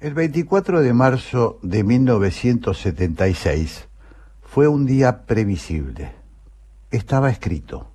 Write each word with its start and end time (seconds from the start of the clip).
El 0.00 0.14
24 0.14 0.80
de 0.80 0.92
marzo 0.92 1.58
de 1.60 1.82
1976 1.82 3.88
fue 4.42 4.68
un 4.68 4.86
día 4.86 5.26
previsible. 5.26 6.12
Estaba 6.92 7.30
escrito. 7.30 7.90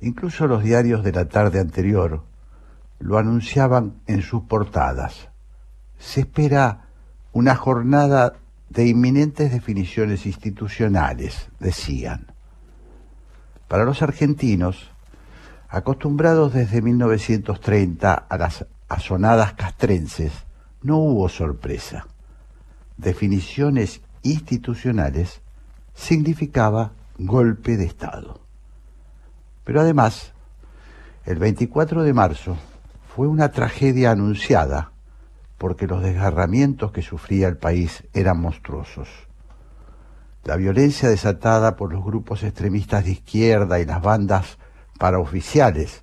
Incluso 0.00 0.46
los 0.46 0.62
diarios 0.62 1.02
de 1.02 1.10
la 1.10 1.24
tarde 1.24 1.58
anterior 1.58 2.22
lo 3.00 3.18
anunciaban 3.18 3.94
en 4.06 4.22
sus 4.22 4.44
portadas. 4.44 5.30
Se 5.98 6.20
espera 6.20 6.84
una 7.32 7.56
jornada 7.56 8.34
de 8.68 8.86
inminentes 8.86 9.50
definiciones 9.50 10.24
institucionales, 10.24 11.48
decían. 11.58 12.28
Para 13.66 13.84
los 13.84 14.02
argentinos, 14.02 14.92
acostumbrados 15.68 16.52
desde 16.52 16.80
1930 16.80 18.14
a 18.14 18.38
las 18.38 18.66
asonadas 18.88 19.54
castrenses, 19.54 20.46
no 20.88 20.96
hubo 20.96 21.28
sorpresa. 21.28 22.06
Definiciones 22.96 24.00
institucionales 24.22 25.42
significaba 25.94 26.92
golpe 27.18 27.76
de 27.76 27.84
Estado. 27.84 28.40
Pero 29.64 29.82
además, 29.82 30.32
el 31.26 31.38
24 31.38 32.04
de 32.04 32.14
marzo 32.14 32.56
fue 33.14 33.26
una 33.26 33.50
tragedia 33.50 34.12
anunciada 34.12 34.92
porque 35.58 35.86
los 35.86 36.02
desgarramientos 36.02 36.90
que 36.90 37.02
sufría 37.02 37.48
el 37.48 37.58
país 37.58 38.04
eran 38.14 38.40
monstruosos. 38.40 39.08
La 40.44 40.56
violencia 40.56 41.10
desatada 41.10 41.76
por 41.76 41.92
los 41.92 42.02
grupos 42.02 42.42
extremistas 42.44 43.04
de 43.04 43.10
izquierda 43.10 43.78
y 43.78 43.84
las 43.84 44.00
bandas 44.00 44.56
paraoficiales, 44.98 46.02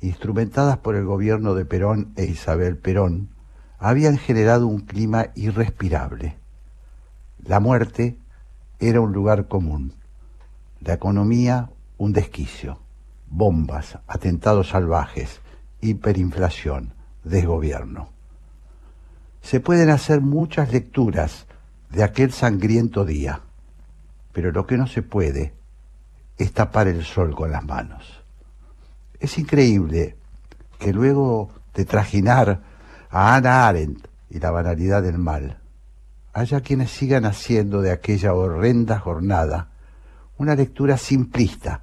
instrumentadas 0.00 0.78
por 0.78 0.94
el 0.94 1.06
gobierno 1.06 1.54
de 1.54 1.64
Perón 1.64 2.12
e 2.14 2.26
Isabel 2.26 2.76
Perón, 2.76 3.30
habían 3.82 4.16
generado 4.16 4.68
un 4.68 4.82
clima 4.82 5.26
irrespirable. 5.34 6.36
La 7.44 7.58
muerte 7.58 8.16
era 8.78 9.00
un 9.00 9.12
lugar 9.12 9.48
común, 9.48 9.94
la 10.80 10.92
economía 10.92 11.68
un 11.98 12.12
desquicio, 12.12 12.78
bombas, 13.28 13.98
atentados 14.06 14.68
salvajes, 14.68 15.40
hiperinflación, 15.80 16.94
desgobierno. 17.24 18.10
Se 19.40 19.58
pueden 19.58 19.90
hacer 19.90 20.20
muchas 20.20 20.72
lecturas 20.72 21.46
de 21.90 22.04
aquel 22.04 22.32
sangriento 22.32 23.04
día, 23.04 23.40
pero 24.32 24.52
lo 24.52 24.64
que 24.64 24.76
no 24.76 24.86
se 24.86 25.02
puede 25.02 25.54
es 26.38 26.52
tapar 26.52 26.86
el 26.86 27.04
sol 27.04 27.34
con 27.34 27.50
las 27.50 27.64
manos. 27.64 28.22
Es 29.18 29.38
increíble 29.38 30.16
que 30.78 30.92
luego 30.92 31.50
de 31.74 31.84
trajinar 31.84 32.71
a 33.12 33.34
Ana 33.36 33.68
Arendt 33.68 34.08
y 34.30 34.38
la 34.40 34.50
banalidad 34.50 35.02
del 35.02 35.18
mal, 35.18 35.58
haya 36.32 36.62
quienes 36.62 36.90
sigan 36.90 37.26
haciendo 37.26 37.82
de 37.82 37.90
aquella 37.90 38.32
horrenda 38.32 38.98
jornada 38.98 39.68
una 40.38 40.54
lectura 40.54 40.96
simplista, 40.96 41.82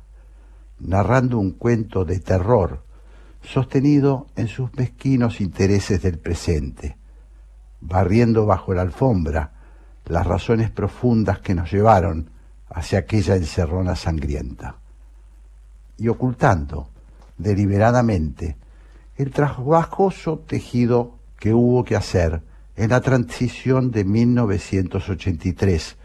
narrando 0.80 1.38
un 1.38 1.52
cuento 1.52 2.04
de 2.04 2.20
terror 2.20 2.84
sostenido 3.44 4.26
en 4.36 4.48
sus 4.48 4.74
mezquinos 4.76 5.40
intereses 5.40 6.02
del 6.02 6.18
presente, 6.18 6.98
barriendo 7.80 8.48
bajo 8.48 8.74
la 8.74 8.82
alfombra 8.82 9.52
las 10.06 10.26
razones 10.26 10.72
profundas 10.72 11.42
que 11.42 11.54
nos 11.54 11.72
llevaron 11.72 12.32
hacia 12.70 13.00
aquella 13.00 13.36
encerrona 13.36 13.96
sangrienta, 13.96 14.78
y 15.96 16.08
ocultando 16.08 16.90
deliberadamente 17.38 18.58
el 19.16 19.30
trabajoso 19.30 20.40
tejido 20.40 21.19
que 21.40 21.54
hubo 21.54 21.84
que 21.84 21.96
hacer 21.96 22.42
en 22.76 22.90
la 22.92 23.02
transición 23.02 23.92
de 23.92 24.04
1983 24.04 25.98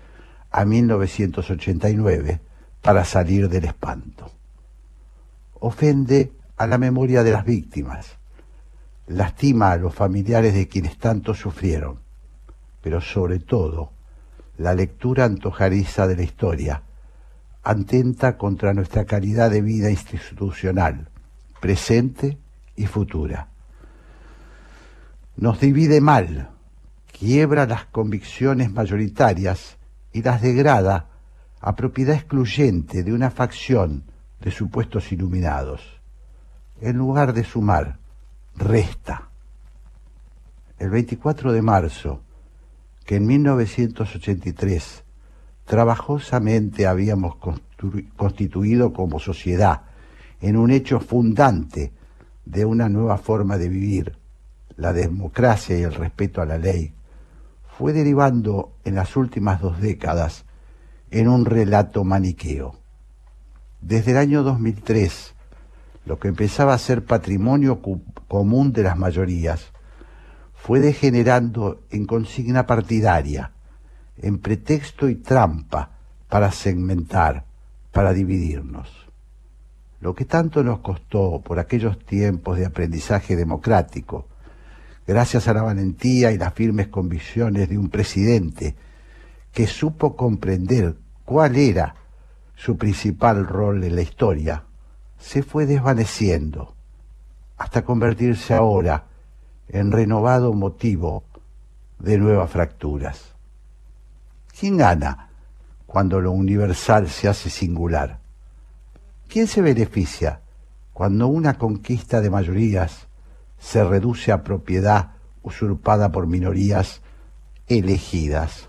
a 0.50 0.64
1989 0.64 2.40
para 2.80 3.04
salir 3.04 3.48
del 3.48 3.64
espanto. 3.64 4.30
Ofende 5.55 6.33
a 6.56 6.67
la 6.67 6.78
memoria 6.78 7.23
de 7.24 7.33
las 7.33 7.44
víctimas, 7.44 8.17
lastima 9.08 9.73
a 9.73 9.77
los 9.77 9.94
familiares 9.94 10.55
de 10.55 10.68
quienes 10.68 10.98
tanto 10.98 11.34
sufrieron, 11.34 11.98
pero 12.80 13.00
sobre 13.00 13.40
todo 13.40 13.90
la 14.56 14.74
lectura 14.74 15.24
antojariza 15.24 16.06
de 16.06 16.17
la 16.17 16.23
historia 16.23 16.83
atenta 17.64 18.36
contra 18.36 18.74
nuestra 18.74 19.05
calidad 19.05 19.50
de 19.50 19.62
vida 19.62 19.90
institucional, 19.90 21.08
presente 21.61 22.36
y 22.77 22.86
futura 22.86 23.48
nos 25.36 25.61
divide 25.61 26.00
mal, 26.00 26.50
quiebra 27.18 27.67
las 27.67 27.86
convicciones 27.86 28.72
mayoritarias 28.72 29.77
y 30.12 30.22
las 30.22 30.42
degrada 30.42 31.08
a 31.61 31.74
propiedad 31.74 32.17
excluyente 32.17 33.02
de 33.02 33.12
una 33.12 33.30
facción 33.30 34.05
de 34.40 34.50
supuestos 34.50 35.11
iluminados. 35.12 36.00
En 36.80 36.96
lugar 36.96 37.33
de 37.33 37.44
sumar, 37.44 37.98
resta. 38.56 39.30
El 40.78 40.90
24 40.90 41.52
de 41.52 41.62
marzo, 41.62 42.20
que 43.05 43.17
en 43.17 43.27
1983 43.27 45.05
trabajosamente 45.64 46.86
habíamos 46.86 47.36
constituido 48.17 48.92
como 48.92 49.18
sociedad 49.18 49.83
en 50.40 50.56
un 50.56 50.70
hecho 50.70 51.00
fundante 51.00 51.92
de 52.44 52.64
una 52.64 52.89
nueva 52.89 53.17
forma 53.17 53.56
de 53.56 53.68
vivir, 53.68 54.18
la 54.77 54.92
democracia 54.92 55.79
y 55.79 55.83
el 55.83 55.95
respeto 55.95 56.42
a 56.42 56.46
la 56.46 56.58
ley, 56.58 56.95
fue 57.79 57.92
derivando 57.92 58.77
en 58.85 58.95
las 58.95 59.17
últimas 59.17 59.61
dos 59.61 59.80
décadas 59.80 60.45
en 61.11 61.29
un 61.29 61.45
relato 61.45 62.05
maniqueo. 62.05 62.77
Desde 63.80 64.12
el 64.12 64.18
año 64.18 64.42
2003, 64.42 65.35
lo 66.07 66.18
que 66.18 66.29
empezaba 66.29 66.74
a 66.74 66.79
ser 66.79 67.05
patrimonio 67.05 67.80
común 68.29 68.73
de 68.73 68.83
las 68.83 68.96
mayorías, 68.96 69.73
fue 70.55 70.80
degenerando 70.80 71.83
en 71.91 72.06
consigna 72.06 72.67
partidaria, 72.67 73.52
en 74.17 74.39
pretexto 74.39 75.08
y 75.08 75.17
trampa 75.17 75.98
para 76.29 76.51
segmentar, 76.52 77.45
para 77.92 78.12
dividirnos. 78.12 78.89
Lo 80.01 80.14
que 80.14 80.24
tanto 80.24 80.62
nos 80.62 80.80
costó 80.80 81.42
por 81.42 81.58
aquellos 81.58 81.98
tiempos 81.98 82.58
de 82.58 82.67
aprendizaje 82.67 83.36
democrático, 83.36 84.27
gracias 85.07 85.48
a 85.48 85.55
la 85.55 85.63
valentía 85.63 86.33
y 86.33 86.39
las 86.39 86.55
firmes 86.55 86.89
convicciones 86.89 87.69
de 87.69 87.79
un 87.79 87.89
presidente 87.89 88.75
que 89.53 89.67
supo 89.67 90.17
comprender 90.17 90.97
cuál 91.25 91.57
era 91.57 91.95
su 92.57 92.77
principal 92.77 93.47
rol 93.47 93.85
en 93.85 93.97
la 93.97 94.03
historia, 94.03 94.65
se 95.19 95.42
fue 95.42 95.67
desvaneciendo 95.67 96.75
hasta 97.57 97.85
convertirse 97.85 98.55
ahora 98.55 99.05
en 99.69 99.92
renovado 99.92 100.53
motivo 100.53 101.25
de 101.98 102.19
nuevas 102.19 102.51
fracturas. 102.51 103.35
¿Quién 104.59 104.77
gana 104.77 105.29
cuando 105.86 106.21
lo 106.21 106.33
universal 106.33 107.09
se 107.09 107.29
hace 107.29 107.51
singular? 107.51 108.19
¿Quién 109.29 109.47
se 109.47 109.63
beneficia 109.63 110.41
cuando 110.92 111.27
una 111.27 111.59
conquista 111.59 112.21
de 112.21 112.31
mayorías 112.31 113.09
se 113.64 113.83
reduce 113.83 114.30
a 114.30 114.45
propiedad 114.45 115.13
usurpada 115.42 116.13
por 116.13 116.27
minorías 116.27 117.01
elegidas. 117.67 118.69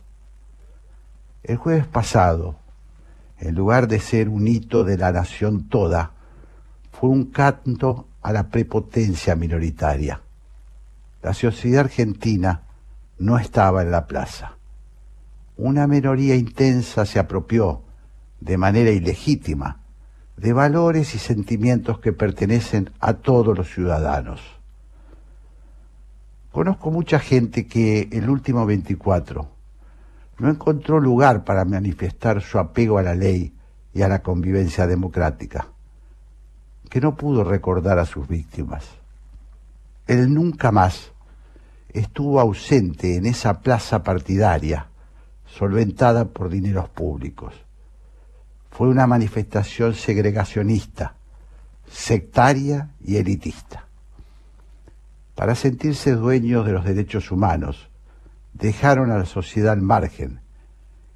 El 1.44 1.57
jueves 1.57 1.85
pasado, 1.85 2.56
en 3.38 3.55
lugar 3.55 3.89
de 3.89 4.00
ser 4.00 4.29
un 4.29 4.47
hito 4.47 4.85
de 4.85 4.97
la 4.97 5.11
nación 5.11 5.67
toda, 5.67 6.13
fue 6.94 7.09
un 7.09 7.25
canto 7.25 8.07
a 8.22 8.31
la 8.31 8.47
prepotencia 8.47 9.35
minoritaria. 9.35 10.22
La 11.22 11.34
sociedad 11.34 11.81
argentina 11.81 12.63
no 13.19 13.38
estaba 13.38 13.81
en 13.81 13.91
la 13.91 14.08
plaza. 14.08 14.53
Una 15.58 15.87
minoría 15.87 16.35
intensa 16.35 17.05
se 17.05 17.19
apropió, 17.19 17.84
de 18.40 18.58
manera 18.58 18.91
ilegítima, 18.91 19.81
de 20.37 20.53
valores 20.53 21.16
y 21.16 21.19
sentimientos 21.19 21.99
que 21.99 22.14
pertenecen 22.14 22.91
a 23.02 23.16
todos 23.16 23.58
los 23.58 23.69
ciudadanos. 23.69 24.54
Conozco 26.55 26.90
mucha 26.90 27.19
gente 27.19 27.67
que 27.67 28.07
el 28.13 28.29
último 28.29 28.66
24 28.66 29.46
no 30.37 30.49
encontró 30.49 31.02
lugar 31.02 31.43
para 31.43 31.66
manifestar 31.66 32.41
su 32.41 32.57
apego 32.59 32.97
a 32.97 33.03
la 33.03 33.13
ley 33.13 33.53
y 33.93 34.03
a 34.03 34.07
la 34.07 34.19
convivencia 34.19 34.87
democrática, 34.87 35.67
que 36.90 37.02
no 37.02 37.17
pudo 37.17 37.43
recordar 37.43 37.99
a 37.99 38.05
sus 38.05 38.29
víctimas. 38.29 38.85
Él 40.07 40.34
nunca 40.34 40.72
más 40.72 41.11
estuvo 41.90 42.40
ausente 42.40 43.17
en 43.17 43.25
esa 43.25 43.59
plaza 43.59 44.02
partidaria 44.02 44.87
solventada 45.46 46.23
por 46.23 46.47
dineros 46.47 46.87
públicos. 46.87 47.53
Fue 48.72 48.87
una 48.87 49.07
manifestación 49.07 49.93
segregacionista, 49.93 51.16
sectaria 51.85 52.91
y 53.03 53.17
elitista 53.17 53.84
para 55.35 55.53
sentirse 55.53 56.14
dueños 56.14 56.66
de 56.66 56.72
los 56.72 56.85
derechos 56.85 57.29
humanos, 57.29 57.90
dejaron 58.53 59.11
a 59.11 59.17
la 59.17 59.26
sociedad 59.26 59.73
al 59.73 59.82
margen 59.82 60.40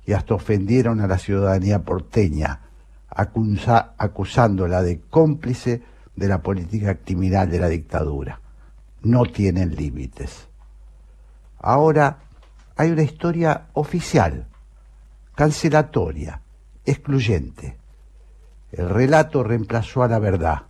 y 0.05 0.13
hasta 0.13 0.33
ofendieron 0.33 0.99
a 0.99 1.07
la 1.07 1.17
ciudadanía 1.17 1.83
porteña, 1.83 2.61
acusándola 3.09 4.81
de 4.81 4.99
cómplice 5.01 5.81
de 6.15 6.27
la 6.27 6.41
política 6.41 6.95
criminal 6.95 7.49
de 7.49 7.59
la 7.59 7.69
dictadura. 7.69 8.41
No 9.01 9.23
tienen 9.23 9.75
límites. 9.75 10.47
Ahora 11.59 12.19
hay 12.75 12.91
una 12.91 13.03
historia 13.03 13.67
oficial, 13.73 14.47
cancelatoria, 15.35 16.41
excluyente. 16.85 17.77
El 18.71 18.89
relato 18.89 19.43
reemplazó 19.43 20.03
a 20.03 20.07
la 20.07 20.19
verdad. 20.19 20.63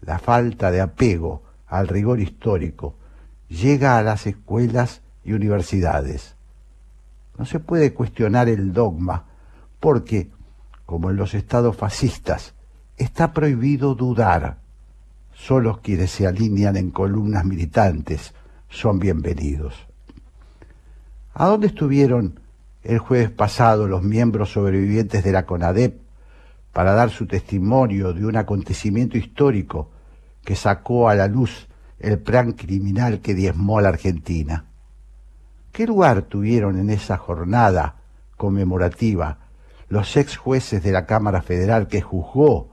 La 0.00 0.18
falta 0.18 0.70
de 0.70 0.80
apego 0.80 1.42
al 1.68 1.88
rigor 1.88 2.20
histórico 2.20 2.96
llega 3.48 3.98
a 3.98 4.02
las 4.02 4.26
escuelas 4.26 5.02
y 5.24 5.32
universidades. 5.32 6.36
No 7.38 7.44
se 7.44 7.60
puede 7.60 7.94
cuestionar 7.94 8.48
el 8.48 8.72
dogma 8.72 9.26
porque, 9.80 10.30
como 10.86 11.10
en 11.10 11.16
los 11.16 11.34
estados 11.34 11.76
fascistas, 11.76 12.54
está 12.96 13.32
prohibido 13.32 13.94
dudar. 13.94 14.58
Solo 15.32 15.80
quienes 15.82 16.10
se 16.10 16.26
alinean 16.26 16.76
en 16.76 16.90
columnas 16.90 17.44
militantes 17.44 18.34
son 18.68 18.98
bienvenidos. 18.98 19.86
¿A 21.32 21.46
dónde 21.46 21.68
estuvieron 21.68 22.40
el 22.82 22.98
jueves 22.98 23.30
pasado 23.30 23.86
los 23.86 24.02
miembros 24.02 24.52
sobrevivientes 24.52 25.22
de 25.22 25.32
la 25.32 25.46
CONADEP 25.46 26.00
para 26.72 26.92
dar 26.92 27.10
su 27.10 27.26
testimonio 27.26 28.12
de 28.12 28.26
un 28.26 28.36
acontecimiento 28.36 29.16
histórico 29.16 29.90
que 30.44 30.56
sacó 30.56 31.08
a 31.08 31.14
la 31.14 31.28
luz 31.28 31.68
el 31.98 32.18
plan 32.18 32.52
criminal 32.52 33.20
que 33.20 33.34
diezmó 33.34 33.78
a 33.78 33.82
la 33.82 33.88
Argentina? 33.90 34.66
¿Qué 35.72 35.86
lugar 35.86 36.22
tuvieron 36.22 36.78
en 36.78 36.90
esa 36.90 37.16
jornada 37.16 37.96
conmemorativa 38.36 39.38
los 39.88 40.16
ex 40.16 40.36
jueces 40.36 40.82
de 40.82 40.92
la 40.92 41.06
Cámara 41.06 41.42
Federal 41.42 41.88
que 41.88 42.00
juzgó 42.00 42.70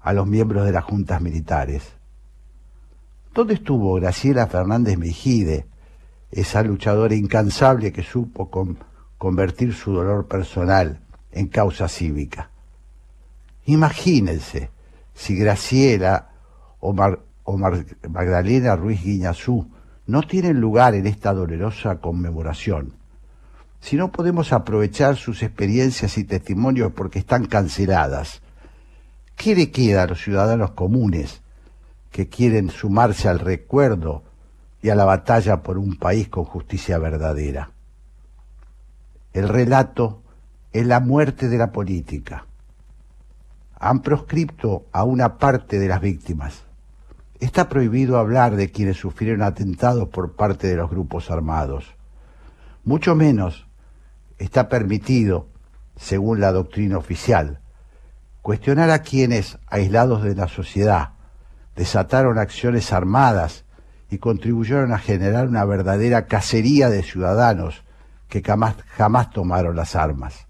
a 0.00 0.12
los 0.12 0.26
miembros 0.26 0.64
de 0.64 0.72
las 0.72 0.84
juntas 0.84 1.20
militares? 1.20 1.82
¿Dónde 3.34 3.54
estuvo 3.54 3.94
Graciela 3.94 4.46
Fernández 4.46 4.98
Mejide, 4.98 5.66
esa 6.30 6.62
luchadora 6.62 7.14
incansable 7.14 7.92
que 7.92 8.02
supo 8.02 8.50
convertir 9.18 9.74
su 9.74 9.92
dolor 9.92 10.26
personal 10.26 11.00
en 11.32 11.46
causa 11.46 11.88
cívica? 11.88 12.50
Imagínense 13.66 14.70
si 15.14 15.36
Graciela 15.36 16.29
o, 16.80 16.94
o 17.44 17.56
Magdalena 18.08 18.76
Ruiz 18.76 19.02
Guiñazú 19.02 19.70
no 20.06 20.22
tienen 20.22 20.60
lugar 20.60 20.94
en 20.94 21.06
esta 21.06 21.32
dolorosa 21.32 22.00
conmemoración. 22.00 22.94
Si 23.80 23.96
no 23.96 24.10
podemos 24.10 24.52
aprovechar 24.52 25.16
sus 25.16 25.42
experiencias 25.42 26.18
y 26.18 26.24
testimonios 26.24 26.92
porque 26.92 27.20
están 27.20 27.46
canceladas, 27.46 28.42
¿qué 29.36 29.54
le 29.54 29.70
queda 29.70 30.02
a 30.02 30.06
los 30.06 30.20
ciudadanos 30.20 30.72
comunes 30.72 31.42
que 32.10 32.28
quieren 32.28 32.70
sumarse 32.70 33.28
al 33.28 33.38
recuerdo 33.38 34.24
y 34.82 34.88
a 34.90 34.94
la 34.94 35.04
batalla 35.04 35.62
por 35.62 35.78
un 35.78 35.96
país 35.96 36.28
con 36.28 36.44
justicia 36.44 36.98
verdadera? 36.98 37.70
El 39.32 39.48
relato 39.48 40.22
es 40.72 40.84
la 40.84 41.00
muerte 41.00 41.48
de 41.48 41.56
la 41.56 41.70
política. 41.70 42.46
Han 43.78 44.00
proscripto 44.00 44.86
a 44.92 45.04
una 45.04 45.38
parte 45.38 45.78
de 45.78 45.88
las 45.88 46.00
víctimas 46.00 46.64
Está 47.40 47.70
prohibido 47.70 48.18
hablar 48.18 48.54
de 48.54 48.70
quienes 48.70 48.98
sufrieron 48.98 49.42
atentados 49.42 50.10
por 50.10 50.36
parte 50.36 50.68
de 50.68 50.76
los 50.76 50.90
grupos 50.90 51.30
armados. 51.30 51.94
Mucho 52.84 53.14
menos 53.14 53.66
está 54.38 54.68
permitido, 54.68 55.48
según 55.96 56.40
la 56.40 56.52
doctrina 56.52 56.98
oficial, 56.98 57.60
cuestionar 58.42 58.90
a 58.90 59.00
quienes, 59.00 59.58
aislados 59.68 60.22
de 60.22 60.34
la 60.34 60.48
sociedad, 60.48 61.12
desataron 61.76 62.38
acciones 62.38 62.92
armadas 62.92 63.64
y 64.10 64.18
contribuyeron 64.18 64.92
a 64.92 64.98
generar 64.98 65.48
una 65.48 65.64
verdadera 65.64 66.26
cacería 66.26 66.90
de 66.90 67.02
ciudadanos 67.02 67.84
que 68.28 68.42
jamás, 68.42 68.76
jamás 68.96 69.30
tomaron 69.30 69.76
las 69.76 69.96
armas. 69.96 70.46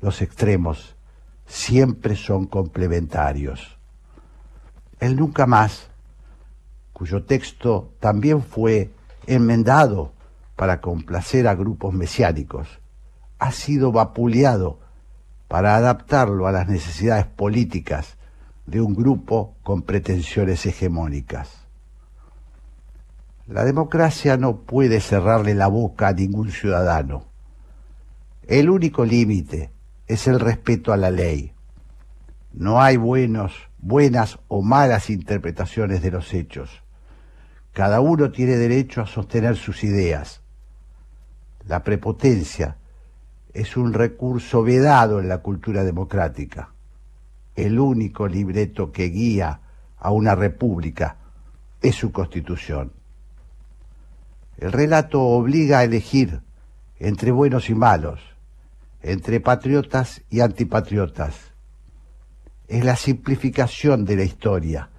Los 0.00 0.22
extremos 0.22 0.96
siempre 1.46 2.16
son 2.16 2.46
complementarios. 2.46 3.77
El 5.00 5.14
Nunca 5.14 5.46
Más, 5.46 5.88
cuyo 6.92 7.22
texto 7.22 7.92
también 8.00 8.42
fue 8.42 8.90
enmendado 9.28 10.12
para 10.56 10.80
complacer 10.80 11.46
a 11.46 11.54
grupos 11.54 11.94
mesiánicos, 11.94 12.80
ha 13.38 13.52
sido 13.52 13.92
vapuleado 13.92 14.80
para 15.46 15.76
adaptarlo 15.76 16.48
a 16.48 16.52
las 16.52 16.66
necesidades 16.66 17.26
políticas 17.26 18.16
de 18.66 18.80
un 18.80 18.96
grupo 18.96 19.54
con 19.62 19.82
pretensiones 19.82 20.66
hegemónicas. 20.66 21.48
La 23.46 23.64
democracia 23.64 24.36
no 24.36 24.56
puede 24.56 25.00
cerrarle 25.00 25.54
la 25.54 25.68
boca 25.68 26.08
a 26.08 26.12
ningún 26.12 26.50
ciudadano. 26.50 27.24
El 28.48 28.68
único 28.68 29.04
límite 29.04 29.70
es 30.08 30.26
el 30.26 30.40
respeto 30.40 30.92
a 30.92 30.96
la 30.96 31.12
ley. 31.12 31.52
No 32.52 32.82
hay 32.82 32.96
buenos 32.96 33.67
buenas 33.78 34.38
o 34.48 34.62
malas 34.62 35.10
interpretaciones 35.10 36.02
de 36.02 36.10
los 36.10 36.34
hechos. 36.34 36.82
Cada 37.72 38.00
uno 38.00 38.30
tiene 38.30 38.56
derecho 38.56 39.00
a 39.00 39.06
sostener 39.06 39.56
sus 39.56 39.84
ideas. 39.84 40.42
La 41.66 41.84
prepotencia 41.84 42.76
es 43.52 43.76
un 43.76 43.92
recurso 43.92 44.62
vedado 44.62 45.20
en 45.20 45.28
la 45.28 45.38
cultura 45.38 45.84
democrática. 45.84 46.70
El 47.54 47.78
único 47.78 48.26
libreto 48.26 48.92
que 48.92 49.06
guía 49.06 49.60
a 49.98 50.10
una 50.10 50.34
república 50.34 51.16
es 51.82 51.94
su 51.94 52.12
constitución. 52.12 52.92
El 54.58 54.72
relato 54.72 55.22
obliga 55.22 55.78
a 55.78 55.84
elegir 55.84 56.40
entre 56.98 57.30
buenos 57.30 57.70
y 57.70 57.74
malos, 57.74 58.20
entre 59.02 59.40
patriotas 59.40 60.22
y 60.30 60.40
antipatriotas, 60.40 61.47
es 62.68 62.84
la 62.84 62.96
simplificación 62.96 64.04
de 64.04 64.16
la 64.16 64.24
historia. 64.24 64.90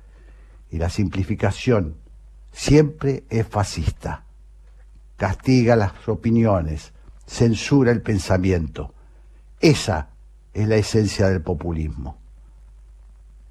Y 0.71 0.77
la 0.77 0.89
simplificación 0.89 1.95
siempre 2.51 3.23
es 3.29 3.47
fascista. 3.47 4.23
Castiga 5.17 5.75
las 5.75 6.07
opiniones, 6.07 6.93
censura 7.25 7.91
el 7.91 8.01
pensamiento. 8.01 8.93
Esa 9.59 10.09
es 10.53 10.67
la 10.67 10.75
esencia 10.75 11.29
del 11.29 11.41
populismo. 11.41 12.17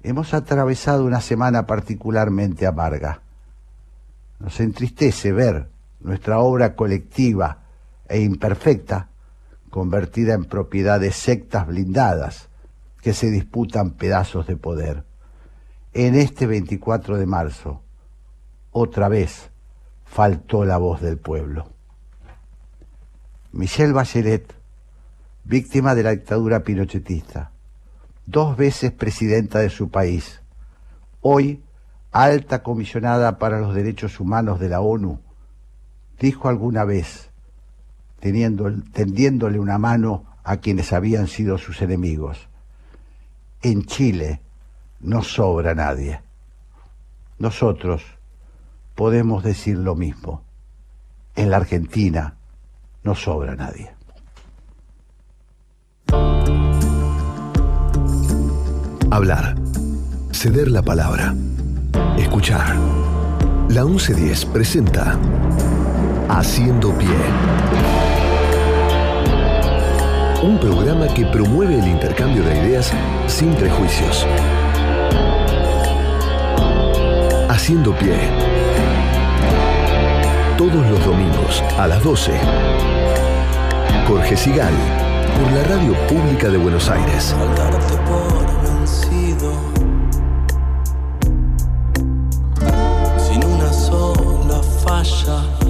Hemos 0.03 0.33
atravesado 0.33 1.05
una 1.05 1.21
semana 1.21 1.65
particularmente 1.65 2.65
amarga. 2.65 3.21
Nos 4.39 4.59
entristece 4.59 5.31
ver 5.31 5.69
nuestra 5.99 6.39
obra 6.39 6.75
colectiva 6.75 7.63
e 8.07 8.21
imperfecta 8.21 9.09
convertida 9.69 10.33
en 10.33 10.45
propiedad 10.45 10.99
de 10.99 11.11
sectas 11.11 11.67
blindadas 11.67 12.48
que 13.01 13.13
se 13.13 13.29
disputan 13.29 13.91
pedazos 13.91 14.47
de 14.47 14.57
poder. 14.57 15.05
En 15.93 16.15
este 16.15 16.47
24 16.47 17.17
de 17.17 17.25
marzo, 17.25 17.81
otra 18.71 19.09
vez, 19.09 19.49
faltó 20.05 20.65
la 20.65 20.77
voz 20.77 21.01
del 21.01 21.17
pueblo. 21.17 21.67
Michelle 23.51 23.93
Bachelet, 23.93 24.53
víctima 25.43 25.95
de 25.95 26.03
la 26.03 26.11
dictadura 26.11 26.63
pinochetista, 26.63 27.51
dos 28.25 28.55
veces 28.57 28.91
presidenta 28.91 29.59
de 29.59 29.69
su 29.69 29.89
país, 29.89 30.41
hoy 31.21 31.63
alta 32.11 32.63
comisionada 32.63 33.37
para 33.37 33.59
los 33.59 33.73
derechos 33.73 34.19
humanos 34.19 34.59
de 34.59 34.69
la 34.69 34.81
ONU, 34.81 35.19
dijo 36.19 36.49
alguna 36.49 36.83
vez, 36.83 37.31
teniendo, 38.19 38.71
tendiéndole 38.91 39.59
una 39.59 39.77
mano 39.77 40.25
a 40.43 40.57
quienes 40.57 40.93
habían 40.93 41.27
sido 41.27 41.57
sus 41.57 41.81
enemigos, 41.81 42.48
en 43.61 43.83
Chile 43.85 44.41
no 45.01 45.23
sobra 45.23 45.75
nadie. 45.75 46.21
Nosotros 47.37 48.03
podemos 48.95 49.43
decir 49.43 49.77
lo 49.77 49.95
mismo. 49.95 50.43
En 51.35 51.51
la 51.51 51.57
Argentina 51.57 52.35
no 53.03 53.15
sobra 53.15 53.55
nadie. 53.55 53.91
Hablar. 59.11 59.55
Ceder 60.31 60.69
la 60.69 60.81
palabra. 60.81 61.33
Escuchar. 62.17 62.75
La 63.69 63.83
1110 63.85 64.45
presenta 64.45 65.17
Haciendo 66.29 66.91
Pie 66.97 67.98
un 70.41 70.57
programa 70.57 71.07
que 71.07 71.25
promueve 71.25 71.79
el 71.79 71.87
intercambio 71.87 72.43
de 72.43 72.57
ideas 72.57 72.91
sin 73.27 73.53
prejuicios. 73.55 74.25
Haciendo 77.49 77.93
pie 77.97 78.17
todos 80.57 80.89
los 80.89 81.05
domingos 81.05 81.63
a 81.77 81.87
las 81.87 82.03
12. 82.03 82.31
Jorge 84.07 84.37
Sigal, 84.37 84.73
por 85.39 85.51
la 85.51 85.63
Radio 85.63 85.93
Pública 86.07 86.49
de 86.49 86.57
Buenos 86.57 86.89
Aires. 86.89 87.35
Sin 93.17 93.43
una 93.43 93.71
sola 93.73 94.61
falla. 94.83 95.68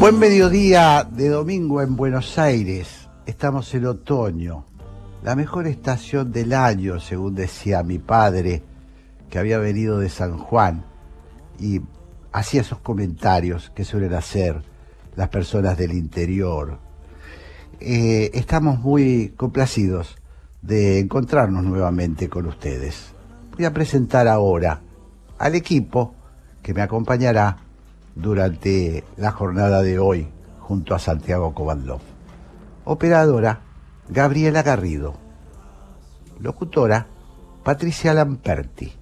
Buen 0.00 0.18
mediodía 0.18 1.04
de 1.04 1.28
domingo 1.28 1.82
en 1.82 1.94
Buenos 1.94 2.38
Aires. 2.38 3.06
Estamos 3.26 3.74
en 3.74 3.84
otoño, 3.84 4.64
la 5.22 5.36
mejor 5.36 5.66
estación 5.66 6.32
del 6.32 6.54
año, 6.54 6.98
según 7.00 7.34
decía 7.34 7.82
mi 7.82 7.98
padre, 7.98 8.62
que 9.28 9.38
había 9.38 9.58
venido 9.58 9.98
de 9.98 10.08
San 10.08 10.38
Juan 10.38 10.86
y 11.58 11.82
hacía 12.32 12.62
esos 12.62 12.78
comentarios 12.78 13.72
que 13.74 13.84
suelen 13.84 14.14
hacer 14.14 14.62
las 15.16 15.28
personas 15.28 15.76
del 15.76 15.92
interior. 15.92 16.78
Eh, 17.78 18.30
estamos 18.32 18.78
muy 18.78 19.34
complacidos 19.36 20.16
de 20.62 20.98
encontrarnos 20.98 21.62
nuevamente 21.62 22.30
con 22.30 22.46
ustedes. 22.46 23.12
Voy 23.54 23.66
a 23.66 23.74
presentar 23.74 24.28
ahora 24.28 24.80
al 25.38 25.54
equipo 25.56 26.14
que 26.62 26.72
me 26.72 26.80
acompañará 26.80 27.69
durante 28.14 29.04
la 29.16 29.32
jornada 29.32 29.82
de 29.82 29.98
hoy 29.98 30.28
junto 30.58 30.94
a 30.94 30.98
Santiago 30.98 31.54
Kovandlov. 31.54 32.00
Operadora 32.84 33.60
Gabriela 34.08 34.62
Garrido. 34.62 35.14
Locutora 36.38 37.06
Patricia 37.62 38.14
Lamperti. 38.14 38.92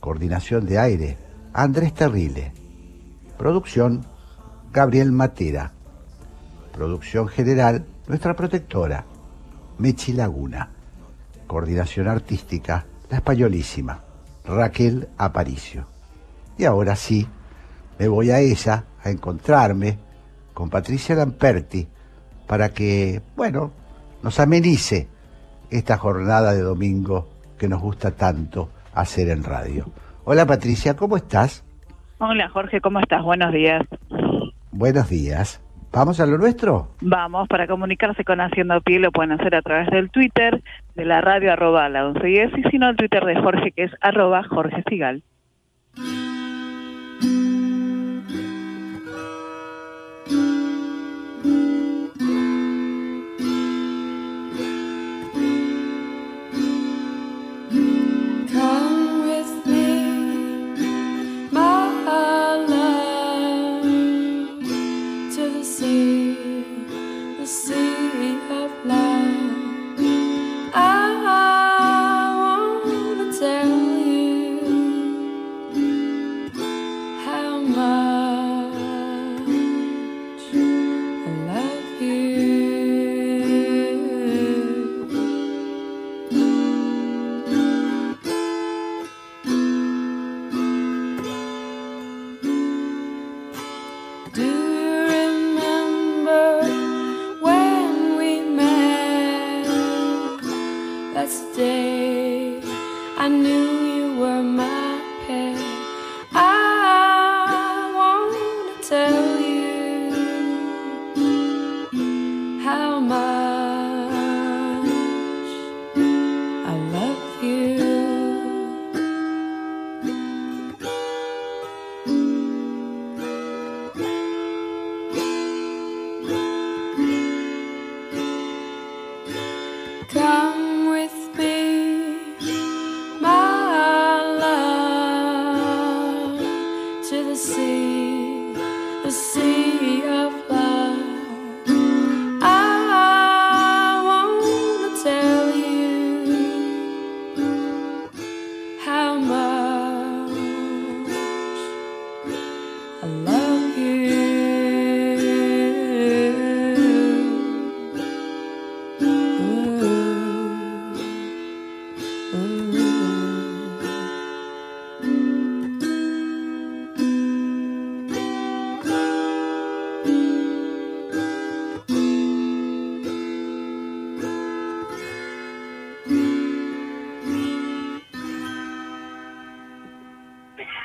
Coordinación 0.00 0.66
de 0.66 0.78
aire 0.78 1.18
Andrés 1.52 1.94
Terrile. 1.94 2.52
Producción 3.38 4.04
Gabriel 4.72 5.12
Matera. 5.12 5.72
Producción 6.72 7.28
general 7.28 7.86
nuestra 8.06 8.34
protectora 8.34 9.06
Mechi 9.78 10.12
Laguna. 10.12 10.70
Coordinación 11.46 12.08
artística 12.08 12.86
La 13.10 13.18
Españolísima 13.18 14.02
Raquel 14.44 15.08
Aparicio. 15.16 15.86
Y 16.58 16.64
ahora 16.64 16.96
sí, 16.96 17.26
me 17.98 18.08
voy 18.08 18.30
a 18.30 18.40
ella 18.40 18.84
a 19.02 19.10
encontrarme 19.10 19.98
con 20.52 20.70
Patricia 20.70 21.14
Lamperti 21.14 21.86
para 22.46 22.70
que, 22.70 23.20
bueno, 23.36 23.72
nos 24.22 24.38
amenice 24.40 25.08
esta 25.70 25.96
jornada 25.98 26.52
de 26.52 26.62
domingo 26.62 27.28
que 27.58 27.68
nos 27.68 27.80
gusta 27.80 28.12
tanto 28.12 28.70
hacer 28.94 29.28
en 29.28 29.42
radio. 29.42 29.86
Hola 30.24 30.46
Patricia, 30.46 30.96
¿cómo 30.96 31.16
estás? 31.16 31.64
Hola 32.18 32.48
Jorge, 32.48 32.80
¿cómo 32.80 33.00
estás? 33.00 33.22
Buenos 33.22 33.52
días. 33.52 33.82
Buenos 34.70 35.08
días. 35.08 35.60
¿Vamos 35.92 36.18
a 36.18 36.26
lo 36.26 36.38
nuestro? 36.38 36.88
Vamos, 37.00 37.46
para 37.46 37.68
comunicarse 37.68 38.24
con 38.24 38.40
Haciendo 38.40 38.80
Pie 38.80 38.98
lo 38.98 39.12
pueden 39.12 39.30
hacer 39.30 39.54
a 39.54 39.62
través 39.62 39.88
del 39.90 40.10
Twitter, 40.10 40.60
de 40.96 41.04
la 41.04 41.20
radio 41.20 41.52
arroba 41.52 41.88
la 41.88 42.02
1110 42.04 42.58
y 42.58 42.70
si 42.70 42.78
no 42.78 42.88
el 42.88 42.96
Twitter 42.96 43.24
de 43.24 43.40
Jorge 43.40 43.70
que 43.70 43.84
es 43.84 43.92
arroba 44.00 44.42
Jorge 44.42 44.82
Sigal. 44.88 45.22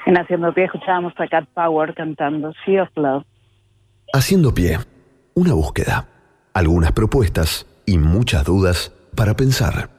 En 0.10 0.18
Haciendo 0.18 0.52
Pie 0.52 0.64
escuchábamos 0.64 1.14
a 1.18 1.28
Cat 1.28 1.48
Power 1.54 1.94
cantando 1.94 2.52
Sea 2.66 2.82
of 2.82 2.90
Love. 2.96 3.24
Haciendo 4.12 4.52
pie, 4.52 4.80
una 5.36 5.54
búsqueda, 5.54 6.08
algunas 6.52 6.94
propuestas 6.94 7.68
y 7.86 8.00
muchas 8.00 8.44
dudas 8.44 8.92
para 9.16 9.36
pensar. 9.36 9.92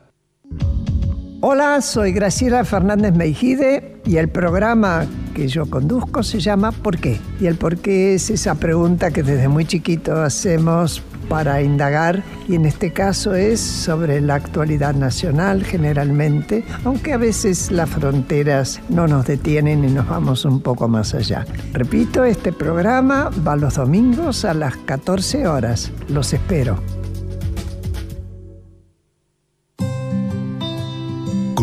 Hola, 1.42 1.80
soy 1.80 2.10
Graciela 2.10 2.64
Fernández 2.64 3.14
Meijide 3.14 4.02
y 4.04 4.16
el 4.16 4.28
programa 4.28 5.06
que 5.32 5.46
yo 5.46 5.70
conduzco 5.70 6.24
se 6.24 6.40
llama 6.40 6.72
¿Por 6.72 6.98
qué? 6.98 7.20
Y 7.40 7.46
el 7.46 7.54
por 7.54 7.78
qué 7.78 8.14
es 8.14 8.30
esa 8.30 8.56
pregunta 8.56 9.12
que 9.12 9.22
desde 9.22 9.46
muy 9.46 9.64
chiquito 9.64 10.16
hacemos 10.16 11.04
para 11.30 11.62
indagar 11.62 12.24
y 12.48 12.56
en 12.56 12.66
este 12.66 12.92
caso 12.92 13.36
es 13.36 13.60
sobre 13.60 14.20
la 14.20 14.34
actualidad 14.34 14.94
nacional 14.94 15.62
generalmente, 15.64 16.64
aunque 16.84 17.12
a 17.12 17.18
veces 17.18 17.70
las 17.70 17.88
fronteras 17.88 18.80
no 18.88 19.06
nos 19.06 19.26
detienen 19.26 19.84
y 19.84 19.92
nos 19.92 20.08
vamos 20.08 20.44
un 20.44 20.60
poco 20.60 20.88
más 20.88 21.14
allá. 21.14 21.46
Repito, 21.72 22.24
este 22.24 22.52
programa 22.52 23.30
va 23.46 23.54
los 23.54 23.76
domingos 23.76 24.44
a 24.44 24.54
las 24.54 24.76
14 24.76 25.46
horas. 25.46 25.92
Los 26.08 26.32
espero. 26.32 26.99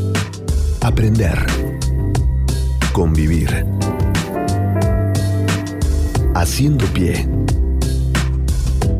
aprender, 0.81 1.37
convivir, 2.91 3.65
haciendo 6.33 6.85
pie, 6.87 7.27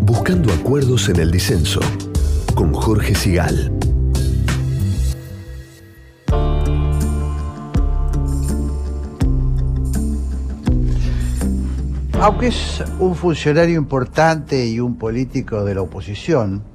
buscando 0.01 0.53
acuerdos 0.53 1.09
en 1.09 1.17
el 1.17 1.31
disenso, 1.31 1.79
con 2.53 2.71
Jorge 2.71 3.15
Sigal. 3.15 3.71
Aunque 12.19 12.47
es 12.47 12.83
un 12.99 13.15
funcionario 13.15 13.79
importante 13.79 14.67
y 14.67 14.79
un 14.79 14.97
político 14.97 15.63
de 15.63 15.73
la 15.73 15.81
oposición, 15.81 16.70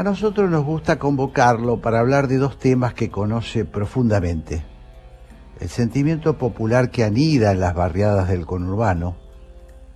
a 0.00 0.02
nosotros 0.02 0.48
nos 0.48 0.64
gusta 0.64 0.98
convocarlo 0.98 1.82
para 1.82 2.00
hablar 2.00 2.26
de 2.26 2.38
dos 2.38 2.58
temas 2.58 2.94
que 2.94 3.10
conoce 3.10 3.66
profundamente. 3.66 4.62
El 5.60 5.68
sentimiento 5.68 6.38
popular 6.38 6.90
que 6.90 7.04
anida 7.04 7.52
en 7.52 7.60
las 7.60 7.74
barriadas 7.74 8.26
del 8.30 8.46
conurbano 8.46 9.18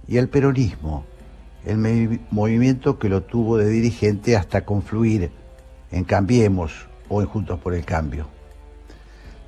y 0.06 0.18
el 0.18 0.28
peronismo, 0.28 1.06
el 1.64 2.20
movimiento 2.30 2.98
que 2.98 3.08
lo 3.08 3.22
tuvo 3.22 3.56
de 3.56 3.66
dirigente 3.70 4.36
hasta 4.36 4.66
confluir 4.66 5.30
en 5.90 6.04
Cambiemos 6.04 6.86
o 7.08 7.22
en 7.22 7.26
Juntos 7.26 7.58
por 7.60 7.72
el 7.72 7.86
Cambio. 7.86 8.26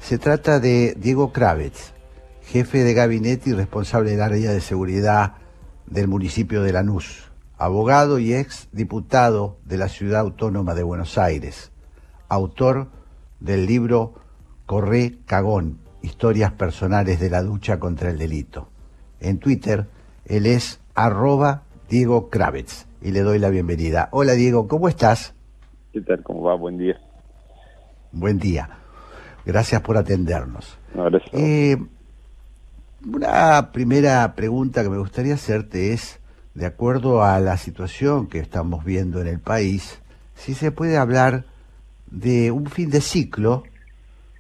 Se 0.01 0.17
trata 0.17 0.59
de 0.59 0.97
Diego 0.99 1.35
Kravitz, 1.35 1.93
jefe 2.41 2.83
de 2.83 2.95
gabinete 2.95 3.51
y 3.51 3.53
responsable 3.53 4.13
del 4.13 4.23
área 4.23 4.53
de 4.53 4.63
seguridad 4.63 5.35
del 5.85 6.09
municipio 6.09 6.63
de 6.63 6.73
Lanús, 6.73 7.31
abogado 7.59 8.19
y 8.19 8.35
ex 8.35 8.69
diputado 8.73 9.57
de 9.65 9.79
la 9.79 9.89
ciudad 9.89 10.21
autónoma 10.21 10.75
de 10.75 10.83
Buenos 10.83 11.19
Aires, 11.19 11.73
autor 12.29 12.89
del 13.41 13.67
libro 13.67 14.15
Corré 14.67 15.19
Cagón, 15.27 15.79
historias 16.03 16.53
personales 16.53 17.21
de 17.21 17.31
la 17.31 17.43
lucha 17.43 17.79
contra 17.79 18.11
el 18.11 18.19
delito. 18.19 18.69
En 19.21 19.39
Twitter, 19.39 19.87
él 20.27 20.47
es 20.47 20.81
arroba 20.95 21.63
Diego 21.89 22.29
Kravitz 22.29 22.87
y 23.01 23.13
le 23.13 23.21
doy 23.21 23.39
la 23.39 23.49
bienvenida. 23.49 24.09
Hola 24.13 24.33
Diego, 24.33 24.69
¿cómo 24.69 24.89
estás? 24.89 25.35
¿Qué 25.93 26.01
tal? 26.03 26.23
¿Cómo 26.23 26.43
va? 26.43 26.55
Buen 26.57 26.77
día. 26.77 27.01
Buen 28.13 28.39
día. 28.39 28.69
Gracias 29.45 29.81
por 29.81 29.97
atendernos. 29.97 30.79
No, 30.95 31.05
gracias. 31.05 31.33
Eh, 31.33 31.77
una 33.07 33.71
primera 33.73 34.35
pregunta 34.35 34.83
que 34.83 34.91
me 34.91 34.99
gustaría 34.99 35.35
hacerte 35.35 35.93
es, 35.93 36.19
de 36.57 36.65
acuerdo 36.65 37.23
a 37.23 37.39
la 37.39 37.59
situación 37.59 38.29
que 38.29 38.39
estamos 38.39 38.83
viendo 38.83 39.21
en 39.21 39.27
el 39.27 39.41
país, 39.41 40.01
si 40.35 40.55
se 40.55 40.73
puede 40.73 40.97
hablar 40.97 41.45
de 42.11 42.51
un 42.51 42.67
fin 42.67 42.89
de 42.91 43.03
ciclo 43.03 43.65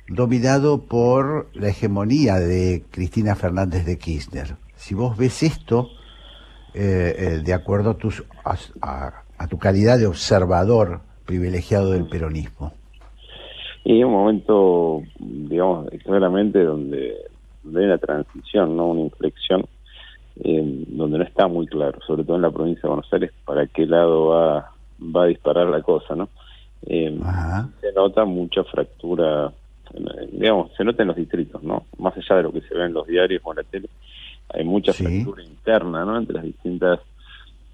dominado 0.08 0.82
por 0.86 1.48
la 1.52 1.68
hegemonía 1.68 2.36
de 2.36 2.84
Cristina 2.90 3.34
Fernández 3.34 3.84
de 3.84 3.98
Kirchner. 3.98 4.56
Si 4.76 4.94
vos 4.94 5.16
ves 5.18 5.42
esto, 5.42 5.90
eh, 6.72 7.14
eh, 7.18 7.40
de 7.44 7.52
acuerdo 7.52 7.90
a, 7.90 7.94
tus, 7.98 8.24
a, 8.44 8.56
a- 9.36 9.46
tu 9.48 9.58
calidad 9.58 9.98
de 9.98 10.06
observador 10.06 11.00
privilegiado 11.26 11.90
del 11.92 12.08
peronismo. 12.08 12.72
Y 13.84 14.02
un 14.02 14.12
momento, 14.12 15.02
digamos, 15.18 15.88
claramente 16.02 16.62
donde 16.64 17.14
hay 17.64 17.84
una 17.84 17.98
transición, 17.98 18.74
no 18.76 18.86
una 18.88 19.02
inflexión, 19.02 19.66
eh, 20.42 20.84
donde 20.88 21.18
no 21.18 21.24
está 21.24 21.46
muy 21.48 21.66
claro, 21.66 21.98
sobre 22.06 22.24
todo 22.24 22.36
en 22.36 22.42
la 22.42 22.50
provincia 22.50 22.82
de 22.82 22.88
Buenos 22.88 23.12
Aires, 23.12 23.32
para 23.44 23.66
qué 23.66 23.86
lado 23.86 24.28
va, 24.28 24.70
va 25.00 25.22
a 25.24 25.26
disparar 25.26 25.68
la 25.68 25.82
cosa, 25.82 26.14
¿no? 26.14 26.28
Eh, 26.86 27.18
Ajá. 27.24 27.68
se 27.80 27.92
nota 27.92 28.24
mucha 28.24 28.62
fractura, 28.64 29.52
digamos, 30.32 30.72
se 30.76 30.84
nota 30.84 31.02
en 31.02 31.08
los 31.08 31.16
distritos, 31.16 31.62
¿no? 31.62 31.86
Más 31.98 32.16
allá 32.16 32.36
de 32.36 32.42
lo 32.44 32.52
que 32.52 32.60
se 32.62 32.74
ve 32.74 32.84
en 32.84 32.92
los 32.92 33.06
diarios 33.06 33.40
o 33.44 33.52
en 33.52 33.56
la 33.56 33.62
tele, 33.64 33.88
hay 34.50 34.64
mucha 34.64 34.92
Sí. 34.92 35.04
fractura 35.04 35.42
interna, 35.42 36.04
¿no? 36.04 36.16
Entre 36.18 36.34
las 36.34 36.44
distintas 36.44 37.00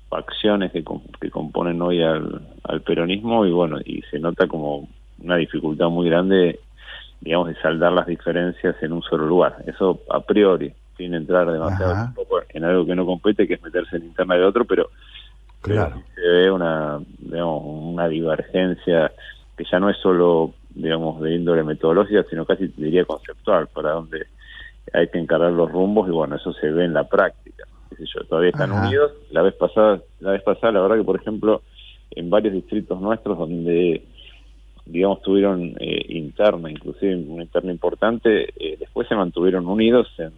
facciones 0.09 0.73
que, 0.73 0.85
que 1.21 1.31
componen 1.31 1.81
hoy 1.81 2.03
al, 2.03 2.43
al 2.65 2.83
peronismo 2.83 3.47
y 3.47 3.51
bueno, 3.51 3.79
y 3.85 4.03
se 4.11 4.19
nota 4.19 4.47
como 4.47 4.89
una 5.23 5.37
dificultad 5.37 5.89
muy 5.89 6.09
grande, 6.09 6.61
digamos, 7.21 7.49
de 7.49 7.55
saldar 7.63 7.93
las 7.93 8.07
diferencias 8.07 8.77
en 8.83 8.93
un 8.93 9.03
solo 9.03 9.27
lugar. 9.27 9.57
Eso 9.67 10.01
a 10.11 10.21
priori, 10.21 10.73
sin 10.97 11.15
entrar 11.15 11.51
demasiado 11.51 11.93
Ajá. 11.93 12.15
en 12.51 12.65
algo 12.65 12.87
que 12.87 12.95
no 12.95 13.07
compete, 13.07 13.47
que 13.47 13.55
es 13.55 13.63
meterse 13.63 13.97
en 13.97 14.05
interna 14.05 14.37
de 14.37 14.45
otro, 14.45 14.65
pero 14.65 14.91
Claro. 15.63 16.03
se 16.15 16.21
ve 16.21 16.51
una, 16.51 17.01
digamos, 17.19 17.63
una 17.65 18.09
divergencia 18.09 19.13
que 19.57 19.65
ya 19.71 19.79
no 19.79 19.91
es 19.91 19.97
solo, 19.99 20.55
digamos, 20.71 21.21
de 21.21 21.37
índole 21.37 21.63
metodológica, 21.63 22.25
sino 22.29 22.45
casi 22.45 22.67
diría 22.77 23.05
conceptual, 23.05 23.69
para 23.69 23.93
donde 23.93 24.27
hay 24.93 25.09
que 25.09 25.19
encarar 25.19 25.53
los 25.53 25.71
rumbos 25.71 26.09
y 26.09 26.11
bueno, 26.11 26.37
eso 26.37 26.53
se 26.55 26.69
ve 26.71 26.85
en 26.85 26.95
la 26.95 27.05
práctica. 27.05 27.65
qué 27.91 27.97
sé 27.97 28.05
yo, 28.13 28.25
todavía 28.25 28.51
están 28.51 28.73
Ajá. 28.73 28.87
unidos. 28.87 29.13
La 29.31 29.43
vez 29.43 29.55
pasada, 29.55 30.01
la 30.19 30.33
vez 30.33 30.43
pasada, 30.43 30.73
la 30.73 30.81
verdad 30.81 30.97
que 30.97 31.05
por 31.05 31.21
ejemplo, 31.21 31.63
en 32.11 32.29
varios 32.29 32.55
distritos 32.55 33.01
nuestros 33.01 33.39
donde 33.39 34.03
digamos 34.85 35.23
tuvieron 35.23 35.77
eh, 35.79 36.05
interna, 36.09 36.71
inclusive 36.71 37.15
una 37.15 37.45
interna 37.45 37.71
importante, 37.71 38.49
eh, 38.59 38.77
después 38.79 39.07
se 39.07 39.15
mantuvieron 39.15 39.67
unidos 39.69 40.09
en, 40.19 40.33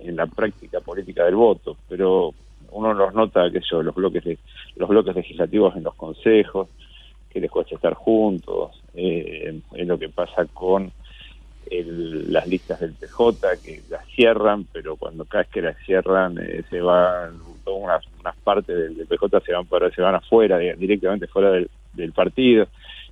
en, 0.00 0.16
la 0.16 0.26
práctica 0.26 0.80
política 0.80 1.24
del 1.24 1.36
voto, 1.36 1.76
pero 1.88 2.34
uno 2.70 2.94
los 2.94 3.14
nota 3.14 3.50
que 3.50 3.60
yo 3.70 3.82
los 3.82 3.94
bloques 3.94 4.24
de, 4.24 4.38
los 4.76 4.88
bloques 4.88 5.14
legislativos 5.14 5.76
en 5.76 5.84
los 5.84 5.94
consejos 5.94 6.68
que 7.28 7.40
les 7.40 7.50
cuesta 7.50 7.74
estar 7.74 7.94
juntos 7.94 8.82
eh, 8.94 9.60
es 9.72 9.86
lo 9.86 9.98
que 9.98 10.08
pasa 10.08 10.46
con 10.52 10.92
el- 11.70 12.32
las 12.32 12.46
listas 12.46 12.80
del 12.80 12.94
PJ 12.94 13.58
que 13.62 13.82
las 13.88 14.06
cierran 14.14 14.66
pero 14.72 14.96
cuando 14.96 15.24
cada 15.24 15.42
vez 15.42 15.50
que 15.52 15.62
las 15.62 15.76
cierran 15.84 16.38
eh, 16.38 16.62
se 16.70 16.80
van 16.80 17.38
todas 17.64 17.82
unas, 17.82 18.04
unas 18.20 18.36
partes 18.44 18.76
del, 18.76 18.96
del 18.96 19.06
PJ 19.06 19.40
se 19.40 19.52
van 19.52 19.66
para 19.66 19.90
se 19.90 20.02
van 20.02 20.14
afuera 20.14 20.58
directamente 20.58 21.26
fuera 21.26 21.50
del, 21.50 21.68
del 21.92 22.12
partido 22.12 22.68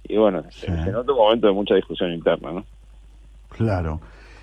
y 0.08 0.16
bueno, 0.16 0.44
se, 0.50 0.66
se 0.66 0.90
nota 0.92 1.12
un 1.12 1.18
momento 1.18 1.46
de 1.46 1.52
mucha 1.52 1.74
discusión 1.74 2.12
interna, 2.12 2.52
¿no? 2.52 2.64
Claro. 3.50 4.00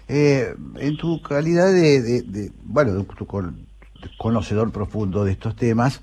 Eh, 0.08 0.54
en 0.78 0.98
tu 0.98 1.22
calidad 1.22 1.68
de, 1.74 2.02
de- 2.02 2.52
bueno, 2.64 2.94
de 2.94 3.04
tu 3.04 3.26
con- 3.26 3.68
conocedor 4.18 4.72
profundo 4.72 5.26
de 5.26 5.34
estos 5.34 5.56
temas, 5.56 6.02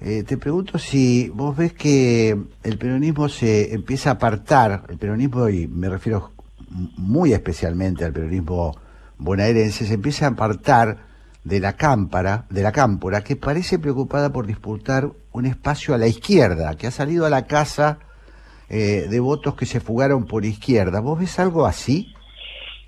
eh, 0.00 0.22
te 0.24 0.36
pregunto 0.36 0.78
si 0.78 1.28
vos 1.28 1.56
ves 1.56 1.72
que 1.72 2.36
el 2.62 2.78
peronismo 2.78 3.28
se 3.28 3.74
empieza 3.74 4.10
a 4.10 4.12
apartar, 4.14 4.84
el 4.88 4.98
peronismo, 4.98 5.48
y 5.48 5.66
me 5.66 5.88
refiero 5.88 6.30
muy 6.96 7.32
especialmente 7.32 8.04
al 8.04 8.12
peronismo 8.12 8.76
bonaerense, 9.18 9.86
se 9.86 9.94
empieza 9.94 10.26
a 10.26 10.30
apartar 10.30 10.98
de 11.44 11.58
la 11.60 11.72
cámpara, 11.76 12.46
de 12.50 12.62
la 12.62 12.70
cámpora, 12.72 13.22
que 13.24 13.34
parece 13.36 13.78
preocupada 13.78 14.32
por 14.32 14.46
disputar 14.46 15.10
un 15.32 15.46
espacio 15.46 15.94
a 15.94 15.98
la 15.98 16.06
izquierda, 16.06 16.76
que 16.76 16.86
ha 16.86 16.90
salido 16.92 17.26
a 17.26 17.30
la 17.30 17.46
casa 17.46 17.98
eh, 18.68 19.06
de 19.10 19.20
votos 19.20 19.54
que 19.56 19.66
se 19.66 19.80
fugaron 19.80 20.26
por 20.26 20.44
izquierda. 20.44 21.00
¿Vos 21.00 21.18
ves 21.18 21.38
algo 21.40 21.66
así? 21.66 22.14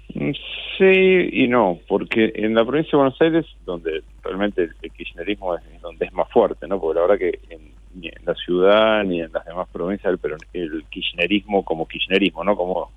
Sí 0.08 1.28
y 1.32 1.48
no, 1.48 1.78
porque 1.88 2.32
en 2.34 2.54
la 2.54 2.64
provincia 2.64 2.92
de 2.92 2.96
Buenos 2.98 3.20
Aires, 3.20 3.46
donde 3.64 4.02
realmente 4.22 4.70
el 4.82 4.90
kirchnerismo 4.92 5.54
es, 5.56 5.62
donde 5.80 6.06
es 6.06 6.12
más 6.12 6.30
fuerte, 6.30 6.66
¿no? 6.68 6.80
Porque 6.80 7.00
la 7.00 7.06
verdad 7.06 7.18
que 7.18 7.38
en, 7.50 7.72
ni 7.94 8.08
en 8.08 8.24
la 8.24 8.34
ciudad 8.34 9.04
ni 9.04 9.20
en 9.20 9.32
las 9.32 9.44
demás 9.44 9.68
provincias 9.72 10.12
el, 10.12 10.62
el 10.62 10.84
kirchnerismo 10.90 11.64
como 11.64 11.86
kirchnerismo, 11.86 12.44
¿no? 12.44 12.56
Como, 12.56 12.92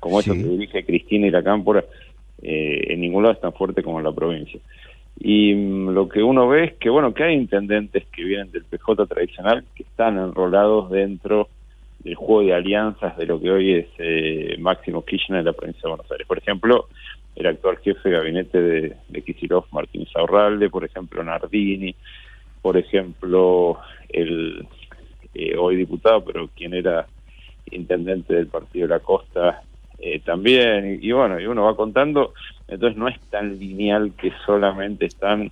como 0.00 0.20
eso 0.20 0.32
que 0.32 0.42
dirige 0.42 0.84
Cristina 0.84 1.26
y 1.26 1.30
la 1.30 1.42
Cámpora, 1.42 1.84
eh, 2.42 2.86
en 2.88 3.00
ningún 3.00 3.24
lado 3.24 3.34
es 3.34 3.40
tan 3.40 3.52
fuerte 3.52 3.82
como 3.82 3.98
en 3.98 4.04
la 4.04 4.12
provincia. 4.12 4.60
Y 5.18 5.54
mm, 5.54 5.90
lo 5.90 6.08
que 6.08 6.22
uno 6.22 6.48
ve 6.48 6.64
es 6.64 6.74
que, 6.74 6.90
bueno, 6.90 7.12
que 7.12 7.24
hay 7.24 7.34
intendentes 7.34 8.06
que 8.06 8.24
vienen 8.24 8.50
del 8.52 8.64
PJ 8.64 9.06
tradicional 9.06 9.64
que 9.74 9.82
están 9.82 10.18
enrolados 10.18 10.90
dentro 10.90 11.48
del 12.00 12.14
juego 12.14 12.42
de 12.42 12.54
alianzas 12.54 13.16
de 13.16 13.26
lo 13.26 13.40
que 13.40 13.50
hoy 13.50 13.72
es 13.74 13.86
eh, 13.98 14.56
Máximo 14.58 15.04
Kirchner 15.04 15.40
en 15.40 15.46
la 15.46 15.52
provincia 15.52 15.82
de 15.82 15.88
Buenos 15.88 16.10
Aires. 16.10 16.26
Por 16.26 16.38
ejemplo, 16.38 16.88
el 17.34 17.46
actual 17.46 17.78
jefe 17.78 18.08
de 18.08 18.16
gabinete 18.16 18.60
de, 18.60 18.96
de 19.08 19.22
Kicillof, 19.22 19.72
Martín 19.72 20.06
Saurralde, 20.12 20.70
por 20.70 20.84
ejemplo, 20.84 21.22
Nardini, 21.22 21.94
por 22.62 22.76
ejemplo, 22.76 23.78
el 24.08 24.66
eh, 25.34 25.56
hoy 25.56 25.76
diputado, 25.76 26.24
pero 26.24 26.48
quien 26.48 26.74
era 26.74 27.06
intendente 27.70 28.34
del 28.34 28.48
Partido 28.48 28.88
de 28.88 28.94
la 28.94 29.00
Costa 29.00 29.62
eh, 29.98 30.20
también, 30.20 30.98
y 31.02 31.12
bueno, 31.12 31.38
y 31.38 31.46
uno 31.46 31.64
va 31.64 31.76
contando, 31.76 32.32
entonces 32.66 32.96
no 32.96 33.08
es 33.08 33.20
tan 33.30 33.58
lineal 33.58 34.12
que 34.16 34.32
solamente 34.46 35.06
están 35.06 35.50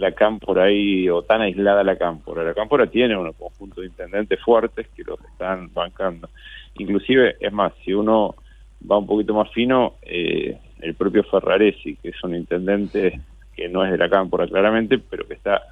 la 0.00 0.12
cámpora 0.12 0.64
ahí 0.64 1.08
o 1.10 1.22
tan 1.22 1.42
aislada 1.42 1.84
la 1.84 1.96
cámpora. 1.96 2.42
La 2.42 2.54
cámpora 2.54 2.86
tiene 2.86 3.16
un 3.16 3.30
conjunto 3.34 3.82
de 3.82 3.88
intendentes 3.88 4.40
fuertes 4.40 4.88
que 4.96 5.04
los 5.04 5.20
están 5.32 5.72
bancando. 5.74 6.30
Inclusive, 6.78 7.36
es 7.38 7.52
más, 7.52 7.74
si 7.84 7.92
uno 7.92 8.34
va 8.90 8.96
un 8.96 9.06
poquito 9.06 9.34
más 9.34 9.50
fino, 9.52 9.96
eh, 10.02 10.58
el 10.80 10.94
propio 10.94 11.22
Ferraresi, 11.24 11.96
que 11.96 12.08
es 12.08 12.24
un 12.24 12.34
intendente 12.34 13.20
que 13.54 13.68
no 13.68 13.84
es 13.84 13.90
de 13.92 13.98
la 13.98 14.08
cámpora 14.08 14.46
claramente, 14.46 14.98
pero 14.98 15.28
que 15.28 15.34
está 15.34 15.62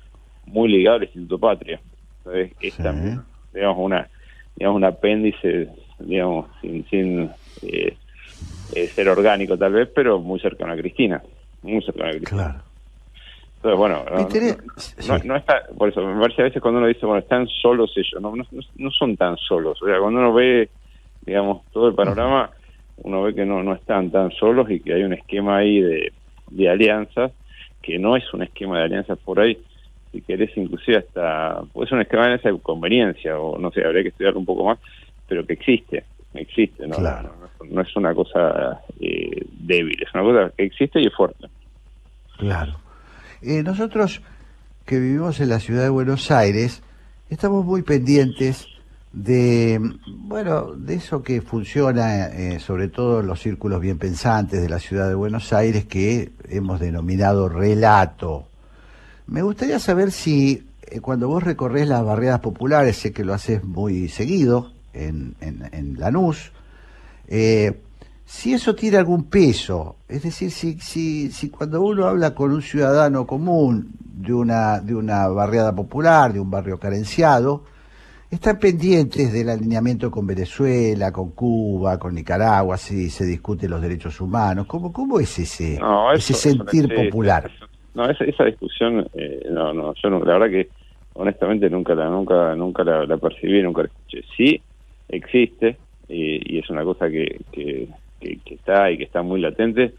muy 0.44 0.68
ligado 0.68 0.96
al 0.98 1.04
Instituto 1.04 1.38
Patria. 1.38 1.80
Entonces, 2.18 2.52
es 2.60 2.74
Sí. 2.74 2.82
también, 2.82 3.22
digamos, 3.54 3.78
una, 3.78 4.08
digamos, 4.56 4.76
un 4.76 4.84
apéndice, 4.84 5.68
digamos, 6.00 6.50
sin, 6.60 6.84
sin 6.90 7.30
eh, 7.62 7.96
eh, 8.74 8.86
ser 8.88 9.08
orgánico 9.08 9.56
tal 9.56 9.72
vez, 9.72 9.88
pero 9.94 10.20
muy 10.20 10.38
cercano 10.38 10.74
a 10.74 10.76
Cristina. 10.76 11.22
Muy 11.62 11.82
cercano 11.82 12.08
a 12.10 12.12
Cristina. 12.12 12.42
Claro. 12.44 12.67
Entonces, 13.62 13.76
bueno, 13.76 14.04
no, 15.24 15.36
está, 15.36 15.64
por 15.76 15.88
eso, 15.88 16.00
me 16.06 16.20
parece 16.20 16.42
a 16.42 16.44
veces 16.44 16.62
cuando 16.62 16.78
uno 16.78 16.86
dice, 16.86 17.04
bueno, 17.04 17.18
están 17.18 17.48
solos 17.48 17.92
ellos, 17.96 18.22
no, 18.22 18.90
son 18.92 19.16
tan 19.16 19.36
solos. 19.36 19.82
O 19.82 19.86
sea, 19.86 19.98
cuando 19.98 20.20
uno 20.20 20.32
ve, 20.32 20.68
digamos, 21.26 21.62
todo 21.72 21.88
el 21.88 21.94
panorama, 21.94 22.50
uno 22.98 23.22
ve 23.22 23.34
que 23.34 23.44
no, 23.44 23.62
no 23.64 23.74
están 23.74 24.10
tan 24.12 24.30
solos 24.30 24.70
y 24.70 24.78
que 24.78 24.94
hay 24.94 25.02
un 25.02 25.12
esquema 25.12 25.56
ahí 25.56 25.80
de, 25.80 26.12
de 26.50 26.68
alianzas, 26.68 27.32
que 27.82 27.98
no 27.98 28.16
es 28.16 28.32
un 28.32 28.44
esquema 28.44 28.78
de 28.78 28.84
alianzas 28.84 29.18
por 29.18 29.40
ahí, 29.40 29.58
si 30.12 30.22
querés, 30.22 30.56
inclusive 30.56 30.98
hasta, 30.98 31.62
puede 31.72 31.88
ser 31.88 31.96
un 31.96 32.02
esquema 32.02 32.22
de 32.22 32.26
alianza 32.28 32.50
de 32.50 32.60
conveniencia, 32.60 33.38
o 33.38 33.58
no 33.58 33.72
sé, 33.72 33.84
habría 33.84 34.02
que 34.02 34.10
estudiarlo 34.10 34.38
un 34.38 34.46
poco 34.46 34.64
más, 34.64 34.78
pero 35.26 35.44
que 35.44 35.54
existe, 35.54 36.04
existe, 36.34 36.86
¿no? 36.86 36.96
Claro. 36.96 37.32
No, 37.60 37.66
no 37.70 37.82
es 37.82 37.96
una 37.96 38.14
cosa 38.14 38.80
eh, 39.00 39.44
débil, 39.50 40.00
es 40.00 40.14
una 40.14 40.22
cosa 40.22 40.52
que 40.56 40.64
existe 40.64 41.00
y 41.00 41.06
es 41.06 41.14
fuerte. 41.14 41.48
Claro. 42.38 42.87
Eh, 43.42 43.62
nosotros 43.62 44.22
que 44.84 44.98
vivimos 44.98 45.40
en 45.40 45.50
la 45.50 45.60
ciudad 45.60 45.82
de 45.82 45.88
Buenos 45.90 46.30
Aires, 46.30 46.82
estamos 47.30 47.64
muy 47.64 47.82
pendientes 47.82 48.66
de, 49.12 49.80
bueno, 50.06 50.74
de 50.74 50.94
eso 50.94 51.22
que 51.22 51.40
funciona, 51.40 52.26
eh, 52.26 52.60
sobre 52.60 52.88
todo 52.88 53.20
en 53.20 53.26
los 53.26 53.40
círculos 53.40 53.80
bien 53.80 53.98
pensantes 53.98 54.60
de 54.60 54.68
la 54.68 54.78
ciudad 54.78 55.08
de 55.08 55.14
Buenos 55.14 55.52
Aires, 55.52 55.84
que 55.86 56.32
hemos 56.48 56.80
denominado 56.80 57.48
relato. 57.48 58.48
Me 59.26 59.42
gustaría 59.42 59.78
saber 59.78 60.10
si 60.10 60.66
eh, 60.82 61.00
cuando 61.00 61.28
vos 61.28 61.42
recorres 61.42 61.88
las 61.88 62.04
barriadas 62.04 62.40
populares, 62.40 62.96
sé 62.96 63.12
que 63.12 63.24
lo 63.24 63.34
haces 63.34 63.64
muy 63.64 64.08
seguido 64.08 64.72
en, 64.92 65.34
en, 65.40 65.98
Lanús, 65.98 66.52
eh, 67.28 67.80
si 68.30 68.52
eso 68.52 68.74
tiene 68.74 68.98
algún 68.98 69.24
peso, 69.30 69.96
es 70.06 70.22
decir, 70.22 70.50
si, 70.50 70.78
si, 70.80 71.30
si 71.30 71.48
cuando 71.48 71.80
uno 71.80 72.04
habla 72.04 72.34
con 72.34 72.52
un 72.52 72.60
ciudadano 72.60 73.26
común 73.26 73.88
de 74.04 74.34
una, 74.34 74.80
de 74.80 74.94
una 74.94 75.28
barriada 75.28 75.74
popular, 75.74 76.34
de 76.34 76.38
un 76.38 76.50
barrio 76.50 76.78
carenciado, 76.78 77.64
están 78.30 78.58
pendientes 78.58 79.32
del 79.32 79.48
alineamiento 79.48 80.10
con 80.10 80.26
Venezuela, 80.26 81.10
con 81.10 81.30
Cuba, 81.30 81.98
con 81.98 82.14
Nicaragua, 82.14 82.76
si 82.76 83.08
se 83.08 83.24
discuten 83.24 83.70
los 83.70 83.80
derechos 83.80 84.20
humanos. 84.20 84.66
¿Cómo, 84.66 84.92
cómo 84.92 85.18
es 85.18 85.38
ese, 85.38 85.78
No, 85.80 86.12
ese 86.12 86.34
eso- 86.34 86.42
sentir 86.50 86.94
popular? 86.94 87.50
No, 87.94 88.10
esa, 88.10 88.24
esa 88.24 88.44
discusión, 88.44 89.08
eh, 89.14 89.46
no, 89.50 89.72
no, 89.72 89.94
yo 89.94 90.10
no, 90.10 90.18
la 90.22 90.34
verdad 90.34 90.50
que 90.50 90.68
honestamente 91.14 91.70
nunca 91.70 91.94
la, 91.94 92.10
nunca, 92.10 92.54
nunca 92.54 92.84
la, 92.84 93.06
la 93.06 93.16
percibí, 93.16 93.62
nunca 93.62 93.84
la 93.84 93.88
escuché. 93.88 94.22
Sí 94.36 94.60
existe 95.08 95.78
y, 96.08 96.56
y 96.56 96.58
es 96.58 96.68
una 96.68 96.84
cosa 96.84 97.08
que, 97.08 97.40
que, 97.50 97.88
que, 98.20 98.38
que 98.44 98.54
está 98.54 98.90
y 98.90 98.98
que 98.98 99.04
está 99.04 99.22
muy 99.22 99.40
latente. 99.40 99.94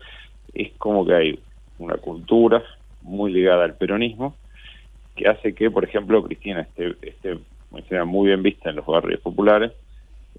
Es 0.54 0.72
como 0.78 1.06
que 1.06 1.14
hay 1.14 1.40
una 1.78 1.96
cultura 1.96 2.64
muy 3.02 3.32
ligada 3.32 3.64
al 3.64 3.76
peronismo 3.76 4.36
que 5.16 5.28
hace 5.28 5.54
que, 5.54 5.70
por 5.70 5.84
ejemplo, 5.84 6.24
Cristina 6.24 6.62
esté, 6.62 6.96
esté 7.02 7.38
sea, 7.88 8.06
muy 8.06 8.28
bien 8.28 8.42
vista 8.42 8.70
en 8.70 8.78
los 8.78 8.86
barrios 8.86 9.20
populares 9.22 9.72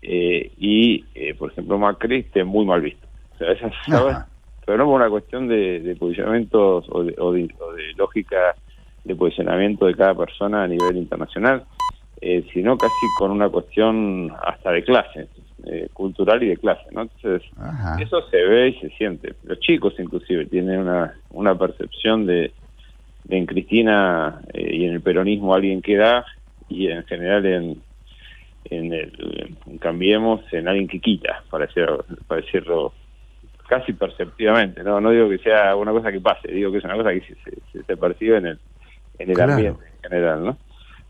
eh, 0.02 0.50
y, 0.58 1.04
eh, 1.14 1.34
por 1.34 1.52
ejemplo, 1.52 1.78
Macri 1.78 2.20
esté 2.20 2.44
muy 2.44 2.64
mal 2.64 2.80
visto. 2.80 3.06
O 3.34 3.38
sea, 3.38 3.52
esa, 3.52 3.70
¿sabes? 3.86 4.14
Ajá. 4.14 4.28
pero 4.64 4.78
no 4.78 4.86
por 4.86 5.00
una 5.00 5.10
cuestión 5.10 5.48
de, 5.48 5.80
de 5.80 5.96
posicionamientos 5.96 6.86
o 6.90 7.04
de, 7.04 7.14
o, 7.18 7.32
de, 7.32 7.48
o 7.60 7.72
de 7.72 7.92
lógica 7.96 8.54
de 9.04 9.14
posicionamiento 9.16 9.86
de 9.86 9.94
cada 9.94 10.14
persona 10.14 10.62
a 10.62 10.68
nivel 10.68 10.96
internacional, 10.96 11.64
eh, 12.20 12.44
sino 12.52 12.76
casi 12.76 13.06
con 13.18 13.30
una 13.30 13.48
cuestión 13.48 14.30
hasta 14.42 14.72
de 14.72 14.84
clase, 14.84 15.28
eh, 15.66 15.88
cultural 15.92 16.42
y 16.42 16.48
de 16.48 16.56
clase, 16.56 16.84
¿no? 16.92 17.02
Entonces, 17.02 17.42
Ajá. 17.56 18.00
eso 18.02 18.22
se 18.30 18.36
ve 18.36 18.68
y 18.68 18.80
se 18.80 18.90
siente. 18.90 19.34
Los 19.42 19.58
chicos 19.60 19.94
inclusive 19.98 20.46
tienen 20.46 20.80
una, 20.80 21.14
una 21.30 21.56
percepción 21.58 22.26
de, 22.26 22.52
de 23.24 23.36
en 23.36 23.46
Cristina 23.46 24.40
eh, 24.52 24.76
y 24.76 24.84
en 24.84 24.92
el 24.94 25.00
peronismo 25.02 25.54
alguien 25.54 25.82
que 25.82 25.96
da 25.96 26.24
y 26.68 26.88
en 26.88 27.04
general 27.04 27.44
en, 27.46 27.82
en 28.64 28.92
el 28.92 29.56
en 29.66 29.78
Cambiemos 29.78 30.40
en 30.52 30.68
alguien 30.68 30.88
que 30.88 31.00
quita, 31.00 31.42
para 31.50 31.66
decirlo, 31.66 32.04
para 32.26 32.40
decirlo 32.40 32.94
casi 33.68 33.92
perceptivamente, 33.92 34.82
no 34.82 35.00
no 35.00 35.10
digo 35.10 35.28
que 35.28 35.38
sea 35.38 35.76
una 35.76 35.92
cosa 35.92 36.10
que 36.10 36.20
pase, 36.20 36.50
digo 36.52 36.72
que 36.72 36.78
es 36.78 36.84
una 36.84 36.96
cosa 36.96 37.10
que 37.12 37.20
se, 37.20 37.36
se, 37.72 37.84
se 37.84 37.96
percibe 37.96 38.38
en 38.38 38.46
el, 38.46 38.58
en 39.18 39.30
el 39.30 39.34
Claro. 39.36 39.52
ambiente 39.52 39.84
en 40.02 40.10
general, 40.10 40.44
¿no? 40.44 40.58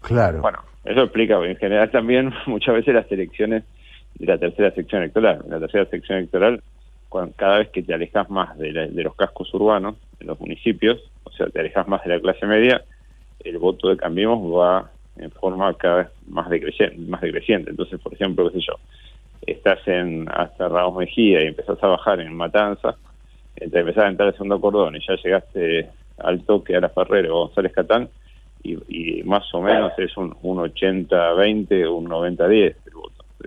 Claro. 0.02 0.40
Bueno, 0.42 0.58
eso 0.84 1.02
explica 1.02 1.34
en 1.44 1.56
general 1.56 1.90
también 1.90 2.32
muchas 2.46 2.74
veces 2.74 2.94
las 2.94 3.10
elecciones 3.10 3.64
de 4.14 4.26
la 4.26 4.38
tercera 4.38 4.70
sección 4.72 5.02
electoral. 5.02 5.40
En 5.44 5.50
la 5.50 5.60
tercera 5.60 5.86
sección 5.86 6.18
electoral, 6.18 6.62
cuan- 7.08 7.32
cada 7.36 7.58
vez 7.58 7.68
que 7.70 7.82
te 7.82 7.94
alejas 7.94 8.28
más 8.30 8.56
de, 8.58 8.72
la- 8.72 8.86
de 8.86 9.02
los 9.02 9.14
cascos 9.16 9.52
urbanos, 9.54 9.96
de 10.18 10.26
los 10.26 10.38
municipios, 10.40 11.00
o 11.24 11.30
sea, 11.32 11.46
te 11.48 11.60
alejas 11.60 11.88
más 11.88 12.02
de 12.04 12.10
la 12.14 12.20
clase 12.20 12.46
media, 12.46 12.84
el 13.42 13.58
voto 13.58 13.88
de 13.88 13.96
Cambiemos 13.96 14.38
va 14.54 14.90
en 15.16 15.30
forma 15.30 15.72
cada 15.74 15.96
vez 15.96 16.08
más 16.28 16.48
decreciente. 16.50 16.96
Más 16.98 17.20
decreciente. 17.20 17.70
Entonces, 17.70 18.00
por 18.00 18.12
ejemplo, 18.14 18.50
qué 18.50 18.58
sé 18.60 18.66
yo, 18.66 18.74
estás 19.46 19.78
en 19.88 20.28
hasta 20.30 20.68
Ramos 20.68 20.96
Mejía 20.98 21.42
y 21.42 21.46
empezás 21.48 21.82
a 21.82 21.86
bajar 21.88 22.20
en 22.20 22.34
Matanza, 22.34 22.96
te 23.54 23.64
empezás 23.64 24.04
a 24.04 24.08
entrar 24.08 24.28
al 24.28 24.34
segundo 24.34 24.60
cordón 24.60 24.96
y 24.96 25.00
ya 25.06 25.16
llegaste 25.16 25.88
al 26.18 26.42
toque 26.44 26.76
a 26.76 26.80
la 26.80 26.88
Ferrero 26.90 27.34
o 27.36 27.46
González 27.46 27.72
Catán, 27.72 28.08
y, 28.62 29.22
más 29.24 29.52
o 29.54 29.62
menos 29.62 29.92
es 29.98 30.14
un, 30.18 30.36
un 30.42 30.58
80-20 30.58 31.86
o 31.86 31.94
un 31.94 32.08
90-10 32.08 32.74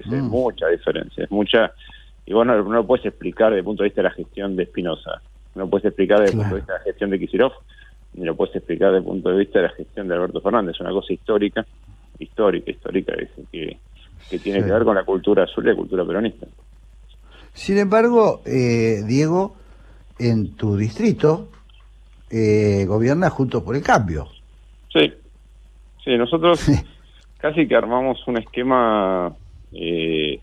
Es 0.02 0.08
Mm. 0.08 0.28
mucha 0.30 0.68
diferencia, 0.68 1.24
es 1.24 1.32
mucha. 1.32 1.74
Y 2.26 2.34
bueno, 2.34 2.56
no 2.64 2.70
lo 2.74 2.86
puedes 2.88 3.06
explicar 3.06 3.50
desde 3.50 3.60
el 3.60 3.66
punto 3.66 3.84
de 3.84 3.90
vista 3.90 4.02
de 4.02 4.10
la 4.10 4.14
gestión 4.16 4.56
de 4.56 4.64
Espinosa, 4.64 5.22
no 5.56 5.64
lo 5.64 5.70
puedes 5.70 5.86
explicar 5.86 6.20
desde 6.22 6.34
el 6.34 6.38
punto 6.40 6.56
de 6.56 6.62
vista 6.62 6.74
de 6.74 6.80
la 6.80 6.84
gestión 6.86 7.10
de 7.10 7.20
Kicillof, 7.20 7.54
ni 8.14 8.26
lo 8.26 8.36
puedes 8.36 8.56
explicar 8.56 8.90
desde 8.90 9.00
el 9.00 9.04
punto 9.06 9.30
de 9.30 9.38
vista 9.38 9.60
de 9.60 9.68
la 9.68 9.74
gestión 9.74 10.08
de 10.08 10.14
Alberto 10.16 10.42
Fernández. 10.42 10.76
Es 10.76 10.82
una 10.82 10.92
cosa 10.92 11.14
histórica, 11.14 11.66
histórica, 12.20 12.72
histórica, 12.72 13.14
es 13.16 13.30
que 13.52 13.78
que 14.30 14.40
tiene 14.40 14.60
Sí. 14.60 14.66
que 14.66 14.72
ver 14.72 14.84
con 14.86 14.96
la 14.96 15.04
cultura 15.04 15.44
azul 15.44 15.66
y 15.66 15.68
la 15.68 15.76
cultura 15.76 16.06
peronista. 16.06 16.48
Sin 17.52 17.78
embargo, 17.78 18.42
eh, 18.46 19.02
Diego, 19.06 19.56
en 20.18 20.56
tu 20.56 20.78
distrito 20.78 21.50
eh, 22.30 22.86
gobierna 22.88 23.30
Juntos 23.30 23.62
por 23.64 23.76
el 23.76 23.84
Cambio. 23.84 24.28
Sí, 24.92 25.14
sí, 26.04 26.18
nosotros 26.18 26.60
casi 27.38 27.68
que 27.68 27.76
armamos 27.76 28.26
un 28.28 28.38
esquema, 28.38 29.34
eh, 29.74 30.40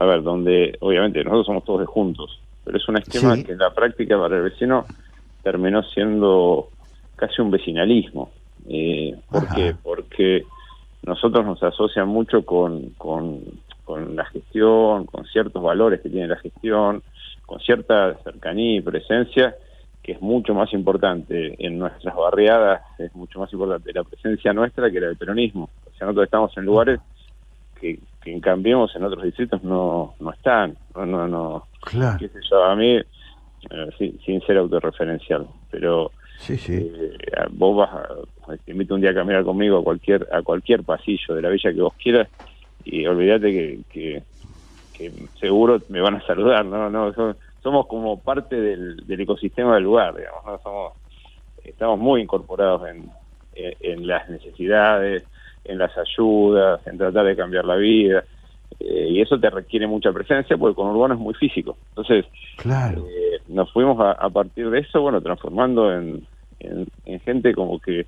a 0.00 0.04
ver, 0.06 0.22
donde 0.22 0.76
obviamente 0.80 1.22
nosotros 1.22 1.46
somos 1.46 1.64
todos 1.64 1.80
de 1.80 1.86
juntos, 1.86 2.40
pero 2.64 2.76
es 2.78 2.88
un 2.88 2.96
esquema 2.98 3.36
Sí. 3.36 3.44
que 3.44 3.52
en 3.52 3.58
la 3.58 3.70
práctica 3.72 4.18
para 4.18 4.36
el 4.36 4.42
vecino 4.42 4.86
terminó 5.42 5.82
siendo 5.82 6.68
casi 7.16 7.40
un 7.42 7.50
vecinalismo. 7.50 8.30
Eh, 8.68 9.14
¿Por 9.30 9.44
Ajá. 9.44 9.54
qué? 9.54 9.74
Porque 9.82 10.44
nosotros 11.04 11.44
nos 11.44 11.62
asocian 11.62 12.08
mucho 12.08 12.44
con, 12.44 12.90
con, 12.96 13.40
con 13.84 14.16
la 14.16 14.24
gestión, 14.26 15.04
con 15.06 15.24
ciertos 15.26 15.62
valores 15.62 16.00
que 16.00 16.08
tiene 16.08 16.28
la 16.28 16.36
gestión, 16.36 17.02
con 17.46 17.60
cierta 17.60 18.14
cercanía 18.24 18.76
y 18.76 18.80
presencia 18.80 19.54
que 20.02 20.12
es 20.12 20.20
mucho 20.20 20.52
más 20.54 20.70
importante 20.74 21.54
en 21.58 21.78
nuestras 21.78 22.14
barriadas, 22.14 22.82
es 22.98 23.14
mucho 23.14 23.40
más 23.40 23.50
importante 23.54 23.90
la 23.94 24.04
presencia 24.04 24.52
nuestra 24.52 24.90
que 24.90 25.00
la 25.00 25.06
del 25.06 25.16
peronismo. 25.16 25.70
O 25.86 25.96
sea, 25.96 26.06
nosotros 26.06 26.24
estamos 26.26 26.56
en 26.58 26.64
lugares 26.66 27.00
que, 27.80 27.98
que 28.24 28.32
en 28.32 28.40
Cambiemos 28.40 28.94
en 28.96 29.04
otros 29.04 29.22
distritos 29.22 29.62
no, 29.62 30.14
no 30.18 30.32
están. 30.32 30.76
No, 30.94 31.04
no, 31.06 31.28
no. 31.28 31.68
Claro. 31.82 32.16
Qué 32.18 32.28
sé 32.28 32.38
yo, 32.50 32.64
a 32.64 32.74
mí, 32.74 32.96
eh, 32.96 33.88
sin, 33.98 34.18
sin 34.20 34.40
ser 34.42 34.56
autorreferencial, 34.58 35.46
pero 35.70 36.12
Sí, 36.38 36.56
sí. 36.56 36.74
eh, 36.74 37.16
vos 37.50 37.76
vas 37.76 37.90
a, 37.92 38.56
te 38.64 38.72
invito 38.72 38.94
un 38.94 39.00
día 39.00 39.10
a 39.10 39.14
caminar 39.14 39.44
conmigo 39.44 39.78
a 39.78 39.84
cualquier 39.84 40.26
a 40.32 40.42
cualquier 40.42 40.82
pasillo 40.84 41.34
de 41.34 41.42
la 41.42 41.48
villa 41.50 41.72
que 41.72 41.80
vos 41.80 41.94
quieras 42.02 42.28
y 42.82 43.06
olvídate 43.06 43.52
que, 43.52 43.80
que, 43.88 44.22
que 44.92 45.28
seguro 45.40 45.80
me 45.88 46.00
van 46.00 46.16
a 46.16 46.26
saludar 46.26 46.64
no 46.66 46.90
no 46.90 47.12
so- 47.14 47.36
somos 47.62 47.86
como 47.86 48.20
parte 48.20 48.60
del, 48.60 49.06
del 49.06 49.20
ecosistema 49.20 49.76
del 49.76 49.84
lugar 49.84 50.14
digamos 50.16 50.44
no 50.44 50.58
somos 50.58 50.92
estamos 51.62 51.98
muy 52.00 52.20
incorporados 52.20 52.88
en, 52.88 53.08
en, 53.54 53.74
en 53.80 54.06
las 54.06 54.28
necesidades 54.28 55.22
en 55.64 55.78
las 55.78 55.92
ayudas 55.96 56.86
en 56.86 56.98
tratar 56.98 57.24
de 57.26 57.36
cambiar 57.36 57.64
la 57.64 57.76
vida 57.76 58.24
eh, 58.80 59.08
y 59.10 59.20
eso 59.20 59.38
te 59.38 59.50
requiere 59.50 59.86
mucha 59.86 60.12
presencia 60.12 60.56
porque 60.56 60.74
con 60.74 60.88
urbano 60.88 61.14
es 61.14 61.20
muy 61.20 61.34
físico 61.34 61.76
entonces 61.90 62.26
Claro. 62.56 63.06
eh, 63.08 63.40
nos 63.48 63.70
fuimos 63.72 64.00
a, 64.00 64.12
a 64.12 64.30
partir 64.30 64.70
de 64.70 64.80
eso, 64.80 65.00
bueno, 65.02 65.20
transformando 65.20 65.92
en, 65.92 66.26
en, 66.60 66.86
en 67.04 67.20
gente 67.20 67.52
como 67.54 67.78
que 67.78 68.06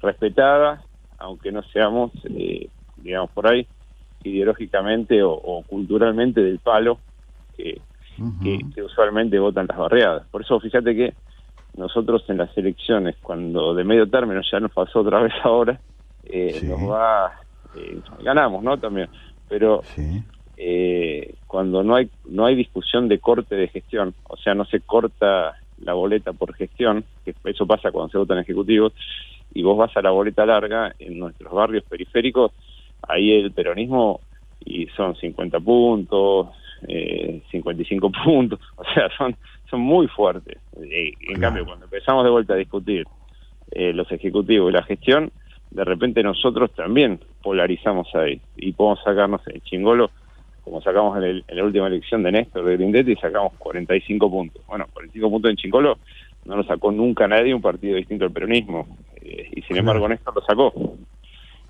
respetada, 0.00 0.82
aunque 1.18 1.52
no 1.52 1.62
seamos, 1.64 2.10
eh, 2.24 2.68
digamos, 2.96 3.30
por 3.32 3.46
ahí, 3.48 3.66
ideológicamente 4.24 5.22
o, 5.22 5.32
o 5.32 5.62
culturalmente 5.64 6.40
del 6.40 6.58
palo 6.60 6.98
que, 7.56 7.80
que, 8.42 8.58
que 8.74 8.82
usualmente 8.82 9.38
votan 9.38 9.66
las 9.68 9.76
barriadas. 9.78 10.26
Por 10.30 10.42
eso, 10.42 10.58
fíjate 10.60 10.94
que 10.94 11.14
nosotros 11.76 12.24
en 12.28 12.38
las 12.38 12.56
elecciones, 12.56 13.16
cuando 13.22 13.74
de 13.74 13.84
medio 13.84 14.08
término 14.08 14.40
ya 14.50 14.58
nos 14.60 14.72
pasó 14.72 15.00
otra 15.00 15.20
vez 15.20 15.32
ahora, 15.44 15.80
eh, 16.28 16.56
Sí. 16.60 16.66
nos 16.66 16.80
va, 16.90 17.32
eh, 17.74 18.00
ganamos, 18.22 18.62
¿no? 18.62 18.78
También, 18.78 19.08
pero 19.48 19.82
Sí. 19.84 20.22
eh, 20.56 21.34
cuando 21.46 21.82
no 21.82 21.94
hay 21.94 22.10
no 22.24 22.44
hay 22.46 22.54
discusión 22.56 23.08
de 23.08 23.18
corte 23.20 23.54
de 23.54 23.68
gestión, 23.68 24.14
o 24.24 24.36
sea, 24.36 24.54
no 24.54 24.64
se 24.64 24.80
corta 24.80 25.54
la 25.78 25.92
boleta 25.94 26.32
por 26.32 26.52
gestión, 26.54 27.04
que 27.24 27.34
eso 27.44 27.66
pasa 27.66 27.92
cuando 27.92 28.10
se 28.10 28.18
votan 28.18 28.38
ejecutivos, 28.38 28.92
y 29.54 29.62
vos 29.62 29.76
vas 29.78 29.96
a 29.96 30.02
la 30.02 30.10
boleta 30.10 30.44
larga 30.44 30.94
en 30.98 31.18
nuestros 31.18 31.52
barrios 31.52 31.84
periféricos, 31.84 32.52
ahí 33.06 33.32
el 33.32 33.52
peronismo 33.52 34.20
y 34.60 34.86
son 34.88 35.14
50 35.14 35.60
puntos, 35.60 36.48
eh, 36.88 37.42
55 37.52 38.10
puntos, 38.24 38.58
o 38.76 38.84
sea, 38.92 39.08
son 39.16 39.36
son 39.70 39.80
muy 39.80 40.08
fuertes. 40.08 40.58
Eh, 40.82 41.12
en 41.20 41.26
Claro. 41.36 41.40
cambio, 41.40 41.66
cuando 41.66 41.84
empezamos 41.84 42.24
de 42.24 42.30
vuelta 42.30 42.54
a 42.54 42.56
discutir 42.56 43.06
eh, 43.70 43.92
los 43.92 44.10
ejecutivos 44.10 44.70
y 44.70 44.74
la 44.74 44.82
gestión, 44.82 45.30
de 45.70 45.84
repente 45.84 46.22
nosotros 46.22 46.72
también 46.74 47.20
polarizamos 47.42 48.08
ahí 48.14 48.40
y 48.56 48.72
podemos 48.72 49.00
sacarnos 49.04 49.40
el 49.48 49.62
chingolo 49.62 50.10
como 50.64 50.82
sacamos 50.82 51.16
en, 51.18 51.24
el- 51.24 51.44
en 51.48 51.56
la 51.56 51.64
última 51.64 51.86
elección 51.86 52.22
de 52.22 52.30
Néstor 52.32 52.64
de 52.66 52.76
Grindetti, 52.76 53.16
sacamos 53.16 53.54
45 53.58 54.30
puntos. 54.30 54.62
Bueno, 54.66 54.86
45 54.92 55.30
puntos 55.30 55.50
en 55.50 55.56
Chingolo 55.56 55.98
no 56.44 56.56
lo 56.56 56.62
sacó 56.64 56.92
nunca 56.92 57.26
nadie 57.26 57.54
un 57.54 57.62
partido 57.62 57.96
distinto 57.96 58.26
al 58.26 58.32
peronismo. 58.32 58.86
eh, 59.22 59.48
y 59.50 59.54
sin 59.62 59.62
Claro. 59.68 59.80
embargo 59.80 60.08
Néstor 60.08 60.34
lo 60.34 60.42
sacó. 60.42 60.72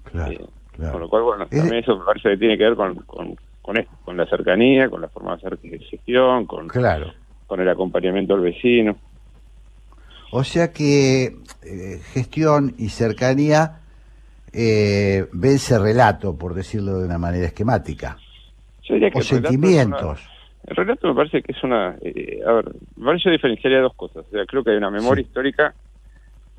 Claro. 0.05 0.33
Eh, 0.33 0.41
claro. 0.73 0.93
Con 0.93 1.01
lo 1.03 1.09
cual, 1.09 1.23
bueno, 1.23 1.45
Es- 1.45 1.51
también 1.51 1.77
eso 1.83 1.97
me 1.99 2.05
parece 2.05 2.31
que 2.31 2.37
tiene 2.39 2.59
que 2.59 2.65
ver 2.65 2.75
con, 2.75 2.95
con, 2.97 3.37
con 3.63 3.77
esto, 3.79 3.93
con 4.05 4.17
la 4.17 4.27
cercanía, 4.27 4.89
con 4.91 5.01
la 5.01 5.09
forma 5.09 5.37
de 5.37 5.47
hacer 5.47 5.59
gestión, 5.89 6.47
con, 6.47 6.67
Claro. 6.69 7.13
con 7.47 7.61
el 7.61 7.69
acompañamiento 7.69 8.35
al 8.35 8.41
vecino. 8.41 8.97
O 10.33 10.43
sea 10.45 10.73
que 10.73 11.37
eh, 11.63 12.01
gestión 12.13 12.75
y 12.79 12.89
cercanía 12.91 13.81
eh, 14.61 15.27
vence 15.33 15.79
relato, 15.79 16.37
por 16.37 16.53
decirlo 16.55 16.99
de 16.99 17.05
una 17.07 17.17
manera 17.19 17.47
esquemática. 17.47 18.17
Yo 18.83 18.95
diría 18.95 19.11
que 19.11 19.19
O 19.19 19.21
el 19.21 19.27
sentimientos. 19.27 20.21
una- 20.25 20.39
el 20.67 20.77
relato 20.77 21.07
me 21.09 21.15
parece 21.15 21.43
que 21.43 21.53
es 21.53 21.63
una... 21.63 21.97
eh, 22.03 22.41
a 22.45 22.53
ver, 22.55 22.73
me 22.97 23.07
parece 23.07 23.25
yo 23.27 23.31
diferenciaría 23.31 23.81
dos 23.81 23.95
cosas. 23.95 24.27
O 24.27 24.31
sea, 24.31 24.45
creo 24.47 24.65
que 24.65 24.73
hay 24.73 24.77
una 24.77 24.91
memoria 24.91 25.23
Sí. 25.23 25.29
histórica 25.29 25.75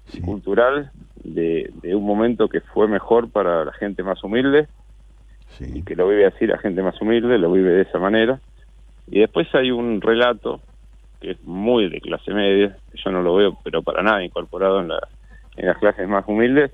y 0.08 0.12
Sí. 0.18 0.22
cultural 0.22 0.92
de, 1.16 1.70
de 1.82 1.94
un 1.96 2.06
momento 2.06 2.48
que 2.48 2.62
fue 2.62 2.88
mejor 2.88 3.30
para 3.30 3.66
la 3.66 3.74
gente 3.74 4.02
más 4.02 4.24
humilde 4.24 4.68
y 5.60 5.84
que 5.84 5.96
lo 5.96 6.08
vive 6.08 6.26
así 6.26 6.48
la 6.48 6.58
gente 6.58 6.82
más 6.82 7.00
humilde, 7.02 7.38
lo 7.38 7.52
vive 7.52 7.72
de 7.72 7.82
esa 7.82 8.00
manera. 8.00 8.40
Y 9.08 9.20
después 9.20 9.48
hay 9.54 9.72
un 9.72 10.00
relato 10.02 10.62
que 11.20 11.32
es 11.32 11.42
muy 11.44 11.90
de 11.90 12.00
clase 12.00 12.32
media, 12.34 12.78
yo 12.94 13.12
no 13.12 13.22
lo 13.22 13.36
veo, 13.36 13.60
pero 13.64 13.84
para 13.84 14.02
nada 14.02 14.24
incorporado 14.24 14.80
en, 14.80 14.88
la, 14.88 15.00
en 15.58 15.66
las 15.68 15.78
clases 15.78 16.08
más 16.08 16.24
humildes, 16.28 16.72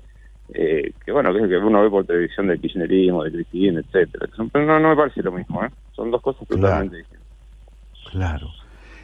eh, 0.54 0.92
que 1.04 1.12
bueno, 1.12 1.32
que 1.32 1.38
es 1.38 1.44
el 1.44 1.50
que 1.50 1.56
uno 1.58 1.82
ve 1.82 1.90
por 1.90 2.04
televisión 2.06 2.46
del 2.48 2.60
kirchnerismo, 2.60 3.24
de 3.24 3.32
Cristina, 3.32 3.80
etcétera. 3.80 4.26
Pero 4.52 4.66
no, 4.66 4.80
no 4.80 4.88
me 4.90 4.96
parece 4.96 5.22
lo 5.22 5.32
mismo, 5.32 5.64
¿eh? 5.64 5.68
Son 5.94 6.10
dos 6.10 6.22
cosas 6.22 6.46
Claro. 6.48 6.60
totalmente 6.62 6.96
distintas. 6.98 7.26
Claro. 8.10 8.48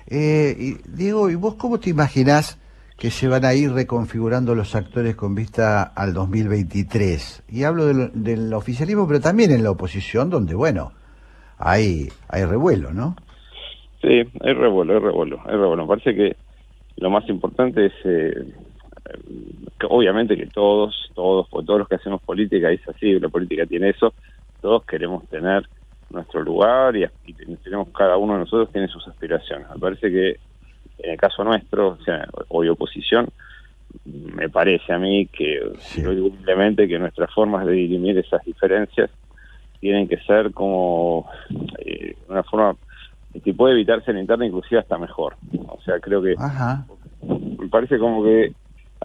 Eh, 0.06 0.54
y, 0.58 0.74
Diego, 0.88 1.30
¿y 1.30 1.34
vos 1.34 1.54
cómo 1.54 1.78
te 1.80 1.90
imaginás 1.90 2.58
que 2.98 3.10
se 3.10 3.26
van 3.28 3.44
a 3.44 3.54
ir 3.54 3.72
reconfigurando 3.72 4.54
los 4.54 4.74
actores 4.74 5.16
con 5.16 5.34
vista 5.34 5.82
al 5.82 6.12
2023? 6.14 7.44
Y 7.48 7.64
hablo 7.64 7.86
del, 7.86 8.10
del 8.14 8.52
oficialismo, 8.54 9.06
pero 9.08 9.20
también 9.20 9.50
en 9.50 9.62
la 9.64 9.70
oposición, 9.70 10.30
donde, 10.30 10.54
bueno, 10.54 10.92
hay, 11.58 12.08
hay 12.28 12.44
revuelo, 12.44 12.92
¿no? 12.92 13.16
Sí, 14.00 14.22
hay 14.40 14.52
revuelo, 14.52 14.94
hay 14.94 14.98
revuelo, 15.00 15.40
hay 15.44 15.52
revuelo. 15.56 15.82
Me 15.82 15.88
parece 15.88 16.14
que 16.14 16.36
lo 16.96 17.10
más 17.10 17.28
importante 17.28 17.86
es, 17.86 17.92
eh, 18.04 18.34
que 19.04 19.86
obviamente 19.88 20.36
que 20.36 20.46
todos, 20.46 21.10
todos, 21.14 21.48
todos 21.50 21.78
los 21.80 21.88
que 21.88 21.96
hacemos 21.96 22.22
política 22.22 22.70
es 22.70 22.86
así, 22.88 23.18
la 23.18 23.28
política 23.28 23.66
tiene 23.66 23.90
eso, 23.90 24.14
todos 24.60 24.84
queremos 24.84 25.28
tener 25.28 25.66
nuestro 26.10 26.42
lugar 26.42 26.96
y, 26.96 27.04
y 27.24 27.34
tenemos 27.56 27.88
cada 27.96 28.16
uno 28.16 28.34
de 28.34 28.40
nosotros 28.40 28.70
tiene 28.70 28.88
sus 28.88 29.06
aspiraciones. 29.08 29.68
Me 29.70 29.78
parece 29.78 30.10
que 30.10 30.36
en 30.98 31.10
el 31.12 31.16
caso 31.16 31.42
nuestro, 31.42 31.88
o 31.88 32.04
sea, 32.04 32.26
hoy 32.48 32.68
oposición, 32.68 33.28
me 34.04 34.48
parece 34.48 34.92
a 34.92 34.98
mí 34.98 35.26
que, 35.26 35.60
Sí. 35.78 36.04
humildemente, 36.06 36.88
que 36.88 36.98
nuestras 36.98 37.32
formas 37.32 37.66
de 37.66 37.72
dirimir 37.72 38.16
esas 38.18 38.42
diferencias 38.44 39.10
tienen 39.80 40.06
que 40.08 40.18
ser 40.18 40.52
como 40.52 41.28
eh, 41.78 42.16
una 42.28 42.42
forma 42.44 42.76
que 43.42 43.54
puede 43.54 43.74
evitarse 43.74 44.10
en 44.10 44.16
la 44.16 44.20
interna 44.22 44.46
inclusive 44.46 44.80
hasta 44.80 44.98
mejor. 44.98 45.36
O 45.66 45.80
sea, 45.84 45.98
creo 45.98 46.22
que 46.22 46.34
Ajá. 46.38 46.86
me 47.58 47.68
parece 47.68 47.98
como 47.98 48.22
que 48.22 48.52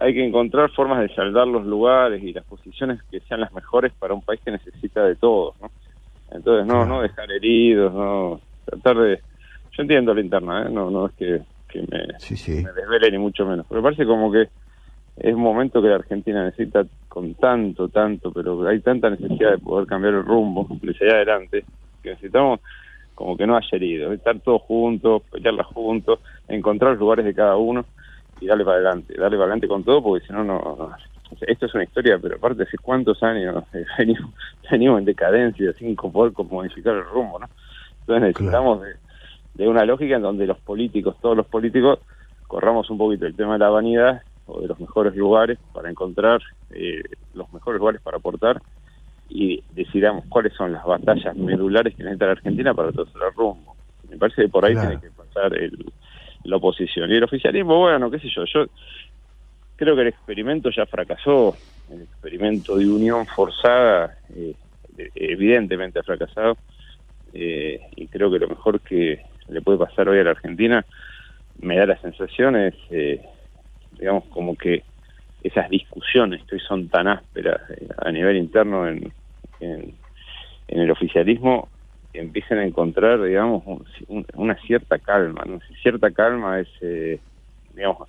hay 0.00 0.14
que 0.14 0.24
encontrar 0.24 0.70
formas 0.70 1.00
de 1.00 1.14
saldar 1.14 1.46
los 1.46 1.66
lugares 1.66 2.22
y 2.22 2.32
las 2.32 2.44
posiciones 2.44 3.02
que 3.10 3.20
sean 3.20 3.40
las 3.40 3.52
mejores 3.52 3.92
para 3.98 4.14
un 4.14 4.22
país 4.22 4.40
que 4.44 4.50
necesita 4.50 5.04
de 5.04 5.16
todos, 5.16 5.54
¿no? 5.60 5.70
Entonces, 6.30 6.66
no, 6.66 6.84
no 6.84 7.00
dejar 7.00 7.30
heridos, 7.32 7.92
no 7.92 8.40
tratar 8.64 8.96
de... 8.98 9.20
Yo 9.72 9.82
entiendo 9.82 10.14
la 10.14 10.20
interna, 10.20 10.66
¿eh? 10.66 10.70
No, 10.70 10.90
no 10.90 11.06
es 11.06 11.12
que, 11.14 11.40
que 11.68 11.80
me, 11.80 12.18
Sí, 12.18 12.36
sí. 12.36 12.62
me 12.62 12.72
desvele 12.72 13.10
ni 13.10 13.18
mucho 13.18 13.46
menos, 13.46 13.66
pero 13.68 13.82
parece 13.82 14.04
como 14.04 14.30
que 14.30 14.48
es 15.16 15.34
un 15.34 15.42
momento 15.42 15.82
que 15.82 15.88
la 15.88 15.96
Argentina 15.96 16.44
necesita 16.44 16.84
con 17.08 17.34
tanto, 17.34 17.88
tanto, 17.88 18.30
pero 18.30 18.66
hay 18.68 18.80
tanta 18.80 19.10
necesidad 19.10 19.52
de 19.52 19.58
poder 19.58 19.86
cambiar 19.86 20.14
el 20.14 20.24
rumbo, 20.24 20.66
de 20.80 20.92
seguir 20.94 21.14
adelante, 21.14 21.64
que 22.02 22.10
necesitamos 22.10 22.60
como 23.14 23.36
que 23.36 23.46
no 23.46 23.56
haya 23.56 23.68
heridos, 23.72 24.14
estar 24.14 24.38
todos 24.40 24.62
juntos, 24.62 25.22
pelearla 25.32 25.64
juntos, 25.64 26.20
encontrar 26.46 26.96
lugares 26.96 27.24
de 27.24 27.34
cada 27.34 27.56
uno 27.56 27.84
y 28.40 28.46
darle 28.46 28.64
para 28.64 28.76
adelante, 28.78 29.14
darle 29.14 29.36
para 29.36 29.44
adelante 29.44 29.68
con 29.68 29.84
todo, 29.84 30.02
porque 30.02 30.26
si 30.26 30.32
no, 30.32 30.44
no... 30.44 30.94
esto 31.40 31.66
es 31.66 31.74
una 31.74 31.84
historia, 31.84 32.18
pero 32.18 32.36
aparte 32.36 32.62
hace 32.62 32.78
cuántos 32.78 33.22
años 33.22 33.64
eh, 33.74 33.84
venimos, 33.98 34.32
venimos 34.70 34.98
en 35.00 35.04
decadencia 35.04 35.72
sin 35.74 35.96
poder 35.96 36.32
modificar 36.36 36.94
el 36.94 37.04
rumbo, 37.04 37.38
¿no? 37.38 37.48
Entonces 38.00 38.28
necesitamos 38.28 38.82
de, 38.82 38.94
de 39.54 39.68
una 39.68 39.84
lógica 39.84 40.16
en 40.16 40.22
donde 40.22 40.46
los 40.46 40.58
políticos, 40.60 41.16
todos 41.20 41.36
los 41.36 41.46
políticos, 41.46 41.98
corramos 42.46 42.88
un 42.90 42.98
poquito 42.98 43.26
el 43.26 43.36
tema 43.36 43.54
de 43.54 43.58
la 43.58 43.68
vanidad 43.68 44.22
o 44.46 44.60
de 44.60 44.68
los 44.68 44.80
mejores 44.80 45.14
lugares 45.14 45.58
para 45.74 45.90
encontrar 45.90 46.40
eh, 46.70 47.02
los 47.34 47.52
mejores 47.52 47.78
lugares 47.78 48.00
para 48.00 48.16
aportar 48.16 48.60
y 49.28 49.62
decidamos 49.74 50.24
cuáles 50.28 50.54
son 50.54 50.72
las 50.72 50.84
batallas 50.84 51.36
medulares 51.36 51.94
que 51.94 52.02
necesita 52.02 52.26
la 52.26 52.32
Argentina 52.32 52.72
para 52.72 52.92
torcer 52.92 53.20
el 53.22 53.34
rumbo. 53.34 53.76
Me 54.08 54.16
parece 54.16 54.42
que 54.42 54.48
por 54.48 54.64
ahí 54.64 54.72
Claro. 54.72 54.88
tiene 54.88 55.02
que 55.02 55.10
pasar 55.10 55.54
el, 55.54 55.92
la 56.44 56.56
oposición. 56.56 57.10
Y 57.10 57.16
el 57.16 57.24
oficialismo, 57.24 57.78
bueno, 57.78 58.10
qué 58.10 58.18
sé 58.18 58.28
yo, 58.34 58.44
yo 58.44 58.66
creo 59.76 59.94
que 59.94 60.02
el 60.02 60.08
experimento 60.08 60.70
ya 60.70 60.86
fracasó, 60.86 61.56
el 61.90 62.02
experimento 62.02 62.76
de 62.76 62.88
unión 62.88 63.26
forzada 63.26 64.18
eh, 64.34 64.54
evidentemente 65.14 66.00
ha 66.00 66.02
fracasado 66.02 66.58
eh, 67.32 67.80
y 67.96 68.06
creo 68.08 68.30
que 68.30 68.38
lo 68.38 68.48
mejor 68.48 68.80
que 68.80 69.22
le 69.48 69.62
puede 69.62 69.78
pasar 69.78 70.08
hoy 70.08 70.18
a 70.18 70.24
la 70.24 70.30
Argentina 70.30 70.84
me 71.60 71.76
da 71.76 71.86
la 71.86 72.00
sensación 72.00 72.56
es, 72.56 72.74
eh, 72.90 73.20
digamos, 73.92 74.24
como 74.26 74.56
que 74.56 74.84
esas 75.42 75.68
discusiones 75.70 76.42
que 76.44 76.56
hoy 76.56 76.60
son 76.60 76.88
tan 76.88 77.08
ásperas 77.08 77.60
eh, 77.70 77.88
a 77.98 78.10
nivel 78.10 78.36
interno 78.36 78.88
en, 78.88 79.12
en 79.60 79.94
el 80.68 80.90
oficialismo 80.90 81.68
empiecen 82.12 82.58
a 82.58 82.64
encontrar, 82.66 83.22
digamos, 83.22 83.62
un- 83.66 83.84
un- 84.08 84.26
una 84.34 84.56
cierta 84.62 84.98
calma. 84.98 85.44
¿no? 85.46 85.60
Cierta 85.82 86.10
calma 86.10 86.60
es, 86.60 86.68
eh, 86.80 87.20
digamos, 87.74 88.08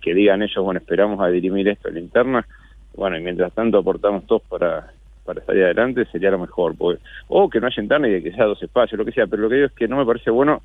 que 0.00 0.14
digan 0.14 0.42
ellos, 0.42 0.64
bueno, 0.64 0.80
esperamos 0.80 1.20
a 1.20 1.28
dirimir 1.28 1.68
esto 1.68 1.88
en 1.88 1.94
la 1.94 2.00
interna, 2.00 2.46
bueno, 2.94 3.18
y 3.18 3.22
mientras 3.22 3.52
tanto 3.52 3.78
aportamos 3.78 4.26
todos 4.26 4.42
para, 4.42 4.92
para 5.24 5.44
salir 5.44 5.64
adelante, 5.64 6.06
sería 6.12 6.30
lo 6.30 6.38
mejor. 6.38 6.76
Porque, 6.76 7.02
o 7.28 7.48
que 7.50 7.60
no 7.60 7.66
haya 7.66 7.82
interna 7.82 8.08
y 8.08 8.22
que 8.22 8.32
sea 8.32 8.46
dos 8.46 8.62
espacios, 8.62 8.98
lo 8.98 9.04
que 9.04 9.12
sea, 9.12 9.26
pero 9.26 9.42
lo 9.42 9.48
que 9.48 9.56
digo 9.56 9.66
es 9.66 9.72
que 9.74 9.88
no 9.88 9.96
me 9.98 10.06
parece 10.06 10.30
bueno 10.30 10.62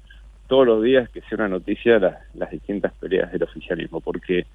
todos 0.48 0.65
los 0.65 0.82
días 0.84 1.10
que 1.10 1.22
sea 1.22 1.36
una 1.38 1.48
noticia 1.50 2.00
las 2.34 2.50
distintas 2.52 2.94
peleas 2.96 3.32
del 3.32 3.44
oficialismo, 3.44 4.02
porque 4.02 4.46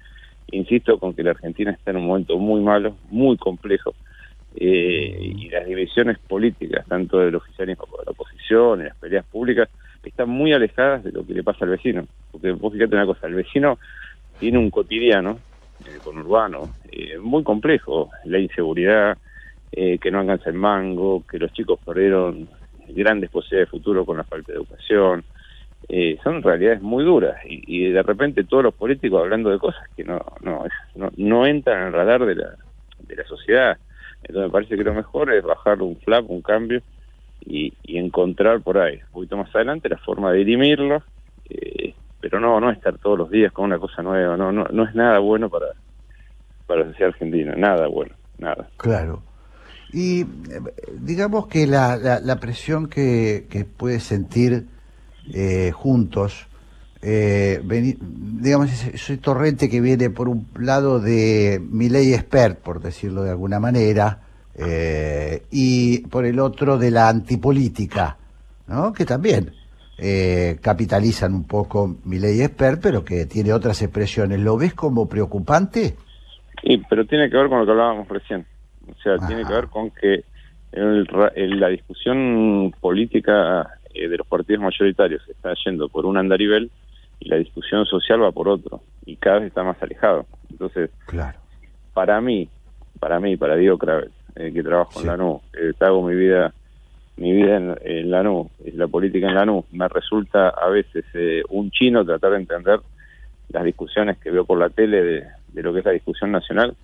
insisto 0.47 0.99
con 0.99 1.13
que 1.13 1.23
la 1.23 1.31
Argentina 1.31 1.71
está 1.71 1.91
en 1.91 1.97
un 1.97 2.07
momento 2.07 2.37
muy 2.37 2.61
malo, 2.61 2.97
muy 3.09 3.37
complejo, 3.37 3.95
eh, 4.55 5.17
y 5.19 5.49
las 5.49 5.65
divisiones 5.65 6.17
políticas, 6.19 6.85
tanto 6.87 7.19
del 7.19 7.35
oficialismo 7.35 7.85
como 7.85 7.97
de 7.97 8.05
la 8.05 8.11
oposición, 8.11 8.81
y 8.81 8.83
las 8.85 8.95
peleas 8.97 9.25
públicas, 9.25 9.69
están 10.03 10.29
muy 10.29 10.53
alejadas 10.53 11.03
de 11.03 11.11
lo 11.11 11.25
que 11.25 11.33
le 11.33 11.43
pasa 11.43 11.65
al 11.65 11.71
vecino. 11.71 12.07
Porque 12.31 12.51
vos 12.51 12.73
fíjate 12.73 12.95
una 12.95 13.05
cosa, 13.05 13.27
el 13.27 13.35
vecino 13.35 13.79
tiene 14.39 14.57
un 14.57 14.69
cotidiano, 14.69 15.39
eh, 15.85 15.97
conurbano, 16.03 16.69
eh, 16.91 17.17
muy 17.17 17.43
complejo, 17.43 18.11
la 18.25 18.39
inseguridad, 18.39 19.17
eh, 19.71 19.97
que 19.97 20.11
no 20.11 20.19
alcanza 20.19 20.49
el 20.49 20.55
mango, 20.55 21.23
que 21.29 21.39
los 21.39 21.51
chicos 21.51 21.79
perdieron 21.83 22.47
grandes 22.89 23.29
posibilidades 23.29 23.67
de 23.67 23.77
futuro 23.77 24.05
con 24.05 24.17
la 24.17 24.23
falta 24.23 24.51
de 24.51 24.59
educación, 24.59 25.23
eh, 25.87 26.17
son 26.23 26.41
realidades 26.41 26.81
muy 26.81 27.03
duras 27.03 27.37
y, 27.45 27.89
de 27.89 28.01
repente 28.01 28.43
todos 28.43 28.63
los 28.63 28.73
políticos 28.73 29.21
hablando 29.21 29.51
de 29.51 29.59
cosas 29.59 29.87
que 29.95 30.03
no 30.03 30.19
no, 30.41 30.65
no, 30.95 31.11
no 31.15 31.45
entran 31.45 31.79
en 31.79 31.87
el 31.87 31.93
radar 31.93 32.25
de 32.25 32.35
la, 32.35 32.55
de 32.99 33.15
la 33.15 33.23
sociedad. 33.25 33.77
Entonces 34.27 34.47
me 34.47 34.51
parece 34.51 34.75
que 34.75 34.83
lo 34.83 34.93
mejor 34.93 35.31
es 35.33 35.43
bajar 35.43 35.81
un 35.81 35.95
flap, 35.97 36.29
un 36.29 36.41
cambio 36.41 36.81
y, 37.45 37.73
encontrar 37.85 38.61
por 38.61 38.77
ahí, 38.77 38.95
un 38.95 39.11
poquito 39.11 39.37
más 39.37 39.53
adelante, 39.55 39.89
la 39.89 39.97
forma 39.97 40.31
de 40.31 40.39
dirimirlo, 40.39 41.03
eh, 41.49 41.93
pero 42.19 42.39
no 42.39 42.59
no 42.59 42.71
estar 42.71 42.97
todos 42.97 43.17
los 43.17 43.29
días 43.29 43.51
con 43.53 43.65
una 43.65 43.77
cosa 43.77 44.01
nueva, 44.01 44.35
no 44.35 44.51
no, 44.51 44.65
no 44.65 44.83
es 44.83 44.95
nada 44.95 45.19
bueno 45.19 45.49
para, 45.49 45.67
para 46.65 46.81
la 46.81 46.87
sociedad 46.87 47.13
argentina, 47.13 47.53
nada 47.55 47.87
bueno, 47.87 48.15
nada. 48.37 48.67
Claro. 48.77 49.21
Y 49.93 50.21
eh, 50.21 50.25
digamos 50.99 51.47
que 51.47 51.67
la, 51.67 51.95
la, 51.97 52.19
la 52.19 52.39
presión 52.39 52.89
que, 52.89 53.45
que 53.49 53.63
puede 53.65 53.99
sentir 53.99 54.65
eh, 55.33 55.71
juntos, 55.71 56.47
eh, 57.07 57.61
digamos, 58.41 58.71
ese, 58.71 59.17
torrente 59.17 59.69
que 59.69 59.79
viene 59.79 60.09
por 60.09 60.27
un 60.27 60.47
lado 60.59 60.99
de 60.99 61.61
mi 61.69 61.87
ley 61.87 62.13
expert, 62.13 62.59
por 62.59 62.81
decirlo 62.81 63.23
de 63.23 63.29
alguna 63.29 63.59
manera, 63.59 64.21
eh, 64.55 65.43
y 65.51 65.99
por 66.07 66.25
el 66.25 66.39
otro 66.39 66.79
de 66.79 66.89
la 66.89 67.07
antipolítica, 67.07 68.17
¿no? 68.67 68.91
que 68.91 69.05
también 69.05 69.51
eh, 69.99 70.57
capitalizan 70.61 71.35
un 71.35 71.43
poco 71.43 71.95
mi 72.05 72.17
ley 72.17 72.41
expert, 72.41 72.81
pero 72.81 73.05
que 73.05 73.27
tiene 73.27 73.53
otras 73.53 73.83
expresiones. 73.83 74.39
¿Lo 74.39 74.57
ves 74.57 74.73
como 74.73 75.07
preocupante? 75.07 75.95
Y, 76.63 76.79
pero 76.79 77.05
tiene 77.05 77.29
que 77.29 77.37
ver 77.37 77.49
con 77.49 77.59
lo 77.59 77.65
que 77.65 77.71
hablábamos 77.71 78.07
recién. 78.07 78.47
O 78.89 78.95
sea, 79.03 79.19
tiene 79.27 79.45
que 79.45 79.53
ver 79.53 79.67
con 79.67 79.91
que 79.91 80.23
el 80.71 81.07
el- 81.35 81.59
la 81.59 81.67
discusión 81.69 82.73
política 82.81 83.69
eh, 83.93 84.07
de 84.07 84.17
los 84.17 84.25
partidos 84.27 84.63
mayoritarios 84.63 85.21
está 85.29 85.53
yendo 85.63 85.87
por 85.87 86.05
un 86.07 86.17
andarivel 86.17 86.71
y 87.19 87.29
la 87.29 87.37
discusión 87.37 87.85
social 87.85 88.21
va 88.21 88.31
por 88.31 88.47
otro. 88.49 88.81
Y 89.05 89.15
cada 89.17 89.39
vez 89.39 89.47
está 89.47 89.63
más 89.63 89.81
alejado. 89.81 90.25
Entonces, 90.49 90.89
Claro. 91.07 91.37
para 91.93 92.19
mí, 92.21 92.49
para 92.99 93.19
mí, 93.19 93.37
para 93.37 93.55
Diego 93.55 93.77
Craves, 93.77 94.11
eh, 94.35 94.51
que 94.53 94.63
trabajo 94.63 94.91
Sí. 94.93 94.99
en 95.01 95.07
Lanús, 95.07 95.41
eh, 95.53 95.71
que 95.77 95.85
hago 95.85 96.01
mi 96.07 96.15
vida 96.15 96.53
mi 97.17 97.31
vida 97.31 97.55
en, 97.55 97.77
en 97.85 98.11
Lanús, 98.11 98.47
y 98.65 98.71
la 98.71 98.87
política 98.89 99.29
en 99.29 99.35
Lanús, 99.35 99.63
me 99.71 99.87
resulta 99.87 100.49
a 100.49 100.67
veces 100.67 101.05
eh, 101.13 101.43
un 101.47 101.71
chino 101.71 102.03
tratar 102.03 102.31
de 102.31 102.37
entender 102.39 102.81
las 103.53 103.63
discusiones 103.63 104.17
que 104.17 104.31
veo 104.31 104.43
por 104.43 104.59
la 104.59 104.69
tele 104.69 105.01
de, 105.01 105.23
de 105.53 105.63
lo 105.63 105.71
que 105.71 105.79
es 105.79 105.85
la 105.85 105.91
discusión 105.93 106.33
nacional. 106.33 106.75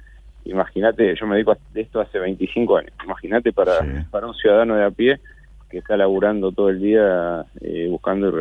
Imagínate, 0.46 1.14
yo 1.20 1.28
me 1.28 1.36
dedico 1.36 1.52
a 1.52 1.58
esto 1.76 2.00
hace 2.00 2.18
25 2.18 2.78
años, 2.78 2.94
imagínate 3.04 3.52
para, 3.52 3.80
Sí. 3.82 4.08
para 4.10 4.28
un 4.28 4.34
ciudadano 4.34 4.76
de 4.76 4.86
a 4.86 4.92
pie 4.92 5.20
que 5.70 5.80
está 5.80 5.98
laburando 5.98 6.54
todo 6.54 6.70
el 6.70 6.80
día 6.80 7.46
eh, 7.60 7.88
buscando... 7.90 8.32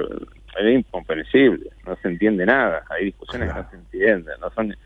Es 0.59 0.75
incomprensible, 0.75 1.71
no 1.87 1.97
se 1.97 2.09
entiende 2.09 2.45
nada, 2.45 2.85
hay 2.89 3.07
discusiones 3.07 3.51
Claro. 3.51 3.69
que 3.69 3.77
no 3.77 3.83
se 3.83 3.87
entienden, 3.99 4.41
no 4.41 4.51
son... 4.51 4.77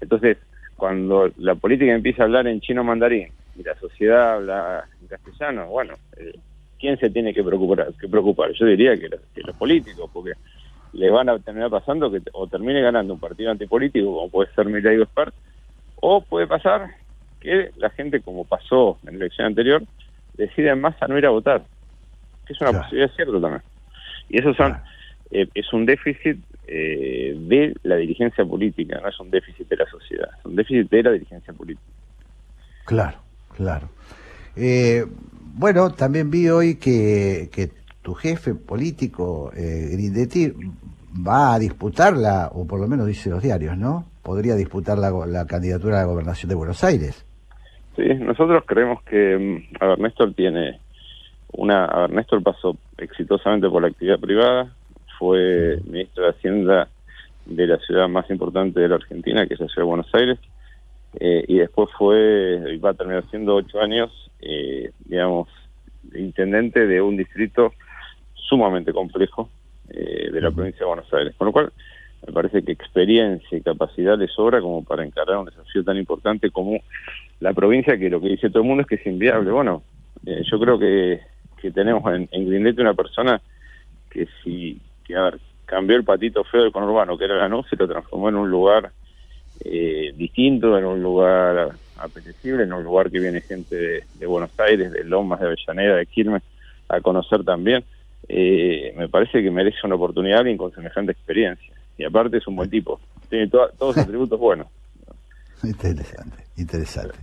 Entonces, 0.00 0.38
cuando 0.74 1.30
la 1.36 1.54
política 1.54 1.92
empieza 1.92 2.22
a 2.22 2.26
hablar 2.26 2.46
en 2.48 2.60
chino 2.60 2.82
mandarín 2.82 3.32
y 3.54 3.62
la 3.62 3.76
sociedad 3.76 4.34
habla 4.34 4.88
en 5.00 5.06
castellano, 5.06 5.68
bueno, 5.68 5.94
eh, 6.16 6.32
¿quién 6.78 6.98
se 6.98 7.10
tiene 7.10 7.32
que 7.32 7.44
preocupar? 7.44 7.94
Que 8.00 8.08
preocupar? 8.08 8.50
Yo 8.52 8.66
diría 8.66 8.98
que, 8.98 9.08
los- 9.08 9.20
que 9.32 9.42
los 9.42 9.54
políticos, 9.56 10.10
porque 10.12 10.32
le 10.92 11.10
van 11.10 11.28
a 11.28 11.38
terminar 11.38 11.70
pasando 11.70 12.10
que 12.10 12.20
o 12.32 12.48
termine 12.48 12.80
ganando 12.82 13.14
un 13.14 13.20
partido 13.20 13.50
antipolítico, 13.52 14.06
como 14.14 14.30
puede 14.30 14.50
ser 14.54 14.66
Milei 14.66 14.98
o 14.98 15.04
Spart, 15.06 15.34
o 15.94 16.22
puede 16.22 16.46
pasar 16.48 16.90
que 17.40 17.70
la 17.76 17.90
gente, 17.90 18.20
como 18.20 18.44
pasó 18.44 18.98
en 19.06 19.18
la 19.18 19.24
elección 19.26 19.46
anterior, 19.46 19.82
decide 20.32 20.70
en 20.70 20.80
masa 20.80 21.06
no 21.06 21.16
ir 21.16 21.26
a 21.26 21.30
votar, 21.30 21.64
que 22.44 22.52
es 22.52 22.60
una 22.60 22.70
Claro. 22.70 22.84
posibilidad 22.84 23.14
cierta 23.14 23.40
también. 23.40 23.62
Y 24.28 24.38
eso 24.40 24.54
son, 24.54 24.72
Claro. 24.72 24.84
Eh, 25.34 25.48
es 25.54 25.72
un 25.72 25.84
déficit 25.84 26.38
eh, 26.66 27.34
de 27.36 27.74
la 27.82 27.96
dirigencia 27.96 28.44
política, 28.44 29.00
no 29.02 29.08
es 29.08 29.18
un 29.20 29.30
déficit 29.30 29.68
de 29.68 29.76
la 29.76 29.86
sociedad, 29.86 30.28
es 30.38 30.44
un 30.44 30.54
déficit 30.54 30.88
de 30.88 31.02
la 31.02 31.10
dirigencia 31.10 31.52
política. 31.52 31.86
Claro, 32.86 33.18
claro. 33.56 33.88
Eh, 34.56 35.04
bueno, 35.56 35.90
también 35.90 36.30
vi 36.30 36.48
hoy 36.48 36.76
que, 36.76 37.48
que 37.52 37.70
tu 38.02 38.14
jefe 38.14 38.54
político, 38.54 39.50
eh, 39.56 39.90
Grindetti, 39.92 40.52
va 41.26 41.54
a 41.54 41.58
disputarla, 41.58 42.50
o 42.52 42.66
por 42.66 42.80
lo 42.80 42.86
menos 42.86 43.06
dice 43.06 43.30
los 43.30 43.42
diarios, 43.42 43.76
¿no? 43.76 44.04
Podría 44.22 44.54
disputar 44.54 44.96
la, 44.98 45.10
la 45.26 45.46
candidatura 45.46 45.98
a 45.98 46.00
la 46.02 46.06
gobernación 46.06 46.48
de 46.48 46.54
Buenos 46.54 46.84
Aires. 46.84 47.26
Sí, 47.96 48.02
nosotros 48.20 48.62
creemos 48.66 49.02
que, 49.02 49.36
mm, 49.36 49.82
a 49.82 49.86
ver, 49.88 49.98
Néstor 49.98 50.34
tiene 50.34 50.80
una, 51.52 51.84
a 51.86 52.00
ver, 52.02 52.12
Néstor 52.12 52.42
pasó 52.42 52.76
exitosamente 52.98 53.68
por 53.68 53.82
la 53.82 53.88
actividad 53.88 54.18
privada, 54.18 54.72
fue 55.18 55.78
ministro 55.84 56.24
de 56.24 56.30
Hacienda 56.30 56.88
de 57.46 57.66
la 57.66 57.78
ciudad 57.78 58.08
más 58.08 58.28
importante 58.30 58.80
de 58.80 58.88
la 58.88 58.96
Argentina, 58.96 59.46
que 59.46 59.54
es 59.54 59.60
la 59.60 59.68
ciudad 59.68 59.82
de 59.82 59.90
Buenos 59.90 60.14
Aires, 60.14 60.38
eh, 61.20 61.44
y 61.46 61.58
después 61.58 61.90
fue, 61.96 62.62
y 62.72 62.76
va 62.78 62.90
a 62.90 62.94
terminar 62.94 63.24
siendo 63.30 63.54
ocho 63.54 63.80
años, 63.80 64.10
eh, 64.40 64.90
digamos, 65.04 65.48
intendente 66.14 66.86
de 66.86 67.00
un 67.00 67.16
distrito 67.16 67.72
sumamente 68.34 68.92
complejo 68.92 69.48
eh, 69.90 70.30
de 70.32 70.40
la 70.40 70.50
provincia 70.50 70.80
de 70.80 70.86
Buenos 70.86 71.12
Aires. 71.12 71.34
Con 71.36 71.46
lo 71.46 71.52
cual, 71.52 71.72
me 72.26 72.32
parece 72.32 72.62
que 72.62 72.72
experiencia 72.72 73.58
y 73.58 73.60
capacidad 73.60 74.18
le 74.18 74.28
sobra 74.28 74.60
como 74.60 74.82
para 74.82 75.04
encarar 75.04 75.38
un 75.38 75.46
desafío 75.46 75.84
tan 75.84 75.98
importante 75.98 76.50
como 76.50 76.78
la 77.40 77.52
provincia, 77.52 77.98
que 77.98 78.08
lo 78.08 78.20
que 78.20 78.28
dice 78.28 78.48
todo 78.48 78.62
el 78.62 78.68
mundo 78.68 78.82
es 78.82 78.86
que 78.86 78.94
es 78.96 79.06
inviable. 79.06 79.50
Bueno, 79.50 79.82
eh, 80.24 80.42
yo 80.50 80.58
creo 80.58 80.78
que, 80.78 81.20
que 81.60 81.70
tenemos 81.70 82.02
en, 82.12 82.28
en 82.32 82.48
Grindete 82.48 82.80
una 82.80 82.94
persona 82.94 83.40
que 84.10 84.26
si, 84.42 84.80
que 85.04 85.16
a 85.16 85.22
ver, 85.22 85.40
cambió 85.64 85.96
el 85.96 86.04
patito 86.04 86.44
feo 86.44 86.62
del 86.62 86.72
conurbano, 86.72 87.16
que 87.16 87.24
era 87.24 87.36
la 87.36 87.62
se 87.68 87.76
lo 87.76 87.88
transformó 87.88 88.28
en 88.28 88.36
un 88.36 88.50
lugar 88.50 88.92
eh, 89.60 90.12
distinto, 90.16 90.76
en 90.76 90.84
un 90.84 91.02
lugar 91.02 91.76
apetecible, 91.96 92.64
en 92.64 92.72
un 92.72 92.82
lugar 92.82 93.10
que 93.10 93.20
viene 93.20 93.40
gente 93.42 94.06
de, 94.12 94.26
Buenos 94.26 94.50
Aires, 94.58 94.92
de 94.92 95.04
Lomas, 95.04 95.40
de 95.40 95.46
Avellaneda, 95.46 95.96
de 95.96 96.06
Quilmes, 96.06 96.42
a 96.88 97.00
conocer 97.00 97.44
también. 97.44 97.84
Eh, 98.28 98.94
me 98.96 99.08
parece 99.08 99.42
que 99.42 99.50
merece 99.50 99.78
una 99.84 99.96
oportunidad 99.96 100.40
alguien 100.40 100.56
con 100.56 100.72
semejante 100.72 101.12
experiencia. 101.12 101.74
Y 101.96 102.04
aparte 102.04 102.38
es 102.38 102.46
un 102.46 102.56
buen 102.56 102.70
tipo, 102.70 103.00
tiene 103.28 103.48
to- 103.48 103.70
todos 103.78 103.96
atributos 103.98 104.38
buenos. 104.38 104.66
Interesante, 105.62 106.46
interesante. 106.56 107.18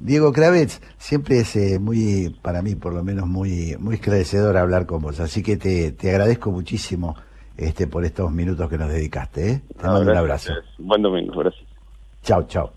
Diego 0.00 0.32
Kravitz, 0.32 0.80
siempre 0.98 1.40
es 1.40 1.54
eh, 1.56 1.78
muy, 1.78 2.36
para 2.42 2.62
mí 2.62 2.74
por 2.74 2.92
lo 2.92 3.04
menos, 3.04 3.26
muy, 3.26 3.76
muy 3.78 3.96
esclarecedor 3.96 4.56
hablar 4.56 4.86
con 4.86 5.00
vos. 5.00 5.20
Así 5.20 5.42
que 5.42 5.56
te, 5.56 5.92
te 5.92 6.10
agradezco 6.10 6.50
muchísimo 6.50 7.16
este, 7.56 7.86
por 7.86 8.04
estos 8.04 8.32
minutos 8.32 8.68
que 8.68 8.78
nos 8.78 8.88
dedicaste. 8.88 9.50
¿eh? 9.50 9.62
Te 9.76 9.86
mando 9.86 10.10
un 10.10 10.16
abrazo. 10.16 10.52
Buen 10.78 11.02
domingo, 11.02 11.38
gracias. 11.38 11.64
Chao, 12.22 12.42
chao. 12.44 12.72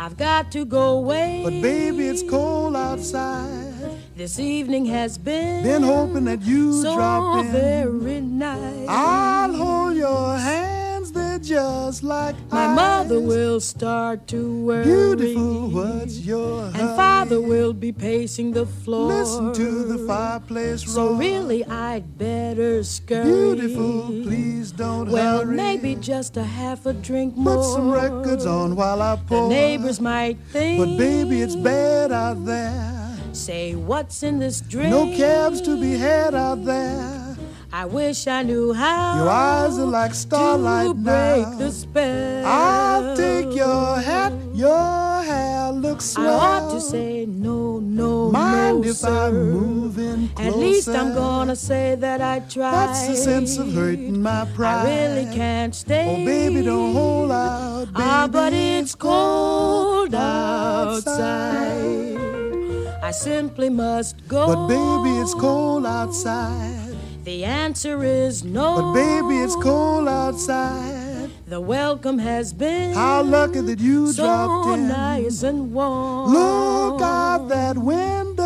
I've 0.00 0.16
got 0.16 0.52
to 0.52 0.64
go 0.64 0.98
away. 0.98 1.40
But 1.42 1.60
baby, 1.60 2.06
it's 2.06 2.22
cold 2.22 2.76
outside. 2.76 3.74
This 4.16 4.38
evening 4.38 4.86
has 4.86 5.18
been 5.18 5.64
Been 5.64 5.82
hoping 5.82 6.24
that 6.24 6.42
you 6.42 6.82
so 6.82 6.94
drop 6.94 7.44
in. 7.44 7.50
very 7.52 8.20
nice. 8.20 8.86
I'll 8.88 9.52
hold 9.52 9.96
your 9.96 10.36
they're 10.38 10.67
just 11.48 12.02
like 12.02 12.36
My 12.50 12.66
ice. 12.66 12.76
mother 12.76 13.20
will 13.20 13.60
start 13.60 14.26
to 14.28 14.64
worry. 14.66 14.84
Beautiful, 14.84 15.68
what's 15.70 16.18
your 16.20 16.64
And 16.66 16.88
father 16.96 17.40
will 17.40 17.72
be 17.72 17.90
pacing 17.92 18.52
the 18.52 18.66
floor. 18.66 19.08
Listen 19.08 19.52
to 19.54 19.84
the 19.84 19.98
fireplace 20.06 20.82
So 20.84 21.08
roar. 21.08 21.18
really, 21.18 21.64
I'd 21.64 22.18
better 22.18 22.82
scurry. 22.84 23.24
Beautiful, 23.24 24.02
please 24.24 24.72
don't 24.72 25.10
Well, 25.10 25.44
hurry. 25.44 25.56
maybe 25.56 25.94
just 25.94 26.36
a 26.36 26.44
half 26.44 26.84
a 26.86 26.92
drink 26.92 27.36
more. 27.36 27.56
Put 27.56 27.64
some 27.72 27.90
records 27.90 28.44
on 28.46 28.76
while 28.76 29.00
I 29.00 29.16
pour. 29.26 29.48
The 29.48 29.54
neighbors 29.54 30.00
might 30.00 30.36
think. 30.52 30.78
But 30.80 30.98
baby, 30.98 31.40
it's 31.42 31.56
bad 31.56 32.12
out 32.12 32.44
there. 32.44 32.94
Say, 33.32 33.74
what's 33.74 34.22
in 34.22 34.38
this 34.38 34.60
drink? 34.60 34.90
No 34.90 35.06
cabs 35.16 35.60
to 35.62 35.80
be 35.80 35.92
had 35.92 36.34
out 36.34 36.64
there. 36.64 37.17
I 37.70 37.84
wish 37.84 38.26
I 38.26 38.42
knew 38.44 38.72
how. 38.72 39.18
Your 39.18 39.28
eyes 39.28 39.78
are 39.78 39.84
like 39.84 40.14
starlight 40.14 40.88
to 40.88 40.94
break 40.94 41.46
now. 41.46 41.58
the 41.58 41.70
spell. 41.70 42.46
I'll 42.46 43.14
take 43.16 43.54
your 43.54 43.96
hat, 44.00 44.32
your 44.54 45.22
hair 45.22 45.72
looks 45.72 46.16
I 46.16 46.26
ought 46.26 46.72
to 46.72 46.80
say 46.80 47.26
no, 47.26 47.78
no, 47.78 48.30
Mind 48.30 48.80
no, 48.80 48.88
if 48.88 48.96
sir. 48.96 49.28
I'm 49.28 49.50
moving 49.52 50.28
closer? 50.30 50.48
At 50.48 50.56
least 50.56 50.88
I'm 50.88 51.14
gonna 51.14 51.56
say 51.56 51.94
that 51.96 52.22
I 52.22 52.40
tried. 52.40 52.72
That's 52.72 53.06
the 53.06 53.16
sense 53.16 53.58
of 53.58 53.70
hurting 53.74 54.22
my 54.22 54.46
pride. 54.54 54.86
I 54.86 54.90
really 54.90 55.34
can't 55.34 55.74
stay. 55.74 56.22
Oh, 56.22 56.24
baby, 56.24 56.62
don't 56.64 56.94
hold 56.94 57.30
out. 57.30 57.88
Ah, 57.94 58.26
but 58.32 58.54
it's 58.54 58.94
cold 58.94 60.14
outside. 60.14 61.06
outside. 61.06 62.18
I 63.02 63.10
simply 63.10 63.68
must 63.68 64.26
go. 64.26 64.46
But 64.46 64.68
baby, 64.68 65.18
it's 65.18 65.34
cold 65.34 65.84
outside. 65.84 66.87
The 67.24 67.44
answer 67.44 68.02
is 68.02 68.44
no. 68.44 68.76
But 68.76 68.92
baby, 68.94 69.38
it's 69.38 69.56
cold 69.56 70.08
outside. 70.08 71.30
The 71.46 71.60
welcome 71.60 72.18
has 72.18 72.52
been 72.52 72.94
How 72.94 73.22
lucky 73.22 73.60
that 73.60 73.80
you 73.80 74.12
so 74.12 74.22
dropped 74.22 74.68
in. 74.68 74.88
So 74.88 74.94
nice 74.94 75.42
and 75.42 75.72
warm. 75.72 76.32
Look 76.32 77.02
out 77.02 77.48
that 77.48 77.78
window 77.78 78.37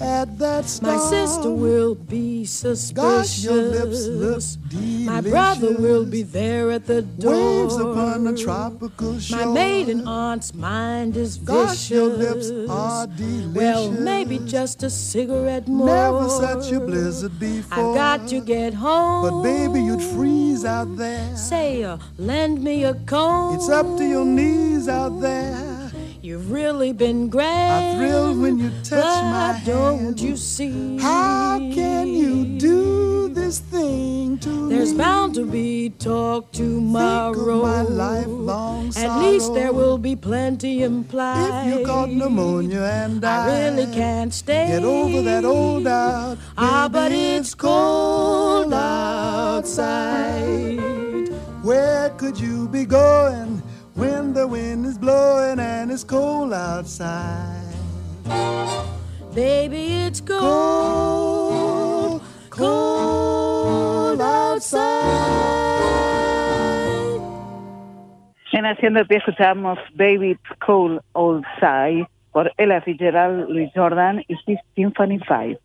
at 0.00 0.38
that 0.38 0.66
star. 0.66 0.96
My 0.96 1.10
sister 1.10 1.50
will 1.50 1.94
be 1.94 2.44
suspicious. 2.44 2.92
Gosh, 2.92 3.44
your 3.44 3.62
lips 3.62 4.06
look 4.06 4.42
delicious. 4.68 5.06
My 5.06 5.20
brother 5.20 5.74
will 5.78 6.04
be 6.04 6.22
there 6.22 6.70
at 6.70 6.86
the 6.86 7.02
door. 7.02 7.62
Waves 7.62 7.76
upon 7.76 8.26
a 8.26 8.36
tropical 8.36 9.18
shore. 9.18 9.38
My 9.38 9.52
maiden 9.52 10.06
aunt's 10.06 10.54
mind 10.54 11.16
is 11.16 11.36
vicious. 11.36 11.66
Gosh, 11.66 11.90
your 11.90 12.06
lips 12.06 12.50
are 12.68 13.06
delicious. 13.06 13.54
Well, 13.54 13.90
maybe 13.90 14.38
just 14.40 14.82
a 14.82 14.90
cigarette 14.90 15.68
more. 15.68 15.86
Never 15.86 16.28
such 16.28 16.72
a 16.72 16.80
blizzard 16.80 17.38
before. 17.38 17.90
I've 17.90 17.94
got 17.94 18.28
to 18.28 18.40
get 18.40 18.74
home. 18.74 19.30
But 19.30 19.42
baby, 19.42 19.82
you'd 19.82 20.02
freeze 20.02 20.64
out 20.64 20.96
there. 20.96 21.36
Say, 21.36 21.84
uh, 21.84 21.98
lend 22.18 22.62
me 22.62 22.84
a 22.84 22.94
comb. 23.06 23.54
It's 23.56 23.68
up 23.68 23.86
to 23.98 24.04
your 24.04 24.24
knees 24.24 24.88
out 24.88 25.20
there. 25.20 25.75
You've 26.26 26.50
really 26.50 26.92
been 26.92 27.28
great. 27.28 27.46
I 27.46 27.94
thrill 27.94 28.34
when 28.34 28.58
you 28.58 28.70
touch 28.82 29.04
but 29.04 29.22
my 29.30 29.62
don't 29.64 30.20
you 30.20 30.36
see? 30.36 30.98
How 30.98 31.56
can 31.72 32.08
you 32.08 32.58
do 32.58 33.28
this 33.28 33.60
thing 33.60 34.36
to 34.38 34.68
There's 34.68 34.90
me? 34.90 34.98
bound 34.98 35.36
to 35.36 35.46
be 35.46 35.90
talk 35.90 36.50
tomorrow. 36.50 37.62
my 37.62 37.82
lifelong 37.82 38.90
sorrow. 38.90 39.08
At 39.08 39.20
least 39.22 39.54
there 39.54 39.72
will 39.72 39.98
be 39.98 40.16
plenty 40.16 40.82
implied. 40.82 41.68
If 41.68 41.78
you 41.78 41.86
got 41.86 42.10
pneumonia 42.10 42.82
and 42.82 43.24
I 43.24 43.46
I 43.46 43.68
really 43.68 43.86
can't 43.94 44.34
stay. 44.34 44.66
Get 44.66 44.82
over 44.82 45.22
that 45.22 45.44
old 45.44 45.84
doubt. 45.84 46.38
Ah, 46.58 46.88
but 46.90 47.12
it's 47.12 47.54
cold 47.54 48.74
outside. 48.74 50.26
Where 51.62 52.10
could 52.18 52.36
you 52.40 52.66
be 52.66 52.84
going 52.84 53.62
when 53.96 54.32
the 54.32 54.46
wind 54.46 54.86
is 54.86 54.98
blowing 54.98 55.58
and 55.58 55.90
it's 55.90 56.04
cold 56.04 56.52
outside? 56.52 57.64
Baby, 59.34 60.06
it's 60.06 60.20
Cold, 60.20 62.22
cold 62.50 64.20
outside. 64.20 65.56
En 68.56 68.64
Haciendo 68.64 69.06
Pie 69.06 69.18
escuchamos 69.18 69.78
Baby 69.94 70.30
It's 70.30 70.58
Cold 70.64 71.02
Outside 71.12 72.08
por 72.32 72.50
Ella 72.56 72.80
Fitzgerald, 72.80 73.50
Louis 73.50 73.70
Jordan 73.74 74.24
y 74.28 74.34
His 74.46 74.58
Symphony 74.74 75.18
5. 75.18 75.60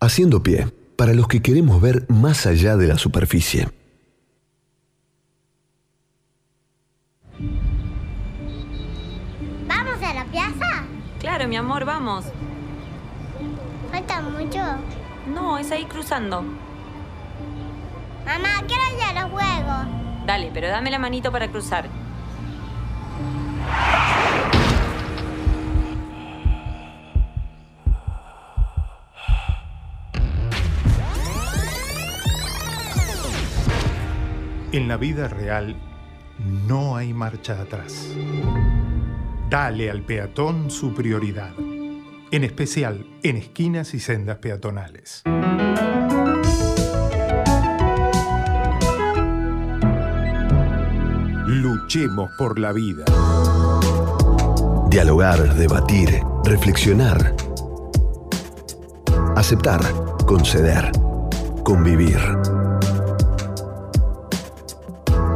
Haciendo 0.00 0.42
pie, 0.42 0.66
para 0.96 1.14
los 1.14 1.28
que 1.28 1.40
queremos 1.40 1.80
ver 1.80 2.02
más 2.08 2.48
allá 2.48 2.76
de 2.76 2.88
la 2.88 2.98
superficie. 2.98 3.68
Claro, 11.36 11.50
mi 11.50 11.56
amor, 11.56 11.84
vamos. 11.84 12.24
¿Falta 13.92 14.22
mucho? 14.22 14.58
No, 15.26 15.58
es 15.58 15.70
ahí 15.70 15.84
cruzando. 15.84 16.40
Mamá, 18.24 18.62
quiero 18.66 18.82
ir 18.96 19.02
a 19.02 19.20
los 19.20 19.30
juegos. 19.30 19.86
Dale, 20.24 20.50
pero 20.54 20.68
dame 20.68 20.90
la 20.90 20.98
manito 20.98 21.30
para 21.30 21.48
cruzar. 21.48 21.90
En 34.72 34.88
la 34.88 34.96
vida 34.96 35.28
real 35.28 35.76
no 36.66 36.96
hay 36.96 37.12
marcha 37.12 37.60
atrás. 37.60 38.08
Dale 39.48 39.90
al 39.90 40.02
peatón 40.02 40.72
su 40.72 40.92
prioridad, 40.92 41.52
en 42.32 42.42
especial 42.42 43.06
en 43.22 43.36
esquinas 43.36 43.94
y 43.94 44.00
sendas 44.00 44.38
peatonales. 44.38 45.22
Luchemos 51.46 52.28
por 52.36 52.58
la 52.58 52.72
vida. 52.72 53.04
Dialogar, 54.90 55.54
debatir, 55.54 56.20
reflexionar. 56.42 57.36
Aceptar, 59.36 59.80
conceder, 60.26 60.90
convivir. 61.62 62.18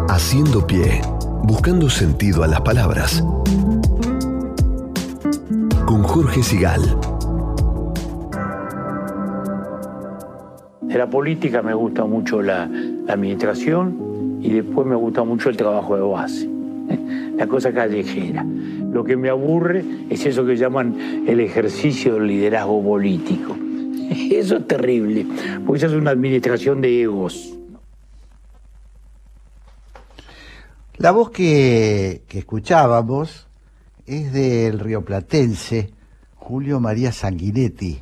Haciendo 0.08 0.66
pie, 0.66 1.00
buscando 1.44 1.88
sentido 1.88 2.42
a 2.42 2.48
las 2.48 2.62
palabras. 2.62 3.22
Con 5.90 6.04
Jorge 6.04 6.40
Sigal. 6.40 6.82
De 10.82 10.96
la 10.96 11.10
política 11.10 11.62
me 11.62 11.74
gusta 11.74 12.04
mucho 12.04 12.40
la, 12.40 12.68
la 12.68 13.14
administración 13.14 14.38
y 14.40 14.52
después 14.52 14.86
me 14.86 14.94
gusta 14.94 15.24
mucho 15.24 15.48
el 15.48 15.56
trabajo 15.56 15.96
de 15.96 16.02
base, 16.02 16.48
la 17.36 17.44
cosa 17.48 17.72
callejera. 17.72 18.44
Lo 18.44 19.02
que 19.02 19.16
me 19.16 19.30
aburre 19.30 19.84
es 20.08 20.24
eso 20.26 20.46
que 20.46 20.54
llaman 20.54 21.24
el 21.26 21.40
ejercicio 21.40 22.14
del 22.14 22.28
liderazgo 22.28 22.80
político. 22.84 23.56
Eso 24.30 24.58
es 24.58 24.68
terrible, 24.68 25.26
porque 25.66 25.78
esa 25.78 25.86
es 25.88 26.00
una 26.00 26.12
administración 26.12 26.80
de 26.80 27.02
egos. 27.02 27.58
La 30.98 31.10
voz 31.10 31.30
que, 31.30 32.22
que 32.28 32.38
escuchábamos 32.38 33.49
es 34.06 34.32
del 34.32 34.78
rioplatense 34.78 35.90
Julio 36.34 36.80
María 36.80 37.12
Sanguinetti, 37.12 38.00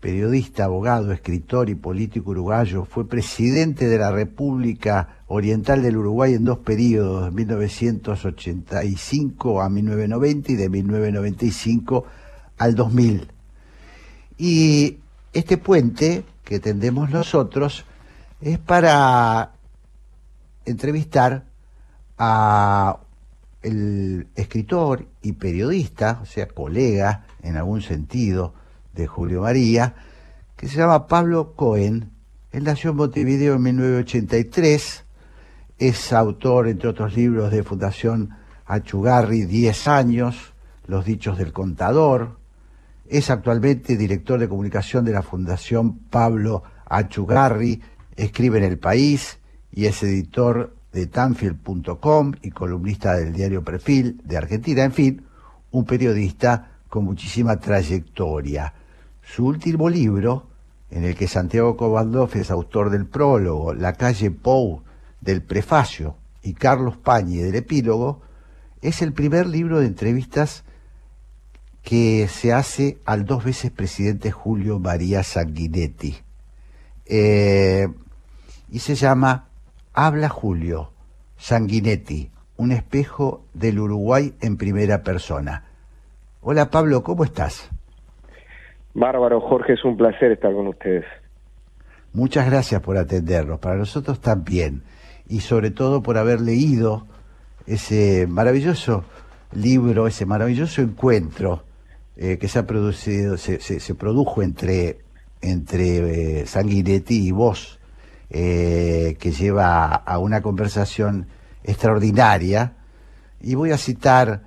periodista, 0.00 0.64
abogado, 0.64 1.12
escritor 1.12 1.68
y 1.68 1.74
político 1.74 2.30
uruguayo. 2.30 2.84
Fue 2.84 3.08
presidente 3.08 3.88
de 3.88 3.98
la 3.98 4.10
República 4.10 5.18
Oriental 5.26 5.82
del 5.82 5.98
Uruguay 5.98 6.34
en 6.34 6.44
dos 6.44 6.58
periodos, 6.58 7.26
de 7.26 7.30
1985 7.32 9.60
a 9.60 9.68
1990 9.68 10.52
y 10.52 10.56
de 10.56 10.68
1995 10.68 12.04
al 12.58 12.74
2000. 12.74 13.28
Y 14.38 14.98
este 15.32 15.58
puente 15.58 16.24
que 16.44 16.60
tendemos 16.60 17.10
nosotros 17.10 17.84
es 18.40 18.58
para 18.58 19.52
entrevistar 20.64 21.44
a 22.16 23.00
el 23.62 24.28
escritor 24.34 25.06
y 25.22 25.32
periodista, 25.32 26.20
o 26.22 26.26
sea, 26.26 26.48
colega 26.48 27.26
en 27.42 27.56
algún 27.56 27.82
sentido 27.82 28.54
de 28.94 29.06
Julio 29.06 29.42
María, 29.42 29.94
que 30.56 30.68
se 30.68 30.78
llama 30.78 31.06
Pablo 31.06 31.54
Cohen. 31.54 32.10
Él 32.52 32.64
nació 32.64 32.90
en 32.90 32.96
Montevideo 32.96 33.54
en 33.54 33.62
1983, 33.62 35.04
es 35.78 36.12
autor, 36.12 36.68
entre 36.68 36.88
otros 36.88 37.14
libros, 37.16 37.50
de 37.50 37.62
Fundación 37.62 38.30
Achugarri, 38.66 39.44
10 39.44 39.88
años, 39.88 40.52
Los 40.86 41.04
Dichos 41.04 41.38
del 41.38 41.52
Contador. 41.52 42.38
Es 43.08 43.30
actualmente 43.30 43.96
director 43.96 44.38
de 44.38 44.48
comunicación 44.48 45.04
de 45.04 45.12
la 45.12 45.22
Fundación 45.22 45.98
Pablo 46.10 46.62
Achugarri, 46.86 47.80
escribe 48.16 48.58
en 48.58 48.64
El 48.64 48.78
País 48.78 49.38
y 49.72 49.86
es 49.86 50.02
editor 50.02 50.74
de 50.92 51.06
Tanfield.com 51.06 52.32
y 52.42 52.50
columnista 52.50 53.14
del 53.14 53.32
diario 53.32 53.64
Perfil 53.64 54.20
de 54.24 54.36
Argentina. 54.36 54.84
En 54.84 54.92
fin, 54.92 55.26
un 55.70 55.84
periodista 55.84 56.78
con 56.88 57.04
muchísima 57.04 57.58
trayectoria. 57.58 58.74
Su 59.22 59.46
último 59.46 59.88
libro, 59.88 60.48
en 60.90 61.04
el 61.04 61.14
que 61.14 61.28
Santiago 61.28 61.76
Cobaldov 61.76 62.30
es 62.34 62.50
autor 62.50 62.90
del 62.90 63.06
prólogo, 63.06 63.74
La 63.74 63.92
calle 63.92 64.30
Pou 64.30 64.82
del 65.20 65.42
prefacio 65.42 66.16
y 66.42 66.54
Carlos 66.54 66.96
Pañi 66.96 67.38
del 67.38 67.54
epílogo, 67.54 68.22
es 68.82 69.02
el 69.02 69.12
primer 69.12 69.46
libro 69.46 69.78
de 69.78 69.86
entrevistas 69.86 70.64
que 71.82 72.28
se 72.28 72.52
hace 72.52 72.98
al 73.04 73.24
dos 73.24 73.44
veces 73.44 73.70
presidente 73.70 74.30
Julio 74.32 74.78
María 74.78 75.22
Sanguinetti. 75.22 76.16
Eh, 77.06 77.88
y 78.70 78.78
se 78.80 78.94
llama 78.94 79.49
Habla 79.92 80.28
Julio 80.28 80.92
Sanguinetti, 81.36 82.30
un 82.56 82.70
espejo 82.70 83.42
del 83.54 83.80
Uruguay 83.80 84.34
en 84.40 84.56
primera 84.56 85.02
persona. 85.02 85.64
Hola 86.42 86.70
Pablo, 86.70 87.02
¿cómo 87.02 87.24
estás? 87.24 87.68
Bárbaro, 88.94 89.40
Jorge, 89.40 89.72
es 89.72 89.84
un 89.84 89.96
placer 89.96 90.30
estar 90.30 90.52
con 90.52 90.68
ustedes. 90.68 91.04
Muchas 92.12 92.46
gracias 92.46 92.80
por 92.82 92.98
atendernos, 92.98 93.58
para 93.58 93.76
nosotros 93.76 94.20
también, 94.20 94.82
y 95.28 95.40
sobre 95.40 95.70
todo 95.72 96.02
por 96.02 96.18
haber 96.18 96.40
leído 96.40 97.06
ese 97.66 98.26
maravilloso 98.28 99.04
libro, 99.52 100.06
ese 100.06 100.24
maravilloso 100.24 100.82
encuentro 100.82 101.64
eh, 102.16 102.38
que 102.38 102.46
se 102.46 102.60
ha 102.60 102.66
producido, 102.66 103.36
se, 103.36 103.60
se, 103.60 103.94
produjo 103.96 104.42
entre, 104.42 104.98
entre 105.40 106.42
eh, 106.42 106.46
Sanguinetti 106.46 107.26
y 107.26 107.32
vos, 107.32 107.79
eh, 108.30 109.16
que 109.18 109.32
lleva 109.32 109.94
a 109.94 110.18
una 110.18 110.40
conversación 110.40 111.26
extraordinaria. 111.64 112.74
Y 113.40 113.54
voy 113.54 113.72
a 113.72 113.78
citar, 113.78 114.42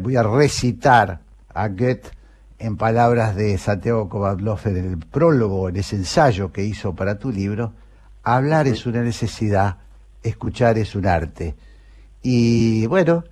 voy 0.00 0.16
a 0.16 0.22
recitar 0.22 1.20
a 1.52 1.68
Goethe 1.68 2.10
en 2.58 2.76
palabras 2.76 3.36
de 3.36 3.56
Santiago 3.58 4.08
Kovadlov 4.08 4.60
en 4.64 4.76
el 4.76 4.98
prólogo, 4.98 5.68
en 5.68 5.76
ese 5.76 5.96
ensayo 5.96 6.52
que 6.52 6.64
hizo 6.64 6.94
para 6.94 7.18
tu 7.18 7.30
libro, 7.30 7.72
hablar 8.24 8.66
es 8.66 8.86
una 8.86 9.02
necesidad, 9.02 9.76
escuchar 10.22 10.78
es 10.78 10.94
un 10.94 11.06
arte. 11.06 11.54
Y 12.22 12.86
bueno, 12.86 13.24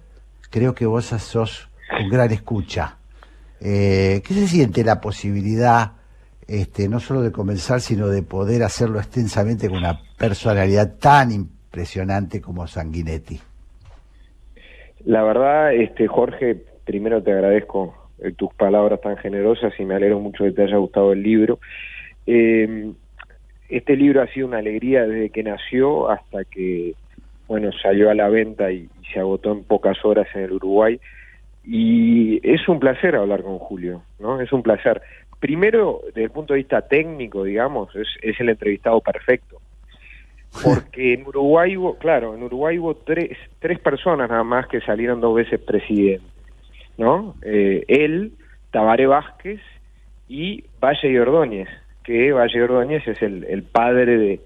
creo 0.50 0.74
que 0.74 0.86
vos 0.86 1.06
sos 1.06 1.68
un 2.00 2.08
gran 2.08 2.30
escucha. 2.30 2.96
Eh, 3.60 4.22
¿Qué 4.24 4.34
se 4.34 4.46
siente 4.46 4.84
la 4.84 5.00
posibilidad, 5.00 5.92
este, 6.49 6.88
no 6.88 7.01
solo 7.01 7.22
de 7.22 7.32
comenzar, 7.32 7.80
sino 7.80 8.09
de 8.09 8.22
poder 8.22 8.62
hacerlo 8.62 8.99
extensamente 8.99 9.68
con 9.68 9.78
una 9.78 10.01
personalidad 10.18 10.97
tan 10.99 11.32
impresionante 11.32 12.40
como 12.40 12.66
Sanguinetti? 12.66 13.40
La 15.05 15.22
verdad, 15.22 15.72
este, 15.72 16.07
Jorge, 16.07 16.57
primero 16.84 17.22
te 17.22 17.32
agradezco 17.32 17.94
eh, 18.18 18.32
tus 18.32 18.53
palabras 18.55 19.01
tan 19.01 19.16
generosas 19.16 19.72
y 19.78 19.84
me 19.84 19.94
alegro 19.94 20.20
mucho 20.20 20.44
que 20.44 20.53
te 20.53 20.62
haya 20.62 20.76
gustado 20.76 21.12
el 21.12 21.22
libro. 21.22 21.59
Eh, 22.26 22.92
este 23.68 23.97
libro 23.97 24.22
ha 24.22 24.26
sido 24.28 24.47
una 24.47 24.59
alegría 24.59 25.07
desde 25.07 25.30
que 25.30 25.42
nació 25.42 26.09
hasta 26.11 26.44
que, 26.44 26.94
bueno, 27.49 27.70
salió 27.82 28.11
a 28.11 28.14
la 28.14 28.28
venta 28.28 28.70
y, 28.70 28.88
se 29.12 29.20
agotó 29.20 29.53
en 29.53 29.62
pocas 29.62 30.05
horas 30.05 30.26
en 30.34 30.42
el 30.42 30.53
Uruguay. 30.53 31.01
Y 31.64 32.40
es 32.49 32.68
un 32.68 32.80
placer 32.80 33.14
hablar 33.14 33.42
con 33.42 33.59
Julio, 33.59 34.03
¿no? 34.18 34.40
Es 34.40 34.53
un 34.53 34.62
placer. 34.62 35.01
Primero, 35.41 36.01
desde 36.07 36.24
el 36.24 36.30
punto 36.30 36.55
de 36.55 36.59
vista 36.59 36.82
técnico, 36.82 37.45
digamos, 37.45 37.95
es, 37.95 38.09
es 38.22 38.41
el 38.41 38.49
entrevistado 38.49 39.01
perfecto. 39.01 39.61
Porque 40.62 41.14
en 41.14 41.26
Uruguay 41.26 41.76
hubo, 41.76 41.99
claro, 41.99 42.34
en 42.34 42.43
Uruguay 42.43 42.78
hubo 42.78 42.95
tres, 42.95 43.37
tres 43.59 43.78
personas 43.78 44.30
nada 44.30 44.45
más 44.45 44.66
que 44.68 44.80
salieron 44.80 45.20
dos 45.20 45.34
veces 45.34 45.61
presidente. 45.61 46.24
¿no? 46.99 47.34
Eh, 47.43 47.84
él, 47.89 48.32
Tabaré 48.70 49.07
Vázquez 49.07 49.61
y 50.28 50.64
Valle 50.82 51.11
y 51.11 51.18
Ordóñez, 51.18 51.68
que 52.05 52.32
Valle 52.32 52.59
y 52.59 52.62
Ordóñez 52.62 53.07
es 53.07 53.20
el, 53.22 53.62
padre 53.64 54.41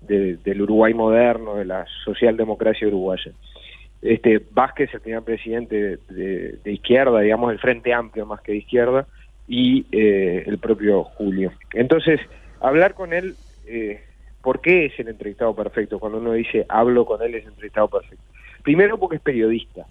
de, 0.00 0.36
del 0.36 0.62
Uruguay 0.62 0.94
moderno, 0.94 1.56
de 1.56 1.64
la 1.64 1.86
socialdemocracia 2.04 2.88
uruguaya. 2.88 3.32
Este 4.02 4.40
Vázquez, 4.50 4.92
el 4.92 5.00
primer 5.00 5.22
presidente 5.22 5.98
de, 6.08 6.58
izquierda, 6.72 7.20
digamos, 7.20 7.52
el 7.52 7.58
Frente 7.58 7.94
Amplio 7.94 8.26
más 8.26 8.40
que 8.42 8.52
de 8.52 8.58
izquierda, 8.58 9.06
y 9.46 9.86
eh, 9.92 10.44
el 10.46 10.58
propio 10.58 11.04
Julio. 11.04 11.52
Entonces, 11.72 12.20
hablar 12.60 12.94
con 12.94 13.12
él, 13.12 13.36
eh, 13.66 14.02
¿por 14.42 14.60
qué 14.60 14.86
es 14.86 14.98
el 14.98 15.08
entrevistado 15.08 15.54
perfecto? 15.54 15.98
Cuando 15.98 16.18
uno 16.18 16.32
dice 16.32 16.66
hablo 16.68 17.04
con 17.04 17.22
él 17.22 17.34
es 17.34 17.42
el 17.42 17.50
entrevistado 17.50 17.88
perfecto. 17.88 18.24
Primero 18.62 18.98
porque 18.98 19.16
es 19.16 19.22
periodista, 19.22 19.86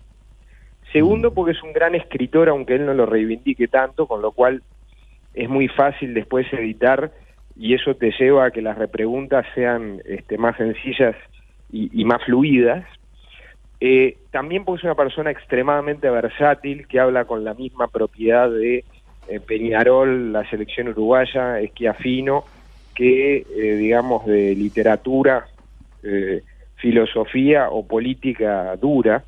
Segundo, 0.94 1.34
porque 1.34 1.54
es 1.54 1.64
un 1.64 1.74
gran 1.74 1.96
escritor, 1.96 2.50
aunque 2.50 2.76
él 2.76 2.86
no 2.86 2.94
lo 2.94 3.08
reivindique 3.08 3.68
tanto, 3.68 4.06
con 4.06 4.22
lo 4.22 4.32
cual 4.32 4.62
es 5.34 5.50
muy 5.50 5.68
fácil 5.68 6.14
después 6.14 6.46
editar 6.54 7.12
y 7.56 7.74
eso 7.74 7.96
te 7.96 8.12
lleva 8.12 8.46
a 8.46 8.52
que 8.52 8.62
las 8.62 8.78
repreguntas 8.78 9.44
sean 9.56 10.02
este, 10.06 10.38
más 10.38 10.56
sencillas 10.56 11.16
y, 11.72 12.06
más 12.06 12.24
fluidas. 12.24 12.86
Eh, 13.80 14.18
también 14.30 14.64
porque 14.64 14.82
es 14.82 14.84
una 14.84 14.96
persona 14.96 15.32
extremadamente 15.32 16.08
versátil 16.12 16.88
que 16.88 17.00
habla 17.00 17.26
con 17.26 17.44
la 17.44 17.56
misma 17.56 17.88
propiedad 17.88 18.52
de 18.52 18.86
Peñarol, 19.48 20.32
la 20.34 20.48
selección 20.50 20.90
uruguaya, 20.90 21.60
Esquiafino, 21.60 22.46
que 22.94 23.38
eh, 23.38 23.76
digamos 23.76 24.26
de 24.26 24.56
literatura, 24.56 25.48
filosofía 26.84 27.70
o 27.70 27.88
política 27.88 28.76
dura. 28.76 29.24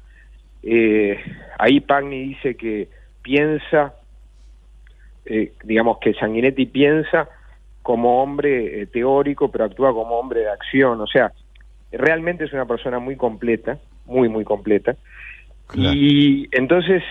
Eh, 0.61 1.17
ahí 1.57 1.79
Pagni 1.79 2.29
dice 2.29 2.57
que 2.57 2.89
piensa, 3.21 3.95
eh, 5.25 5.53
digamos 5.63 5.99
que 5.99 6.13
Sanguinetti 6.13 6.65
piensa 6.65 7.29
como 7.81 8.21
hombre 8.21 8.81
eh, 8.81 8.87
teórico, 8.87 9.49
pero 9.49 9.65
actúa 9.65 9.93
como 9.93 10.19
hombre 10.19 10.41
de 10.41 10.49
acción. 10.49 10.99
O 10.99 11.07
sea, 11.07 11.31
realmente 11.93 12.43
es 12.43 12.51
una 12.51 12.65
persona 12.65 12.99
muy 12.99 13.15
completa, 13.15 13.77
muy, 14.05 14.27
muy 14.27 14.43
completa. 14.43 14.97
Y 15.73 16.47
entonces, 16.51 17.03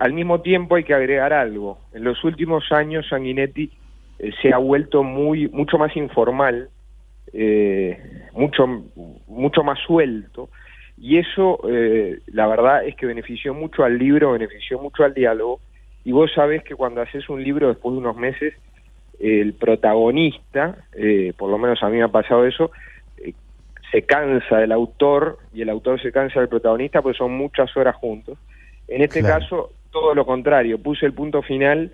al 0.00 0.12
mismo 0.12 0.40
tiempo 0.42 0.76
hay 0.76 0.84
que 0.84 0.94
agregar 0.94 1.32
algo. 1.32 1.78
En 1.92 2.04
los 2.04 2.22
últimos 2.22 2.70
años 2.70 3.06
Sanguinetti 3.08 3.70
se 4.42 4.52
ha 4.52 4.58
vuelto 4.58 5.02
muy, 5.02 5.48
mucho 5.48 5.78
más 5.78 5.96
informal, 5.96 6.68
mucho, 8.32 8.66
mucho 9.26 9.64
más 9.64 9.78
suelto 9.86 10.48
y 10.96 11.18
eso, 11.18 11.60
eh, 11.68 12.20
la 12.26 12.46
verdad, 12.46 12.84
es 12.84 12.94
que 12.96 13.06
benefició 13.06 13.52
mucho 13.52 13.84
al 13.84 13.98
libro, 13.98 14.32
benefició 14.32 14.78
mucho 14.78 15.04
al 15.04 15.14
diálogo. 15.14 15.60
Y 16.04 16.12
vos 16.12 16.30
sabés 16.34 16.62
que 16.62 16.74
cuando 16.74 17.00
haces 17.00 17.28
un 17.28 17.42
libro 17.42 17.68
después 17.68 17.94
de 17.94 17.98
unos 17.98 18.16
meses, 18.16 18.54
el 19.18 19.54
protagonista, 19.54 20.76
eh, 20.92 21.32
por 21.36 21.50
lo 21.50 21.58
menos 21.58 21.82
a 21.82 21.88
mí 21.88 21.96
me 21.96 22.04
ha 22.04 22.08
pasado 22.08 22.46
eso, 22.46 22.66
eh, 22.66 22.70
se 23.94 24.02
cansa 24.02 24.58
del 24.58 24.72
autor 24.72 25.38
y 25.52 25.62
el 25.62 25.70
autor 25.70 26.02
se 26.02 26.10
cansa 26.10 26.40
del 26.40 26.48
protagonista 26.48 27.00
porque 27.00 27.16
son 27.16 27.32
muchas 27.36 27.76
horas 27.76 27.94
juntos. 27.94 28.36
En 28.88 29.02
este 29.02 29.22
caso, 29.22 29.70
todo 29.92 30.16
lo 30.16 30.26
contrario, 30.26 30.82
puse 30.82 31.06
el 31.06 31.12
punto 31.12 31.42
final 31.42 31.92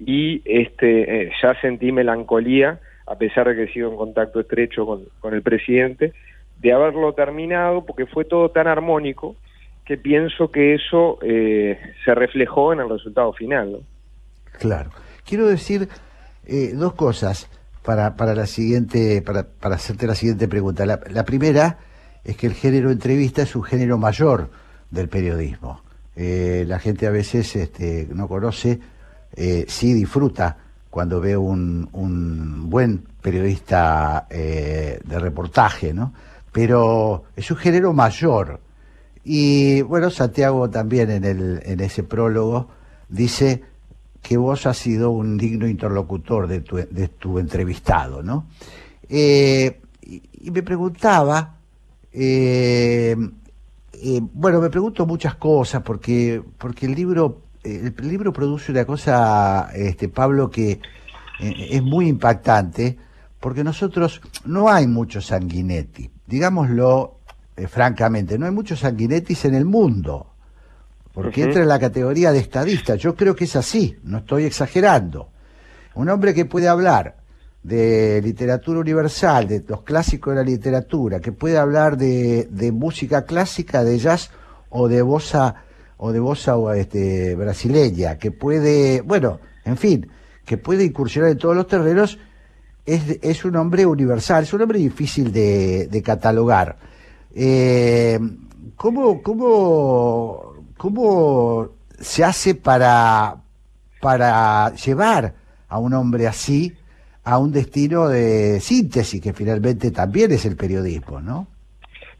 y 0.00 0.42
este 0.44 1.30
ya 1.40 1.54
sentí 1.60 1.92
melancolía, 1.92 2.80
a 3.06 3.14
pesar 3.14 3.46
de 3.46 3.54
que 3.54 3.62
he 3.64 3.72
sido 3.72 3.88
en 3.92 3.96
contacto 3.96 4.40
estrecho 4.40 4.84
con, 4.84 5.04
con 5.20 5.32
el 5.32 5.42
presidente, 5.42 6.12
de 6.58 6.72
haberlo 6.72 7.12
terminado 7.12 7.86
porque 7.86 8.06
fue 8.06 8.24
todo 8.24 8.48
tan 8.48 8.66
armónico 8.66 9.36
que 9.84 9.96
pienso 9.96 10.50
que 10.50 10.74
eso 10.74 11.20
eh, 11.22 11.78
se 12.04 12.16
reflejó 12.16 12.72
en 12.72 12.80
el 12.80 12.88
resultado 12.88 13.32
final. 13.32 13.78
Claro. 14.58 14.90
Quiero 15.24 15.46
decir 15.46 15.88
eh, 16.46 16.72
dos 16.74 16.94
cosas 16.94 17.48
para, 17.88 18.16
para 18.16 18.34
la 18.34 18.44
siguiente, 18.44 19.22
para, 19.22 19.44
para 19.44 19.76
hacerte 19.76 20.06
la 20.06 20.14
siguiente 20.14 20.46
pregunta. 20.46 20.84
La, 20.84 21.24
primera 21.24 21.78
es 22.22 22.36
que 22.36 22.46
el 22.46 22.52
género 22.52 22.90
entrevista 22.90 23.40
es 23.40 23.56
un 23.56 23.62
género 23.62 23.96
mayor 23.96 24.50
del 24.90 25.08
periodismo. 25.08 25.80
Eh, 26.14 26.66
la 26.68 26.80
gente 26.80 27.06
a 27.06 27.10
veces 27.10 27.56
este, 27.56 28.06
no 28.12 28.28
conoce, 28.28 28.78
sí 29.66 29.94
disfruta 29.94 30.58
cuando 30.90 31.18
ve 31.18 31.34
un, 31.34 31.88
un 31.92 32.68
buen 32.68 33.06
periodista 33.22 34.26
de 34.28 35.18
reportaje, 35.18 35.94
¿no? 35.94 36.12
pero 36.52 37.24
es 37.36 37.50
un 37.50 37.56
género 37.56 37.94
mayor. 37.94 38.60
Y 39.24 39.80
bueno, 39.80 40.10
Santiago 40.10 40.68
también 40.68 41.10
en, 41.10 41.24
el, 41.24 41.62
en 41.64 41.80
ese 41.80 42.02
prólogo 42.02 42.68
dice 43.08 43.62
que 44.22 44.36
vos 44.36 44.66
has 44.66 44.76
sido 44.76 45.10
un 45.10 45.36
digno 45.38 45.66
interlocutor 45.66 46.46
de 46.46 46.60
tu, 46.60 46.76
de 46.76 47.08
tu 47.08 47.38
entrevistado, 47.38 48.22
¿no? 48.22 48.46
Eh, 49.08 49.80
y, 50.02 50.50
me 50.50 50.62
preguntaba, 50.62 51.54
Eh, 52.12 53.14
eh, 54.00 54.20
bueno, 54.22 54.60
me 54.60 54.70
pregunto 54.70 55.06
muchas 55.06 55.34
cosas 55.36 55.82
porque, 55.82 56.42
porque 56.56 56.86
el 56.86 56.94
libro, 56.94 57.42
eh, 57.64 57.92
el 57.96 58.08
libro 58.08 58.32
produce 58.32 58.70
una 58.72 58.84
cosa, 58.84 59.70
este, 59.74 60.08
Pablo, 60.08 60.50
que 60.50 60.80
eh, 61.40 61.68
es 61.70 61.82
muy 61.82 62.08
impactante, 62.08 62.96
porque 63.40 63.64
nosotros 63.64 64.20
no 64.44 64.68
hay 64.68 64.86
muchos 64.86 65.26
sanguinetti, 65.26 66.10
digámoslo 66.26 67.18
francamente, 67.68 68.38
no 68.38 68.46
hay 68.46 68.52
muchos 68.52 68.80
sanguinettis 68.80 69.44
en 69.46 69.54
el 69.54 69.64
mundo, 69.64 70.27
porque 71.18 71.42
entra 71.42 71.62
en 71.62 71.68
la 71.68 71.80
categoría 71.80 72.30
de 72.30 72.38
estadista. 72.38 72.94
Yo 72.94 73.16
creo 73.16 73.34
que 73.34 73.42
es 73.42 73.56
así, 73.56 73.96
no 74.04 74.18
estoy 74.18 74.44
exagerando. 74.44 75.30
Un 75.96 76.10
hombre 76.10 76.32
que 76.32 76.44
puede 76.44 76.68
hablar 76.68 77.16
de 77.60 78.20
literatura 78.22 78.78
universal, 78.78 79.48
de 79.48 79.64
los 79.66 79.82
clásicos 79.82 80.32
de 80.32 80.36
la 80.36 80.48
literatura, 80.48 81.18
que 81.18 81.32
puede 81.32 81.58
hablar 81.58 81.96
de, 81.96 82.46
de 82.52 82.70
música 82.70 83.24
clásica, 83.24 83.82
de 83.82 83.98
jazz 83.98 84.30
o 84.70 84.86
de 84.86 85.02
bossa 85.02 85.56
o 85.96 86.12
de 86.12 86.20
bossa 86.20 86.56
o, 86.56 86.72
este, 86.72 87.34
brasileña, 87.34 88.16
que 88.16 88.30
puede, 88.30 89.00
bueno, 89.00 89.40
en 89.64 89.76
fin, 89.76 90.08
que 90.44 90.56
puede 90.56 90.84
incursionar 90.84 91.32
en 91.32 91.38
todos 91.38 91.56
los 91.56 91.66
terrenos, 91.66 92.16
es, 92.86 93.18
es 93.22 93.44
un 93.44 93.56
hombre 93.56 93.86
universal, 93.86 94.44
es 94.44 94.52
un 94.52 94.62
hombre 94.62 94.78
difícil 94.78 95.32
de, 95.32 95.88
de 95.88 96.00
catalogar. 96.00 96.76
Eh, 97.34 98.20
¿cómo, 98.76 99.20
cómo, 99.20 100.47
¿Cómo 100.78 101.68
se 101.98 102.24
hace 102.24 102.54
para, 102.54 103.34
para 104.00 104.72
llevar 104.74 105.34
a 105.68 105.78
un 105.78 105.92
hombre 105.92 106.26
así 106.26 106.72
a 107.24 107.36
un 107.36 107.52
destino 107.52 108.08
de 108.08 108.58
síntesis, 108.60 109.20
que 109.20 109.34
finalmente 109.34 109.90
también 109.90 110.32
es 110.32 110.46
el 110.46 110.56
periodismo, 110.56 111.20
¿no? 111.20 111.46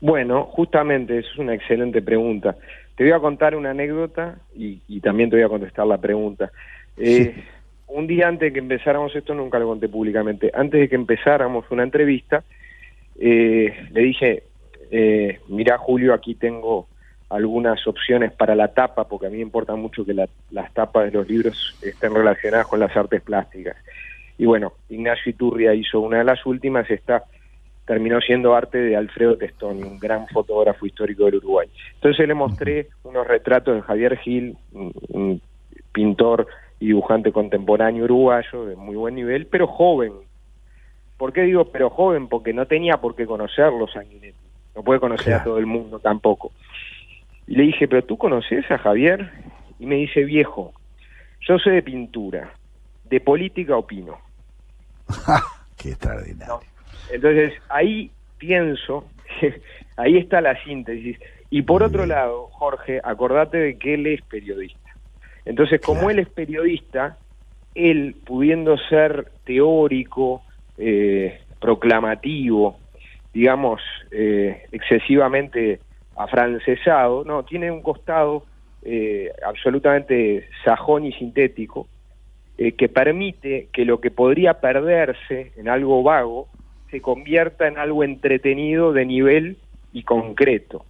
Bueno, 0.02 0.44
justamente, 0.44 1.18
eso 1.18 1.30
es 1.32 1.38
una 1.38 1.54
excelente 1.54 2.02
pregunta. 2.02 2.56
Te 2.94 3.04
voy 3.04 3.12
a 3.12 3.18
contar 3.18 3.56
una 3.56 3.70
anécdota 3.70 4.36
y, 4.54 4.82
y 4.86 5.00
también 5.00 5.30
te 5.30 5.36
voy 5.36 5.44
a 5.46 5.48
contestar 5.48 5.86
la 5.86 5.96
pregunta. 5.96 6.52
Eh, 6.98 7.34
Un 7.86 8.06
día 8.06 8.28
antes 8.28 8.48
de 8.48 8.52
que 8.52 8.58
empezáramos 8.58 9.16
esto, 9.16 9.34
nunca 9.34 9.58
lo 9.58 9.66
conté 9.68 9.88
públicamente, 9.88 10.50
antes 10.52 10.78
de 10.78 10.88
que 10.90 10.94
empezáramos 10.94 11.64
una 11.70 11.84
entrevista, 11.84 12.44
eh, 13.18 13.72
le 13.90 14.00
dije, 14.02 14.42
eh, 14.90 15.38
mira 15.48 15.78
Julio, 15.78 16.12
aquí 16.12 16.34
tengo 16.34 16.86
algunas 17.30 17.86
opciones 17.86 18.32
para 18.32 18.54
la 18.54 18.68
tapa, 18.68 19.04
porque 19.04 19.26
a 19.26 19.30
mí 19.30 19.36
me 19.36 19.42
importa 19.42 19.74
mucho 19.74 20.04
que 20.04 20.14
la- 20.14 20.28
las 20.50 20.72
tapas 20.72 21.04
de 21.04 21.10
los 21.18 21.28
libros 21.28 21.74
estén 21.82 22.14
relacionadas 22.14 22.66
con 22.66 22.80
las 22.80 22.96
artes 22.96 23.20
plásticas. 23.22 23.76
Y 24.38 24.46
bueno, 24.46 24.72
Ignacio 24.88 25.30
Iturria 25.30 25.74
hizo 25.74 26.00
una 26.00 26.18
de 26.18 26.24
las 26.24 26.44
últimas, 26.46 26.88
esta 26.90 27.24
terminó 27.84 28.20
siendo 28.20 28.54
arte 28.54 28.78
de 28.78 28.96
Alfredo 28.96 29.36
Testoni, 29.36 29.82
un 29.82 29.98
gran 29.98 30.26
fotógrafo 30.28 30.86
histórico 30.86 31.24
del 31.24 31.36
Uruguay. 31.36 31.68
Entonces 31.94 32.28
le 32.28 32.34
mostré 32.34 32.88
unos 33.02 33.26
retratos 33.26 33.74
de 33.74 33.82
Javier 33.82 34.18
Gil, 34.18 34.56
un, 34.72 34.92
un 35.08 35.40
pintor 35.92 36.46
y 36.80 36.86
dibujante 36.88 37.32
contemporáneo 37.32 38.04
uruguayo 38.04 38.66
de 38.66 38.76
muy 38.76 38.94
buen 38.94 39.14
nivel, 39.14 39.46
pero 39.46 39.66
joven. 39.66 40.12
¿Por 41.16 41.32
qué 41.32 41.42
digo 41.42 41.64
pero 41.66 41.90
joven? 41.90 42.28
Porque 42.28 42.52
no 42.52 42.66
tenía 42.66 42.98
por 42.98 43.16
qué 43.16 43.26
conocerlo 43.26 43.88
Sanguinetti. 43.88 44.36
No 44.76 44.82
puede 44.84 45.00
conocer 45.00 45.34
a 45.34 45.44
todo 45.44 45.58
el 45.58 45.66
mundo 45.66 45.98
tampoco. 45.98 46.52
Y 47.48 47.56
le 47.56 47.62
dije, 47.64 47.88
pero 47.88 48.04
tú 48.04 48.18
conoces 48.18 48.70
a 48.70 48.78
Javier? 48.78 49.32
Y 49.78 49.86
me 49.86 49.96
dice, 49.96 50.22
viejo, 50.24 50.74
yo 51.40 51.58
sé 51.58 51.70
de 51.70 51.82
pintura, 51.82 52.52
de 53.04 53.20
política 53.20 53.76
opino. 53.76 54.18
Qué 55.78 55.90
extraordinario. 55.90 56.60
Entonces, 57.10 57.54
ahí 57.70 58.10
pienso, 58.36 59.08
ahí 59.96 60.18
está 60.18 60.42
la 60.42 60.62
síntesis. 60.62 61.18
Y 61.48 61.62
por 61.62 61.82
otro 61.82 62.04
lado, 62.04 62.48
Jorge, 62.52 63.00
acordate 63.02 63.56
de 63.56 63.78
que 63.78 63.94
él 63.94 64.06
es 64.06 64.20
periodista. 64.22 64.90
Entonces, 65.46 65.80
como 65.80 66.10
él 66.10 66.18
es 66.18 66.28
periodista, 66.28 67.16
él 67.74 68.14
pudiendo 68.26 68.76
ser 68.76 69.30
teórico, 69.46 70.42
eh, 70.76 71.40
proclamativo, 71.58 72.78
digamos, 73.32 73.80
eh, 74.10 74.64
excesivamente 74.70 75.80
afrancesado, 76.18 77.24
no, 77.24 77.44
tiene 77.44 77.70
un 77.70 77.80
costado 77.80 78.44
eh, 78.82 79.30
absolutamente 79.46 80.48
sajón 80.64 81.04
y 81.04 81.12
sintético, 81.12 81.88
eh, 82.58 82.72
que 82.72 82.88
permite 82.88 83.68
que 83.72 83.84
lo 83.84 84.00
que 84.00 84.10
podría 84.10 84.54
perderse 84.54 85.52
en 85.56 85.68
algo 85.68 86.02
vago 86.02 86.48
se 86.90 87.00
convierta 87.00 87.68
en 87.68 87.78
algo 87.78 88.02
entretenido 88.02 88.92
de 88.92 89.06
nivel 89.06 89.58
y 89.92 90.02
concreto. 90.02 90.84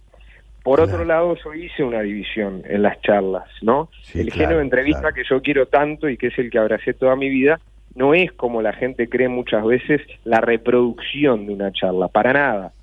Por 0.63 0.81
otro 0.81 1.05
lado, 1.05 1.35
yo 1.43 1.53
hice 1.53 1.83
una 1.83 2.01
división 2.01 2.63
en 2.65 2.81
las 2.81 3.01
charlas, 3.01 3.47
¿no? 3.61 3.89
Sí, 4.03 4.19
el 4.19 4.27
claro, 4.27 4.39
género 4.39 4.57
de 4.57 4.63
entrevista 4.63 4.99
claro. 4.99 5.15
que 5.15 5.23
yo 5.29 5.41
quiero 5.41 5.67
tanto 5.67 6.09
y 6.09 6.17
que 6.17 6.27
es 6.27 6.37
el 6.37 6.49
que 6.49 6.59
abracé 6.59 6.93
toda 6.93 7.15
mi 7.15 7.29
vida, 7.29 7.59
no 7.95 8.13
es 8.13 8.31
como 8.33 8.61
la 8.61 8.73
gente 8.73 9.09
cree 9.09 9.29
muchas 9.29 9.63
veces 9.63 10.01
la 10.23 10.41
reproducción 10.41 11.47
de 11.47 11.53
una 11.53 11.71
charla, 11.71 12.07
para 12.07 12.33
nada. 12.33 12.73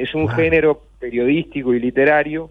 Es 0.00 0.14
un 0.14 0.30
género 0.30 0.80
periodístico 0.98 1.74
y 1.74 1.78
literario 1.78 2.50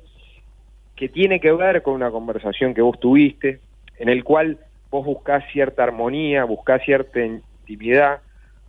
que 0.95 1.09
tiene 1.09 1.39
que 1.39 1.51
ver 1.51 1.81
con 1.81 1.95
una 1.95 2.11
conversación 2.11 2.75
que 2.75 2.83
vos 2.83 2.99
tuviste, 2.99 3.59
en 3.97 4.07
el 4.07 4.23
cual 4.23 4.59
vos 4.91 5.03
buscás 5.03 5.43
cierta 5.51 5.81
armonía, 5.81 6.43
buscás 6.43 6.83
cierta 6.83 7.19
intimidad, 7.25 8.19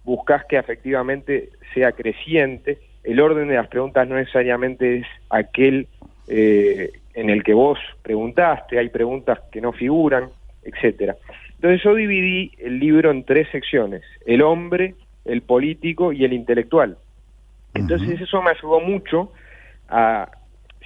buscás 0.03 0.47
que 0.47 0.57
efectivamente 0.57 1.51
sea 1.75 1.93
creciente. 1.93 2.79
El 3.05 3.21
orden 3.21 3.49
de 3.49 3.57
las 3.57 3.69
preguntas 3.69 4.09
no 4.09 4.17
necesariamente 4.17 5.01
es 5.01 5.07
aquel 5.29 5.87
eh, 6.27 6.91
en 7.13 7.29
el 7.29 7.43
que 7.43 7.53
vos 7.53 7.79
preguntaste, 8.01 8.79
hay 8.79 8.89
preguntas 8.89 9.41
que 9.53 9.61
no 9.61 9.73
figuran, 9.73 10.31
etcétera. 10.63 11.17
Entonces 11.57 11.83
yo 11.83 11.95
dividí 11.95 12.53
el 12.57 12.79
libro 12.79 13.11
en 13.11 13.25
tres 13.25 13.47
secciones, 13.53 14.05
el 14.25 14.41
hombre, 14.41 14.95
el 15.27 15.43
político 15.43 16.15
y 16.15 16.25
el 16.25 16.33
intelectual. 16.33 16.97
Entonces 17.75 18.21
eso 18.21 18.43
me 18.43 18.51
ayudó 18.51 18.81
mucho 18.81 19.33
a, 19.89 20.31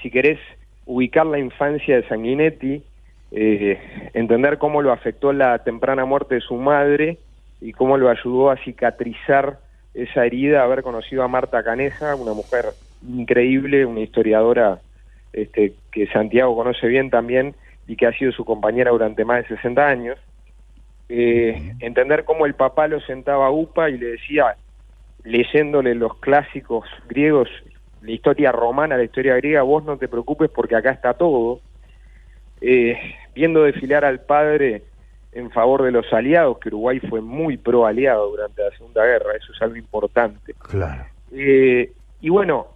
si 0.02 0.10
querés, 0.10 0.38
ubicar 0.86 1.26
la 1.26 1.38
infancia 1.38 1.96
de 1.96 2.08
Sanguinetti, 2.08 2.82
eh, 3.30 4.10
entender 4.12 4.58
cómo 4.58 4.82
lo 4.82 4.92
afectó 4.92 5.32
la 5.32 5.58
temprana 5.60 6.04
muerte 6.04 6.36
de 6.36 6.40
su 6.40 6.56
madre 6.56 7.18
y 7.60 7.72
cómo 7.72 7.96
lo 7.96 8.10
ayudó 8.10 8.50
a 8.50 8.56
cicatrizar 8.58 9.58
esa 9.94 10.26
herida, 10.26 10.62
haber 10.62 10.82
conocido 10.82 11.22
a 11.22 11.28
Marta 11.28 11.62
Caneja, 11.62 12.14
una 12.16 12.32
mujer 12.32 12.66
increíble, 13.06 13.86
una 13.86 14.00
historiadora 14.00 14.80
este, 15.32 15.74
que 15.90 16.06
Santiago 16.08 16.54
conoce 16.56 16.86
bien 16.86 17.10
también 17.10 17.54
y 17.86 17.96
que 17.96 18.06
ha 18.06 18.12
sido 18.12 18.32
su 18.32 18.44
compañera 18.44 18.90
durante 18.90 19.24
más 19.24 19.42
de 19.42 19.56
60 19.56 19.86
años. 19.86 20.18
Eh, 21.08 21.74
entender 21.80 22.24
cómo 22.24 22.46
el 22.46 22.54
papá 22.54 22.88
lo 22.88 23.00
sentaba 23.00 23.46
a 23.46 23.50
UPA 23.50 23.90
y 23.90 23.98
le 23.98 24.06
decía, 24.06 24.56
leyéndole 25.24 25.94
los 25.94 26.16
clásicos 26.18 26.86
griegos, 27.08 27.48
la 28.02 28.12
historia 28.12 28.52
romana, 28.52 28.96
la 28.96 29.04
historia 29.04 29.36
griega, 29.36 29.62
vos 29.62 29.84
no 29.84 29.96
te 29.96 30.08
preocupes 30.08 30.50
porque 30.50 30.76
acá 30.76 30.90
está 30.90 31.14
todo. 31.14 31.60
Eh, 32.60 32.96
viendo 33.34 33.64
desfilar 33.64 34.04
al 34.04 34.20
padre 34.20 34.84
en 35.32 35.50
favor 35.50 35.82
de 35.82 35.90
los 35.90 36.10
aliados, 36.12 36.58
que 36.58 36.68
Uruguay 36.68 37.00
fue 37.00 37.20
muy 37.20 37.56
pro 37.56 37.86
aliado 37.86 38.30
durante 38.30 38.62
la 38.62 38.70
Segunda 38.70 39.04
Guerra, 39.04 39.32
eso 39.36 39.52
es 39.52 39.60
algo 39.60 39.76
importante. 39.76 40.54
Claro. 40.54 41.04
Eh, 41.32 41.90
y 42.20 42.28
bueno, 42.28 42.68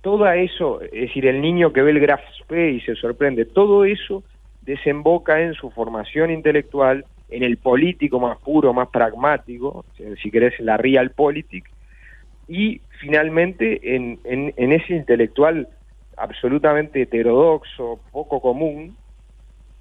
todo 0.00 0.26
eso, 0.30 0.80
es 0.80 0.92
decir, 0.92 1.26
el 1.26 1.40
niño 1.40 1.72
que 1.72 1.82
ve 1.82 1.90
el 1.90 2.00
Graf 2.00 2.20
Spee 2.40 2.76
y 2.76 2.80
se 2.80 2.94
sorprende, 2.94 3.44
todo 3.44 3.84
eso 3.84 4.22
desemboca 4.62 5.40
en 5.42 5.54
su 5.54 5.70
formación 5.70 6.30
intelectual, 6.30 7.04
en 7.28 7.42
el 7.42 7.56
político 7.56 8.20
más 8.20 8.38
puro, 8.38 8.72
más 8.72 8.88
pragmático, 8.88 9.84
si 10.22 10.30
querés, 10.30 10.58
la 10.60 10.76
realpolitik, 10.76 11.68
y 12.48 12.80
finalmente 13.00 13.96
en, 13.96 14.18
en, 14.24 14.54
en 14.56 14.72
ese 14.72 14.94
intelectual 14.94 15.68
absolutamente 16.16 17.02
heterodoxo, 17.02 18.00
poco 18.10 18.40
común, 18.40 18.96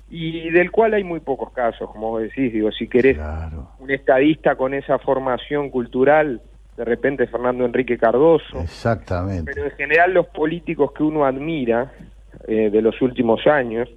y 0.10 0.50
del 0.52 0.72
cual 0.72 0.94
hay 0.94 1.04
muy 1.04 1.20
pocos 1.20 1.52
casos, 1.52 1.90
como 1.90 2.12
vos 2.12 2.22
decís, 2.22 2.54
digo, 2.54 2.72
si 2.72 2.88
querés 2.88 3.18
un 3.80 3.90
estadista 3.90 4.56
con 4.56 4.74
esa 4.74 5.00
formación 5.00 5.70
cultural, 5.70 6.42
de 6.78 6.86
repente 6.86 7.26
Fernando 7.28 7.66
Enrique 7.66 7.98
Cardoso, 7.98 8.62
Exactamente. 8.62 9.52
pero 9.52 9.66
en 9.66 9.72
general 9.72 10.14
los 10.14 10.28
políticos 10.28 10.92
que 10.92 11.04
uno 11.04 11.26
admira 11.26 11.92
eh, 12.48 12.70
de 12.70 12.82
los 12.82 13.02
últimos 13.02 13.48
años, 13.48 13.90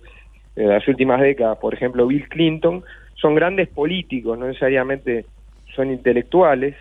de 0.54 0.64
las 0.64 0.86
últimas 0.88 1.20
décadas, 1.20 1.58
por 1.58 1.74
ejemplo 1.74 2.06
Bill 2.06 2.28
Clinton, 2.28 2.84
son 3.14 3.34
grandes 3.34 3.68
políticos, 3.68 4.38
no 4.38 4.46
necesariamente 4.46 5.26
son 5.74 5.90
intelectuales. 5.90 6.76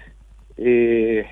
Eh, 0.55 1.25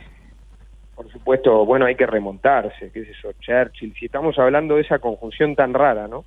por 0.95 1.11
supuesto, 1.11 1.65
bueno, 1.65 1.85
hay 1.85 1.95
que 1.95 2.05
remontarse, 2.05 2.91
qué 2.91 3.01
es 3.01 3.09
eso, 3.09 3.33
Churchill, 3.39 3.93
si 3.99 4.05
estamos 4.05 4.37
hablando 4.39 4.75
de 4.75 4.81
esa 4.81 4.99
conjunción 4.99 5.55
tan 5.55 5.73
rara, 5.73 6.07
¿no? 6.07 6.25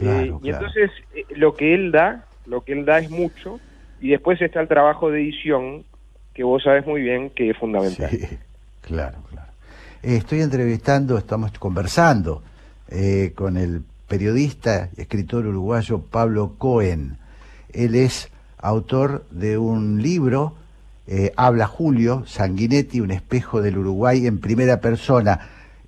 Eh, 0.00 0.32
y 0.42 0.50
entonces 0.50 0.90
eh, 1.14 1.24
lo 1.36 1.54
que 1.54 1.74
él 1.74 1.92
da, 1.92 2.26
lo 2.46 2.62
que 2.62 2.72
él 2.72 2.84
da 2.84 2.98
es 2.98 3.10
mucho, 3.10 3.60
y 4.00 4.10
después 4.10 4.40
está 4.42 4.60
el 4.60 4.68
trabajo 4.68 5.10
de 5.10 5.22
edición, 5.22 5.84
que 6.34 6.44
vos 6.44 6.62
sabes 6.62 6.86
muy 6.86 7.00
bien 7.00 7.30
que 7.30 7.50
es 7.50 7.56
fundamental. 7.56 8.10
Claro, 8.82 9.18
claro. 9.30 9.50
Eh, 10.02 10.16
estoy 10.16 10.42
entrevistando, 10.42 11.16
estamos 11.16 11.52
conversando 11.58 12.42
eh, 12.88 13.32
con 13.34 13.56
el 13.56 13.82
periodista 14.06 14.90
y 14.94 15.00
escritor 15.00 15.46
uruguayo 15.46 16.02
Pablo 16.02 16.56
Cohen. 16.58 17.16
Él 17.72 17.94
es 17.94 18.30
autor 18.58 19.24
de 19.30 19.56
un 19.56 20.02
libro, 20.02 20.56
eh, 21.06 21.32
Habla 21.36 21.66
Julio, 21.66 22.24
Sanguinetti, 22.26 23.00
un 23.00 23.10
espejo 23.10 23.60
del 23.62 23.78
Uruguay 23.78 24.26
en 24.26 24.40
primera 24.40 24.80
persona. 24.80 25.38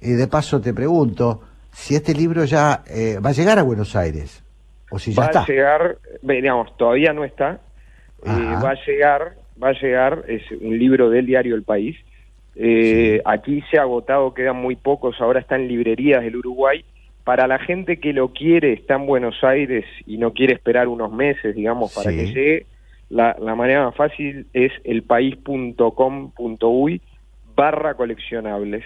Eh, 0.01 0.11
de 0.11 0.27
paso 0.29 0.61
te 0.61 0.75
pregunto 0.75 1.43
si 1.73 1.95
este 1.95 2.15
libro 2.15 2.45
ya 2.45 2.83
eh, 2.87 3.19
va 3.25 3.31
a 3.31 3.33
llegar 3.33 3.59
a 3.59 3.63
Buenos 3.63 3.97
Aires 3.97 4.43
o 4.91 4.99
si 4.99 5.13
ya 5.13 5.21
va 5.23 5.27
está. 5.27 5.43
a 5.43 5.47
llegar, 5.47 5.99
digamos, 6.23 6.77
todavía 6.77 7.13
no 7.13 7.25
está, 7.25 7.61
va 8.27 8.71
a 8.71 8.87
llegar, 8.87 9.35
va 9.63 9.69
a 9.69 9.73
llegar, 9.73 10.25
es 10.29 10.43
un 10.61 10.79
libro 10.79 11.11
del 11.11 11.27
diario 11.27 11.55
El 11.55 11.63
País. 11.63 11.97
Aquí 13.25 13.63
se 13.71 13.79
ha 13.79 13.83
agotado, 13.83 14.33
quedan 14.35 14.57
muy 14.57 14.77
pocos, 14.77 15.17
ahora 15.21 15.41
está 15.41 15.57
en 15.57 15.69
librerías 15.69 16.23
del 16.23 16.37
Uruguay. 16.37 16.85
Para 17.25 17.47
la 17.49 17.59
gente 17.59 17.99
que 17.99 18.13
lo 18.13 18.29
quiere, 18.33 18.73
está 18.73 18.95
en 18.95 19.07
Buenos 19.07 19.43
Aires 19.43 19.85
y 20.07 20.17
no 20.19 20.33
quiere 20.33 20.55
esperar 20.55 20.87
unos 20.89 21.13
meses, 21.13 21.55
digamos, 21.57 21.93
para 21.93 22.11
Sí. 22.11 22.17
que 22.17 22.27
llegue, 22.27 22.67
la, 23.09 23.37
la 23.41 23.55
manera 23.55 23.85
más 23.87 23.95
fácil 23.95 24.47
es 24.53 24.73
elpaís.com.uy 24.85 27.01
barra 27.55 27.95
coleccionables. 27.95 28.85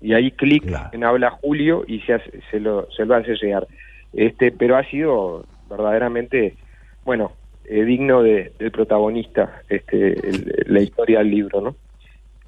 Y 0.00 0.12
ahí 0.14 0.30
clic 0.32 0.64
en 0.92 1.04
Habla 1.04 1.30
Julio 1.30 1.84
y 1.86 2.00
se, 2.00 2.14
hace- 2.14 2.40
se, 2.50 2.58
lo, 2.60 2.90
se 2.90 3.04
lo 3.06 3.14
hace 3.14 3.34
llegar. 3.40 3.66
Este, 4.12 4.50
pero 4.52 4.76
ha 4.76 4.84
sido 4.84 5.46
verdaderamente, 5.68 6.56
bueno, 7.04 7.32
eh, 7.64 7.84
digno 7.84 8.22
de, 8.22 8.52
del 8.58 8.70
protagonista 8.70 9.62
este, 9.68 10.12
el- 10.28 10.64
la 10.66 10.80
historia 10.80 11.18
del 11.20 11.30
libro, 11.30 11.60
¿no? 11.60 11.76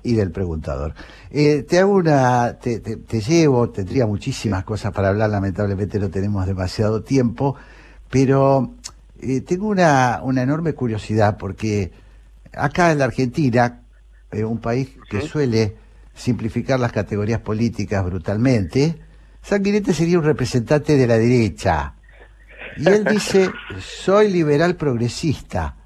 y 0.02 0.14
del 0.14 0.30
preguntador. 0.30 0.92
Eh, 1.32 1.64
te 1.68 1.80
hago 1.80 1.94
una, 1.94 2.58
te, 2.60 2.78
te- 2.78 2.96
te 2.98 3.20
llevo, 3.20 3.70
tendría 3.70 4.06
muchísimas 4.06 4.62
cosas 4.62 4.92
para 4.92 5.08
hablar, 5.08 5.30
lamentablemente 5.30 5.98
no 5.98 6.10
tenemos 6.10 6.46
demasiado 6.46 7.02
tiempo, 7.02 7.56
pero 8.08 8.70
eh, 9.20 9.40
tengo 9.40 9.68
una, 9.68 10.20
una 10.22 10.42
enorme 10.42 10.74
curiosidad 10.74 11.36
porque 11.38 11.92
acá 12.52 12.92
en 12.92 12.98
la 12.98 13.04
Argentina, 13.06 13.82
eh, 14.30 14.44
un 14.44 14.58
país 14.58 14.90
que 15.08 15.22
suele 15.22 15.76
simplificar 16.14 16.80
las 16.80 16.92
categorías 16.92 17.40
políticas 17.40 18.04
brutalmente, 18.04 18.98
Sanguinete 19.42 19.92
sería 19.92 20.18
un 20.18 20.24
representante 20.24 20.96
de 20.96 21.06
la 21.06 21.18
derecha. 21.18 21.94
Y 22.76 22.88
él 22.88 23.04
dice, 23.10 23.50
soy 23.78 24.30
liberal 24.32 24.76
progresista. 24.76 25.76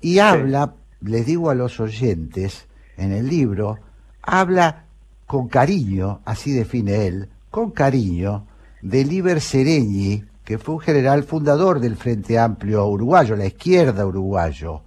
Y 0.00 0.18
habla, 0.18 0.74
les 1.00 1.26
digo 1.26 1.50
a 1.50 1.54
los 1.54 1.80
oyentes, 1.80 2.66
en 2.96 3.12
el 3.12 3.28
libro, 3.28 3.78
habla 4.22 4.84
con 5.26 5.48
cariño, 5.48 6.20
así 6.24 6.52
define 6.52 7.06
él, 7.06 7.28
con 7.50 7.70
cariño, 7.70 8.46
de 8.82 9.04
Liber 9.04 9.40
Seregni, 9.40 10.24
que 10.46 10.58
fue 10.58 10.76
un 10.76 10.80
general 10.80 11.24
fundador 11.24 11.80
del 11.80 11.96
Frente 11.96 12.38
Amplio 12.38 12.86
Uruguayo, 12.86 13.34
la 13.34 13.46
izquierda 13.46 14.06
uruguayo. 14.06 14.80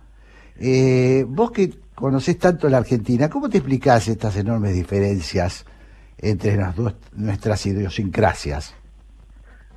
Eh, 0.57 1.25
vos 1.27 1.51
que 1.51 1.69
conocés 1.93 2.39
tanto 2.39 2.69
la 2.69 2.77
Argentina, 2.77 3.29
¿cómo 3.29 3.49
te 3.49 3.57
explicás 3.57 4.07
estas 4.07 4.37
enormes 4.37 4.73
diferencias 4.73 5.65
entre 6.17 6.55
las 6.55 6.75
dos, 6.77 6.95
nuestras 7.13 7.65
idiosincrasias? 7.65 8.73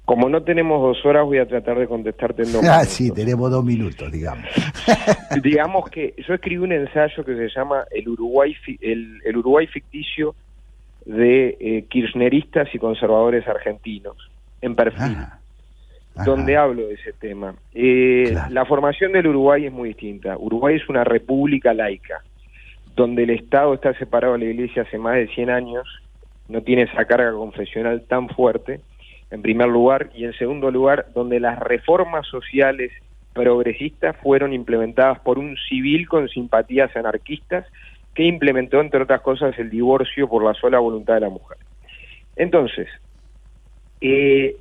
Como 0.04 0.28
no 0.28 0.44
tenemos 0.44 0.80
dos 0.80 1.04
horas, 1.04 1.24
voy 1.24 1.38
a 1.38 1.46
tratar 1.46 1.78
de 1.78 1.88
contestarte 1.88 2.44
en 2.44 2.52
dos 2.52 2.64
Ah, 2.68 2.84
sí, 2.84 3.10
tenemos 3.10 3.50
dos 3.50 3.64
minutos, 3.64 4.10
digamos. 4.12 4.46
Digamos 5.42 5.90
que 5.90 6.14
yo 6.28 6.34
escribí 6.34 6.62
un 6.62 6.72
ensayo 6.72 7.24
que 7.24 7.34
se 7.34 7.48
llama 7.48 7.84
El 7.90 8.08
Uruguay, 8.08 8.54
el 8.80 9.36
Uruguay 9.36 9.66
ficticio 9.66 10.36
de 11.06 11.56
eh, 11.58 11.86
kirchneristas 11.88 12.68
y 12.72 12.78
conservadores 12.78 13.46
argentinos, 13.48 14.16
en 14.60 14.76
perfil, 14.76 15.16
donde 16.14 16.56
hablo 16.56 16.86
de 16.86 16.94
ese 16.94 17.12
tema. 17.12 17.54
Eh, 17.74 18.34
La 18.50 18.64
formación 18.64 19.12
del 19.12 19.28
Uruguay 19.28 19.66
es 19.66 19.72
muy 19.72 19.88
distinta. 19.90 20.36
Uruguay 20.36 20.76
es 20.76 20.88
una 20.88 21.04
república 21.04 21.72
laica, 21.72 22.22
donde 22.94 23.24
el 23.24 23.30
Estado 23.30 23.74
está 23.74 23.94
separado 23.94 24.34
de 24.34 24.40
la 24.40 24.44
Iglesia 24.46 24.82
hace 24.82 24.98
más 24.98 25.16
de 25.16 25.28
100 25.28 25.50
años, 25.50 25.86
no 26.48 26.62
tiene 26.62 26.82
esa 26.82 27.04
carga 27.06 27.32
confesional 27.32 28.02
tan 28.06 28.28
fuerte, 28.28 28.80
en 29.30 29.40
primer 29.40 29.68
lugar, 29.68 30.10
y 30.14 30.24
en 30.24 30.34
segundo 30.34 30.70
lugar, 30.70 31.06
donde 31.14 31.40
las 31.40 31.58
reformas 31.58 32.26
sociales 32.26 32.92
progresistas 33.32 34.14
fueron 34.18 34.52
implementadas 34.52 35.18
por 35.20 35.38
un 35.38 35.56
civil 35.68 36.06
con 36.06 36.28
simpatías 36.28 36.94
anarquistas 36.94 37.66
que 38.14 38.24
implementó, 38.24 38.80
entre 38.80 39.02
otras 39.02 39.22
cosas, 39.22 39.58
el 39.58 39.70
divorcio 39.70 40.28
por 40.28 40.44
la 40.44 40.52
sola 40.52 40.78
voluntad 40.78 41.14
de 41.14 41.20
la 41.20 41.30
mujer. 41.30 41.56
Entonces, 42.36 42.88
eh, 44.02 44.56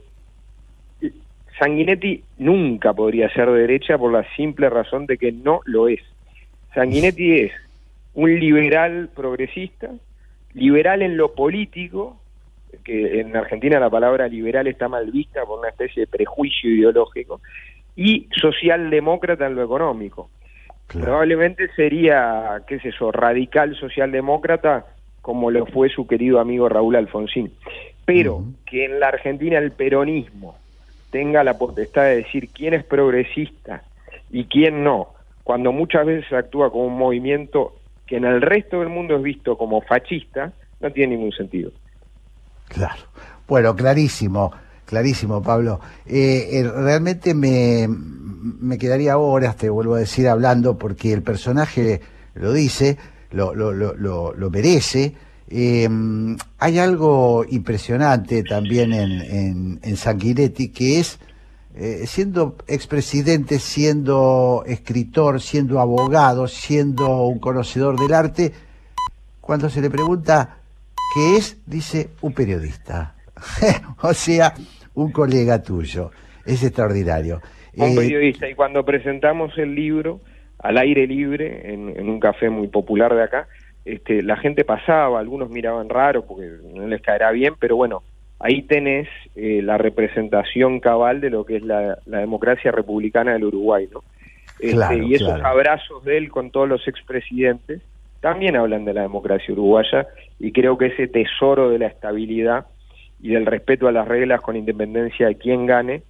Sanguinetti 1.60 2.24
nunca 2.38 2.94
podría 2.94 3.30
ser 3.30 3.50
de 3.52 3.62
derecha 3.62 3.98
por 3.98 4.12
la 4.12 4.26
simple 4.36 4.70
razón 4.70 5.06
de 5.06 5.18
que 5.18 5.32
no 5.32 5.62
lo 5.66 5.88
es. 5.88 6.02
Sanguinetti 6.74 7.42
es 7.42 7.52
un 8.14 8.40
liberal 8.40 9.10
progresista, 9.14 9.90
liberal 10.54 11.02
en 11.02 11.18
lo 11.18 11.34
político, 11.34 12.18
que 12.84 13.20
en 13.20 13.36
Argentina 13.36 13.80
la 13.80 13.90
palabra 13.90 14.28
liberal 14.28 14.68
está 14.68 14.88
mal 14.88 15.12
vista 15.12 15.46
por 15.46 15.60
una 15.60 15.70
especie 15.70 16.02
de 16.02 16.08
prejuicio 16.08 16.70
ideológico, 16.70 17.42
y 17.96 18.28
socialdemócrata 18.40 19.46
en 19.48 19.56
lo 19.56 19.64
económico. 19.64 20.30
Probablemente 20.88 21.70
sería, 21.76 22.62
qué 22.68 22.80
sé 22.80 22.92
yo, 23.00 23.12
radical 23.12 23.76
socialdemócrata 23.76 24.86
como 25.22 25.52
lo 25.52 25.66
fue 25.68 25.90
su 25.90 26.08
querido 26.08 26.40
amigo 26.40 26.68
Raúl 26.68 26.96
Alfonsín. 26.96 27.54
Pero 28.06 28.44
que 28.66 28.86
en 28.86 29.00
la 29.00 29.10
Argentina 29.10 29.58
el 29.60 29.72
peronismo 29.72 30.58
tenga 31.12 31.44
la 31.44 31.58
potestad 31.58 32.04
de 32.04 32.18
decir 32.18 32.50
quién 32.50 32.74
es 32.74 32.84
progresista 32.84 33.84
y 34.32 34.46
quién 34.46 34.84
no, 34.84 35.10
cuando 35.44 35.72
muchas 35.72 36.06
veces 36.06 36.32
actúa 36.32 36.72
como 36.72 36.86
un 36.86 36.98
movimiento 36.98 37.76
que 38.08 38.18
en 38.18 38.26
el 38.26 38.42
resto 38.42 38.80
del 38.80 38.90
mundo 38.90 39.16
es 39.16 39.22
visto 39.22 39.58
como 39.58 39.82
fascista, 39.82 40.54
no 40.80 40.92
tiene 40.92 41.16
ningún 41.16 41.32
sentido. 41.32 41.72
Claro. 42.68 43.04
Bueno, 43.48 43.76
clarísimo, 43.76 44.52
clarísimo, 44.86 45.42
Pablo. 45.42 45.80
Eh, 46.06 46.50
eh, 46.52 46.72
realmente 46.74 47.34
me, 47.34 47.88
me 47.90 48.78
quedaría 48.78 49.18
horas, 49.18 49.58
te 49.58 49.70
vuelvo 49.70 49.96
a 49.96 50.00
decir, 50.00 50.28
hablando, 50.28 50.78
porque 50.78 51.12
el 51.12 51.22
personaje 51.22 52.02
lo 52.34 52.54
dice, 52.54 52.98
lo, 53.32 53.54
lo, 53.54 53.74
lo, 53.74 53.94
lo, 53.96 54.34
lo 54.34 54.50
merece. 54.50 55.14
Eh, 55.54 55.90
hay 56.60 56.80
algo 56.80 57.44
impresionante 57.50 58.42
también 58.44 58.94
en, 58.94 59.12
en, 59.22 59.80
en 59.84 59.98
Sanguinetti, 59.98 60.70
que 60.70 61.00
es, 61.00 61.20
eh, 61.76 62.06
siendo 62.06 62.56
expresidente, 62.68 63.60
siendo 63.60 64.64
escritor, 64.66 65.42
siendo 65.42 65.82
abogado, 65.82 66.48
siendo 66.48 67.24
un 67.24 67.40
conocedor 67.40 68.00
del 68.00 68.14
arte, 68.14 68.54
cuando 69.42 69.70
se 69.70 69.82
le 69.82 69.90
pregunta 69.90 70.58
qué 71.14 71.36
es, 71.36 71.58
dice 71.66 72.12
un 72.22 72.34
periodista. 72.34 73.16
o 74.02 74.14
sea, 74.14 74.54
un 74.94 75.12
colega 75.12 75.62
tuyo. 75.62 76.12
Es 76.46 76.64
extraordinario. 76.64 77.42
Un 77.76 77.90
Eh, 77.90 77.96
periodista, 77.96 78.50
y 78.50 78.56
cuando 78.56 78.86
presentamos 78.86 79.58
el 79.58 79.76
libro 79.76 80.22
al 80.60 80.78
aire 80.78 81.08
libre, 81.08 81.74
en, 81.74 81.90
en 81.90 82.08
un 82.08 82.20
café 82.20 82.50
muy 82.50 82.68
popular 82.68 83.14
de 83.14 83.24
acá, 83.24 83.48
este, 83.86 84.22
la 84.22 84.38
gente 84.38 84.64
pasaba, 84.64 85.20
algunos 85.20 85.50
miraban 85.50 85.90
raro 85.90 86.26
porque 86.26 86.50
no 86.74 86.88
les 86.88 87.02
caerá 87.02 87.32
bien, 87.32 87.56
pero 87.60 87.76
bueno, 87.76 88.04
ahí 88.40 88.62
tenés 88.64 89.08
eh, 89.36 89.62
la 89.64 89.78
representación 89.78 90.80
cabal 90.80 91.22
de 91.22 91.30
lo 91.30 91.46
que 91.46 91.58
es 91.58 91.64
la, 91.64 91.98
la 92.06 92.20
democracia 92.20 92.72
republicana 92.72 93.34
del 93.34 93.46
Uruguay, 93.46 93.88
¿no? 93.92 94.04
Este, 94.60 94.76
Claro, 94.76 95.04
y 95.04 95.16
esos 95.16 95.30
claro. 95.30 95.48
abrazos 95.48 96.04
de 96.04 96.18
él 96.18 96.30
con 96.30 96.52
todos 96.52 96.70
los 96.70 96.88
expresidentes 96.88 97.82
también 98.20 98.56
hablan 98.56 98.86
de 98.86 98.94
la 98.94 99.02
democracia 99.02 99.52
uruguaya 99.52 100.08
y 100.40 100.52
creo 100.52 100.78
que 100.78 100.88
ese 100.88 101.08
tesoro 101.08 101.70
de 101.70 101.80
la 101.80 101.88
estabilidad 101.88 102.68
y 103.20 103.30
del 103.30 103.48
respeto 103.48 103.88
a 103.88 103.92
las 103.92 104.08
reglas 104.08 104.42
con 104.42 104.56
independencia 104.56 105.28
de 105.28 105.36
quién 105.36 105.66
gane 105.66 106.04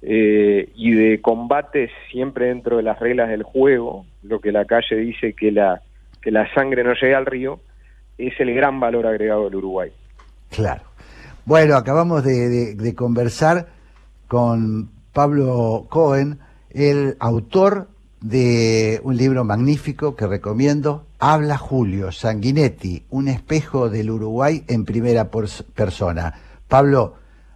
eh, 0.00 0.70
y 0.74 0.92
de 0.92 1.20
combates 1.20 1.90
siempre 2.10 2.46
dentro 2.46 2.78
de 2.78 2.82
las 2.82 2.98
reglas 2.98 3.28
del 3.28 3.42
juego, 3.42 4.06
lo 4.22 4.40
que 4.40 4.52
la 4.52 4.64
calle 4.64 4.96
dice 4.96 5.34
que 5.34 5.52
la, 5.52 5.82
que 6.22 6.30
la 6.30 6.52
sangre 6.54 6.84
no 6.84 6.92
llega 6.94 7.18
al 7.18 7.26
río, 7.26 7.60
es 8.16 8.32
el 8.40 8.54
gran 8.54 8.80
valor 8.80 9.06
agregado 9.06 9.44
del 9.44 9.56
Uruguay. 9.56 9.90
Claro. 10.50 10.82
Bueno, 11.44 11.76
acabamos 11.76 12.24
de, 12.24 12.74
de- 12.74 12.94
conversar 12.94 13.68
con 14.26 14.90
Pablo 15.12 15.86
Cohen, 15.88 16.38
el 16.70 17.16
autor 17.20 17.88
de 18.20 19.00
un 19.04 19.16
libro 19.16 19.44
magnífico 19.44 20.14
que 20.16 20.26
recomiendo, 20.26 21.06
Habla 21.20 21.56
Julio 21.56 22.12
Sanguinetti, 22.12 23.04
un 23.10 23.28
espejo 23.28 23.88
del 23.88 24.10
Uruguay 24.10 24.64
en 24.68 24.84
primera 24.84 25.30
persona. 25.30 26.34
Pablo, 26.68 27.14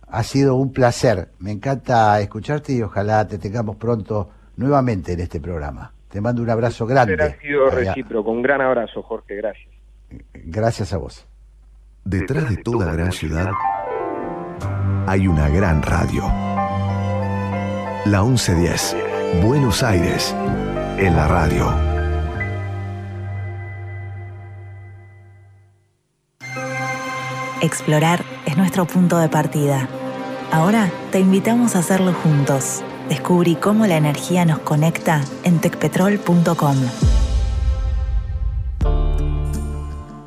ha 0.09 0.23
sido 0.23 0.55
un 0.57 0.73
placer. 0.73 1.29
Me 1.39 1.51
encanta 1.53 2.21
escucharte 2.21 2.73
y 2.73 2.83
ojalá 2.83 3.27
te 3.27 3.39
tengamos 3.39 3.77
pronto 3.77 4.31
nuevamente 4.57 5.13
en 5.13 5.21
este 5.21 5.41
programa. 5.41 5.93
Te 6.13 6.21
mando 6.21 6.43
un 6.43 6.51
abrazo 6.51 6.85
grande. 6.85 7.17
Ha 7.23 7.41
sido 7.41 7.69
Allá. 7.69 7.95
recíproco. 7.95 8.31
Un 8.31 8.43
gran 8.43 8.61
abrazo, 8.61 9.03
Jorge. 9.03 9.35
Gracias. 9.35 9.73
Gracias 10.35 10.93
a 10.93 10.99
vos. 10.99 11.27
Detrás 12.05 12.51
de 12.51 12.59
toda 12.59 12.93
gran 12.93 13.13
ciudad 13.13 13.51
hay 15.07 15.27
una 15.27 15.49
gran 15.49 15.83
radio. 15.83 16.23
La 18.05 18.23
1110, 18.23 18.97
Buenos 19.43 19.83
Aires, 19.83 20.37
en 20.99 21.17
la 21.17 21.29
radio. 21.29 21.73
Explorar 27.63 28.21
es 28.45 28.57
nuestro 28.59 28.85
punto 28.85 29.19
de 29.19 29.29
partida. 29.31 29.89
Ahora 30.51 30.91
te 31.11 31.21
invitamos 31.21 31.75
a 31.75 31.79
hacerlo 31.79 32.13
juntos. 32.13 32.83
Descubrí 33.09 33.57
cómo 33.57 33.87
la 33.87 33.97
energía 33.97 34.45
nos 34.45 34.61
conecta 34.61 35.23
en 35.45 35.61
tecpetrol.com. 35.61 36.77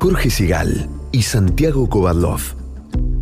Jorge 0.00 0.30
Sigal 0.30 0.88
y 1.10 1.22
Santiago 1.22 1.88
Kovadlov. 1.88 2.40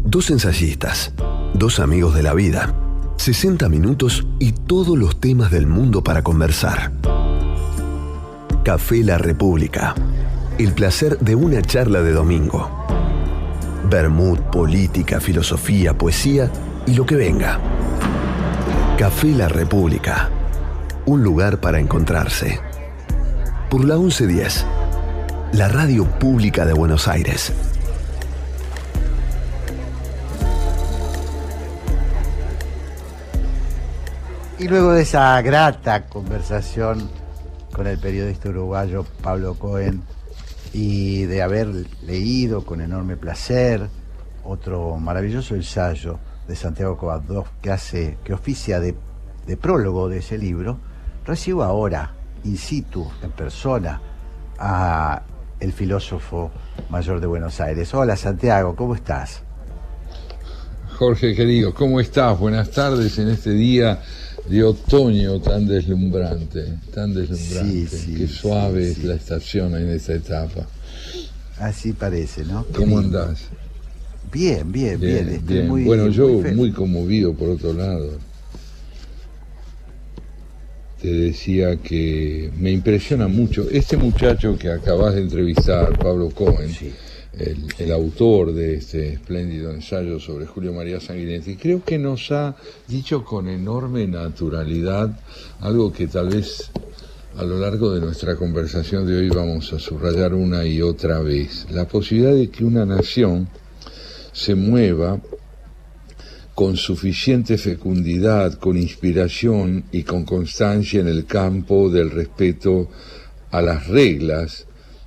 Dos 0.05 0.31
ensayistas, 0.31 1.15
dos 1.55 1.81
amigos 1.81 2.15
de 2.15 2.23
la 2.23 2.35
vida. 2.35 2.75
60 3.17 3.69
minutos 3.71 4.27
y 4.39 4.53
todos 4.53 4.99
los 4.99 5.19
temas 5.19 5.51
del 5.51 5.67
mundo 5.67 6.05
para 6.05 6.23
conversar. 6.23 6.93
Café 8.65 9.03
La 9.03 9.17
República. 9.17 9.95
El 10.59 10.73
placer 10.73 11.19
de 11.21 11.35
una 11.35 11.63
charla 11.63 12.03
de 12.03 12.13
domingo. 12.13 12.69
Bermud, 13.89 14.39
política, 14.53 15.21
filosofía, 15.21 15.97
poesía 15.97 16.51
y 16.87 16.95
lo 16.95 17.07
que 17.07 17.17
venga. 17.17 17.61
Café 18.99 19.33
La 19.33 19.49
República. 19.49 20.31
Un 21.05 21.25
lugar 21.25 21.59
para 21.59 21.81
encontrarse. 21.81 22.61
Por 23.69 23.85
la 23.85 23.97
1110. 23.97 24.65
La 25.55 25.67
radio 25.67 26.05
pública 26.05 26.65
de 26.65 26.75
Buenos 26.75 27.09
Aires. 27.09 27.53
Y 34.61 34.69
luego 34.69 34.93
de 34.93 35.03
esa 35.03 35.43
grata 35.43 36.07
conversación 36.07 37.11
con 37.73 37.89
el 37.89 37.99
periodista 37.99 38.51
uruguayo 38.51 39.05
Pablo 39.21 39.55
Cohen 39.55 40.03
y 40.73 41.25
de 41.25 41.43
haber 41.43 41.67
leído 42.03 42.65
con 42.65 42.81
enorme 42.81 43.17
placer 43.17 43.89
otro 44.45 44.97
maravilloso 44.99 45.57
ensayo 45.57 46.21
de 46.49 46.57
Santiago 46.57 46.97
Kovadov 46.97 47.47
que 47.63 47.71
hace, 47.71 48.19
que 48.25 48.33
oficia 48.33 48.81
de, 48.81 48.95
de 49.47 49.57
prólogo 49.57 50.09
de 50.09 50.19
ese 50.19 50.39
libro, 50.39 50.79
recibo 51.27 51.65
ahora, 51.65 52.15
in 52.45 52.57
situ, 52.59 53.07
en 53.23 53.31
persona, 53.31 54.01
a 54.59 55.23
el 55.61 55.73
filósofo 55.73 56.51
mayor 56.91 57.21
de 57.21 57.27
Buenos 57.27 57.61
Aires. 57.61 57.93
Hola 57.95 58.17
Santiago, 58.17 58.77
¿cómo 58.77 58.95
estás? 58.95 59.43
Jorge 60.99 61.35
querido, 61.35 61.75
¿cómo 61.75 62.01
estás? 62.01 62.39
Buenas 62.39 62.71
tardes 62.71 63.19
en 63.19 63.29
este 63.29 63.51
día 63.51 64.01
de 64.49 64.63
otoño 64.63 65.41
tan 65.41 65.67
deslumbrante, 65.67 66.79
tan 66.95 67.15
deslumbrante. 67.15 67.87
Sí, 67.87 67.87
sí, 67.87 68.15
Qué 68.15 68.29
suave 68.29 68.93
sí, 68.93 69.01
es 69.01 69.05
la 69.05 69.15
estación 69.15 69.75
en 69.75 69.89
esta 69.89 70.13
etapa. 70.13 70.67
Así 71.59 71.93
parece, 71.93 72.45
¿no? 72.45 72.65
¿Cómo 72.75 72.99
andás? 72.99 73.47
Bien, 74.35 74.73
bien, 74.73 74.99
bien. 74.99 75.29
estoy 75.29 75.55
bien. 75.55 75.69
muy- 75.69 75.85
bueno, 75.85 76.09
yo 76.09 76.27
muy 76.55 76.73
conmovido 76.73 77.35
por 77.35 77.51
otro 77.51 77.73
lado. 77.73 78.19
Te 81.01 81.09
decía 81.13 81.77
que 81.77 82.51
me 82.59 82.73
impresiona 82.73 83.29
mucho 83.29 83.69
este 83.71 83.97
muchacho 83.97 84.59
que 84.59 84.71
acabas 84.71 85.15
de 85.15 85.21
entrevistar, 85.21 85.97
Pablo 85.97 86.31
Cohen, 86.31 86.75
el, 87.39 87.67
el 87.79 87.93
autor 87.93 88.53
de 88.53 88.75
este 88.75 89.13
espléndido 89.13 89.71
ensayo 89.71 90.19
sobre 90.19 90.47
Julio 90.47 90.73
María 90.73 91.01
Sanguinetti, 91.01 91.55
creo 91.57 91.85
que 91.85 91.99
nos 91.99 92.33
ha 92.33 92.57
dicho 92.89 93.25
con 93.25 93.49
enorme 93.49 94.09
naturalidad 94.09 95.17
algo 95.61 95.93
que 95.93 96.09
tal 96.09 96.31
vez 96.31 96.71
a 97.37 97.45
lo 97.45 97.59
largo 97.59 97.93
de 97.95 98.01
nuestra 98.01 98.35
conversación 98.35 99.07
de 99.07 99.17
hoy 99.17 99.29
vamos 99.29 99.73
a 99.73 99.79
subrayar 99.79 100.35
una 100.35 100.65
y 100.65 100.81
otra 100.83 101.21
vez. 101.21 101.67
La 101.71 101.85
posibilidad 101.87 102.35
de 102.35 102.49
que 102.49 102.65
una 102.65 102.85
nación 102.87 103.49
se 104.35 104.55
mueva 104.55 105.21
con 106.55 106.77
suficiente 106.77 107.57
fecundidad, 107.57 108.55
con 108.55 108.77
inspiración 108.77 109.85
y 109.91 110.03
con 110.03 110.25
constancia 110.25 111.01
en 111.01 111.09
el 111.09 111.25
campo 111.25 111.89
del 111.89 112.11
respeto 112.11 112.91
a 113.51 113.63
las 113.63 113.87
reglas 113.89 114.67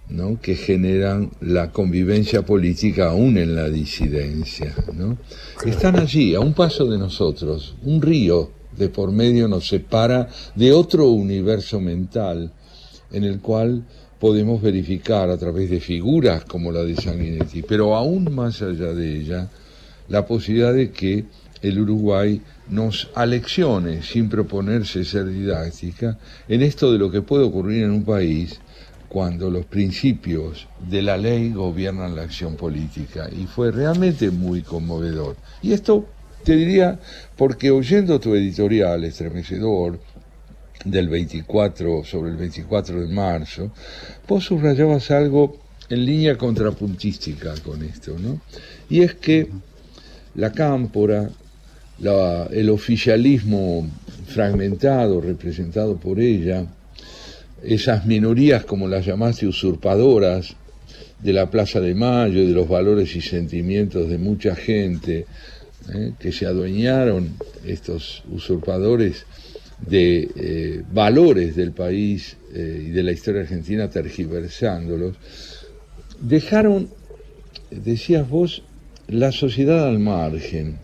¿no? 0.09 0.39
que 0.41 0.55
generan 0.55 1.31
la 1.41 1.71
convivencia 1.71 2.43
política 2.43 3.09
aún 3.09 3.37
en 3.37 3.55
la 3.55 3.69
disidencia. 3.69 4.73
¿no? 4.93 5.17
Están 5.65 5.99
allí, 5.99 6.33
a 6.33 6.39
un 6.39 6.53
paso 6.53 6.85
de 6.85 6.97
nosotros, 6.97 7.75
un 7.83 8.01
río 8.01 8.51
de 8.77 8.89
por 8.89 9.11
medio 9.11 9.47
nos 9.47 9.67
separa 9.67 10.29
de 10.55 10.71
otro 10.71 11.09
universo 11.09 11.79
mental 11.81 12.53
en 13.11 13.23
el 13.23 13.39
cual 13.39 13.85
podemos 14.19 14.61
verificar 14.61 15.29
a 15.29 15.37
través 15.37 15.69
de 15.69 15.79
figuras 15.79 16.43
como 16.45 16.71
la 16.71 16.83
de 16.83 16.95
Sanguinetti, 16.95 17.61
pero 17.63 17.95
aún 17.95 18.33
más 18.33 18.61
allá 18.61 18.93
de 18.93 19.19
ella, 19.19 19.49
la 20.09 20.25
posibilidad 20.25 20.73
de 20.73 20.91
que 20.91 21.25
el 21.61 21.79
Uruguay 21.79 22.41
nos 22.69 23.09
aleccione, 23.15 24.01
sin 24.01 24.29
proponerse 24.29 25.03
ser 25.03 25.27
didáctica, 25.27 26.17
en 26.47 26.61
esto 26.61 26.91
de 26.91 26.99
lo 26.99 27.11
que 27.11 27.21
puede 27.21 27.43
ocurrir 27.43 27.83
en 27.83 27.91
un 27.91 28.03
país 28.03 28.59
cuando 29.07 29.49
los 29.49 29.65
principios 29.65 30.67
de 30.89 31.01
la 31.01 31.17
ley 31.17 31.51
gobiernan 31.51 32.15
la 32.15 32.23
acción 32.23 32.55
política. 32.55 33.29
Y 33.31 33.45
fue 33.45 33.71
realmente 33.71 34.29
muy 34.31 34.61
conmovedor. 34.61 35.37
Y 35.61 35.73
esto 35.73 36.07
te 36.43 36.55
diría, 36.55 36.99
porque 37.35 37.71
oyendo 37.71 38.19
tu 38.19 38.35
editorial 38.35 39.03
estremecedor, 39.03 39.99
del 40.85 41.09
24, 41.09 42.03
sobre 42.03 42.31
el 42.31 42.37
24 42.37 43.01
de 43.01 43.13
marzo, 43.13 43.71
vos 44.27 44.45
subrayabas 44.45 45.11
algo 45.11 45.59
en 45.89 46.05
línea 46.05 46.37
contrapuntística 46.37 47.55
con 47.63 47.83
esto, 47.83 48.17
¿no? 48.19 48.41
Y 48.89 49.01
es 49.01 49.15
que 49.15 49.47
la 50.35 50.51
cámpora, 50.51 51.29
el 52.51 52.69
oficialismo 52.69 53.89
fragmentado, 54.27 55.21
representado 55.21 55.97
por 55.97 56.19
ella, 56.19 56.65
esas 57.63 58.05
minorías, 58.05 58.65
como 58.65 58.87
las 58.87 59.05
llamaste, 59.05 59.47
usurpadoras 59.47 60.55
de 61.19 61.33
la 61.33 61.49
Plaza 61.49 61.79
de 61.79 61.95
Mayo 61.95 62.41
y 62.41 62.47
de 62.47 62.53
los 62.53 62.67
valores 62.67 63.15
y 63.15 63.21
sentimientos 63.21 64.09
de 64.09 64.17
mucha 64.19 64.55
gente, 64.55 65.25
¿eh? 65.93 66.11
que 66.19 66.31
se 66.31 66.45
adueñaron 66.45 67.35
estos 67.65 68.23
usurpadores 68.31 69.25
de 69.79 70.29
eh, 70.35 70.83
valores 70.91 71.55
del 71.55 71.71
país 71.71 72.37
eh, 72.53 72.85
y 72.87 72.89
de 72.89 73.03
la 73.03 73.11
historia 73.11 73.41
argentina 73.41 73.89
tergiversándolos, 73.89 75.15
dejaron, 76.19 76.89
decías 77.69 78.27
vos, 78.27 78.63
la 79.07 79.31
sociedad 79.31 79.87
al 79.87 79.99
margen 79.99 80.77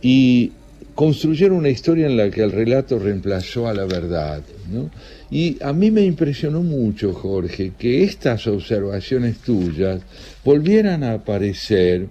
y 0.00 0.52
construyeron 0.94 1.58
una 1.58 1.68
historia 1.68 2.06
en 2.06 2.16
la 2.16 2.30
que 2.30 2.42
el 2.42 2.52
relato 2.52 2.98
reemplazó 2.98 3.68
a 3.68 3.74
la 3.74 3.84
verdad. 3.84 4.42
¿no? 4.70 4.90
Y 5.30 5.56
a 5.62 5.72
mí 5.72 5.90
me 5.90 6.02
impresionó 6.02 6.62
mucho, 6.62 7.12
Jorge, 7.12 7.72
que 7.78 8.04
estas 8.04 8.46
observaciones 8.46 9.38
tuyas 9.38 10.02
volvieran 10.44 11.04
a 11.04 11.14
aparecer 11.14 12.08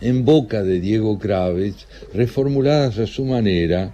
en 0.00 0.24
boca 0.24 0.62
de 0.62 0.80
Diego 0.80 1.18
Kravitz, 1.18 1.86
reformuladas 2.12 2.98
a 2.98 3.06
su 3.06 3.24
manera, 3.24 3.92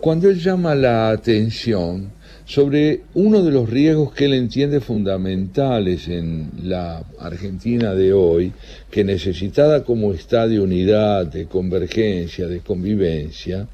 cuando 0.00 0.28
él 0.28 0.40
llama 0.40 0.74
la 0.74 1.10
atención 1.10 2.12
sobre 2.46 3.02
uno 3.14 3.42
de 3.42 3.50
los 3.50 3.68
riesgos 3.68 4.12
que 4.12 4.24
él 4.24 4.34
entiende 4.34 4.80
fundamentales 4.80 6.08
en 6.08 6.50
la 6.64 7.04
Argentina 7.18 7.94
de 7.94 8.12
hoy, 8.12 8.52
que 8.90 9.04
necesitada 9.04 9.84
como 9.84 10.12
está 10.12 10.48
de 10.48 10.58
unidad, 10.58 11.26
de 11.26 11.46
convergencia, 11.46 12.48
de 12.48 12.60
convivencia, 12.60 13.68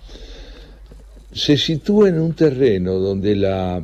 se 1.32 1.56
sitúa 1.56 2.08
en 2.08 2.18
un 2.18 2.34
terreno 2.34 2.94
donde 2.94 3.36
la 3.36 3.82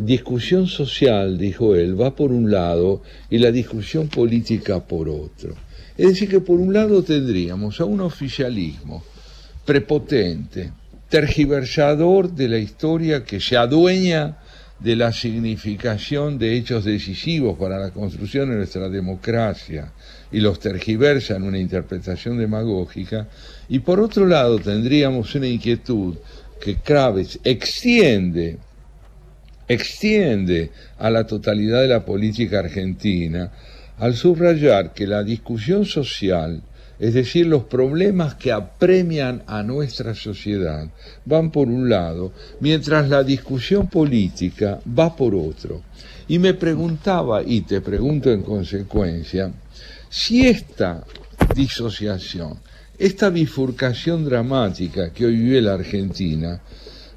discusión 0.00 0.66
social, 0.66 1.36
dijo 1.36 1.74
él, 1.74 2.00
va 2.00 2.16
por 2.16 2.32
un 2.32 2.50
lado 2.50 3.02
y 3.30 3.38
la 3.38 3.52
discusión 3.52 4.08
política 4.08 4.80
por 4.80 5.08
otro. 5.08 5.54
Es 5.96 6.08
decir, 6.08 6.28
que 6.28 6.40
por 6.40 6.58
un 6.58 6.72
lado 6.72 7.02
tendríamos 7.02 7.80
a 7.80 7.84
un 7.84 8.00
oficialismo 8.00 9.04
prepotente, 9.64 10.72
tergiversador 11.12 12.32
de 12.32 12.48
la 12.48 12.56
historia 12.56 13.22
que 13.22 13.38
se 13.38 13.58
adueña 13.58 14.38
de 14.80 14.96
la 14.96 15.12
significación 15.12 16.38
de 16.38 16.56
hechos 16.56 16.86
decisivos 16.86 17.58
para 17.58 17.78
la 17.78 17.90
construcción 17.90 18.48
de 18.48 18.56
nuestra 18.56 18.88
democracia 18.88 19.92
y 20.32 20.40
los 20.40 20.58
tergiversa 20.58 21.36
en 21.36 21.42
una 21.42 21.58
interpretación 21.58 22.38
demagógica, 22.38 23.28
y 23.68 23.80
por 23.80 24.00
otro 24.00 24.26
lado 24.26 24.58
tendríamos 24.58 25.34
una 25.34 25.48
inquietud 25.48 26.14
que 26.58 26.76
Kravitz 26.76 27.40
extiende, 27.44 28.56
extiende 29.68 30.70
a 30.98 31.10
la 31.10 31.26
totalidad 31.26 31.82
de 31.82 31.88
la 31.88 32.06
política 32.06 32.60
argentina, 32.60 33.52
al 33.98 34.14
subrayar 34.14 34.94
que 34.94 35.06
la 35.06 35.22
discusión 35.22 35.84
social, 35.84 36.62
es 37.02 37.14
decir, 37.14 37.48
los 37.48 37.64
problemas 37.64 38.36
que 38.36 38.52
apremian 38.52 39.42
a 39.48 39.64
nuestra 39.64 40.14
sociedad, 40.14 40.88
van 41.24 41.50
por 41.50 41.66
un 41.66 41.90
lado, 41.90 42.32
mientras 42.60 43.08
la 43.08 43.24
discusión 43.24 43.88
política 43.88 44.78
va 44.96 45.16
por 45.16 45.34
otro. 45.34 45.82
Y 46.28 46.38
me 46.38 46.54
preguntaba, 46.54 47.42
y 47.42 47.62
te 47.62 47.80
pregunto 47.80 48.30
en 48.30 48.42
consecuencia, 48.42 49.52
si 50.08 50.46
esta 50.46 51.02
disociación, 51.56 52.60
esta 52.96 53.30
bifurcación 53.30 54.24
dramática 54.24 55.12
que 55.12 55.26
hoy 55.26 55.34
vive 55.38 55.60
la 55.60 55.74
Argentina, 55.74 56.60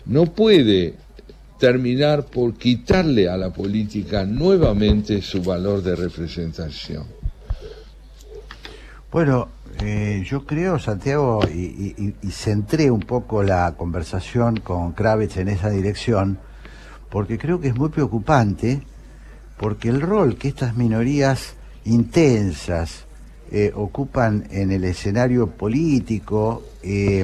no 0.08 0.26
puede 0.26 0.96
terminar 1.60 2.26
por 2.26 2.56
quitarle 2.56 3.30
a 3.30 3.38
la 3.38 3.54
política 3.54 4.26
nuevamente 4.26 5.22
su 5.22 5.44
valor 5.44 5.84
de 5.84 5.96
representación. 5.96 7.06
Bueno, 9.12 9.55
eh, 9.82 10.24
yo 10.26 10.46
creo, 10.46 10.80
Santiago, 10.80 11.42
y, 11.48 12.14
centré 12.32 12.92
un 12.92 13.02
poco 13.02 13.44
la 13.44 13.74
conversación 13.78 14.60
con 14.60 14.94
Kravitz 14.94 15.38
en 15.38 15.50
esa 15.50 15.70
dirección, 15.70 16.40
porque 17.10 17.38
creo 17.38 17.60
que 17.60 17.70
es 17.70 17.76
muy 17.76 17.90
preocupante, 17.90 18.82
porque 19.58 19.90
el 19.90 20.02
rol 20.02 20.38
que 20.38 20.48
estas 20.48 20.76
minorías 20.76 21.56
intensas 21.86 23.06
eh, 23.52 23.72
ocupan 23.76 24.48
en 24.50 24.72
el 24.72 24.84
escenario 24.84 25.48
político, 25.48 26.64
eh, 26.82 27.24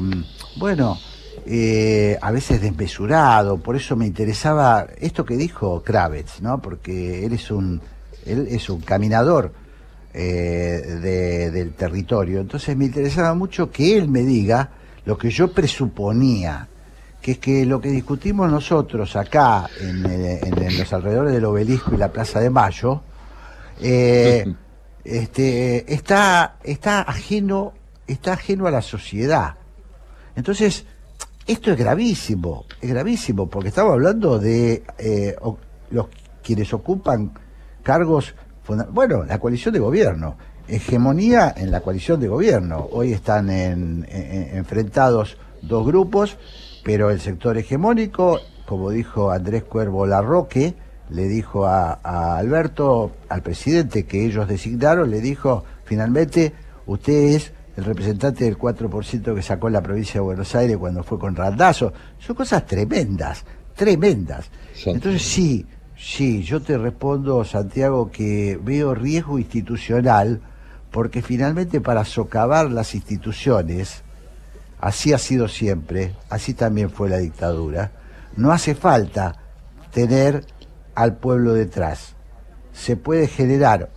bueno, 0.58 0.98
eh, 1.46 2.18
a 2.22 2.32
veces 2.32 2.62
desmesurado, 2.62 3.58
por 3.58 3.76
eso 3.76 3.96
me 3.96 4.06
interesaba 4.06 4.86
esto 5.00 5.26
que 5.26 5.36
dijo 5.36 5.82
Kravitz, 5.84 6.42
¿no? 6.42 6.62
Porque 6.62 7.26
él 7.26 7.34
es 7.34 7.50
un, 7.50 7.82
él 8.26 8.48
es 8.52 8.70
un 8.70 8.82
caminador 8.82 9.52
eh, 10.14 10.82
de- 11.02 11.52
del 11.52 11.74
territorio, 11.74 12.42
entonces 12.42 12.76
me 12.76 12.86
interesaba 12.86 13.34
mucho 13.34 13.72
que 13.72 13.98
él 13.98 14.08
me 14.10 14.22
diga 14.24 14.70
lo 15.06 15.18
que 15.18 15.30
yo 15.30 15.52
presuponía, 15.54 16.68
que 17.22 17.34
es 17.34 17.38
que 17.40 17.66
lo 17.66 17.80
que 17.80 17.90
discutimos 17.90 18.52
nosotros 18.52 19.16
acá 19.16 19.70
en, 19.80 20.06
eh, 20.06 20.40
en- 20.44 20.62
en 20.64 20.78
los 20.78 20.92
alrededores 20.94 21.34
del 21.34 21.46
obelisco 21.46 21.94
y 21.94 21.98
la 21.98 22.12
Plaza 22.12 22.40
de 22.40 22.50
Mayo, 22.50 23.02
eh, 23.82 24.54
este, 25.04 25.94
está, 25.94 26.58
está 26.64 27.02
ajeno, 27.02 27.74
está 28.08 28.34
ajeno 28.34 28.68
a 28.68 28.72
la 28.72 28.82
sociedad. 28.82 29.56
Entonces, 30.36 30.86
esto 31.48 31.72
es 31.72 31.78
gravísimo, 31.78 32.66
es 32.80 32.90
gravísimo, 32.90 33.50
porque 33.50 33.70
estamos 33.70 33.94
hablando 33.94 34.38
de 34.40 34.84
eh, 34.98 35.36
los 35.90 36.08
quienes 36.44 36.74
ocupan 36.74 37.32
cargos, 37.84 38.36
bueno, 38.92 39.24
la 39.26 39.40
coalición 39.40 39.74
de 39.74 39.80
gobierno, 39.80 40.38
hegemonía 40.68 41.54
en 41.56 41.72
la 41.72 41.82
coalición 41.82 42.20
de 42.20 42.28
gobierno. 42.28 42.88
Hoy 42.92 43.12
están 43.14 43.50
en- 43.50 44.08
en- 44.10 44.58
enfrentados 44.58 45.38
dos 45.62 45.86
grupos, 45.86 46.38
pero 46.84 47.10
el 47.10 47.20
sector 47.20 47.58
hegemónico, 47.58 48.40
como 48.66 48.90
dijo 48.90 49.32
Andrés 49.32 49.64
Cuervo 49.64 50.06
Larroque, 50.06 50.74
le 51.10 51.28
dijo 51.28 51.66
a, 51.66 52.00
a 52.04 52.38
Alberto, 52.38 53.12
al 53.28 53.42
presidente 53.42 54.06
que 54.06 54.26
ellos 54.26 54.48
designaron, 54.48 55.12
le 55.12 55.20
dijo, 55.20 55.66
finalmente, 55.84 56.54
usted 56.86 57.14
es 57.36 57.52
el 57.76 57.84
representante 57.84 58.46
del 58.46 58.58
4% 58.58 59.36
que 59.36 59.42
sacó 59.42 59.70
la 59.70 59.82
provincia 59.82 60.16
de 60.16 60.20
Buenos 60.22 60.56
Aires 60.56 60.78
cuando 60.78 61.04
fue 61.04 61.20
con 61.20 61.36
Randazzo. 61.36 61.92
Son 62.20 62.36
cosas 62.36 62.66
tremendas, 62.66 63.44
tremendas. 63.76 64.50
Entonces 64.96 65.22
sí, 65.22 65.66
sí, 66.02 66.42
yo 66.44 66.62
te 66.62 66.78
respondo, 66.78 67.44
Santiago, 67.46 68.12
que 68.12 68.60
veo 68.62 68.96
riesgo 68.96 69.38
institucional, 69.38 70.42
porque 70.90 71.22
finalmente 71.22 71.80
para 71.80 72.04
socavar 72.04 72.72
las 72.72 72.96
instituciones, 72.96 74.02
así 74.80 75.14
ha 75.14 75.20
sido 75.20 75.48
siempre, 75.48 76.16
así 76.30 76.54
también 76.54 76.90
fue 76.90 77.08
la 77.08 77.18
dictadura, 77.18 77.92
no 78.36 78.52
hace 78.52 78.74
falta 78.74 79.36
tener 79.94 80.46
al 80.96 81.18
pueblo 81.18 81.54
detrás. 81.54 82.16
Se 82.74 82.98
puede 82.98 83.28
generar 83.28 83.90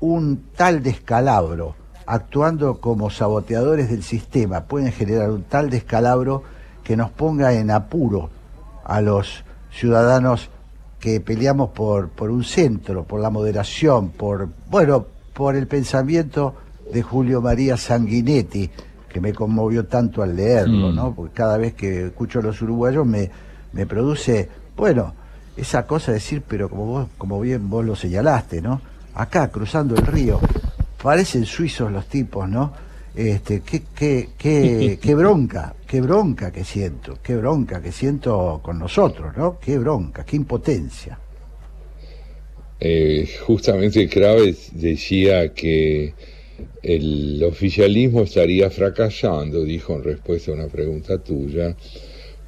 un 0.00 0.50
tal 0.56 0.82
descalabro, 0.82 1.76
actuando 2.06 2.80
como 2.80 3.10
saboteadores 3.10 3.90
del 3.90 4.02
sistema, 4.02 4.64
pueden 4.64 4.92
generar 4.92 5.30
un 5.30 5.42
tal 5.42 5.68
descalabro 5.68 6.42
que 6.82 6.96
nos 6.96 7.10
ponga 7.10 7.52
en 7.52 7.70
apuro 7.70 8.30
a 8.84 9.00
los 9.00 9.44
ciudadanos 9.70 10.50
que 11.00 11.20
peleamos 11.20 11.70
por, 11.70 12.10
por 12.10 12.30
un 12.30 12.44
centro, 12.44 13.04
por 13.04 13.20
la 13.20 13.30
moderación, 13.30 14.10
por, 14.10 14.48
bueno, 14.68 15.06
por 15.32 15.56
el 15.56 15.66
pensamiento 15.66 16.54
de 16.92 17.02
Julio 17.02 17.40
María 17.40 17.76
Sanguinetti, 17.76 18.70
que 19.08 19.20
me 19.20 19.32
conmovió 19.32 19.86
tanto 19.86 20.22
al 20.22 20.36
leerlo, 20.36 20.92
Mm. 20.92 20.94
¿no? 20.94 21.14
Porque 21.14 21.34
cada 21.34 21.56
vez 21.56 21.74
que 21.74 22.06
escucho 22.06 22.40
a 22.40 22.42
los 22.42 22.60
uruguayos 22.62 23.06
me, 23.06 23.30
me 23.72 23.86
produce, 23.86 24.48
bueno, 24.76 25.14
esa 25.56 25.86
cosa 25.86 26.12
de 26.12 26.18
decir, 26.18 26.42
pero 26.46 26.68
como 26.68 26.86
vos, 26.86 27.08
como 27.18 27.40
bien 27.40 27.68
vos 27.68 27.84
lo 27.84 27.96
señalaste, 27.96 28.60
¿no? 28.60 28.80
Acá, 29.14 29.48
cruzando 29.48 29.96
el 29.96 30.06
río, 30.06 30.38
parecen 31.02 31.44
suizos 31.44 31.90
los 31.90 32.06
tipos, 32.06 32.48
¿no? 32.48 32.72
Este, 33.14 33.60
qué, 33.60 33.82
qué, 33.94 34.30
qué, 34.38 34.98
qué 35.02 35.14
bronca, 35.14 35.74
qué 35.90 36.00
bronca 36.00 36.52
que 36.52 36.62
siento, 36.62 37.18
qué 37.20 37.34
bronca 37.34 37.82
que 37.82 37.90
siento 37.90 38.60
con 38.62 38.78
nosotros, 38.78 39.36
¿no? 39.36 39.58
Qué 39.58 39.76
bronca, 39.76 40.24
qué 40.24 40.36
impotencia. 40.36 41.18
Eh, 42.78 43.28
justamente 43.44 44.08
Kraves 44.08 44.70
decía 44.72 45.52
que 45.52 46.14
el 46.80 47.42
oficialismo 47.42 48.22
estaría 48.22 48.70
fracasando, 48.70 49.64
dijo 49.64 49.96
en 49.96 50.04
respuesta 50.04 50.52
a 50.52 50.54
una 50.54 50.68
pregunta 50.68 51.18
tuya, 51.18 51.76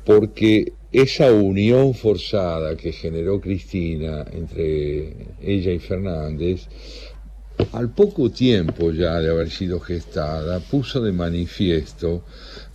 porque 0.05 0.75
esa 0.93 1.33
unión 1.33 1.95
forzada 1.95 2.77
que 2.77 2.93
generó 2.93 3.41
Cristina 3.41 4.25
entre 4.31 5.17
ella 5.43 5.73
y 5.73 5.81
Fernández, 5.81 6.69
al 7.73 7.91
poco 7.91 8.31
tiempo 8.31 8.93
ya 8.93 9.19
de 9.19 9.31
haber 9.31 9.51
sido 9.51 9.81
gestada, 9.81 10.61
puso 10.61 11.01
de 11.01 11.11
manifiesto 11.11 12.25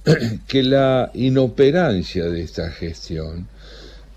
que 0.47 0.63
la 0.63 1.11
inoperancia 1.13 2.25
de 2.25 2.41
esta 2.41 2.69
gestión 2.71 3.47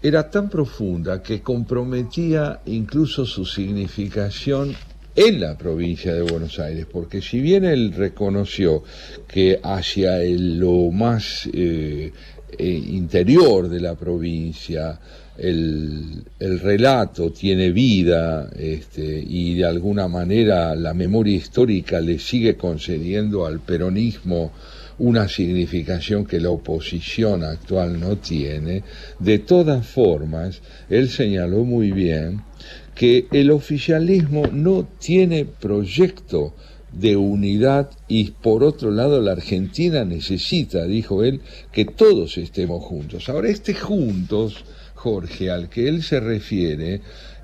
era 0.02 0.30
tan 0.30 0.48
profunda 0.48 1.22
que 1.22 1.40
comprometía 1.40 2.60
incluso 2.66 3.26
su 3.26 3.44
significación 3.44 4.74
en 5.16 5.40
la 5.40 5.58
provincia 5.58 6.14
de 6.14 6.22
Buenos 6.22 6.58
Aires, 6.58 6.86
porque 6.90 7.20
si 7.20 7.40
bien 7.40 7.64
él 7.64 7.92
reconoció 7.92 8.82
que 9.26 9.58
hacia 9.62 10.22
el- 10.22 10.58
lo 10.58 10.90
más 10.92 11.48
eh, 11.52 12.12
eh, 12.56 12.64
interior 12.66 13.68
de 13.68 13.80
la 13.80 13.94
provincia 13.96 14.98
el, 15.36 16.22
el 16.38 16.60
relato 16.60 17.30
tiene 17.32 17.72
vida 17.72 18.50
este, 18.56 19.22
y 19.26 19.54
de 19.54 19.64
alguna 19.64 20.06
manera 20.06 20.74
la 20.74 20.92
memoria 20.94 21.36
histórica 21.36 22.00
le 22.00 22.18
sigue 22.18 22.56
concediendo 22.56 23.46
al 23.46 23.60
peronismo 23.60 24.52
una 25.00 25.28
significación 25.28 26.26
que 26.26 26.40
la 26.40 26.50
oposición 26.50 27.42
actual 27.42 27.98
no 27.98 28.18
tiene, 28.18 28.84
de 29.18 29.38
todas 29.38 29.86
formas, 29.86 30.60
él 30.90 31.08
señaló 31.08 31.64
muy 31.64 31.90
bien 31.90 32.42
que 32.94 33.26
el 33.32 33.50
oficialismo 33.50 34.46
no 34.52 34.86
tiene 34.98 35.46
proyecto 35.46 36.54
de 36.92 37.16
unidad 37.16 37.90
y 38.08 38.32
por 38.32 38.62
otro 38.62 38.90
lado 38.90 39.22
la 39.22 39.32
Argentina 39.32 40.04
necesita, 40.04 40.84
dijo 40.84 41.24
él, 41.24 41.40
que 41.72 41.86
todos 41.86 42.36
estemos 42.36 42.84
juntos. 42.84 43.28
Ahora, 43.30 43.48
este 43.48 43.72
juntos, 43.72 44.64
Jorge, 44.96 45.50
al 45.50 45.70
que 45.70 45.88
él 45.88 46.02
se 46.02 46.20
refiere, 46.20 47.00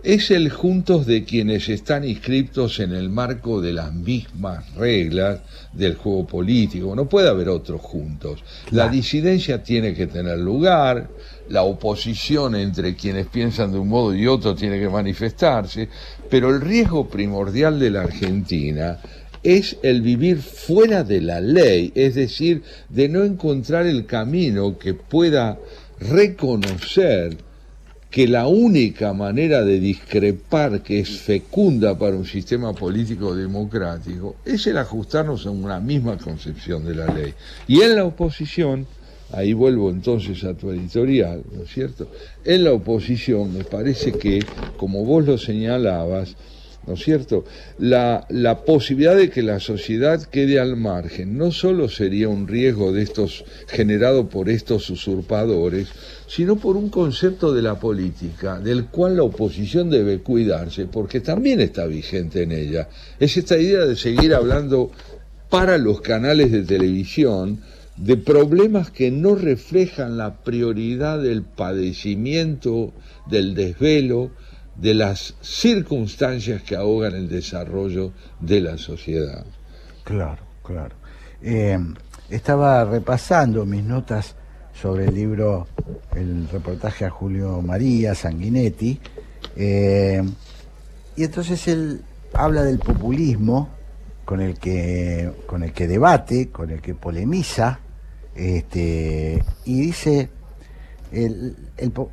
es 0.06 0.30
el 0.30 0.50
juntos 0.50 1.04
de 1.04 1.24
quienes 1.24 1.68
están 1.68 2.04
inscriptos 2.04 2.78
en 2.78 2.92
el 2.92 3.10
marco 3.10 3.60
de 3.60 3.72
las 3.72 3.92
mismas 3.92 4.72
reglas 4.76 5.40
del 5.72 5.96
juego 5.96 6.24
político. 6.24 6.94
No 6.94 7.08
puede 7.08 7.28
haber 7.28 7.48
otros 7.48 7.80
juntos. 7.80 8.38
La 8.70 8.88
disidencia 8.88 9.64
tiene 9.64 9.94
que 9.94 10.06
tener 10.06 10.38
lugar, 10.38 11.08
la 11.48 11.64
oposición 11.64 12.54
entre 12.54 12.94
quienes 12.94 13.26
piensan 13.26 13.72
de 13.72 13.80
un 13.80 13.88
modo 13.88 14.14
y 14.14 14.28
otro 14.28 14.54
tiene 14.54 14.78
que 14.78 14.88
manifestarse, 14.88 15.88
pero 16.30 16.50
el 16.50 16.60
riesgo 16.60 17.08
primordial 17.08 17.80
de 17.80 17.90
la 17.90 18.02
Argentina 18.02 19.00
es 19.42 19.76
el 19.82 20.02
vivir 20.02 20.38
fuera 20.38 21.02
de 21.02 21.20
la 21.20 21.40
ley, 21.40 21.90
es 21.96 22.14
decir, 22.14 22.62
de 22.88 23.08
no 23.08 23.24
encontrar 23.24 23.86
el 23.86 24.06
camino 24.06 24.78
que 24.78 24.94
pueda 24.94 25.58
reconocer 25.98 27.38
que 28.16 28.26
la 28.26 28.46
única 28.46 29.12
manera 29.12 29.62
de 29.62 29.78
discrepar 29.78 30.80
que 30.80 31.00
es 31.00 31.20
fecunda 31.20 31.98
para 31.98 32.16
un 32.16 32.24
sistema 32.24 32.72
político 32.72 33.36
democrático 33.36 34.36
es 34.42 34.66
el 34.68 34.78
ajustarnos 34.78 35.44
a 35.44 35.50
una 35.50 35.80
misma 35.80 36.16
concepción 36.16 36.86
de 36.86 36.94
la 36.94 37.12
ley. 37.12 37.34
Y 37.68 37.82
en 37.82 37.94
la 37.94 38.06
oposición, 38.06 38.86
ahí 39.32 39.52
vuelvo 39.52 39.90
entonces 39.90 40.44
a 40.44 40.54
tu 40.54 40.70
editorial, 40.70 41.42
¿no 41.52 41.64
es 41.64 41.70
cierto? 41.70 42.10
En 42.42 42.64
la 42.64 42.72
oposición 42.72 43.52
me 43.52 43.64
parece 43.64 44.12
que, 44.12 44.42
como 44.78 45.04
vos 45.04 45.26
lo 45.26 45.36
señalabas, 45.36 46.36
¿no 46.86 46.94
es 46.94 47.02
cierto? 47.02 47.44
La, 47.78 48.26
la 48.28 48.64
posibilidad 48.64 49.16
de 49.16 49.30
que 49.30 49.42
la 49.42 49.60
sociedad 49.60 50.22
quede 50.22 50.60
al 50.60 50.76
margen 50.76 51.36
no 51.36 51.52
solo 51.52 51.88
sería 51.88 52.28
un 52.28 52.46
riesgo 52.46 52.92
de 52.92 53.02
estos 53.02 53.44
generado 53.66 54.28
por 54.28 54.48
estos 54.48 54.88
usurpadores, 54.90 55.88
sino 56.26 56.56
por 56.56 56.76
un 56.76 56.88
concepto 56.90 57.52
de 57.52 57.62
la 57.62 57.78
política, 57.78 58.58
del 58.58 58.86
cual 58.86 59.16
la 59.16 59.22
oposición 59.22 59.90
debe 59.90 60.20
cuidarse, 60.20 60.86
porque 60.86 61.20
también 61.20 61.60
está 61.60 61.86
vigente 61.86 62.42
en 62.42 62.52
ella. 62.52 62.88
Es 63.18 63.36
esta 63.36 63.58
idea 63.58 63.84
de 63.84 63.96
seguir 63.96 64.34
hablando 64.34 64.90
para 65.50 65.78
los 65.78 66.00
canales 66.00 66.50
de 66.50 66.62
televisión 66.62 67.60
de 67.96 68.16
problemas 68.16 68.90
que 68.90 69.10
no 69.10 69.34
reflejan 69.34 70.18
la 70.18 70.42
prioridad 70.42 71.22
del 71.22 71.42
padecimiento, 71.42 72.92
del 73.28 73.54
desvelo, 73.54 74.32
de 74.78 74.94
las 74.94 75.34
circunstancias 75.40 76.62
que 76.62 76.76
ahogan 76.76 77.14
el 77.14 77.28
desarrollo 77.28 78.12
de 78.40 78.60
la 78.60 78.78
sociedad. 78.78 79.44
Claro, 80.04 80.42
claro. 80.62 80.94
Eh, 81.42 81.78
estaba 82.30 82.84
repasando 82.84 83.64
mis 83.64 83.82
notas 83.82 84.34
sobre 84.74 85.06
el 85.06 85.14
libro, 85.14 85.66
el 86.14 86.48
reportaje 86.48 87.04
a 87.04 87.10
Julio 87.10 87.62
María 87.62 88.14
Sanguinetti, 88.14 89.00
eh, 89.56 90.22
y 91.16 91.24
entonces 91.24 91.66
él 91.68 92.02
habla 92.34 92.62
del 92.62 92.78
populismo 92.78 93.70
con 94.24 94.40
el 94.40 94.58
que, 94.58 95.32
con 95.46 95.62
el 95.62 95.72
que 95.72 95.86
debate, 95.86 96.50
con 96.50 96.70
el 96.70 96.82
que 96.82 96.94
polemiza, 96.94 97.80
este, 98.34 99.42
y 99.64 99.80
dice 99.80 100.28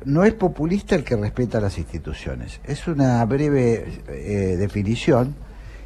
no 0.04 0.24
es 0.24 0.34
populista 0.34 0.94
el 0.94 1.04
que 1.04 1.16
respeta 1.16 1.60
las 1.60 1.78
instituciones. 1.78 2.60
Es 2.64 2.86
una 2.86 3.24
breve 3.24 4.00
eh, 4.08 4.56
definición 4.58 5.34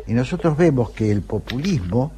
y 0.06 0.12
nosotros 0.12 0.56
vemos 0.56 0.90
que 0.90 1.10
el 1.10 1.22
populismo, 1.22 2.12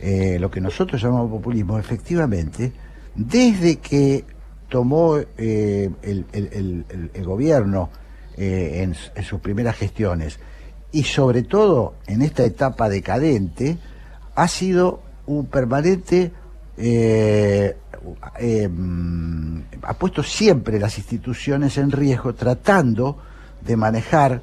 eh, 0.00 0.38
lo 0.40 0.50
que 0.50 0.60
nosotros 0.60 1.00
llamamos 1.00 1.30
populismo, 1.30 1.78
efectivamente, 1.78 2.72
desde 3.14 3.76
que 3.76 4.24
tomó 4.68 5.16
eh, 5.38 5.90
el, 6.02 7.24
gobierno 7.24 7.90
en, 8.36 8.94
sus 8.94 9.40
primeras 9.40 9.76
gestiones 9.76 10.38
y 10.92 11.04
sobre 11.04 11.42
todo 11.42 11.94
en 12.06 12.22
esta 12.22 12.44
etapa 12.44 12.88
decadente, 12.88 13.78
ha 14.34 14.48
sido 14.48 15.00
un 15.26 15.46
permanente 15.46 16.32
ha 19.82 19.94
puesto 19.94 20.22
siempre 20.22 20.78
las 20.78 20.98
instituciones 20.98 21.78
en 21.78 21.90
riesgo 21.90 22.34
tratando 22.34 23.18
de 23.60 23.76
manejar 23.76 24.42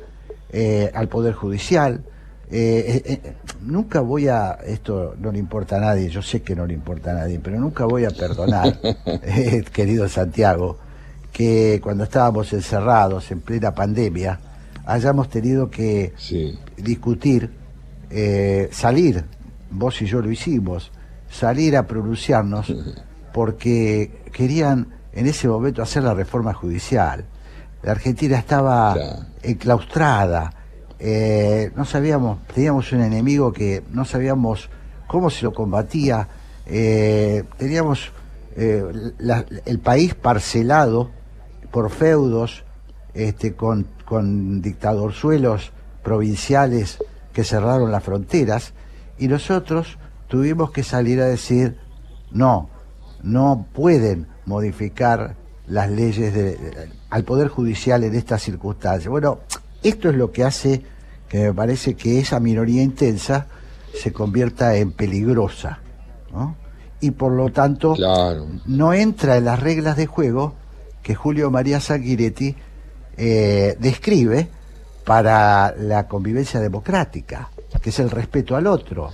eh, 0.50 0.92
al 0.94 1.08
Poder 1.08 1.34
Judicial. 1.34 2.04
Eh, 2.52 3.34
nunca 3.62 4.02
voy 4.02 4.28
a, 4.28 4.60
esto 4.66 5.16
no 5.20 5.32
le 5.32 5.40
importa 5.40 5.78
a 5.78 5.80
nadie, 5.80 6.10
yo 6.10 6.22
sé 6.22 6.42
que 6.42 6.56
no 6.56 6.68
le 6.68 6.74
importa 6.74 7.12
a 7.12 7.14
nadie, 7.16 7.40
pero 7.40 7.60
nunca 7.60 7.86
voy 7.86 8.06
a 8.06 8.12
perdonar, 8.12 8.80
querido 9.74 10.08
Santiago, 10.08 10.78
que 11.32 11.80
cuando 11.82 12.04
estábamos 12.04 12.54
encerrados 12.54 13.32
en 13.32 13.42
plena 13.42 13.74
pandemia 13.74 14.40
hayamos 14.86 15.30
tenido 15.30 15.72
que 15.72 16.14
discutir, 16.78 17.50
salir, 18.72 19.24
vos 19.72 20.00
y 20.02 20.06
yo 20.06 20.22
lo 20.22 20.30
hicimos, 20.30 20.92
salir 21.32 21.76
a 21.76 21.88
pronunciarnos 21.88 22.72
porque 23.34 24.24
querían 24.32 24.94
en 25.12 25.28
ese 25.28 25.48
momento 25.48 25.82
hacer 25.82 26.04
la 26.04 26.14
reforma 26.14 26.54
judicial. 26.54 27.26
La 27.82 27.92
Argentina 27.92 28.38
estaba 28.38 28.96
enclaustrada, 29.42 30.54
eh, 31.00 31.72
no 31.76 31.84
sabíamos, 31.84 32.40
teníamos 32.48 32.92
un 32.94 33.02
enemigo 33.02 33.52
que 33.52 33.84
no 33.92 34.06
sabíamos 34.06 34.70
cómo 35.08 35.30
se 35.30 35.44
lo 35.44 35.54
combatía, 35.54 36.30
eh, 36.66 37.44
teníamos 37.58 38.12
eh, 38.56 38.86
el 39.66 39.80
país 39.80 40.16
parcelado 40.16 41.12
por 41.72 41.90
feudos, 41.90 42.64
este, 43.14 43.54
con, 43.54 43.88
con 44.06 44.62
dictadorzuelos 44.62 45.74
provinciales 46.04 47.00
que 47.34 47.44
cerraron 47.44 47.92
las 47.92 48.04
fronteras, 48.04 48.74
y 49.18 49.28
nosotros 49.28 49.98
tuvimos 50.28 50.72
que 50.72 50.84
salir 50.84 51.20
a 51.20 51.26
decir, 51.26 51.78
no, 52.32 52.70
no 53.24 53.66
pueden 53.74 54.28
modificar 54.46 55.36
las 55.68 55.90
leyes 55.90 56.34
de, 56.34 56.90
al 57.10 57.24
Poder 57.24 57.48
Judicial 57.48 58.04
en 58.04 58.16
estas 58.16 58.42
circunstancias. 58.42 59.10
Bueno, 59.10 59.40
esto 59.82 60.10
es 60.10 60.16
lo 60.16 60.32
que 60.32 60.44
hace 60.44 60.84
que 61.30 61.40
me 61.40 61.54
parece 61.54 61.96
que 61.96 62.20
esa 62.20 62.40
minoría 62.40 62.84
intensa 62.84 63.48
se 64.00 64.12
convierta 64.12 64.76
en 64.76 64.92
peligrosa, 64.92 65.80
¿no? 66.32 66.56
Y 67.00 67.12
por 67.12 67.32
lo 67.32 67.50
tanto 67.50 67.96
no 68.66 68.94
entra 68.94 69.38
en 69.38 69.46
las 69.46 69.60
reglas 69.60 69.98
de 69.98 70.06
juego 70.06 70.54
que 71.02 71.16
Julio 71.16 71.52
María 71.52 71.82
Sanguinetti 71.82 72.56
eh, 73.18 73.76
describe 73.80 74.48
para 75.04 75.76
la 75.78 76.08
convivencia 76.08 76.60
democrática, 76.60 77.50
que 77.82 77.90
es 77.90 78.00
el 78.00 78.10
respeto 78.10 78.56
al 78.56 78.68
otro. 78.68 79.12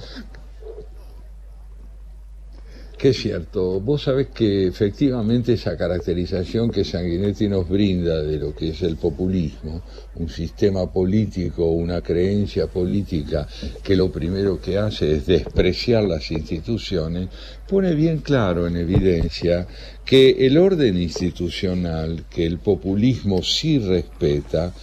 Que 3.00 3.12
es 3.12 3.22
cierto, 3.22 3.80
vos 3.80 4.04
sabés 4.04 4.28
que 4.28 4.68
efectivamente 4.68 5.54
esa 5.54 5.78
caracterización 5.78 6.70
que 6.70 6.84
Sanguinetti 6.84 7.48
nos 7.48 7.70
brinda 7.70 8.22
de 8.22 8.38
lo 8.38 8.54
que 8.54 8.72
es 8.72 8.82
el 8.82 8.98
populismo, 8.98 9.82
un 10.16 10.28
sistema 10.28 10.92
político, 10.92 11.66
una 11.68 12.02
creencia 12.02 12.68
política 12.68 13.48
que 13.82 13.96
lo 13.96 14.12
primero 14.12 14.60
que 14.60 14.78
hace 14.78 15.16
es 15.16 15.28
despreciar 15.28 16.04
las 16.04 16.30
instituciones, 16.30 17.30
pone 17.70 17.96
bien 17.96 18.18
claro 18.18 18.68
en 18.68 18.76
evidencia 18.76 19.66
que 20.04 20.32
el 20.46 20.58
orden 20.58 21.02
institucional 21.02 22.26
que 22.30 22.46
el 22.46 22.60
populismo 22.60 23.42
sí 23.42 23.80
respeta 23.80 24.74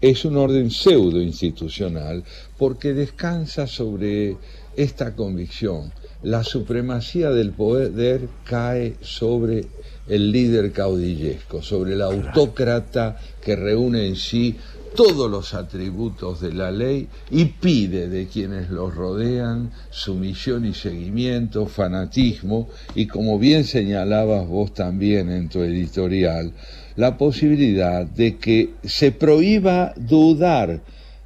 es 0.00 0.24
un 0.24 0.38
orden 0.38 0.72
pseudo 0.72 1.22
institucional 1.22 2.24
porque 2.58 2.94
descansa 2.94 3.68
sobre 3.68 4.38
esta 4.74 5.14
convicción 5.14 5.92
la 6.22 6.44
supremacía 6.44 7.30
del 7.30 7.52
poder 7.52 8.28
cae 8.44 8.96
sobre 9.00 9.66
el 10.08 10.32
líder 10.32 10.72
caudillesco, 10.72 11.62
sobre 11.62 11.94
el 11.94 12.02
autócrata 12.02 13.18
que 13.40 13.56
reúne 13.56 14.06
en 14.06 14.16
sí 14.16 14.56
todos 14.94 15.30
los 15.30 15.54
atributos 15.54 16.40
de 16.40 16.52
la 16.52 16.70
ley 16.70 17.08
y 17.30 17.44
pide 17.44 18.08
de 18.08 18.26
quienes 18.26 18.70
los 18.70 18.94
rodean 18.94 19.70
sumisión 19.90 20.66
y 20.66 20.74
seguimiento, 20.74 21.66
fanatismo 21.66 22.68
y 22.94 23.06
como 23.06 23.38
bien 23.38 23.64
señalabas 23.64 24.46
vos 24.48 24.74
también 24.74 25.30
en 25.30 25.48
tu 25.48 25.62
editorial, 25.62 26.52
la 26.96 27.16
posibilidad 27.16 28.04
de 28.04 28.36
que 28.36 28.74
se 28.82 29.12
prohíba 29.12 29.94
dudar 29.96 30.80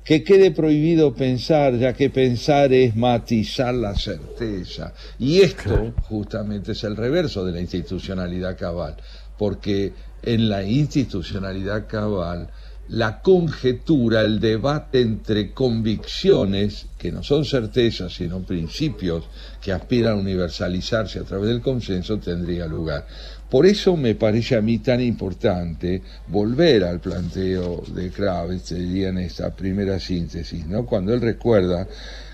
que 0.05 0.23
quede 0.23 0.51
prohibido 0.51 1.15
pensar, 1.15 1.77
ya 1.79 1.95
que 1.95 2.11
pensar 2.11 2.73
es 2.73 2.95
matizar 2.95 3.75
la 3.75 3.95
certeza. 3.95 4.93
Y 5.19 5.41
esto 5.41 5.95
justamente 6.03 6.73
es 6.73 6.85
el 6.85 6.95
reverso 6.95 7.45
de 7.45 7.53
la 7.53 7.61
institucionalidad 7.61 8.59
cabal, 8.59 8.97
porque 9.39 9.93
en 10.23 10.49
la 10.49 10.63
institucionalidad 10.63 11.87
cabal 11.87 12.51
la 12.89 13.23
conjetura, 13.23 14.21
el 14.21 14.41
debate 14.41 15.01
entre 15.01 15.53
convicciones, 15.53 16.87
que 16.99 17.11
no 17.11 17.23
son 17.23 17.47
certezas, 17.47 18.13
sino 18.13 18.41
principios 18.41 19.25
que 19.63 19.73
aspiran 19.73 20.13
a 20.13 20.21
universalizarse 20.21 21.19
a 21.19 21.25
través 21.25 21.49
del 21.49 21.63
consenso, 21.63 22.19
tendría 22.19 22.67
lugar. 22.67 23.07
Por 23.55 23.67
eso 23.67 23.97
me 23.97 24.17
parece 24.17 24.57
a 24.57 24.61
mí 24.61 24.79
tan 24.79 25.01
importante 25.01 26.03
volver 26.27 26.83
al 26.83 26.99
planteo 26.99 27.85
de 27.87 28.11
Kravitz, 28.11 28.71
diría 28.71 29.11
en 29.11 29.19
esta 29.19 29.55
primera 29.55 30.01
síntesis, 30.01 30.67
¿no? 30.67 30.85
cuando 30.85 31.15
él 31.15 31.21
recuerda 31.21 31.87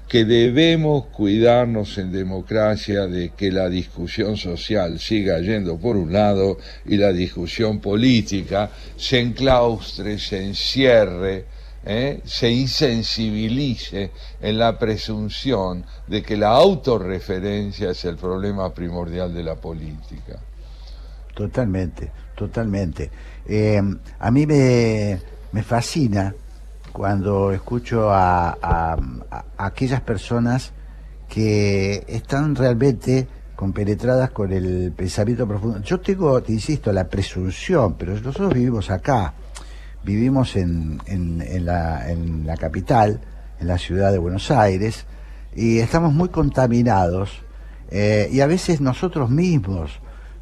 que 0.08 0.24
debemos 0.24 1.08
cuidarnos 1.08 1.98
en 1.98 2.10
democracia 2.10 3.06
de 3.06 3.32
que 3.36 3.52
la 3.52 3.68
discusión 3.68 4.38
social 4.38 4.98
siga 4.98 5.38
yendo 5.40 5.76
por 5.76 5.98
un 5.98 6.10
lado 6.10 6.56
y 6.86 6.96
la 6.96 7.12
discusión 7.12 7.80
política 7.80 8.70
se 8.96 9.20
enclaustre, 9.20 10.18
se 10.18 10.42
encierre, 10.42 11.44
¿eh? 11.84 12.20
se 12.24 12.50
insensibilice 12.50 14.10
en 14.40 14.58
la 14.58 14.78
presunción 14.78 15.84
de 16.06 16.22
que 16.22 16.38
la 16.38 16.52
autorreferencia 16.52 17.90
es 17.90 18.06
el 18.06 18.16
problema 18.16 18.72
primordial 18.72 19.34
de 19.34 19.42
la 19.42 19.56
política. 19.56 20.40
Totalmente, 21.34 22.10
totalmente. 22.34 23.10
Eh, 23.46 23.80
a 24.18 24.30
mí 24.30 24.46
me, 24.46 25.20
fascina 25.62 26.34
cuando 26.92 27.52
escucho 27.52 28.10
a, 28.10 28.96
aquellas 29.56 30.00
personas 30.00 30.72
que 31.28 32.04
están 32.08 32.54
realmente 32.56 33.28
compenetradas 33.54 34.30
con 34.30 34.52
el 34.52 34.92
pensamiento 34.96 35.46
profundo. 35.46 35.80
Yo 35.82 36.00
tengo, 36.00 36.42
te 36.42 36.52
insisto, 36.52 36.92
la 36.92 37.08
presunción, 37.08 37.94
pero 37.94 38.14
nosotros 38.14 38.52
vivimos 38.52 38.90
acá, 38.90 39.34
vivimos 40.02 40.56
en, 40.56 41.00
en 41.06 41.66
la 41.66 42.56
capital, 42.58 43.20
en 43.60 43.68
la 43.68 43.78
ciudad 43.78 44.10
de 44.10 44.18
Buenos 44.18 44.50
Aires 44.50 45.06
y 45.54 45.78
estamos 45.78 46.12
muy 46.12 46.28
contaminados 46.28 47.42
eh, 47.90 48.28
y 48.32 48.40
a 48.40 48.46
veces 48.46 48.80
nosotros 48.80 49.30
mismos 49.30 50.00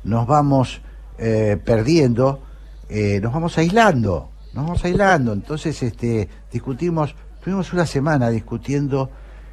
nos 0.08 0.26
vamos 0.26 0.80
eh, 1.18 1.58
perdiendo, 1.64 2.40
eh, 2.88 3.20
nos 3.22 3.32
vamos 3.32 3.58
aislando, 3.58 4.30
nos 4.54 4.64
vamos 4.64 4.84
aislando. 4.84 5.32
Entonces, 5.32 5.82
este, 5.82 6.28
discutimos, 6.52 7.14
tuvimos 7.42 7.72
una 7.72 7.84
semana 7.86 8.30
discutiendo 8.30 9.10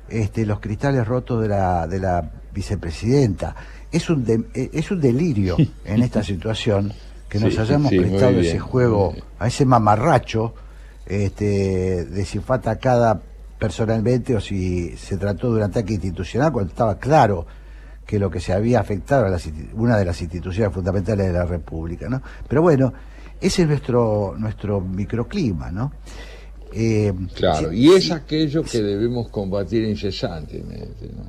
este, 0.10 0.45
los 0.45 0.60
cristales 0.60 1.06
rotos 1.07 1.41
de 1.41 1.48
la, 1.49 1.88
de 1.88 1.99
la 1.99 2.32
vicepresidenta. 2.53 3.56
Es 3.91 4.10
un, 4.10 4.23
de- 4.23 4.45
eh, 4.53 4.69
es 4.73 4.91
un 4.91 5.02
delirio 5.02 5.57
en 5.84 6.02
esta 6.02 6.23
situación 6.23 6.94
que 7.30 7.40
nos 7.40 7.53
Sí, 7.53 7.60
hayamos 7.60 7.90
sí, 7.90 7.99
prestado 7.99 8.40
ese 8.40 8.60
juego, 8.60 9.14
a 9.40 9.48
ese 9.48 9.65
mamarracho, 9.65 10.53
este, 11.06 12.06
de 12.06 12.26
si 12.26 12.40
fue 12.40 12.56
atacada 12.56 13.22
personalmente 13.60 14.36
o 14.36 14.41
si 14.41 14.95
se 14.98 15.18
trató 15.18 15.49
de 15.52 15.57
un 15.57 15.64
ataque 15.64 15.94
institucional, 15.94 16.52
cuando 16.52 16.69
estaba 16.72 16.98
claro 16.98 17.45
que 18.06 18.19
lo 18.19 18.30
que 18.30 18.40
se 18.40 18.53
había 18.53 18.80
afectado 18.80 19.27
las 19.30 19.48
insti- 19.48 19.69
una 19.73 19.98
de 19.98 20.06
las 20.06 20.22
instituciones 20.22 20.73
fundamentales 20.73 21.27
de 21.27 21.34
la 21.34 21.45
República, 21.45 22.07
¿no? 22.07 22.22
Pero 22.48 22.61
bueno, 22.61 22.94
ese 23.41 23.64
es 23.64 23.68
nuestro, 23.68 24.36
nuestro 24.38 24.80
microclima, 24.82 25.72
¿no? 25.72 25.91
Eh, 26.72 27.14
Claro, 27.36 27.72
y 27.72 27.90
es 27.94 28.06
sí, 28.06 28.11
aquello 28.11 28.64
que 28.64 28.82
debemos 28.82 29.30
combatir 29.30 29.84
incesantemente. 29.86 31.10
¿no? 31.15 31.23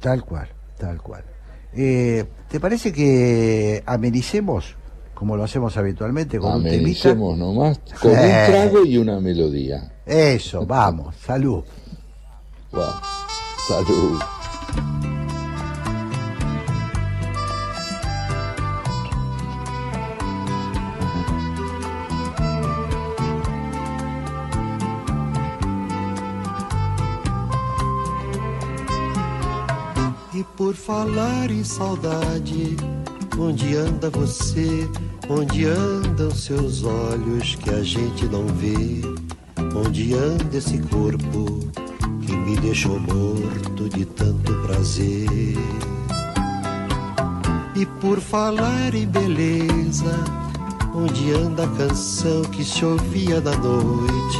Tal 0.00 0.22
cual, 0.24 0.48
tal 0.78 1.00
cual. 1.00 1.24
Eh, 1.72 2.24
¿Te 2.48 2.60
parece 2.60 2.92
que 2.92 3.82
amenicemos, 3.86 4.76
como 5.14 5.36
lo 5.36 5.42
hacemos 5.44 5.76
habitualmente, 5.76 6.38
con 6.38 6.54
un 6.56 6.62
temita? 6.62 6.78
Amenicemos 6.78 7.38
nomás 7.38 7.80
con 8.00 8.10
un 8.12 8.18
Eh. 8.18 8.44
trago 8.46 8.84
y 8.84 8.98
una 8.98 9.18
melodía. 9.20 9.90
Eso, 10.06 10.66
vamos, 10.66 11.16
salud. 11.16 11.64
Wow. 12.72 12.82
Salud. 13.66 15.13
Por 30.74 30.76
falar 30.76 31.50
em 31.50 31.62
saudade, 31.62 32.76
onde 33.38 33.76
anda 33.76 34.10
você? 34.10 34.88
Onde 35.28 35.66
andam 35.66 36.30
seus 36.32 36.82
olhos 36.82 37.54
que 37.54 37.70
a 37.70 37.82
gente 37.82 38.26
não 38.26 38.46
vê? 38.46 39.00
Onde 39.76 40.14
anda 40.14 40.56
esse 40.56 40.78
corpo 40.78 41.60
que 42.26 42.36
me 42.36 42.56
deixou 42.56 42.98
morto 42.98 43.88
de 43.88 44.04
tanto 44.04 44.52
prazer? 44.62 45.56
E 47.76 47.86
por 48.00 48.18
falar 48.20 48.94
em 48.94 49.06
beleza, 49.06 50.24
onde 50.94 51.32
anda 51.32 51.64
a 51.64 51.68
canção 51.76 52.42
que 52.42 52.64
se 52.64 52.84
ouvia 52.84 53.40
na 53.40 53.56
noite? 53.56 54.38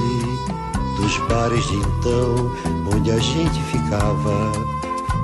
Dos 0.96 1.16
bares 1.28 1.64
de 1.66 1.76
então, 1.76 2.52
onde 2.92 3.10
a 3.10 3.18
gente 3.18 3.60
ficava 3.64 4.73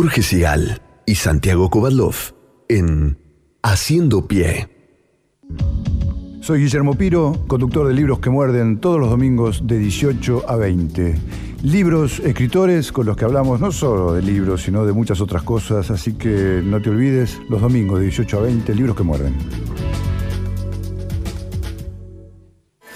Jorge 0.00 0.22
Sigal 0.22 0.80
y 1.06 1.16
Santiago 1.16 1.70
Kovalov 1.70 2.14
en 2.68 3.18
Haciendo 3.64 4.28
Pie. 4.28 4.68
Soy 6.40 6.60
Guillermo 6.60 6.94
Piro, 6.94 7.44
conductor 7.48 7.88
de 7.88 7.94
Libros 7.94 8.20
que 8.20 8.30
Muerden 8.30 8.78
todos 8.78 9.00
los 9.00 9.10
domingos 9.10 9.66
de 9.66 9.76
18 9.76 10.44
a 10.48 10.54
20. 10.54 11.18
Libros, 11.64 12.20
escritores 12.20 12.92
con 12.92 13.06
los 13.06 13.16
que 13.16 13.24
hablamos 13.24 13.58
no 13.58 13.72
solo 13.72 14.12
de 14.12 14.22
libros, 14.22 14.62
sino 14.62 14.86
de 14.86 14.92
muchas 14.92 15.20
otras 15.20 15.42
cosas, 15.42 15.90
así 15.90 16.12
que 16.12 16.62
no 16.64 16.80
te 16.80 16.90
olvides, 16.90 17.36
los 17.48 17.60
domingos 17.60 17.98
de 17.98 18.04
18 18.04 18.38
a 18.38 18.42
20, 18.42 18.74
Libros 18.76 18.96
que 18.96 19.02
Muerden. 19.02 19.34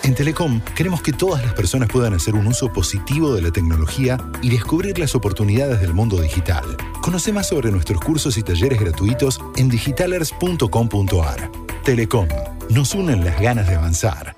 En 0.04 0.16
Telecom 0.16 0.60
queremos 0.76 1.00
que 1.00 1.12
todas 1.12 1.42
las 1.42 1.54
personas 1.54 1.88
puedan 1.88 2.12
hacer 2.12 2.34
un 2.34 2.46
uso 2.46 2.72
positivo 2.72 3.34
de 3.34 3.42
la 3.42 3.50
tecnología 3.50 4.18
y 4.42 4.50
descubrir 4.50 4.98
las 4.98 5.14
oportunidades 5.14 5.80
del 5.80 5.94
mundo 5.94 6.20
digital. 6.20 6.64
Conoce 7.02 7.32
más 7.32 7.48
sobre 7.48 7.72
nuestros 7.72 8.00
cursos 8.00 8.38
y 8.38 8.44
talleres 8.44 8.78
gratuitos 8.78 9.40
en 9.56 9.68
digitalers.com.ar. 9.68 11.50
Telecom, 11.84 12.28
nos 12.70 12.94
unen 12.94 13.24
las 13.24 13.40
ganas 13.40 13.66
de 13.68 13.74
avanzar. 13.74 14.36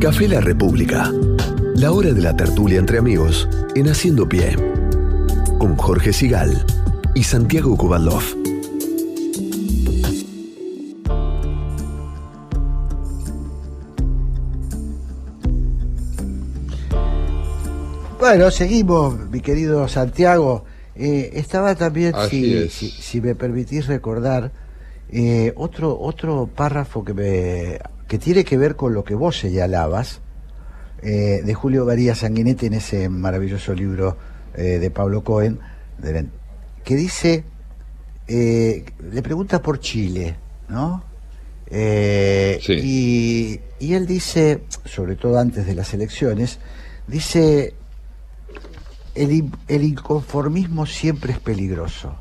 Café 0.00 0.28
La 0.28 0.40
República. 0.40 1.10
La 1.74 1.90
hora 1.90 2.12
de 2.12 2.22
la 2.22 2.36
tertulia 2.36 2.78
entre 2.78 2.98
amigos 2.98 3.48
en 3.74 3.88
Haciendo 3.88 4.28
Pie. 4.28 4.54
Con 5.58 5.76
Jorge 5.76 6.12
Sigal 6.12 6.64
y 7.16 7.24
Santiago 7.24 7.76
Kovalov. 7.76 8.39
Bueno, 18.30 18.52
seguimos, 18.52 19.28
mi 19.28 19.40
querido 19.40 19.88
Santiago. 19.88 20.64
Eh, 20.94 21.32
estaba 21.34 21.74
también, 21.74 22.14
si, 22.30 22.54
es. 22.58 22.72
si, 22.72 22.88
si 22.88 23.20
me 23.20 23.34
permitís 23.34 23.88
recordar, 23.88 24.52
eh, 25.10 25.52
otro, 25.56 25.98
otro 25.98 26.46
párrafo 26.46 27.04
que, 27.04 27.12
me, 27.12 27.80
que 28.06 28.18
tiene 28.18 28.44
que 28.44 28.56
ver 28.56 28.76
con 28.76 28.94
lo 28.94 29.02
que 29.02 29.16
vos 29.16 29.36
señalabas, 29.36 30.20
eh, 31.02 31.42
de 31.44 31.54
Julio 31.54 31.84
María 31.84 32.14
Sanguinetti 32.14 32.66
en 32.66 32.74
ese 32.74 33.08
maravilloso 33.08 33.74
libro 33.74 34.16
eh, 34.54 34.78
de 34.78 34.90
Pablo 34.92 35.24
Cohen, 35.24 35.58
de- 35.98 36.26
que 36.84 36.94
dice, 36.94 37.42
le 38.28 39.22
pregunta 39.24 39.60
por 39.60 39.80
Chile, 39.80 40.36
¿no? 40.68 41.02
Y, 42.80 43.60
y 43.80 43.94
él 43.94 44.06
dice, 44.06 44.60
sobre 44.84 45.16
todo 45.16 45.36
antes 45.40 45.66
de 45.66 45.74
las 45.74 45.92
elecciones, 45.94 46.60
dice, 47.08 47.74
el, 49.14 49.32
in- 49.32 49.56
el 49.68 49.84
inconformismo 49.84 50.86
siempre 50.86 51.32
es 51.32 51.38
peligroso. 51.38 52.16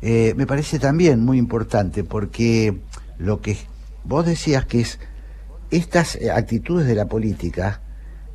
Eh, 0.00 0.34
me 0.36 0.46
parece 0.46 0.78
también 0.78 1.24
muy 1.24 1.38
importante 1.38 2.04
porque 2.04 2.80
lo 3.18 3.40
que 3.40 3.56
vos 4.04 4.26
decías 4.26 4.66
que 4.66 4.80
es 4.80 4.98
estas 5.70 6.16
eh, 6.16 6.30
actitudes 6.30 6.86
de 6.86 6.94
la 6.94 7.06
política 7.06 7.80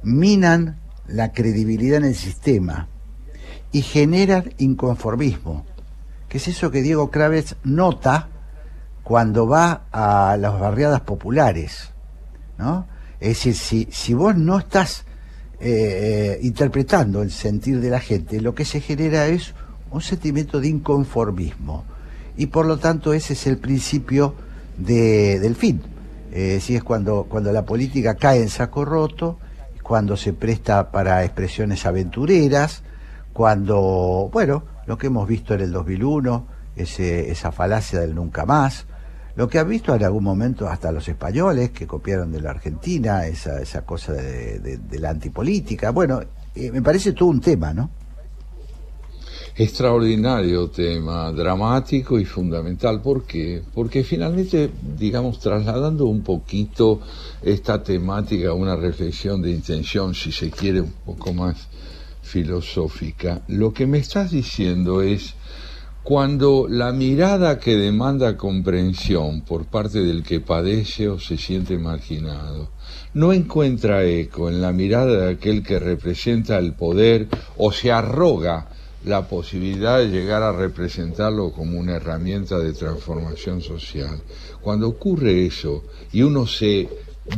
minan 0.04 0.80
la 1.08 1.32
credibilidad 1.32 1.98
en 1.98 2.06
el 2.06 2.16
sistema 2.16 2.88
y 3.72 3.84
generan 3.84 4.54
inconformismo, 4.58 5.66
que 6.28 6.38
es 6.40 6.48
eso 6.48 6.72
que 6.72 6.82
Diego 6.82 7.12
Kravetz 7.12 7.56
nota 7.64 8.28
cuando 9.04 9.48
va 9.48 9.86
a 9.92 10.36
las 10.38 10.60
barriadas 10.60 11.02
populares, 11.02 11.92
¿no? 12.58 12.88
Es 13.20 13.30
decir, 13.30 13.56
si, 13.56 13.88
si 13.92 14.14
vos 14.14 14.36
no 14.36 14.58
estás 14.58 15.06
eh, 15.62 16.40
interpretando 16.42 17.22
el 17.22 17.32
sentir 17.32 17.80
de 17.80 17.90
la 17.90 18.00
gente, 18.00 18.42
lo 18.42 18.56
que 18.56 18.66
se 18.66 18.82
genera 18.82 19.28
es 19.28 19.54
un 19.92 20.02
sentimiento 20.02 20.60
de 20.60 20.68
inconformismo. 20.70 21.86
Y 22.38 22.48
por 22.48 22.66
lo 22.66 22.78
tanto 22.78 23.14
ese 23.14 23.34
es 23.34 23.46
el 23.48 23.58
principio 23.58 24.34
de- 24.78 25.40
del 25.40 25.56
fin. 25.56 25.82
Eh, 26.32 26.60
si 26.62 26.76
es 26.76 26.84
cuando, 26.84 27.26
cuando 27.30 27.52
la 27.52 27.66
política 27.66 28.16
cae 28.16 28.42
en 28.42 28.50
saco 28.50 28.86
roto, 28.86 29.38
cuando 29.84 30.16
se 30.18 30.34
presta 30.34 30.92
para 30.92 31.24
expresiones 31.26 31.86
aventureras, 31.86 32.84
cuando, 33.34 34.30
bueno, 34.32 34.64
lo 34.88 34.98
que 34.98 35.08
hemos 35.08 35.28
visto 35.28 35.54
en 35.54 35.62
el 35.62 35.72
2001, 35.72 36.48
ese, 36.76 37.30
esa 37.32 37.52
falacia 37.52 38.00
del 38.00 38.16
nunca 38.16 38.46
más, 38.46 38.86
lo 39.36 39.48
que 39.48 39.60
han 39.60 39.70
visto 39.70 39.96
en 39.96 40.04
algún 40.04 40.24
momento 40.24 40.68
hasta 40.68 40.92
los 40.92 41.08
españoles 41.08 41.72
que 41.72 41.88
copiaron 41.88 42.32
de 42.32 42.42
la 42.42 42.52
Argentina, 42.52 43.26
esa, 43.26 43.62
esa 43.62 43.86
cosa 43.86 44.14
de 44.14 45.00
la 45.00 45.10
antipolítica. 45.10 45.92
Bueno, 45.92 46.22
eh, 46.56 46.72
me 46.72 46.82
parece 46.82 47.14
todo 47.14 47.30
un 47.30 47.40
tema, 47.40 47.74
¿no? 47.74 47.90
Extraordinario 49.56 50.70
tema, 50.70 51.32
dramático 51.32 52.20
y 52.20 52.26
fundamental. 52.26 53.02
¿Por 53.02 53.24
qué? 53.26 53.62
Porque 53.74 54.04
finalmente, 54.04 54.72
digamos, 54.98 55.40
trasladando 55.40 56.06
un 56.06 56.24
poquito 56.24 57.02
esta 57.42 57.84
temática 57.84 58.50
a 58.50 58.54
una 58.54 58.76
reflexión 58.76 59.42
de 59.42 59.52
intención, 59.52 60.16
si 60.16 60.32
se 60.32 60.50
quiere, 60.50 60.82
un 60.82 60.94
poco 61.06 61.34
más 61.34 61.68
filosófica, 62.22 63.42
lo 63.48 63.74
que 63.74 63.86
me 63.88 63.98
estás 63.98 64.32
diciendo 64.32 65.02
es 65.02 65.36
cuando 66.04 66.68
la 66.68 66.92
mirada 66.92 67.60
que 67.60 67.76
demanda 67.76 68.36
comprensión 68.36 69.42
por 69.42 69.66
parte 69.66 70.00
del 70.00 70.24
que 70.24 70.40
padece 70.40 71.08
o 71.08 71.20
se 71.20 71.38
siente 71.38 71.78
marginado 71.78 72.72
no 73.14 73.34
encuentra 73.34 74.04
eco 74.04 74.50
en 74.50 74.62
la 74.62 74.72
mirada 74.72 75.26
de 75.26 75.34
aquel 75.34 75.62
que 75.64 75.78
representa 75.78 76.58
el 76.58 76.74
poder 76.74 77.28
o 77.58 77.72
se 77.72 77.92
arroga 77.92 78.68
la 79.06 79.28
posibilidad 79.28 80.00
de 80.00 80.10
llegar 80.10 80.44
a 80.44 80.52
representarlo 80.52 81.52
como 81.52 81.80
una 81.80 81.96
herramienta 81.96 82.58
de 82.60 82.74
transformación 82.74 83.62
social. 83.62 84.22
Cuando 84.62 84.88
ocurre 84.88 85.46
eso 85.46 85.84
y 86.12 86.22
uno 86.22 86.48
se 86.48 86.88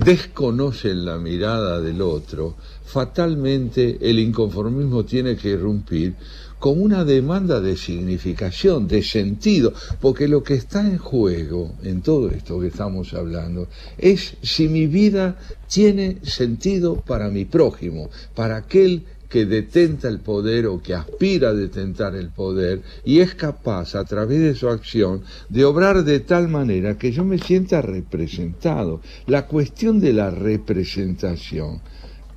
desconoce 0.04 0.92
en 0.92 1.06
la 1.06 1.18
mirada 1.18 1.82
del 1.82 2.02
otro, 2.02 2.56
fatalmente 2.86 3.98
el 4.02 4.20
inconformismo 4.20 5.06
tiene 5.06 5.36
que 5.36 5.50
irrumpir 5.50 6.16
con 6.64 6.82
una 6.82 7.04
demanda 7.04 7.60
de 7.60 7.76
significación, 7.76 8.88
de 8.88 9.04
sentido, 9.04 9.74
porque 10.00 10.30
lo 10.30 10.44
que 10.44 10.54
está 10.54 10.80
en 10.80 10.98
juego 10.98 11.74
en 11.84 12.02
todo 12.02 12.30
esto 12.30 12.58
que 12.62 12.68
estamos 12.68 13.14
hablando 13.14 13.68
es 13.98 14.38
si 14.42 14.70
mi 14.70 14.88
vida 14.88 15.38
tiene 15.68 16.20
sentido 16.24 17.02
para 17.02 17.30
mi 17.30 17.44
prójimo, 17.44 18.10
para 18.34 18.56
aquel 18.56 19.04
que 19.28 19.46
detenta 19.46 20.08
el 20.08 20.20
poder 20.20 20.68
o 20.68 20.80
que 20.82 20.94
aspira 20.94 21.50
a 21.50 21.54
detentar 21.54 22.16
el 22.16 22.30
poder 22.30 22.84
y 23.04 23.20
es 23.20 23.34
capaz 23.34 23.96
a 23.96 24.06
través 24.06 24.40
de 24.40 24.54
su 24.54 24.70
acción 24.70 25.24
de 25.50 25.66
obrar 25.66 26.04
de 26.04 26.20
tal 26.20 26.48
manera 26.48 27.00
que 27.00 27.12
yo 27.12 27.26
me 27.26 27.40
sienta 27.40 27.82
representado. 27.82 29.02
La 29.26 29.48
cuestión 29.48 30.00
de 30.00 30.14
la 30.14 30.30
representación 30.30 31.82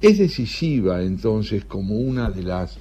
es 0.00 0.18
decisiva 0.18 1.02
entonces 1.02 1.64
como 1.64 1.96
una 1.96 2.30
de 2.30 2.42
las 2.42 2.78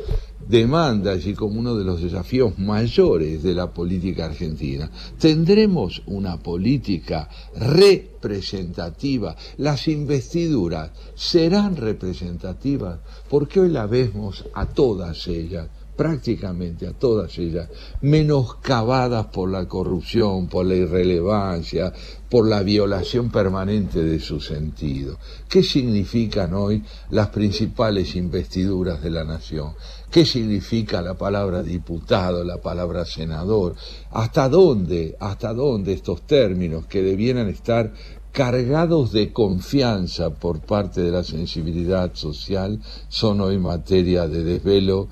demandas 0.48 1.26
y 1.26 1.34
como 1.34 1.60
uno 1.60 1.76
de 1.76 1.84
los 1.84 2.02
desafíos 2.02 2.58
mayores 2.60 3.42
de 3.42 3.54
la 3.54 3.74
política 3.74 4.26
argentina. 4.26 4.90
Tendremos 5.18 6.04
una 6.06 6.38
política 6.38 7.30
representativa. 7.56 9.36
Las 9.58 9.88
investiduras 9.88 10.92
serán 11.16 11.76
representativas 11.76 13.00
porque 13.30 13.60
hoy 13.62 13.70
la 13.70 13.88
vemos 13.88 14.46
a 14.54 14.68
todas 14.68 15.28
ellas 15.28 15.70
prácticamente 15.96 16.88
a 16.88 16.94
todas 16.94 17.38
ellas, 17.38 17.70
menoscabadas 18.02 19.28
por 19.28 19.50
la 19.50 19.68
corrupción, 19.68 20.48
por 20.48 20.66
la 20.66 20.76
irrelevancia, 20.76 21.94
por 22.30 22.48
la 22.48 22.64
violación 22.64 23.30
permanente 23.30 24.04
de 24.04 24.20
su 24.20 24.42
sentido. 24.42 25.18
¿Qué 25.48 25.64
significan 25.64 26.54
hoy 26.54 26.84
las 27.12 27.30
principales 27.30 28.16
investiduras 28.16 29.02
de 29.02 29.10
la 29.10 29.24
nación? 29.24 29.74
¿Qué 30.12 30.26
significa 30.26 31.02
la 31.02 31.16
palabra 31.16 31.64
diputado, 31.64 32.44
la 32.44 32.58
palabra 32.58 33.06
senador? 33.06 33.76
¿Hasta 34.12 34.50
dónde, 34.50 35.16
hasta 35.20 35.54
dónde 35.54 35.94
estos 35.94 36.28
términos 36.28 36.86
que 36.88 37.02
debieran 37.02 37.48
estar 37.48 37.94
cargados 38.36 39.14
de 39.14 39.32
confianza 39.32 40.30
por 40.30 40.60
parte 40.60 41.00
de 41.00 41.12
la 41.12 41.24
sensibilidad 41.24 42.14
social 42.16 42.82
son 43.08 43.40
hoy 43.40 43.58
materia 43.58 44.28
de 44.28 44.44
desvelo 44.44 45.08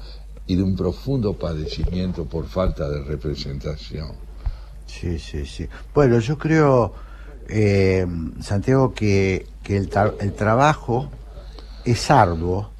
y 0.47 0.55
de 0.55 0.63
un 0.63 0.75
profundo 0.75 1.33
padecimiento 1.33 2.25
por 2.25 2.47
falta 2.47 2.89
de 2.89 3.03
representación. 3.03 4.11
Sí, 4.85 5.17
sí, 5.19 5.45
sí. 5.45 5.67
Bueno, 5.93 6.19
yo 6.19 6.37
creo, 6.37 6.93
eh, 7.47 8.05
Santiago, 8.41 8.93
que, 8.93 9.47
que 9.63 9.77
el, 9.77 9.89
tra- 9.89 10.13
el 10.19 10.33
trabajo 10.33 11.09
es 11.85 12.11
arduo 12.11 12.71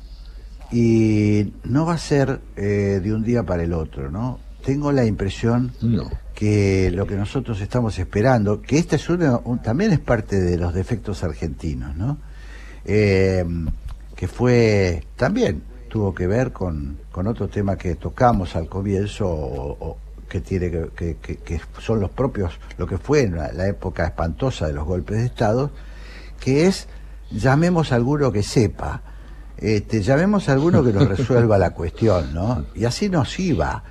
y 0.72 1.54
no 1.64 1.86
va 1.86 1.94
a 1.94 1.98
ser 1.98 2.40
eh, 2.56 3.00
de 3.04 3.14
un 3.14 3.24
día 3.24 3.44
para 3.44 3.64
el 3.64 3.74
otro, 3.74 4.10
¿no? 4.12 4.40
Tengo 4.66 4.92
la 4.92 5.06
impresión 5.06 5.72
No. 5.82 6.10
que 6.34 6.90
lo 6.92 7.06
que 7.06 7.16
nosotros 7.16 7.60
estamos 7.62 7.98
esperando, 8.00 8.62
que 8.62 8.78
esta 8.78 8.96
es 8.96 9.10
una, 9.10 9.38
un- 9.44 9.62
también 9.62 9.92
es 9.92 10.00
parte 10.00 10.40
de 10.42 10.58
los 10.58 10.74
defectos 10.74 11.24
argentinos, 11.24 11.96
¿no? 11.96 12.18
Eh, 12.86 13.46
que 14.16 14.28
fue 14.28 15.04
también 15.16 15.64
tuvo 15.94 16.16
que 16.16 16.26
ver 16.26 16.52
con, 16.52 16.98
con 17.12 17.28
otro 17.28 17.48
tema 17.50 17.78
que 17.78 17.94
tocamos 17.94 18.56
al 18.56 18.68
comienzo 18.68 19.28
o, 19.30 19.78
o 19.80 19.98
que 20.28 20.42
tiene 20.42 20.72
que, 20.96 21.18
que- 21.18 21.62
son 21.80 22.00
los 22.00 22.10
propios 22.10 22.54
lo 22.80 22.88
que 22.88 22.98
fue 22.98 23.22
en 23.22 23.36
la, 23.38 23.54
la 23.54 23.68
época 23.68 24.04
espantosa 24.04 24.66
de 24.66 24.74
los 24.74 24.86
golpes 24.86 25.18
de 25.20 25.26
estado 25.28 25.70
que 26.40 26.66
es 26.66 26.88
llamemos 27.30 27.92
a 27.92 27.96
alguno 27.96 28.32
que 28.32 28.42
sepa 28.42 29.04
este, 29.58 30.02
llamemos 30.02 30.50
a 30.50 30.54
alguno 30.54 30.84
que 30.84 30.92
nos 30.92 31.08
resuelva 31.08 31.60
la 31.60 31.70
cuestión, 31.76 32.34
¿no? 32.34 32.66
Y 32.74 32.86
así 32.86 33.08
nos 33.08 33.40
iba. 33.40 33.84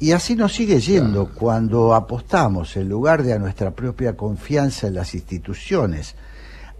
Y 0.00 0.10
así 0.10 0.34
nos 0.34 0.52
sigue 0.54 0.80
yendo 0.80 1.30
cuando 1.32 1.94
apostamos, 1.94 2.76
en 2.76 2.88
lugar 2.88 3.22
de 3.22 3.32
a 3.32 3.38
nuestra 3.38 3.70
propia 3.70 4.16
confianza 4.16 4.88
en 4.88 4.94
las 4.96 5.14
instituciones, 5.14 6.16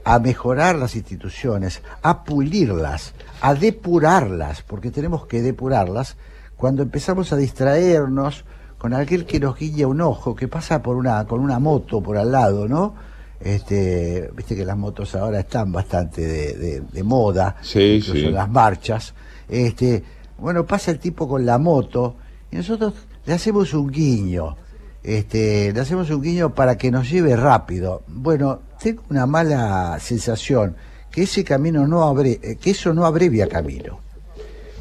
a 0.04 0.18
mejorar 0.18 0.74
las 0.74 0.94
instituciones, 0.96 1.80
a 2.02 2.24
pulirlas, 2.24 3.14
a 3.46 3.54
depurarlas, 3.54 4.62
porque 4.62 4.90
tenemos 4.90 5.26
que 5.26 5.42
depurarlas, 5.42 6.16
cuando 6.56 6.82
empezamos 6.82 7.32
a 7.32 7.36
distraernos 7.36 8.44
con 8.78 8.94
aquel 8.94 9.26
que 9.26 9.38
nos 9.40 9.58
guía 9.58 9.86
un 9.86 10.00
ojo, 10.00 10.34
que 10.34 10.48
pasa 10.48 10.82
por 10.82 10.96
una, 10.96 11.26
con 11.26 11.40
una 11.40 11.58
moto 11.58 12.02
por 12.02 12.16
al 12.16 12.32
lado, 12.32 12.66
¿no? 12.68 12.94
Este, 13.40 14.30
viste 14.34 14.56
que 14.56 14.64
las 14.64 14.76
motos 14.78 15.14
ahora 15.14 15.40
están 15.40 15.72
bastante 15.72 16.22
de, 16.22 16.54
de- 16.54 16.80
de 16.80 17.02
moda, 17.02 17.56
Sí, 17.60 17.96
incluso 17.96 18.12
sí. 18.14 18.24
en 18.26 18.34
las 18.34 18.48
marchas. 18.48 19.12
Este, 19.48 20.02
bueno, 20.38 20.64
pasa 20.64 20.90
el 20.90 20.98
tipo 20.98 21.28
con 21.28 21.44
la 21.44 21.58
moto 21.58 22.16
y 22.50 22.56
nosotros 22.56 22.94
le 23.26 23.34
hacemos 23.34 23.74
un 23.74 23.90
guiño. 23.90 24.56
Este, 25.02 25.70
le 25.74 25.80
hacemos 25.80 26.08
un 26.08 26.22
guiño 26.22 26.54
para 26.54 26.78
que 26.78 26.90
nos 26.90 27.10
lleve 27.10 27.36
rápido. 27.36 28.02
Bueno, 28.06 28.60
tengo 28.82 29.02
una 29.10 29.26
mala 29.26 29.98
sensación 30.00 30.76
que 31.14 31.22
ese 31.22 31.44
camino 31.44 31.86
no 31.86 32.02
abre, 32.02 32.40
eh, 32.42 32.56
que 32.60 32.70
eso 32.70 32.92
no 32.92 33.06
abrevia 33.06 33.46
camino. 33.48 34.00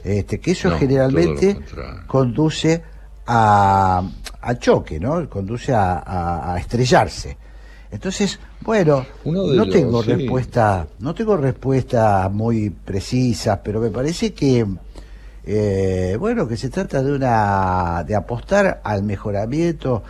Este, 0.04 0.40
que 0.40 0.52
eso 0.52 0.70
No, 0.70 0.78
generalmente 0.78 1.56
conduce 2.08 2.82
a, 3.28 4.04
a 4.42 4.56
choque, 4.60 5.00
¿no? 5.00 5.30
Conduce 5.30 5.72
a, 5.74 6.00
a- 6.00 6.54
a 6.56 6.60
estrellarse. 6.60 7.38
Entonces, 7.92 8.40
bueno, 8.62 9.06
no 9.26 9.66
los- 9.66 9.70
tengo 9.70 10.02
sí. 10.02 10.10
respuesta, 10.12 10.88
no 11.00 11.14
tengo 11.14 11.38
respuesta 11.38 12.28
muy 12.30 12.70
precisa, 12.72 13.62
pero 13.62 13.80
me 13.80 13.92
parece 13.92 14.34
que 14.34 14.66
eh, 15.46 16.16
bueno, 16.20 16.48
que 16.48 16.58
se 16.58 16.70
trata 16.70 17.04
de 17.04 17.12
una 17.12 18.04
de 18.08 18.16
apostar 18.16 18.82
al 18.84 19.04
mejoramiento. 19.04 20.02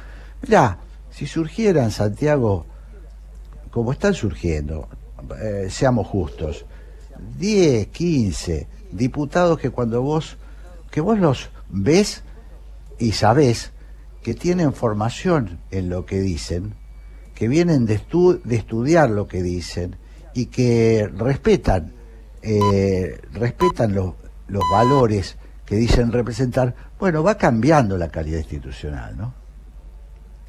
Mirá, 0.44 0.78
si 1.12 1.26
surgiera 1.28 1.84
en 1.84 1.92
Santiago, 1.92 2.66
como 3.72 3.92
están 3.92 4.14
surgiendo, 4.14 4.88
eh, 5.42 5.68
seamos 5.70 6.08
justos, 6.08 6.66
10, 7.38 7.88
15 7.88 8.68
diputados 8.92 9.60
que 9.60 9.70
cuando 9.70 10.02
vos, 10.02 10.38
que 10.92 11.02
vos 11.02 11.20
los 11.20 11.50
ves 11.70 12.24
y 13.00 13.12
sabés 13.14 13.72
que 14.22 14.34
tienen 14.34 14.74
formación 14.74 15.60
en 15.72 15.90
lo 15.90 16.06
que 16.06 16.22
dicen, 16.22 16.76
que 17.36 17.48
vienen 17.48 17.86
de, 17.86 18.00
de 18.44 18.56
estudiar 18.56 19.10
lo 19.10 19.28
que 19.28 19.44
dicen 19.44 19.98
y 20.34 20.48
que 20.48 21.10
respetan, 21.16 21.94
eh, 22.42 23.20
respetan 23.34 23.94
los, 23.94 24.14
los 24.48 24.64
valores 24.72 25.38
que 25.66 25.76
dicen 25.76 26.12
representar, 26.12 26.76
bueno, 27.00 27.24
va 27.24 27.38
cambiando 27.38 27.98
la 27.98 28.10
calidad 28.10 28.40
institucional, 28.40 29.18
¿no? 29.18 29.34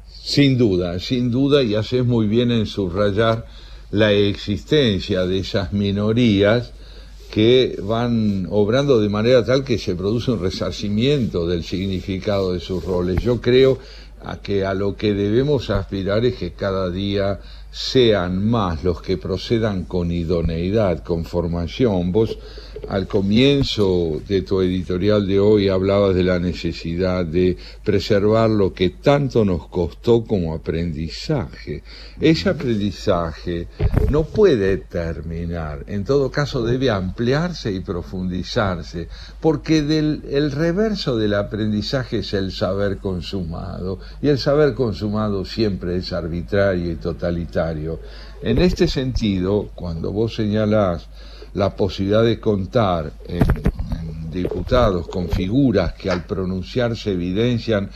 Sin 0.07 0.57
duda, 0.57 0.99
sin 0.99 1.29
duda, 1.29 1.61
y 1.61 1.75
haces 1.75 2.03
muy 2.05 2.27
bien 2.27 2.51
en 2.51 2.65
subrayar 2.65 3.45
la 3.91 4.11
existencia 4.11 5.25
de 5.25 5.39
esas 5.39 5.73
minorías 5.73 6.71
que 7.31 7.77
van 7.81 8.47
obrando 8.49 8.99
de 8.99 9.09
manera 9.09 9.43
tal 9.43 9.63
que 9.63 9.77
se 9.77 9.95
produce 9.95 10.31
un 10.31 10.41
resarcimiento 10.41 11.47
del 11.47 11.63
significado 11.63 12.53
de 12.53 12.59
sus 12.59 12.83
roles. 12.83 13.21
Yo 13.21 13.41
creo 13.41 13.77
a 14.23 14.37
que 14.37 14.65
a 14.65 14.73
lo 14.73 14.95
que 14.95 15.13
debemos 15.13 15.69
aspirar 15.69 16.25
es 16.25 16.35
que 16.35 16.53
cada 16.53 16.89
día 16.89 17.39
sean 17.71 18.47
más 18.47 18.83
los 18.83 19.01
que 19.01 19.17
procedan 19.17 19.83
con 19.83 20.11
idoneidad, 20.11 21.03
con 21.03 21.25
formación. 21.25 22.11
Vos 22.11 22.37
al 22.89 23.07
comienzo 23.07 24.21
de 24.27 24.41
tu 24.41 24.61
editorial 24.61 25.27
de 25.27 25.39
hoy 25.39 25.69
hablabas 25.69 26.15
de 26.15 26.23
la 26.23 26.39
necesidad 26.39 27.25
de 27.25 27.57
preservar 27.83 28.49
lo 28.49 28.73
que 28.73 28.89
tanto 28.89 29.45
nos 29.45 29.67
costó 29.67 30.23
como 30.23 30.53
aprendizaje. 30.53 31.83
Ese 32.19 32.49
aprendizaje 32.49 33.67
no 34.09 34.23
puede 34.23 34.77
terminar, 34.77 35.83
en 35.87 36.03
todo 36.03 36.31
caso 36.31 36.63
debe 36.63 36.89
ampliarse 36.89 37.71
y 37.71 37.79
profundizarse, 37.79 39.07
porque 39.39 39.79
el 39.79 40.51
reverso 40.51 41.17
del 41.17 41.33
aprendizaje 41.33 42.19
es 42.19 42.33
el 42.33 42.51
saber 42.51 42.97
consumado, 42.97 43.99
y 44.21 44.29
el 44.29 44.37
saber 44.37 44.73
consumado 44.73 45.45
siempre 45.45 45.97
es 45.97 46.13
arbitrario 46.13 46.91
y 46.91 46.95
totalitario. 46.95 47.99
En 48.41 48.57
este 48.59 48.87
sentido, 48.87 49.69
cuando 49.75 50.11
vos 50.11 50.35
señalás 50.35 51.07
la 51.55 51.75
posibilidad 51.75 52.23
de 52.23 52.39
contar 52.39 53.11
en, 53.27 53.41
en 53.41 54.31
diputados 54.31 55.07
con 55.07 55.27
figuras 55.29 55.93
que 55.93 56.09
al 56.09 56.25
pronunciarse 56.25 57.11
evidencian 57.11 57.89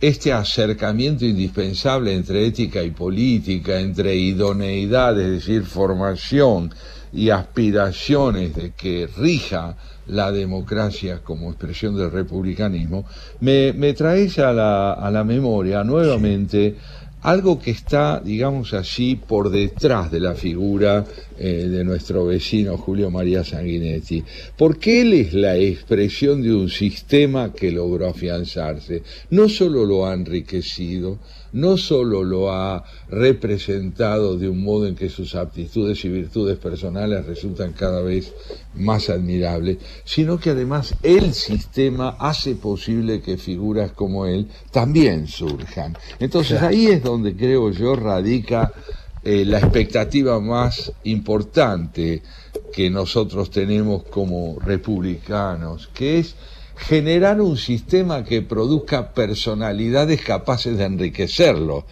este 0.00 0.32
acercamiento 0.32 1.24
indispensable 1.24 2.14
entre 2.14 2.46
ética 2.46 2.82
y 2.82 2.90
política, 2.90 3.80
entre 3.80 4.14
idoneidad, 4.14 5.20
es 5.20 5.30
decir, 5.30 5.64
formación 5.64 6.72
y 7.12 7.30
aspiraciones 7.30 8.54
de 8.54 8.72
que 8.72 9.08
rija 9.16 9.76
la 10.06 10.30
democracia 10.30 11.20
como 11.22 11.50
expresión 11.50 11.96
del 11.96 12.10
republicanismo, 12.10 13.04
me, 13.40 13.72
me 13.72 13.92
traes 13.92 14.38
a 14.38 14.52
la, 14.52 14.92
a 14.92 15.10
la 15.10 15.24
memoria 15.24 15.82
nuevamente 15.84 16.76
algo 17.22 17.58
que 17.58 17.70
está, 17.70 18.20
digamos 18.20 18.74
así, 18.74 19.16
por 19.16 19.50
detrás 19.50 20.10
de 20.10 20.20
la 20.20 20.34
figura 20.34 21.04
eh, 21.38 21.66
de 21.68 21.84
nuestro 21.84 22.26
vecino 22.26 22.76
Julio 22.76 23.10
María 23.10 23.44
Sanguinetti, 23.44 24.22
porque 24.56 25.00
él 25.00 25.12
es 25.14 25.34
la 25.34 25.56
expresión 25.56 26.42
de 26.42 26.54
un 26.54 26.68
sistema 26.68 27.52
que 27.52 27.70
logró 27.70 28.08
afianzarse, 28.08 29.02
no 29.30 29.48
solo 29.48 29.84
lo 29.84 30.06
ha 30.06 30.14
enriquecido, 30.14 31.18
no 31.52 31.76
solo 31.76 32.24
lo 32.24 32.52
ha 32.52 32.84
representado 33.08 34.36
de 34.36 34.48
un 34.48 34.62
modo 34.62 34.86
en 34.86 34.94
que 34.94 35.08
sus 35.08 35.34
aptitudes 35.34 36.04
y 36.04 36.08
virtudes 36.08 36.58
personales 36.58 37.26
resultan 37.26 37.72
cada 37.72 38.00
vez 38.02 38.32
más 38.74 39.10
admirables, 39.10 39.78
sino 40.04 40.38
que 40.38 40.50
además 40.50 40.94
el 41.02 41.32
sistema 41.34 42.16
hace 42.18 42.54
posible 42.54 43.20
que 43.20 43.36
figuras 43.38 43.92
como 43.92 44.26
él 44.26 44.48
también 44.70 45.26
surjan. 45.26 45.96
Entonces 46.18 46.62
ahí 46.62 46.86
es 46.86 47.02
donde 47.02 47.34
creo 47.34 47.70
yo 47.70 47.96
radica 47.96 48.72
eh, 49.24 49.44
la 49.44 49.58
expectativa 49.58 50.38
más 50.40 50.92
importante 51.04 52.22
que 52.72 52.88
nosotros 52.88 53.50
tenemos 53.50 54.04
como 54.04 54.58
republicanos, 54.60 55.88
que 55.92 56.20
es 56.20 56.36
generar 56.78 57.40
un 57.40 57.56
sistema 57.56 58.24
que 58.24 58.42
produzca 58.42 59.12
personalidades 59.12 60.22
capaces 60.22 60.78
de 60.78 60.84
enriquecerlo. 60.84 61.84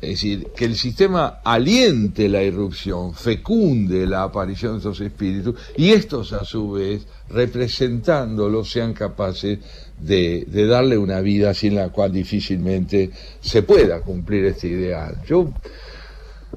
Es 0.00 0.10
decir, 0.10 0.48
que 0.54 0.66
el 0.66 0.76
sistema 0.76 1.40
aliente 1.44 2.28
la 2.28 2.42
irrupción, 2.42 3.14
fecunde 3.14 4.06
la 4.06 4.24
aparición 4.24 4.72
de 4.72 4.78
estos 4.78 5.00
espíritus 5.00 5.54
y 5.76 5.92
estos 5.92 6.32
a 6.34 6.44
su 6.44 6.72
vez, 6.72 7.06
representándolos, 7.30 8.70
sean 8.70 8.92
capaces 8.92 9.60
de, 9.98 10.44
de 10.46 10.66
darle 10.66 10.98
una 10.98 11.20
vida 11.20 11.54
sin 11.54 11.76
la 11.76 11.88
cual 11.88 12.12
difícilmente 12.12 13.10
se 13.40 13.62
pueda 13.62 14.00
cumplir 14.00 14.44
este 14.44 14.68
ideal. 14.68 15.22
Yo, 15.26 15.50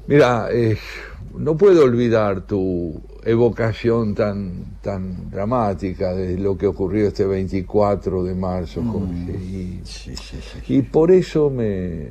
mira, 0.08 0.48
eh, 0.52 0.76
no 1.38 1.56
puedo 1.56 1.84
olvidar 1.84 2.46
tu 2.46 3.00
evocación 3.24 4.14
tan, 4.14 4.78
tan 4.82 5.30
dramática 5.30 6.14
de 6.14 6.38
lo 6.38 6.56
que 6.56 6.66
ocurrió 6.66 7.08
este 7.08 7.26
24 7.26 8.22
de 8.24 8.34
marzo, 8.34 8.82
Jorge. 8.82 9.32
Y, 9.44 9.80
y 10.78 10.82
por 10.82 11.10
eso 11.10 11.50
me, 11.50 12.10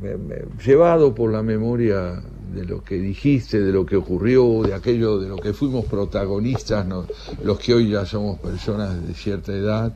me- 0.00 0.16
me- 0.16 0.42
llevado 0.64 1.14
por 1.14 1.30
la 1.32 1.42
memoria 1.42 2.22
de 2.54 2.64
lo 2.64 2.82
que 2.84 2.94
dijiste, 2.96 3.60
de 3.60 3.72
lo 3.72 3.84
que 3.84 3.96
ocurrió, 3.96 4.62
de 4.62 4.74
aquello 4.74 5.18
de 5.18 5.28
lo 5.28 5.36
que 5.36 5.52
fuimos 5.52 5.86
protagonistas, 5.86 6.86
no- 6.86 7.06
los 7.42 7.58
que 7.58 7.74
hoy 7.74 7.90
ya 7.90 8.06
somos 8.06 8.38
personas 8.38 9.06
de 9.06 9.12
cierta 9.14 9.52
edad, 9.52 9.92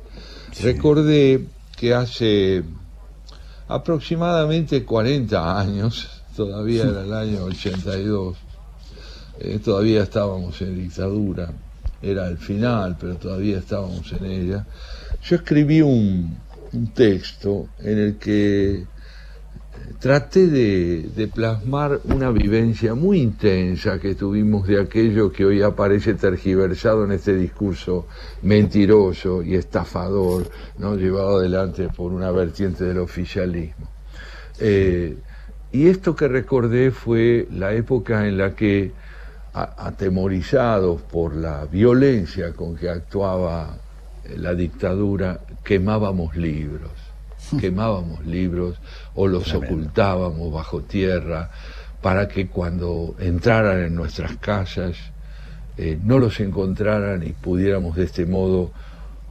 recordé 0.63 1.45
que 1.77 1.95
hace 1.95 2.65
aproximadamente 3.69 4.85
40 4.85 5.59
años, 5.61 6.23
todavía 6.37 6.85
era 6.85 7.03
el 7.05 7.13
año 7.13 7.45
82, 7.45 8.37
eh, 9.41 9.59
todavía 9.65 10.03
estábamos 10.03 10.61
en 10.63 10.77
dictadura, 10.77 11.53
era 12.03 12.29
el 12.29 12.39
final, 12.39 12.97
pero 12.99 13.17
todavía 13.17 13.59
estábamos 13.59 14.13
en 14.13 14.25
ella, 14.25 14.67
yo 15.23 15.37
escribí 15.37 15.81
un, 15.81 16.37
texto 16.95 17.69
en 17.79 17.99
el 17.99 18.17
que 18.17 18.75
eh, 18.75 18.87
traté 19.99 20.47
de, 20.47 21.31
plasmar 21.35 22.01
una 22.05 22.31
vivencia 22.31 22.95
muy 22.95 23.21
intensa 23.21 23.99
que 23.99 24.15
tuvimos 24.15 24.67
de 24.67 24.81
aquello 24.81 25.33
que 25.33 25.47
hoy 25.47 25.63
aparece 25.63 26.15
tergiversado 26.15 27.05
en 27.05 27.13
este 27.13 27.35
discurso 27.35 28.07
mentiroso 28.43 29.43
y 29.43 29.55
estafador, 29.55 30.51
¿no? 30.79 30.95
llevado 30.95 31.39
adelante 31.39 31.89
por 31.89 32.13
una 32.13 32.31
vertiente 32.31 32.85
del 32.85 32.99
oficialismo. 32.99 33.89
Eh, 34.61 35.17
y 35.71 35.89
esto 35.89 36.17
que 36.17 36.29
recordé 36.29 36.91
fue 36.91 37.47
la 37.53 37.75
época 37.75 38.27
en 38.27 38.39
la 38.39 38.55
que, 38.55 38.93
atemorizados 39.63 41.03
por 41.03 41.35
la 41.35 41.65
violencia 41.65 42.53
con 42.53 42.77
que 42.77 42.89
actuaba 42.89 43.77
eh, 44.25 44.37
la 44.37 44.55
dictadura, 44.55 45.41
quemábamos 45.65 46.37
libros, 46.37 46.93
quemábamos 47.61 48.25
libros 48.27 48.77
o 49.15 49.27
los 49.27 49.53
ocultábamos 49.55 50.53
bajo 50.53 50.83
tierra 50.83 51.51
para 52.03 52.29
que 52.29 52.49
cuando 52.49 53.17
entraran 53.19 53.81
en 53.81 53.95
nuestras 53.95 54.37
casas 54.37 54.97
eh, 55.77 55.99
no 56.03 56.19
los 56.19 56.41
encontraran 56.41 57.23
y 57.23 57.33
pudiéramos 57.33 57.97
de 57.97 58.05
este 58.05 58.27
modo 58.27 58.71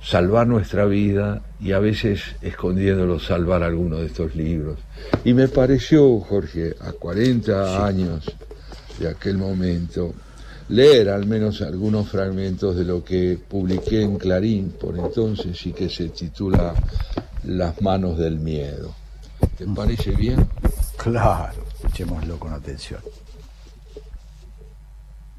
salvar 0.02 0.48
nuestra 0.48 0.86
vida 0.86 1.42
y 1.60 1.72
a 1.72 1.80
veces 1.80 2.36
escondiéndolos 2.42 3.26
salvar 3.26 3.64
alguno 3.64 3.98
de 3.98 4.08
estos 4.08 4.36
libros. 4.36 4.78
Y 5.24 5.34
me 5.34 5.48
pareció, 5.48 6.20
Jorge, 6.20 6.76
a 6.80 6.92
40 6.92 7.86
años 7.86 8.36
de 9.00 9.10
aquel 9.10 9.38
momento, 9.38 10.14
leer 10.70 11.10
al 11.10 11.26
menos 11.26 11.62
algunos 11.62 12.10
fragmentos 12.10 12.76
de 12.76 12.84
lo 12.84 13.04
que 13.04 13.40
publiqué 13.48 14.02
en 14.02 14.18
Clarín 14.18 14.72
por 14.72 14.98
entonces 14.98 15.66
y 15.66 15.74
que 15.74 15.90
se 15.90 16.10
titula 16.10 16.74
Las 17.44 17.82
manos 17.82 18.18
del 18.18 18.40
miedo. 18.40 18.94
¿Te 19.58 19.66
parece 19.66 20.12
bien? 20.12 20.48
Claro, 20.98 21.64
escuchémoslo 21.76 22.40
con 22.40 22.54
atención. 22.54 23.02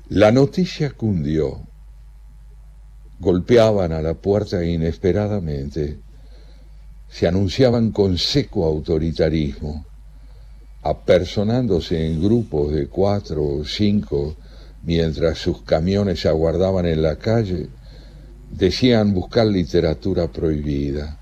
La 0.09 0.33
noticia 0.33 0.93
cundió. 0.93 1.61
Golpeaban 3.21 3.93
a 3.93 4.01
la 4.01 4.15
puerta 4.15 4.65
inesperadamente. 4.65 5.99
Se 7.09 7.27
anunciaban 7.27 7.91
con 7.91 8.17
seco 8.17 8.65
autoritarismo, 8.65 9.85
apersonándose 10.89 12.07
en 12.07 12.23
grupos 12.23 12.73
de 12.73 12.87
cuatro 12.89 13.45
o 13.45 13.65
cinco 13.65 14.37
mientras 14.83 15.39
sus 15.39 15.63
camiones 15.63 16.25
aguardaban 16.27 16.87
en 16.87 17.03
la 17.03 17.17
calle. 17.17 17.69
Decían 18.51 19.13
buscar 19.13 19.47
literatura 19.47 20.29
prohibida. 20.29 21.19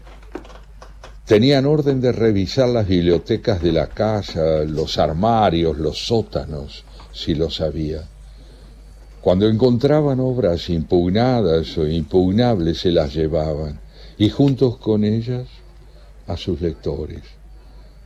Tenían 1.24 1.66
orden 1.66 2.00
de 2.00 2.12
revisar 2.12 2.68
las 2.68 2.86
bibliotecas 2.86 3.60
de 3.60 3.72
la 3.72 3.88
casa, 3.88 4.62
los 4.64 4.96
armarios, 4.96 5.76
los 5.76 6.06
sótanos, 6.06 6.84
si 7.12 7.34
lo 7.34 7.50
sabía. 7.50 8.04
Cuando 9.20 9.48
encontraban 9.48 10.20
obras 10.20 10.70
impugnadas 10.70 11.76
o 11.78 11.88
impugnables 11.88 12.78
se 12.78 12.92
las 12.92 13.12
llevaban 13.12 13.80
y 14.16 14.30
juntos 14.30 14.76
con 14.76 15.02
ellas 15.02 15.48
a 16.28 16.36
sus 16.36 16.60
lectores. 16.60 17.35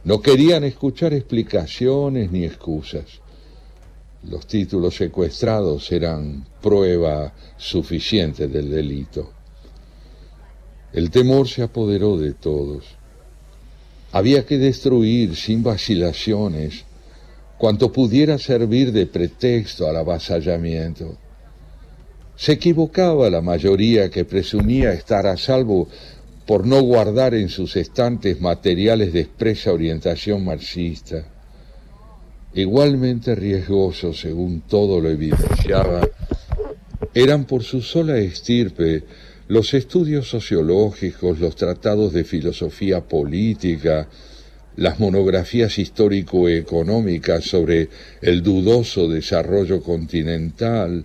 No 0.05 0.21
querían 0.21 0.65
escuchar 0.65 1.13
explicaciones 1.13 2.31
ni 2.33 2.45
excusas. 2.45 3.05
Los 4.23 4.47
títulos 4.47 4.97
secuestrados 4.97 5.91
eran 5.93 6.47
prueba 6.61 7.33
suficiente 7.57 8.49
del 8.49 8.71
delito. 8.71 9.31
El 10.93 11.11
temor 11.11 11.49
se 11.49 11.63
apoderó 11.63 12.17
de 12.17 12.33
todos. 12.33 12.85
Había 14.13 14.45
que 14.45 14.59
destruir 14.59 15.37
sin 15.37 15.63
vacilaciones 15.63 16.85
cuanto 17.59 17.93
pudiera 17.93 18.39
servir 18.39 18.91
de 18.91 19.07
pretexto 19.07 19.87
al 19.87 19.97
avasallamiento. 19.97 21.17
Se 22.37 22.53
equivocaba 22.53 23.29
la 23.29 23.43
mayoría 23.43 24.11
que 24.11 24.25
presumía 24.25 24.95
estar 24.95 25.27
a 25.27 25.37
salvo 25.37 25.89
por 26.51 26.67
no 26.67 26.83
guardar 26.83 27.35
en 27.35 27.49
sus 27.49 27.77
estantes 27.77 28.41
materiales 28.41 29.13
de 29.13 29.21
expresa 29.21 29.73
orientación 29.73 30.45
marxista. 30.45 31.25
Igualmente 32.55 33.37
riesgosos, 33.37 34.19
según 34.19 34.63
todo 34.63 35.01
lo 35.01 35.11
evidenciaba, 35.11 36.01
eran 37.15 37.45
por 37.45 37.63
su 37.63 37.81
sola 37.81 38.19
estirpe 38.19 39.05
los 39.47 39.75
estudios 39.75 40.29
sociológicos, 40.29 41.39
los 41.39 41.55
tratados 41.55 42.13
de 42.13 42.25
filosofía 42.25 43.01
política, 43.01 44.09
las 44.75 44.99
monografías 44.99 45.79
histórico-económicas 45.79 47.45
sobre 47.45 47.89
el 48.23 48.43
dudoso 48.43 49.09
desarrollo 49.09 49.81
continental, 49.85 51.05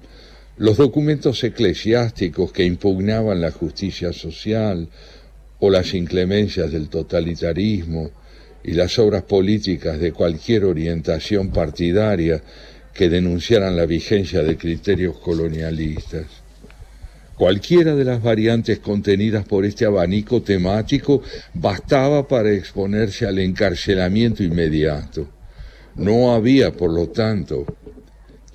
los 0.57 0.77
documentos 0.77 1.43
eclesiásticos 1.43 2.51
que 2.51 2.65
impugnaban 2.65 3.41
la 3.41 3.51
justicia 3.51 4.11
social, 4.11 4.87
o 5.59 5.69
las 5.69 5.93
inclemencias 5.93 6.71
del 6.71 6.89
totalitarismo 6.89 8.11
y 8.63 8.73
las 8.73 8.97
obras 8.99 9.23
políticas 9.23 9.99
de 9.99 10.11
cualquier 10.11 10.65
orientación 10.65 11.51
partidaria 11.51 12.41
que 12.93 13.09
denunciaran 13.09 13.75
la 13.75 13.85
vigencia 13.85 14.41
de 14.41 14.57
criterios 14.57 15.17
colonialistas. 15.19 16.25
Cualquiera 17.35 17.95
de 17.95 18.05
las 18.05 18.23
variantes 18.23 18.79
contenidas 18.79 19.45
por 19.45 19.65
este 19.65 19.85
abanico 19.85 20.41
temático 20.41 21.21
bastaba 21.53 22.25
para 22.27 22.51
exponerse 22.51 23.25
al 23.25 23.39
encarcelamiento 23.39 24.41
inmediato. 24.41 25.27
No 25.95 26.33
había, 26.33 26.71
por 26.71 26.93
lo 26.93 27.09
tanto, 27.09 27.65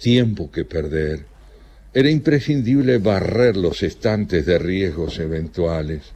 tiempo 0.00 0.50
que 0.50 0.64
perder. 0.64 1.26
Era 1.92 2.08
imprescindible 2.08 2.98
barrer 2.98 3.56
los 3.56 3.82
estantes 3.82 4.46
de 4.46 4.58
riesgos 4.58 5.18
eventuales. 5.18 6.12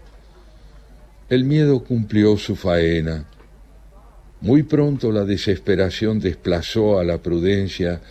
El 1.30 1.44
miedo 1.44 1.82
cumplió 1.82 2.36
su 2.36 2.54
faena. 2.54 3.24
Muy 4.42 4.62
pronto 4.62 5.10
la 5.10 5.24
desesperación 5.24 6.20
desplazó 6.20 6.98
a 6.98 7.04
la 7.04 7.16
prudencia 7.16 8.02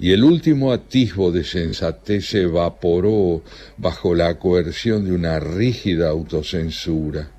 y 0.00 0.10
el 0.10 0.24
último 0.24 0.72
atisbo 0.72 1.30
de 1.30 1.44
sensatez 1.44 2.26
se 2.26 2.42
evaporó 2.42 3.44
bajo 3.76 4.16
la 4.16 4.36
coerción 4.40 5.04
de 5.04 5.12
una 5.12 5.38
rígida 5.38 6.08
autocensura. 6.08 7.30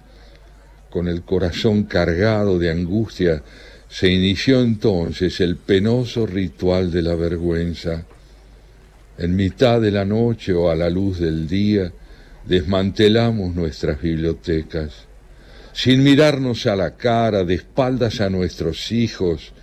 Con 0.90 1.10
el 1.10 1.24
corazón 1.24 1.84
cargado 1.84 2.58
de 2.58 2.72
angustia, 2.72 3.44
se 3.90 4.10
inició 4.10 4.62
entonces 4.62 5.41
el 5.41 5.58
penoso 5.58 6.26
ritual 6.26 6.90
de 6.90 7.02
la 7.02 7.16
vergüenza. 7.16 8.06
En 9.18 9.36
mitad 9.36 9.82
de 9.82 9.91
la 9.91 10.06
noche 10.06 10.54
o 10.54 10.70
a 10.70 10.76
la 10.78 10.90
luz 10.90 11.20
del 11.20 11.49
día, 11.49 11.91
desmantelamos 12.45 13.54
nuestras 13.54 14.02
bibliotecas 14.02 15.06
sin 15.78 16.02
mirarnos 16.02 16.66
a 16.66 16.76
la 16.76 16.95
cara, 16.95 17.44
de 17.44 17.54
espaldas 17.54 18.20
a 18.20 18.32
nuestros 18.32 18.91
hijos. 18.91 19.54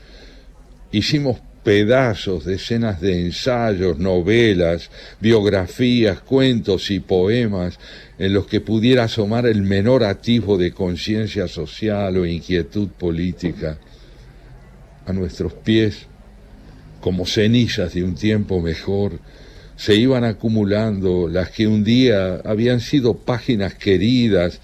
Hicimos 0.93 1.41
pedazos, 1.65 2.45
decenas 2.45 3.01
de 3.01 3.21
ensayos, 3.27 3.99
novelas, 3.99 4.93
biografías, 5.19 6.21
cuentos 6.21 6.93
y 6.93 7.01
poemas 7.01 7.81
en 8.17 8.33
los 8.33 8.47
que 8.47 8.61
pudiera 8.61 9.05
asomar 9.05 9.45
el 9.47 9.63
menor 9.63 10.05
atisbo 10.05 10.57
de 10.57 10.71
conciencia 10.71 11.49
social 11.49 12.17
o 12.17 12.25
inquietud 12.25 12.91
política. 12.91 13.79
A 15.07 15.13
nuestros 15.13 15.53
pies, 15.53 16.07
como 17.01 17.27
cenizas 17.27 17.93
de 17.93 18.05
un 18.05 18.15
tiempo 18.15 18.61
mejor, 18.61 19.19
se 19.75 19.97
iban 19.97 20.23
acumulando 20.23 21.27
las 21.27 21.51
que 21.51 21.67
un 21.67 21.83
día 21.83 22.37
habían 22.45 22.79
sido 22.79 23.15
páginas 23.15 23.75
queridas, 23.75 24.61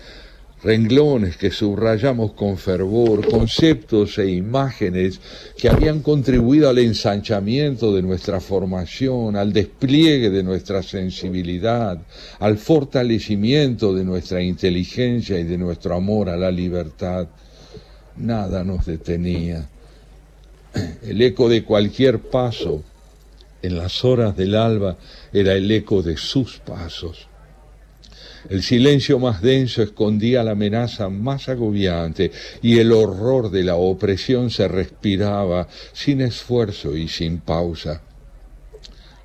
renglones 0.63 1.37
que 1.37 1.51
subrayamos 1.51 2.33
con 2.33 2.59
fervor, 2.59 3.27
conceptos 3.27 4.19
e 4.19 4.31
imágenes 4.31 5.21
que 5.57 5.69
habían 5.69 6.01
contribuido 6.01 6.69
al 6.69 6.79
ensanchamiento 6.79 7.95
de 7.95 8.03
nuestra 8.03 8.41
formación, 8.41 9.37
al 9.37 9.53
despliegue 9.53 10.29
de 10.31 10.43
nuestra 10.43 10.83
sensibilidad, 10.83 11.99
al 12.39 12.59
fortalecimiento 12.59 13.95
de 13.95 14.05
nuestra 14.05 14.43
inteligencia 14.43 15.39
y 15.39 15.45
de 15.45 15.57
nuestro 15.57 15.95
amor 15.95 16.29
a 16.29 16.37
la 16.37 16.51
libertad. 16.51 17.27
Nada 18.17 18.63
nos 18.65 18.85
detenía. 18.85 19.67
El 21.03 21.23
eco 21.23 21.49
de 21.49 21.65
cualquier 21.65 22.19
paso 22.19 22.83
en 23.63 23.79
las 23.79 24.05
horas 24.05 24.37
del 24.37 24.55
alba 24.55 24.97
era 25.33 25.55
el 25.55 25.71
eco 25.71 26.03
de 26.03 26.17
sus 26.17 26.59
pasos 26.59 27.30
el 28.49 28.63
silencio 28.63 29.19
más 29.19 29.43
denso 29.43 29.83
escondía 29.83 30.43
la 30.43 30.53
amenaza 30.53 31.09
más 31.09 31.49
agobiante 31.49 32.31
y 32.63 32.79
el 32.79 32.93
horror 32.93 33.51
de 33.51 33.65
la 33.65 33.77
opresión 33.77 34.51
se 34.51 34.67
respiraba 34.69 35.69
sin 35.93 36.21
esfuerzo 36.21 36.97
y 36.97 37.09
sin 37.09 37.41
pausa. 37.41 38.03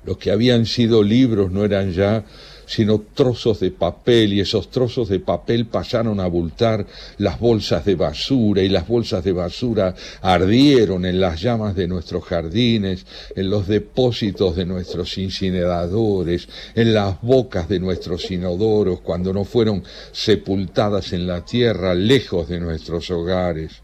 Los 0.04 0.18
que 0.18 0.30
habían 0.30 0.66
sido 0.66 1.02
libros 1.02 1.50
no 1.50 1.64
eran 1.64 1.92
ya 1.92 2.24
sino 2.66 3.00
trozos 3.14 3.60
de 3.60 3.70
papel 3.70 4.32
y 4.32 4.40
esos 4.40 4.70
trozos 4.70 5.08
de 5.08 5.20
papel 5.20 5.66
pasaron 5.66 6.20
a 6.20 6.24
abultar 6.24 6.86
las 7.18 7.38
bolsas 7.38 7.84
de 7.84 7.94
basura 7.94 8.62
y 8.62 8.68
las 8.68 8.86
bolsas 8.86 9.24
de 9.24 9.32
basura 9.32 9.94
ardieron 10.20 11.06
en 11.06 11.20
las 11.20 11.40
llamas 11.40 11.76
de 11.76 11.86
nuestros 11.86 12.24
jardines, 12.24 13.06
en 13.34 13.48
los 13.48 13.68
depósitos 13.68 14.56
de 14.56 14.66
nuestros 14.66 15.16
incineradores, 15.16 16.48
en 16.74 16.92
las 16.92 17.22
bocas 17.22 17.68
de 17.68 17.78
nuestros 17.78 18.30
inodoros 18.30 19.00
cuando 19.00 19.32
no 19.32 19.44
fueron 19.44 19.84
sepultadas 20.12 21.12
en 21.12 21.26
la 21.26 21.44
tierra 21.44 21.94
lejos 21.94 22.48
de 22.48 22.60
nuestros 22.60 23.10
hogares. 23.10 23.82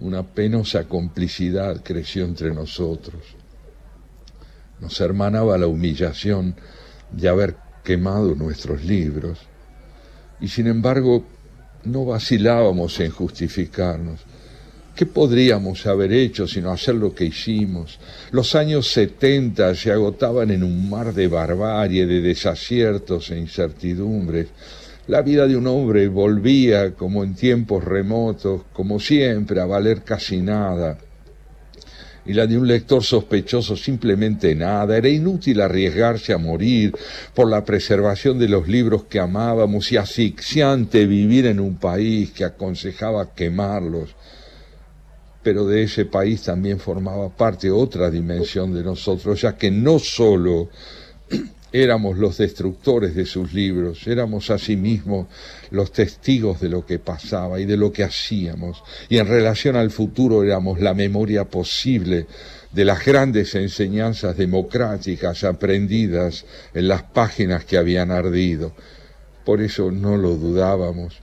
Una 0.00 0.22
penosa 0.22 0.84
complicidad 0.84 1.82
creció 1.82 2.24
entre 2.24 2.54
nosotros. 2.54 3.20
Nos 4.80 4.98
hermanaba 4.98 5.58
la 5.58 5.66
humillación 5.66 6.56
de 7.12 7.28
haber 7.28 7.56
quemado 7.84 8.34
nuestros 8.34 8.84
libros. 8.84 9.38
Y 10.40 10.48
sin 10.48 10.66
embargo, 10.66 11.24
no 11.84 12.04
vacilábamos 12.04 12.98
en 13.00 13.10
justificarnos. 13.10 14.20
¿Qué 14.94 15.06
podríamos 15.06 15.86
haber 15.86 16.12
hecho 16.12 16.46
sino 16.46 16.70
hacer 16.70 16.96
lo 16.96 17.14
que 17.14 17.24
hicimos? 17.24 17.98
Los 18.32 18.54
años 18.54 18.90
setenta 18.90 19.74
se 19.74 19.90
agotaban 19.90 20.50
en 20.50 20.62
un 20.62 20.90
mar 20.90 21.14
de 21.14 21.28
barbarie, 21.28 22.06
de 22.06 22.20
desaciertos 22.20 23.30
e 23.30 23.38
incertidumbres. 23.38 24.48
La 25.06 25.22
vida 25.22 25.46
de 25.46 25.56
un 25.56 25.66
hombre 25.66 26.08
volvía, 26.08 26.94
como 26.94 27.24
en 27.24 27.34
tiempos 27.34 27.82
remotos, 27.82 28.62
como 28.72 29.00
siempre, 29.00 29.60
a 29.60 29.64
valer 29.64 30.02
casi 30.02 30.42
nada 30.42 30.98
y 32.30 32.32
la 32.32 32.46
de 32.46 32.56
un 32.56 32.68
lector 32.68 33.02
sospechoso 33.02 33.76
simplemente 33.76 34.54
nada. 34.54 34.96
Era 34.96 35.08
inútil 35.08 35.60
arriesgarse 35.60 36.32
a 36.32 36.38
morir 36.38 36.94
por 37.34 37.50
la 37.50 37.64
preservación 37.64 38.38
de 38.38 38.48
los 38.48 38.68
libros 38.68 39.02
que 39.06 39.18
amábamos 39.18 39.90
y 39.90 39.96
asfixiante 39.96 41.06
vivir 41.06 41.46
en 41.46 41.58
un 41.58 41.74
país 41.74 42.30
que 42.30 42.44
aconsejaba 42.44 43.34
quemarlos. 43.34 44.14
Pero 45.42 45.66
de 45.66 45.82
ese 45.82 46.04
país 46.04 46.42
también 46.42 46.78
formaba 46.78 47.30
parte 47.30 47.68
otra 47.68 48.08
dimensión 48.10 48.72
de 48.72 48.84
nosotros, 48.84 49.40
ya 49.40 49.56
que 49.56 49.72
no 49.72 49.98
sólo 49.98 50.68
éramos 51.72 52.18
los 52.18 52.38
destructores 52.38 53.14
de 53.14 53.26
sus 53.26 53.52
libros, 53.52 54.06
éramos 54.06 54.50
asimismo 54.50 55.28
los 55.70 55.92
testigos 55.92 56.60
de 56.60 56.68
lo 56.68 56.84
que 56.84 56.98
pasaba 56.98 57.60
y 57.60 57.64
de 57.64 57.76
lo 57.76 57.92
que 57.92 58.04
hacíamos, 58.04 58.82
y 59.08 59.18
en 59.18 59.26
relación 59.26 59.76
al 59.76 59.90
futuro 59.90 60.42
éramos 60.42 60.80
la 60.80 60.94
memoria 60.94 61.44
posible 61.44 62.26
de 62.72 62.84
las 62.84 63.04
grandes 63.04 63.54
enseñanzas 63.54 64.36
democráticas 64.36 65.44
aprendidas 65.44 66.44
en 66.74 66.88
las 66.88 67.02
páginas 67.02 67.64
que 67.64 67.76
habían 67.76 68.10
ardido. 68.10 68.72
Por 69.44 69.60
eso 69.60 69.90
no 69.90 70.16
lo 70.16 70.36
dudábamos. 70.36 71.18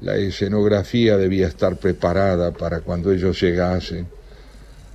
La 0.00 0.16
escenografía 0.16 1.16
debía 1.16 1.48
estar 1.48 1.76
preparada 1.76 2.52
para 2.52 2.80
cuando 2.80 3.12
ellos 3.12 3.40
llegasen. 3.40 4.06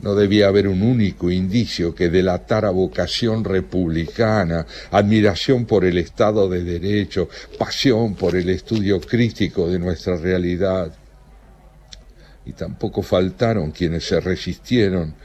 No 0.01 0.15
debía 0.15 0.47
haber 0.47 0.67
un 0.67 0.81
único 0.81 1.30
indicio 1.30 1.93
que 1.93 2.09
delatara 2.09 2.69
vocación 2.69 3.43
republicana, 3.43 4.65
admiración 4.91 5.65
por 5.65 5.84
el 5.84 5.97
Estado 5.97 6.47
de 6.47 6.63
Derecho, 6.63 7.27
pasión 7.57 8.15
por 8.15 8.35
el 8.38 8.49
estudio 8.49 9.01
crítico 9.01 9.69
de 9.69 9.77
nuestra 9.77 10.15
realidad. 10.15 10.93
Y 12.45 12.53
tampoco 12.53 13.01
faltaron 13.01 13.71
quienes 13.71 14.05
se 14.05 14.21
resistieron 14.21 15.15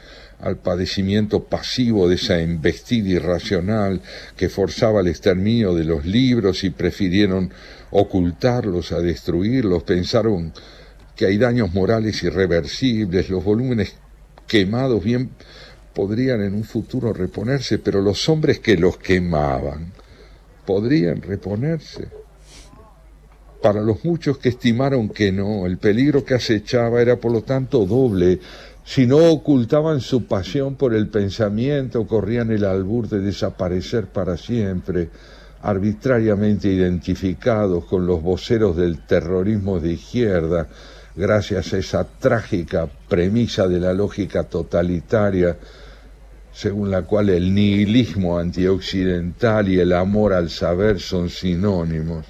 al 0.41 0.57
padecimiento 0.57 1.45
pasivo 1.45 2.09
de 2.09 2.17
esa 2.17 2.41
embestida 2.41 3.11
irracional 3.11 4.03
que 4.37 4.49
forzaba 4.49 5.01
el 5.01 5.07
exterminio 5.07 5.75
de 5.75 5.85
los 5.85 6.05
libros 6.05 6.65
y 6.65 6.71
prefirieron 6.71 7.53
ocultarlos 7.93 8.91
a 8.91 8.99
destruirlos, 8.99 9.85
pensaron 9.85 10.53
que 11.15 11.27
hay 11.27 11.39
daños 11.39 11.73
morales 11.73 12.23
irreversibles, 12.25 13.31
los 13.31 13.45
volúmenes 13.45 13.95
quemados 14.47 15.03
bien 15.03 15.31
podrían 15.95 16.43
en 16.43 16.55
un 16.55 16.65
futuro 16.65 17.13
reponerse, 17.13 17.79
pero 17.79 18.01
los 18.01 18.29
hombres 18.29 18.59
que 18.59 18.77
los 18.77 18.99
quemaban 18.99 19.93
podrían 20.67 21.23
reponerse. 21.23 22.09
Para 23.63 23.81
los 23.81 24.05
muchos 24.05 24.37
que 24.39 24.51
estimaron 24.51 25.09
que 25.09 25.33
no, 25.33 25.65
el 25.65 25.79
peligro 25.79 26.25
que 26.25 26.35
acechaba 26.35 27.01
era 27.01 27.17
por 27.17 27.33
lo 27.33 27.43
tanto 27.43 27.87
doble. 27.87 28.41
Si 28.85 29.07
no 29.07 29.31
ocultaban 29.31 30.01
su 30.01 30.27
pasión 30.27 30.75
por 30.75 30.95
el 30.95 31.09
pensamiento, 31.09 32.07
corrían 32.07 32.51
el 32.51 32.65
albur 32.65 33.09
de 33.09 33.21
desaparecer 33.21 34.09
para 34.09 34.37
siempre, 34.37 35.09
arbitrariamente 35.63 36.69
identificados 36.69 37.87
con 37.87 38.07
los 38.07 38.23
voceros 38.23 38.77
del 38.77 39.07
terrorismo 39.07 39.81
de 39.81 39.93
izquierda, 39.93 40.69
gracias 41.17 41.73
a 41.73 41.79
esa 41.79 42.05
trágica 42.05 42.89
premisa 43.09 43.69
de 43.69 43.81
la 43.81 43.93
lógica 43.93 44.45
totalitaria 44.45 45.57
según 46.53 46.91
la 46.91 47.03
cual 47.03 47.31
el 47.31 47.53
nihilismo 47.53 48.39
antioccidental 48.39 49.69
y 49.69 49.81
el 49.81 49.93
amor 49.93 50.33
al 50.33 50.51
saber 50.51 51.01
son 51.01 51.29
sinónimos. 51.29 52.25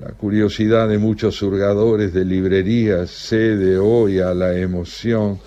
La 0.00 0.10
curiosidad 0.10 0.88
de 0.88 0.98
muchos 0.98 1.40
hurgadores 1.40 2.12
de 2.12 2.26
librerías 2.26 3.10
cede 3.10 3.78
hoy 3.78 4.20
a 4.20 4.34
la 4.34 4.54
emoción 4.54 5.40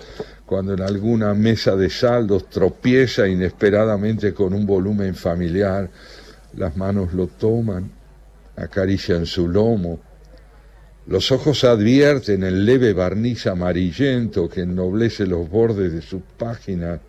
cuando 0.46 0.74
en 0.74 0.80
alguna 0.80 1.32
mesa 1.34 1.76
de 1.76 1.90
saldos 1.90 2.48
tropieza 2.48 3.28
inesperadamente 3.28 4.32
con 4.32 4.54
un 4.54 4.66
volumen 4.66 5.14
familiar, 5.14 5.90
las 6.56 6.76
manos 6.76 7.12
lo 7.12 7.26
toman, 7.26 7.90
acarician 8.56 9.26
su 9.26 9.46
lomo, 9.46 10.00
los 11.08 11.32
ojos 11.32 11.64
advierten 11.64 12.42
el 12.42 12.66
leve 12.66 12.92
barniz 12.92 13.46
amarillento 13.46 14.46
que 14.46 14.60
ennoblece 14.60 15.26
los 15.26 15.48
bordes 15.48 15.90
de 15.94 16.02
sus 16.02 16.20
páginas 16.36 17.00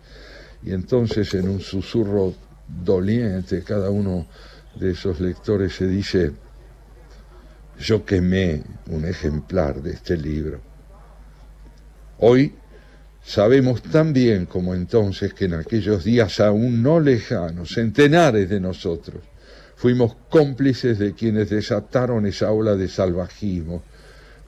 y 0.62 0.72
entonces 0.72 1.34
en 1.34 1.46
un 1.50 1.60
susurro 1.60 2.34
doliente 2.66 3.62
cada 3.62 3.90
uno 3.90 4.26
de 4.74 4.92
esos 4.92 5.20
lectores 5.20 5.74
se 5.74 5.86
dice, 5.86 6.32
yo 7.78 8.06
quemé 8.06 8.62
un 8.88 9.04
ejemplar 9.04 9.82
de 9.82 9.92
este 9.92 10.16
libro. 10.16 10.60
Hoy 12.20 12.54
sabemos 13.22 13.82
tan 13.82 14.14
bien 14.14 14.46
como 14.46 14.74
entonces 14.74 15.34
que 15.34 15.44
en 15.44 15.54
aquellos 15.54 16.04
días 16.04 16.40
aún 16.40 16.82
no 16.82 17.00
lejanos, 17.00 17.74
centenares 17.74 18.48
de 18.48 18.60
nosotros, 18.60 19.22
fuimos 19.76 20.16
cómplices 20.30 20.98
de 20.98 21.12
quienes 21.12 21.50
desataron 21.50 22.24
esa 22.24 22.50
ola 22.50 22.76
de 22.76 22.88
salvajismo 22.88 23.82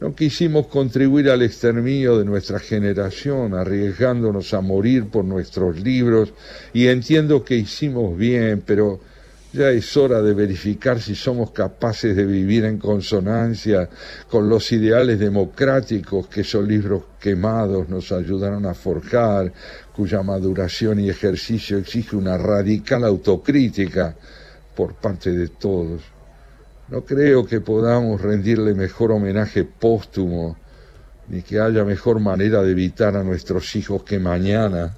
no 0.02 0.16
quisimos 0.16 0.66
contribuir 0.66 1.30
al 1.30 1.42
exterminio 1.42 2.18
de 2.18 2.24
nuestra 2.24 2.58
generación, 2.58 3.54
arriesgándonos 3.54 4.52
a 4.52 4.60
morir 4.60 5.06
por 5.06 5.24
nuestros 5.24 5.78
libros, 5.78 6.34
y 6.72 6.88
entiendo 6.88 7.44
que 7.44 7.54
hicimos 7.54 8.18
bien, 8.18 8.64
pero 8.66 8.98
ya 9.52 9.70
es 9.70 9.96
hora 9.96 10.20
de 10.20 10.34
verificar 10.34 11.00
si 11.00 11.14
somos 11.14 11.52
capaces 11.52 12.16
de 12.16 12.24
vivir 12.24 12.64
en 12.64 12.78
consonancia 12.78 13.88
con 14.28 14.48
los 14.48 14.72
ideales 14.72 15.20
democráticos 15.20 16.26
que 16.26 16.40
esos 16.40 16.66
libros 16.66 17.04
quemados 17.20 17.88
nos 17.88 18.10
ayudaron 18.10 18.66
a 18.66 18.74
forjar, 18.74 19.52
cuya 19.94 20.20
maduración 20.24 20.98
y 20.98 21.10
ejercicio 21.10 21.78
exige 21.78 22.16
una 22.16 22.36
radical 22.36 23.04
autocrítica 23.04 24.16
por 24.74 24.94
parte 24.94 25.30
de 25.30 25.46
todos. 25.46 26.11
No 26.92 27.06
creo 27.06 27.46
que 27.46 27.62
podamos 27.62 28.20
rendirle 28.20 28.74
mejor 28.74 29.12
homenaje 29.12 29.64
póstumo, 29.64 30.58
ni 31.26 31.40
que 31.40 31.58
haya 31.58 31.84
mejor 31.84 32.20
manera 32.20 32.62
de 32.62 32.72
evitar 32.72 33.16
a 33.16 33.22
nuestros 33.24 33.74
hijos 33.76 34.02
que 34.02 34.18
mañana, 34.18 34.94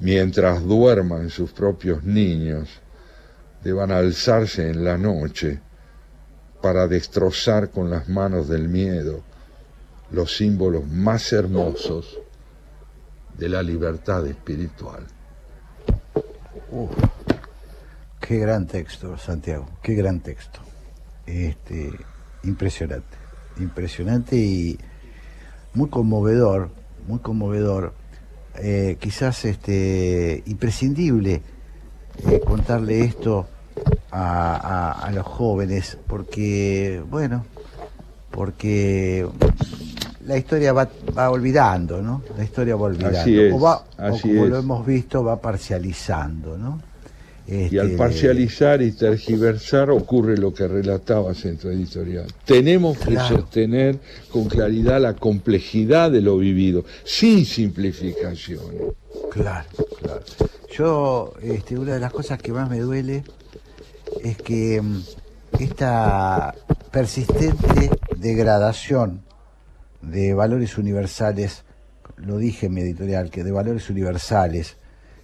mientras 0.00 0.64
duerman 0.64 1.30
sus 1.30 1.52
propios 1.52 2.02
niños, 2.02 2.80
deban 3.62 3.92
alzarse 3.92 4.68
en 4.68 4.82
la 4.82 4.98
noche 4.98 5.60
para 6.60 6.88
destrozar 6.88 7.70
con 7.70 7.88
las 7.88 8.08
manos 8.08 8.48
del 8.48 8.68
miedo 8.68 9.22
los 10.10 10.36
símbolos 10.36 10.88
más 10.88 11.32
hermosos 11.32 12.18
de 13.38 13.48
la 13.48 13.62
libertad 13.62 14.26
espiritual. 14.26 15.06
qué 18.18 18.38
gran 18.38 18.66
texto, 18.66 19.16
Santiago, 19.16 19.68
qué 19.80 19.94
gran 19.94 20.18
texto. 20.18 20.65
Este, 21.26 21.92
impresionante, 22.44 23.16
impresionante 23.58 24.36
y 24.36 24.78
muy 25.74 25.88
conmovedor, 25.88 26.70
muy 27.08 27.18
conmovedor, 27.18 27.92
eh, 28.58 28.96
quizás 29.00 29.44
este, 29.44 30.42
imprescindible 30.46 31.42
eh, 32.28 32.40
contarle 32.46 33.00
esto 33.00 33.46
a, 34.12 35.10
los 35.12 35.26
jóvenes, 35.26 35.98
porque, 36.06 37.02
bueno, 37.10 37.44
porque 38.30 39.26
la 40.24 40.38
historia 40.38 40.72
va, 40.72 40.88
va 41.16 41.30
olvidando, 41.30 42.00
¿no? 42.00 42.22
La 42.36 42.44
historia 42.44 42.76
va 42.76 42.82
olvidando. 42.82 43.56
o, 43.56 43.60
va, 43.60 43.84
como 44.20 44.46
lo 44.46 44.58
hemos 44.58 44.86
visto, 44.86 45.22
va 45.22 45.40
parcializando, 45.40 46.56
¿no? 46.56 46.80
Y 47.48 47.78
al 47.78 47.86
este, 47.86 47.96
parcializar 47.96 48.82
y 48.82 48.90
tergiversar 48.90 49.90
ocurre 49.90 50.36
lo 50.36 50.52
que 50.52 50.66
relataba 50.66 51.32
Centro 51.34 51.70
Editorial. 51.70 52.26
Tenemos 52.44 52.98
que 52.98 53.16
sostener 53.16 53.98
con 54.30 54.46
claridad 54.46 55.00
la 55.00 55.14
complejidad 55.14 56.10
de 56.10 56.22
lo 56.22 56.38
vivido, 56.38 56.84
sin 57.04 57.44
simplificación. 57.44 58.94
Claro, 59.30 59.68
claro. 60.00 60.22
Yo, 60.72 61.34
este, 61.40 61.78
una 61.78 61.94
de 61.94 62.00
las 62.00 62.12
cosas 62.12 62.40
que 62.42 62.52
más 62.52 62.68
me 62.68 62.80
duele 62.80 63.22
es 64.22 64.36
que 64.38 64.82
mm, 64.82 65.02
esta 65.60 66.52
persistente 66.90 67.90
degradación 68.16 69.22
de 70.02 70.34
valores 70.34 70.78
universales, 70.78 71.62
lo 72.16 72.38
dije 72.38 72.66
en 72.66 72.74
mi 72.74 72.80
editorial, 72.80 73.30
que 73.30 73.44
de 73.44 73.52
valores 73.52 73.88
universales 73.88 74.76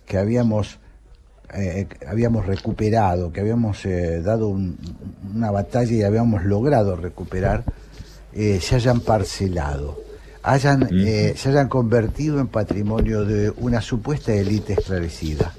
que 0.06 0.18
habíamos 0.18 0.78
eh, 1.54 1.86
habíamos 2.08 2.46
recuperado, 2.46 3.32
que 3.32 3.40
habíamos 3.40 3.84
eh, 3.84 4.22
dado 4.22 4.48
una 4.48 5.50
batalla 5.50 5.92
y 5.92 6.02
habíamos 6.02 6.44
logrado 6.44 6.96
recuperar, 6.96 7.64
eh, 8.32 8.58
se 8.60 8.76
hayan 8.76 9.00
parcelado, 9.00 10.00
hayan, 10.42 10.88
se 10.88 11.48
hayan 11.48 11.68
convertido 11.68 12.40
en 12.40 12.48
patrimonio 12.48 13.24
de 13.24 13.50
una 13.50 13.80
supuesta 13.82 14.32
élite 14.32 14.72
esclarecida. 14.72 15.52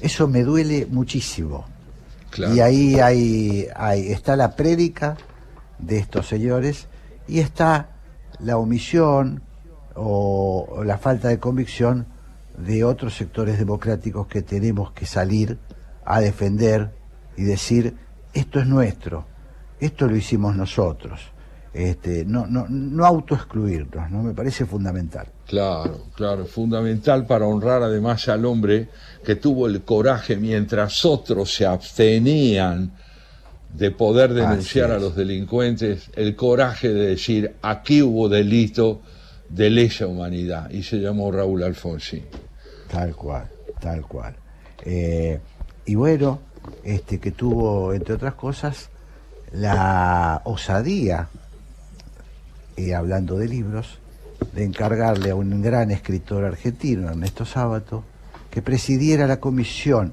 Eso 0.00 0.26
me 0.26 0.42
duele 0.42 0.86
muchísimo. 0.90 1.66
Y 2.36 2.60
ahí 2.60 3.00
hay, 3.00 3.68
hay, 3.74 4.12
está 4.12 4.36
la 4.36 4.54
prédica 4.54 5.16
de 5.78 5.98
estos 5.98 6.28
señores 6.28 6.86
y 7.26 7.38
está 7.38 7.90
la 8.40 8.58
omisión 8.58 9.42
o 9.94 10.82
la 10.84 10.98
falta 10.98 11.28
de 11.28 11.38
convicción 11.38 12.06
de 12.66 12.84
otros 12.84 13.14
sectores 13.14 13.58
democráticos 13.58 14.26
que 14.26 14.42
tenemos 14.42 14.92
que 14.92 15.06
salir 15.06 15.58
a 16.04 16.20
defender 16.20 16.90
y 17.36 17.42
decir, 17.42 17.94
esto 18.32 18.60
es 18.60 18.66
nuestro, 18.66 19.26
esto 19.80 20.06
lo 20.06 20.16
hicimos 20.16 20.56
nosotros. 20.56 21.20
Este, 21.72 22.24
no, 22.24 22.46
no, 22.46 22.66
no 22.68 23.04
autoexcluirnos, 23.04 24.10
¿no? 24.10 24.22
Me 24.22 24.34
parece 24.34 24.66
fundamental. 24.66 25.28
Claro, 25.46 26.06
claro, 26.14 26.46
fundamental 26.46 27.26
para 27.26 27.46
honrar 27.46 27.82
además 27.82 28.28
al 28.28 28.44
hombre 28.46 28.88
que 29.24 29.36
tuvo 29.36 29.66
el 29.66 29.82
coraje 29.82 30.36
mientras 30.36 31.04
otros 31.04 31.54
se 31.54 31.66
abstenían 31.66 32.90
de 33.72 33.90
poder 33.90 34.32
denunciar 34.32 34.90
a 34.90 34.98
los 34.98 35.14
delincuentes, 35.14 36.10
el 36.16 36.34
coraje 36.34 36.88
de 36.88 37.08
decir 37.08 37.54
aquí 37.62 38.02
hubo 38.02 38.28
delito 38.28 39.02
de 39.48 39.70
lesa 39.70 40.06
humanidad 40.06 40.70
y 40.70 40.82
se 40.82 40.98
llamó 40.98 41.30
Raúl 41.30 41.62
Alfonsín. 41.62 42.24
Tal 42.90 43.14
cual, 43.14 43.48
tal 43.80 44.02
cual. 44.06 44.36
Eh, 44.84 45.40
y 45.86 45.94
bueno, 45.94 46.40
este 46.84 47.18
que 47.18 47.30
tuvo, 47.32 47.92
entre 47.92 48.14
otras 48.14 48.34
cosas, 48.34 48.90
la 49.52 50.40
osadía, 50.44 51.28
y 52.76 52.92
hablando 52.92 53.36
de 53.38 53.48
libros, 53.48 53.98
de 54.52 54.64
encargarle 54.64 55.30
a 55.30 55.34
un 55.34 55.60
gran 55.62 55.90
escritor 55.90 56.44
argentino, 56.44 57.08
Ernesto 57.08 57.44
Sábato, 57.44 58.04
que 58.50 58.62
presidiera 58.62 59.26
la 59.26 59.40
comisión 59.40 60.12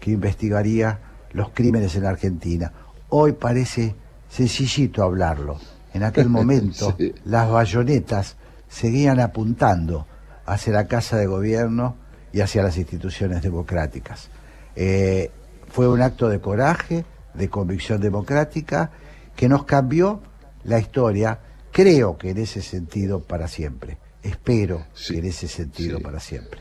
que 0.00 0.10
investigaría 0.10 0.98
los 1.32 1.50
crímenes 1.50 1.94
en 1.96 2.06
Argentina. 2.06 2.72
Hoy 3.10 3.32
parece 3.32 3.94
sencillito 4.28 5.02
hablarlo. 5.02 5.58
En 5.94 6.02
aquel 6.02 6.28
momento 6.30 6.94
Sí. 6.98 7.14
las 7.24 7.48
bayonetas 7.50 8.36
seguían 8.68 9.20
apuntando 9.20 10.06
hacia 10.46 10.72
la 10.72 10.86
Casa 10.86 11.16
de 11.16 11.26
Gobierno 11.26 11.96
y 12.32 12.40
hacia 12.40 12.62
las 12.62 12.76
instituciones 12.76 13.42
democráticas. 13.42 14.28
Eh, 14.76 15.30
fue 15.68 15.88
un 15.88 16.02
acto 16.02 16.28
de 16.28 16.40
coraje, 16.40 17.04
de 17.34 17.48
convicción 17.48 18.00
democrática, 18.00 18.90
que 19.36 19.48
nos 19.48 19.64
cambió 19.64 20.20
la 20.64 20.78
historia, 20.78 21.40
creo 21.72 22.18
que 22.18 22.30
en 22.30 22.38
ese 22.38 22.62
sentido 22.62 23.20
para 23.20 23.48
siempre. 23.48 23.98
Espero 24.22 24.84
que 25.08 25.18
en 25.18 25.24
ese 25.24 25.48
sentido 25.48 25.98
sí. 25.98 26.04
para 26.04 26.20
siempre. 26.20 26.60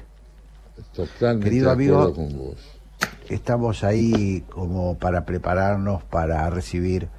Totalmente 0.94 1.50
Querido 1.50 1.72
amigo, 1.72 2.00
acuerdo 2.00 2.16
con 2.16 2.38
vos. 2.38 2.58
Estamos 3.30 3.84
ahí 3.84 4.44
como 4.50 4.98
para 4.98 5.26
prepararnos 5.26 6.04
para 6.04 6.50
recibir 6.50 7.10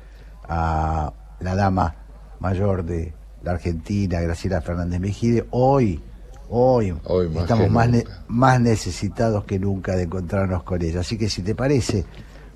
a 0.49 1.13
la 1.41 1.55
dama 1.55 1.97
mayor 2.41 2.85
de 2.85 3.15
la 3.43 3.53
Argentina, 3.53 4.21
Graciela 4.21 4.61
Fernández 4.61 5.01
Mejide. 5.01 5.47
Hoy, 5.51 6.03
hoy, 6.51 7.29
más 7.29 7.43
estamos 7.43 7.71
más, 7.71 7.89
ne- 7.89 7.99
nunca. 8.05 8.25
más 8.29 8.61
necesitados 8.61 9.45
que 9.45 9.59
nunca 9.59 9.97
de 9.97 10.03
encontrarnos 10.05 10.63
con 10.65 10.83
ella. 10.83 11.01
Así 11.01 11.17
que 11.17 11.29
si 11.29 11.43
te 11.43 11.55
parece, 11.55 12.05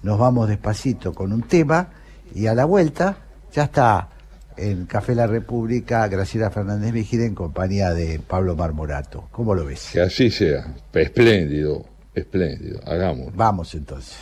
nos 0.02 0.18
vamos 0.18 0.48
despacito 0.48 1.12
con 1.14 1.32
un 1.32 1.42
tema 1.42 1.88
y 2.34 2.46
a 2.46 2.54
la 2.54 2.64
vuelta 2.64 3.16
ya 3.52 3.64
está 3.64 4.08
en 4.56 4.86
Café 4.86 5.14
La 5.14 5.26
República 5.26 6.06
Graciela 6.08 6.50
Fernández 6.50 6.92
Mejide 6.92 7.26
en 7.26 7.34
compañía 7.34 7.92
de 7.92 8.20
Pablo 8.20 8.54
Marmorato. 8.56 9.28
¿Cómo 9.32 9.54
lo 9.54 9.64
ves? 9.64 9.90
Que 9.92 10.00
así 10.00 10.30
sea. 10.30 10.74
Espléndido, 10.92 11.84
espléndido. 12.14 12.80
Hagámoslo. 12.86 13.32
Vamos 13.34 13.74
entonces. 13.74 14.16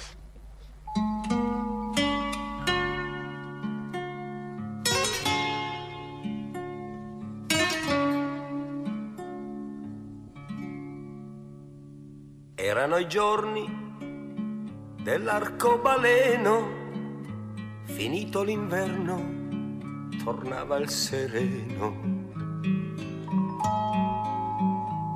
Erano 12.73 12.97
i 12.97 13.07
giorni 13.07 13.69
dell'arcobaleno, 15.03 16.69
finito 17.85 18.43
l'inverno, 18.43 20.09
tornava 20.25 20.79
il 20.79 20.89
sereno. 20.89 21.95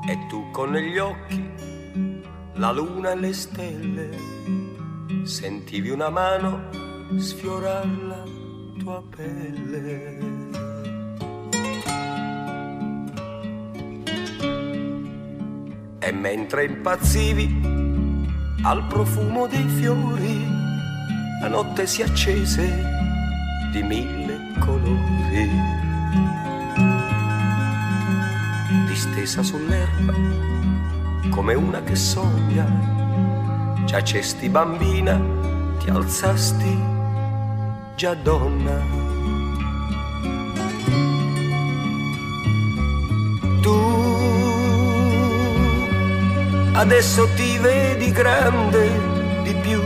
E 0.06 0.26
tu 0.28 0.50
con 0.50 0.72
negli 0.72 0.98
occhi 0.98 1.50
la 2.56 2.72
luna 2.72 3.12
e 3.12 3.16
le 3.16 3.32
stelle, 3.32 4.10
sentivi 5.22 5.88
una 5.88 6.10
mano 6.10 6.68
sfiorar 7.16 7.86
la 8.02 8.22
tua 8.78 9.02
pelle. 9.16 10.35
E 15.98 16.12
mentre 16.12 16.64
impazzivi 16.64 17.60
al 18.62 18.86
profumo 18.86 19.46
dei 19.46 19.66
fiori, 19.66 20.46
la 21.40 21.48
notte 21.48 21.86
si 21.86 22.02
accese 22.02 22.84
di 23.72 23.82
mille 23.82 24.52
colori. 24.58 25.50
Distesa 28.86 29.42
sull'erba, 29.42 30.14
come 31.30 31.54
una 31.54 31.82
che 31.82 31.94
sogna, 31.94 32.66
giacesti 33.84 34.48
bambina, 34.48 35.20
ti 35.78 35.90
alzasti 35.90 36.78
già 37.94 38.14
donna. 38.14 39.05
Adesso 46.76 47.26
ti 47.34 47.58
vedi 47.58 48.12
grande 48.12 48.90
di 49.42 49.54
più, 49.54 49.82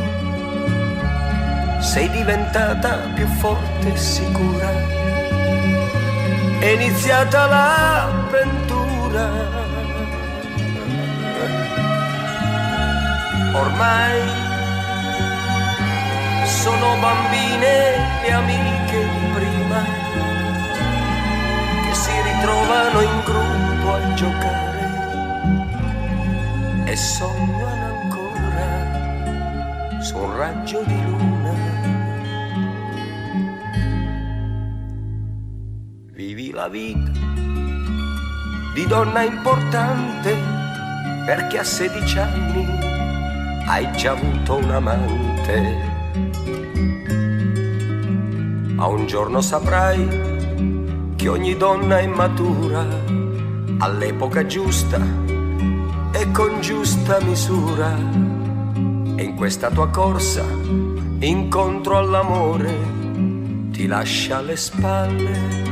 sei 1.80 2.10
diventata 2.10 3.10
più 3.14 3.26
forte 3.26 3.92
e 3.92 3.96
sicura, 3.96 4.70
è 6.58 6.66
iniziata 6.66 7.46
l'avventura. 7.46 9.58
Ormai 13.52 14.20
sono 16.44 16.96
bambine 17.00 18.24
e 18.24 18.32
amiche 18.32 18.98
di 18.98 19.26
prima 19.34 19.84
che 21.82 21.94
si 21.94 22.12
ritrovano 22.22 23.00
in 23.00 23.20
gruppo 23.24 23.92
a 23.92 24.14
giocare 24.14 24.69
e 26.90 26.96
sognano 26.96 28.02
ancora 28.02 30.02
su 30.02 30.18
un 30.18 30.36
raggio 30.36 30.82
di 30.84 31.00
luna. 31.04 31.52
Vivi 36.12 36.50
la 36.50 36.66
vita 36.66 37.12
di 38.74 38.86
donna 38.88 39.22
importante 39.22 40.36
perché 41.24 41.58
a 41.58 41.64
16 41.64 42.18
anni 42.18 42.66
hai 43.68 43.88
già 43.92 44.10
avuto 44.10 44.56
un 44.56 44.70
amante. 44.72 45.88
Ma 48.74 48.86
un 48.86 49.06
giorno 49.06 49.40
saprai 49.40 51.14
che 51.14 51.28
ogni 51.28 51.56
donna 51.56 52.00
è 52.00 52.06
matura 52.08 52.84
all'epoca 53.78 54.44
giusta 54.44 55.29
e 56.12 56.30
con 56.30 56.60
giusta 56.60 57.20
misura. 57.20 57.96
E 59.16 59.22
in 59.22 59.34
questa 59.36 59.70
tua 59.70 59.88
corsa, 59.88 60.44
incontro 61.20 61.98
all'amore, 61.98 62.74
ti 63.70 63.86
lascia 63.86 64.38
alle 64.38 64.56
spalle 64.56 65.68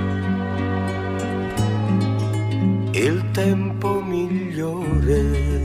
il 2.93 3.31
tempo 3.31 4.01
migliore. 4.01 5.57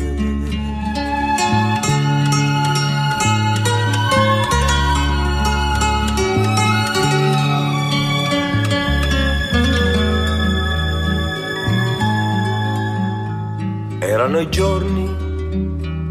Erano 14.24 14.40
i 14.40 14.50
giorni 14.50 15.06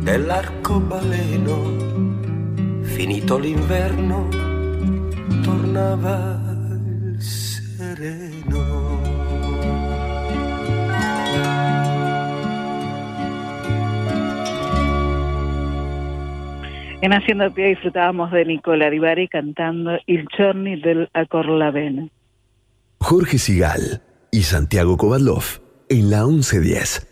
dell'arcobaleno, 0.05 2.83
finito 2.83 3.39
l'inverno, 3.39 4.29
tornava 5.43 6.39
il 6.85 7.17
sereno. 7.23 9.01
En 17.01 17.13
Haciendo 17.15 17.51
Pie 17.55 17.69
disfrutábamos 17.69 18.31
de 18.31 18.45
Nicola 18.45 18.91
Di 18.91 18.99
Bari 18.99 19.29
cantando 19.29 19.99
Il 20.05 20.27
giorni 20.37 20.79
del 20.79 21.09
Acorlaveno. 21.13 22.11
Jorge 22.99 23.39
Sigal 23.39 24.03
y 24.31 24.43
Santiago 24.43 24.99
Kovadlov 24.99 25.63
en 25.89 26.11
la 26.11 26.27
1110. 26.27 27.12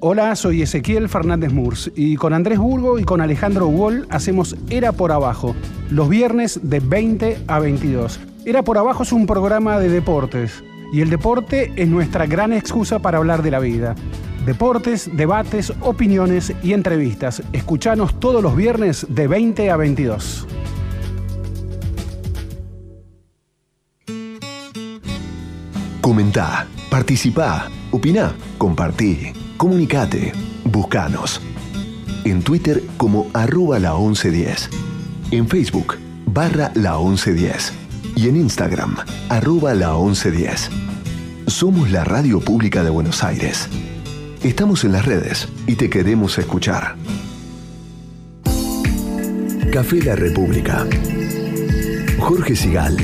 Hola, 0.00 0.36
soy 0.36 0.60
Ezequiel 0.60 1.08
Fernández 1.08 1.52
Murs 1.52 1.90
y 1.96 2.16
con 2.16 2.34
Andrés 2.34 2.58
Burgo 2.58 2.98
y 2.98 3.04
con 3.04 3.22
Alejandro 3.22 3.68
Wall 3.68 4.06
hacemos 4.10 4.54
Era 4.68 4.92
por 4.92 5.12
Abajo, 5.12 5.56
los 5.90 6.10
viernes 6.10 6.60
de 6.62 6.80
20 6.80 7.38
a 7.46 7.58
22. 7.58 8.20
Era 8.44 8.62
por 8.62 8.76
Abajo 8.76 9.02
es 9.02 9.12
un 9.12 9.26
programa 9.26 9.78
de 9.78 9.88
deportes 9.88 10.62
y 10.92 11.00
el 11.00 11.08
deporte 11.08 11.72
es 11.76 11.88
nuestra 11.88 12.26
gran 12.26 12.52
excusa 12.52 12.98
para 12.98 13.16
hablar 13.18 13.42
de 13.42 13.50
la 13.50 13.60
vida. 13.60 13.94
Deportes, 14.44 15.10
debates, 15.16 15.72
opiniones 15.80 16.52
y 16.62 16.74
entrevistas. 16.74 17.42
Escuchanos 17.54 18.20
todos 18.20 18.42
los 18.42 18.54
viernes 18.54 19.06
de 19.08 19.26
20 19.26 19.70
a 19.70 19.76
22. 19.78 20.46
Comentá, 26.02 26.66
participá, 26.90 27.70
opina, 27.90 28.34
compartí. 28.64 29.18
Comunicate, 29.58 30.32
buscanos. 30.64 31.38
En 32.24 32.40
Twitter 32.40 32.82
como 32.96 33.26
arroba 33.34 33.78
la 33.78 33.92
1110. 33.92 34.70
En 35.32 35.46
Facebook 35.46 35.98
barra 36.24 36.72
la 36.74 36.96
1110. 36.96 37.74
Y 38.16 38.30
en 38.30 38.36
Instagram 38.36 38.96
arroba 39.28 39.74
la 39.74 39.92
1110. 39.92 40.70
Somos 41.46 41.90
la 41.90 42.04
radio 42.04 42.40
pública 42.40 42.82
de 42.82 42.88
Buenos 42.88 43.22
Aires. 43.22 43.68
Estamos 44.42 44.82
en 44.84 44.92
las 44.92 45.04
redes 45.04 45.46
y 45.66 45.74
te 45.74 45.90
queremos 45.90 46.38
escuchar. 46.38 46.96
Café 49.70 50.02
La 50.02 50.16
República. 50.16 50.86
Jorge 52.18 52.56
Sigal 52.56 52.96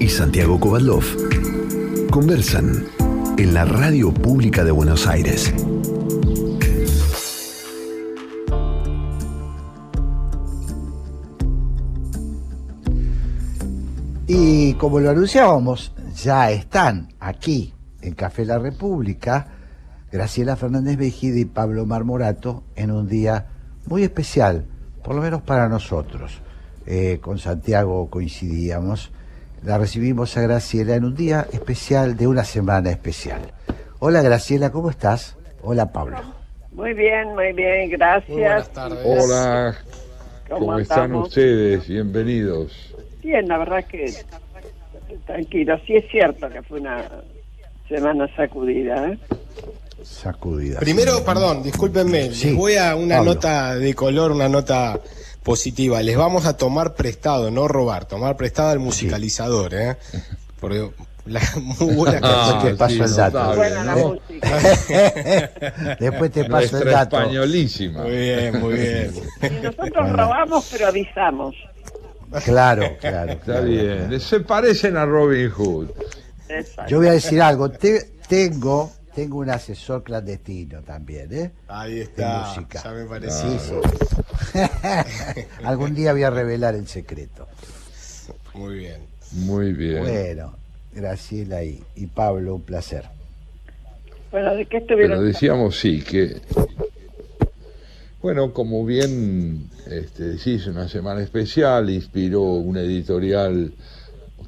y 0.00 0.08
Santiago 0.08 0.58
Kovadlov 0.58 1.04
conversan 2.10 2.86
en 3.40 3.54
la 3.54 3.64
radio 3.64 4.12
pública 4.12 4.64
de 4.64 4.70
Buenos 4.70 5.06
Aires. 5.06 5.54
Y 14.26 14.74
como 14.74 15.00
lo 15.00 15.08
anunciábamos, 15.08 15.94
ya 16.22 16.50
están 16.50 17.14
aquí 17.18 17.72
en 18.02 18.12
Café 18.12 18.44
La 18.44 18.58
República 18.58 19.48
Graciela 20.12 20.56
Fernández 20.56 20.98
Vejida 20.98 21.38
y 21.38 21.46
Pablo 21.46 21.86
Marmorato 21.86 22.64
en 22.76 22.90
un 22.90 23.08
día 23.08 23.46
muy 23.86 24.02
especial, 24.02 24.66
por 25.02 25.14
lo 25.14 25.22
menos 25.22 25.40
para 25.40 25.66
nosotros. 25.70 26.42
Eh, 26.84 27.20
con 27.22 27.38
Santiago 27.38 28.10
coincidíamos. 28.10 29.12
La 29.62 29.76
recibimos 29.78 30.36
a 30.36 30.42
Graciela 30.42 30.94
en 30.94 31.04
un 31.04 31.14
día 31.14 31.46
especial 31.52 32.16
de 32.16 32.26
una 32.26 32.44
semana 32.44 32.90
especial. 32.90 33.40
Hola 33.98 34.22
Graciela, 34.22 34.70
¿cómo 34.70 34.90
estás? 34.90 35.36
Hola 35.62 35.92
Pablo. 35.92 36.16
Muy 36.72 36.94
bien, 36.94 37.34
muy 37.34 37.52
bien, 37.52 37.90
gracias. 37.90 38.70
Hola, 39.04 39.76
¿Cómo 40.48 40.60
¿cómo 40.66 40.78
están 40.78 41.14
ustedes? 41.14 41.86
Bienvenidos. 41.86 42.72
Bien, 43.22 43.46
la 43.48 43.58
verdad 43.58 43.84
que 43.84 44.10
tranquilo. 45.26 45.78
Sí 45.86 45.96
es 45.96 46.10
cierto 46.10 46.48
que 46.48 46.62
fue 46.62 46.80
una 46.80 47.04
semana 47.88 48.26
sacudida. 48.34 49.08
¿eh? 49.10 49.18
Sacudida. 50.02 50.80
Primero, 50.80 51.22
perdón, 51.22 51.62
discúlpenme, 51.62 52.30
Sí, 52.32 52.48
les 52.48 52.56
voy 52.56 52.76
a 52.76 52.96
una 52.96 53.16
Pablo. 53.16 53.34
nota 53.34 53.74
de 53.76 53.94
color, 53.94 54.32
una 54.32 54.48
nota 54.48 54.98
positiva. 55.42 56.02
Les 56.02 56.16
vamos 56.16 56.46
a 56.46 56.56
tomar 56.56 56.94
prestado, 56.94 57.50
no 57.50 57.68
robar, 57.68 58.06
tomar 58.06 58.36
prestado 58.36 58.70
al 58.70 58.78
musicalizador, 58.78 59.74
¿eh? 59.74 59.96
Porque 60.60 60.90
la 61.26 61.40
muy 61.78 61.94
buena 61.94 62.18
Ah, 62.22 62.48
canción. 62.52 62.72
te 62.72 62.78
paso 62.78 63.04
el 63.04 63.16
dato. 63.32 63.56
Buena 63.56 63.84
la 63.84 63.96
música. 63.96 65.50
Después 66.00 66.30
te 66.32 66.44
paso 66.44 66.64
el 66.66 66.70
Nuestra 66.72 66.90
dato. 66.92 67.18
españolísima. 67.18 68.02
Muy 68.02 68.10
bien, 68.12 68.60
muy 68.60 68.74
bien. 68.74 69.12
Y 69.42 69.62
nosotros 69.64 70.10
robamos, 70.12 70.68
pero 70.72 70.86
avisamos. 70.88 71.54
Claro, 72.44 72.96
claro. 73.00 73.32
Está 73.32 73.44
claro. 73.44 73.64
bien. 73.66 74.20
Se 74.20 74.40
parecen 74.40 74.96
a 74.96 75.04
Robin 75.04 75.50
Hood. 75.50 75.88
Yo 76.88 76.98
voy 76.98 77.08
a 77.08 77.12
decir 77.12 77.40
algo. 77.42 77.70
Te- 77.70 78.12
tengo, 78.28 78.92
tengo 79.14 79.38
un 79.38 79.50
asesor 79.50 80.02
clandestino 80.02 80.82
también, 80.82 81.32
¿eh? 81.32 81.52
Ahí 81.68 81.96
De 81.96 82.02
está, 82.02 82.46
música. 82.46 82.82
ya 82.82 82.90
me. 82.92 83.30
Sí, 83.30 83.58
sí. 83.58 84.58
Algún 85.64 85.94
día 85.94 86.12
voy 86.12 86.22
a 86.22 86.30
revelar 86.30 86.74
el 86.74 86.86
secreto. 86.86 87.48
Muy 88.54 88.78
bien. 88.78 89.02
Muy 89.32 89.72
bien. 89.72 90.02
Bueno, 90.02 90.56
Graciela 90.92 91.62
y, 91.62 91.82
y 91.96 92.06
Pablo, 92.06 92.56
un 92.56 92.62
placer. 92.62 93.04
Bueno, 94.30 94.54
¿de 94.54 94.66
qué 94.66 94.78
estuvieron? 94.78 95.18
Pero 95.18 95.22
decíamos 95.22 95.78
sí, 95.78 96.02
que... 96.02 96.40
Bueno, 98.22 98.52
como 98.52 98.84
bien 98.84 99.70
este, 99.86 100.24
decís, 100.24 100.66
una 100.66 100.88
semana 100.88 101.22
especial, 101.22 101.88
inspiró 101.88 102.42
un 102.42 102.76
editorial 102.76 103.72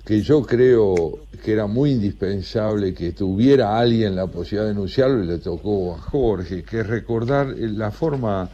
que 0.05 0.21
yo 0.21 0.43
creo 0.43 1.19
que 1.45 1.53
era 1.53 1.67
muy 1.67 1.93
indispensable 1.93 2.93
que 2.95 3.13
tuviera 3.13 3.79
alguien 3.79 4.17
la 4.17 4.27
posibilidad 4.27 4.65
de 4.65 4.69
denunciarlo 4.75 5.23
y 5.23 5.27
le 5.27 5.39
tocó 5.39 5.95
a 5.95 5.99
Jorge, 5.99 6.63
que 6.65 6.81
es 6.81 6.87
recordar 6.87 7.49
la 7.57 7.91
forma 7.91 8.49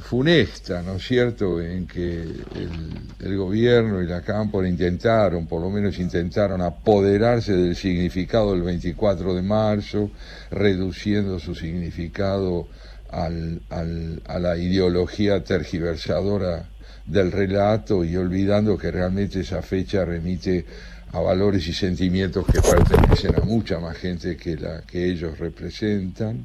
funesta, 0.00 0.82
¿no 0.82 0.96
es 0.96 1.06
cierto?, 1.06 1.60
en 1.60 1.86
que 1.86 2.22
el, 2.22 3.16
el 3.20 3.36
gobierno 3.36 4.02
y 4.02 4.06
la 4.06 4.20
Cámpora 4.22 4.68
intentaron, 4.68 5.46
por 5.46 5.60
lo 5.62 5.70
menos 5.70 5.98
intentaron 5.98 6.60
apoderarse 6.60 7.54
del 7.56 7.74
significado 7.76 8.52
del 8.52 8.62
24 8.62 9.34
de 9.34 9.42
marzo, 9.42 10.10
reduciendo 10.50 11.38
su 11.38 11.54
significado 11.54 12.66
al- 13.10 13.60
al- 13.70 14.20
a 14.26 14.38
la 14.38 14.56
ideología 14.58 15.42
tergiversadora 15.42 16.68
del 17.06 17.30
relato 17.30 18.04
y 18.04 18.16
olvidando 18.16 18.76
que 18.76 18.90
realmente 18.90 19.40
esa 19.40 19.62
fecha 19.62 20.04
remite 20.04 20.64
a 21.12 21.20
valores 21.20 21.66
y 21.68 21.72
sentimientos 21.72 22.44
que 22.46 22.60
pertenecen 22.60 23.36
a 23.36 23.44
mucha 23.44 23.78
más 23.78 23.96
gente 23.96 24.36
que 24.36 24.56
la 24.56 24.82
que 24.82 25.10
ellos 25.10 25.38
representan. 25.38 26.44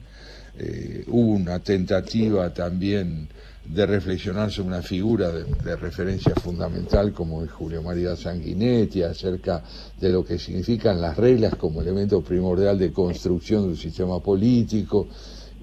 Eh, 0.58 1.04
hubo 1.08 1.32
una 1.32 1.60
tentativa 1.60 2.54
también 2.54 3.28
de 3.66 3.86
reflexionar 3.86 4.52
sobre 4.52 4.70
una 4.70 4.82
figura 4.82 5.32
de, 5.32 5.46
de 5.46 5.76
referencia 5.76 6.34
fundamental 6.36 7.14
como 7.14 7.44
es 7.44 7.52
Julio 7.52 7.82
María 7.82 8.16
Sanguinetti 8.16 9.04
acerca 9.04 9.64
de 10.00 10.10
lo 10.10 10.26
que 10.26 10.38
significan 10.38 11.00
las 11.00 11.16
reglas 11.16 11.56
como 11.56 11.82
elemento 11.82 12.22
primordial 12.22 12.78
de 12.78 12.92
construcción 12.92 13.64
de 13.64 13.70
un 13.70 13.78
sistema 13.78 14.20
político 14.20 15.08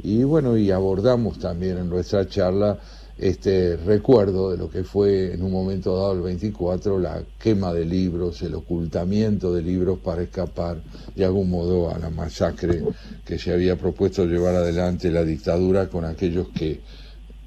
y 0.02 0.22
bueno 0.22 0.56
y 0.56 0.70
abordamos 0.70 1.38
también 1.38 1.78
en 1.78 1.88
nuestra 1.90 2.26
charla 2.26 2.78
este 3.18 3.76
recuerdo 3.76 4.52
de 4.52 4.58
lo 4.58 4.70
que 4.70 4.84
fue 4.84 5.34
en 5.34 5.42
un 5.42 5.50
momento 5.50 5.96
dado 5.96 6.12
el 6.12 6.22
24 6.22 6.98
la 7.00 7.22
quema 7.38 7.72
de 7.72 7.84
libros, 7.84 8.40
el 8.42 8.54
ocultamiento 8.54 9.52
de 9.52 9.62
libros 9.62 9.98
para 9.98 10.22
escapar 10.22 10.78
de 11.16 11.24
algún 11.24 11.50
modo 11.50 11.92
a 11.92 11.98
la 11.98 12.10
masacre 12.10 12.80
que 13.24 13.38
se 13.38 13.52
había 13.52 13.76
propuesto 13.76 14.24
llevar 14.24 14.54
adelante 14.54 15.10
la 15.10 15.24
dictadura 15.24 15.88
con 15.88 16.04
aquellos 16.04 16.48
que 16.48 16.80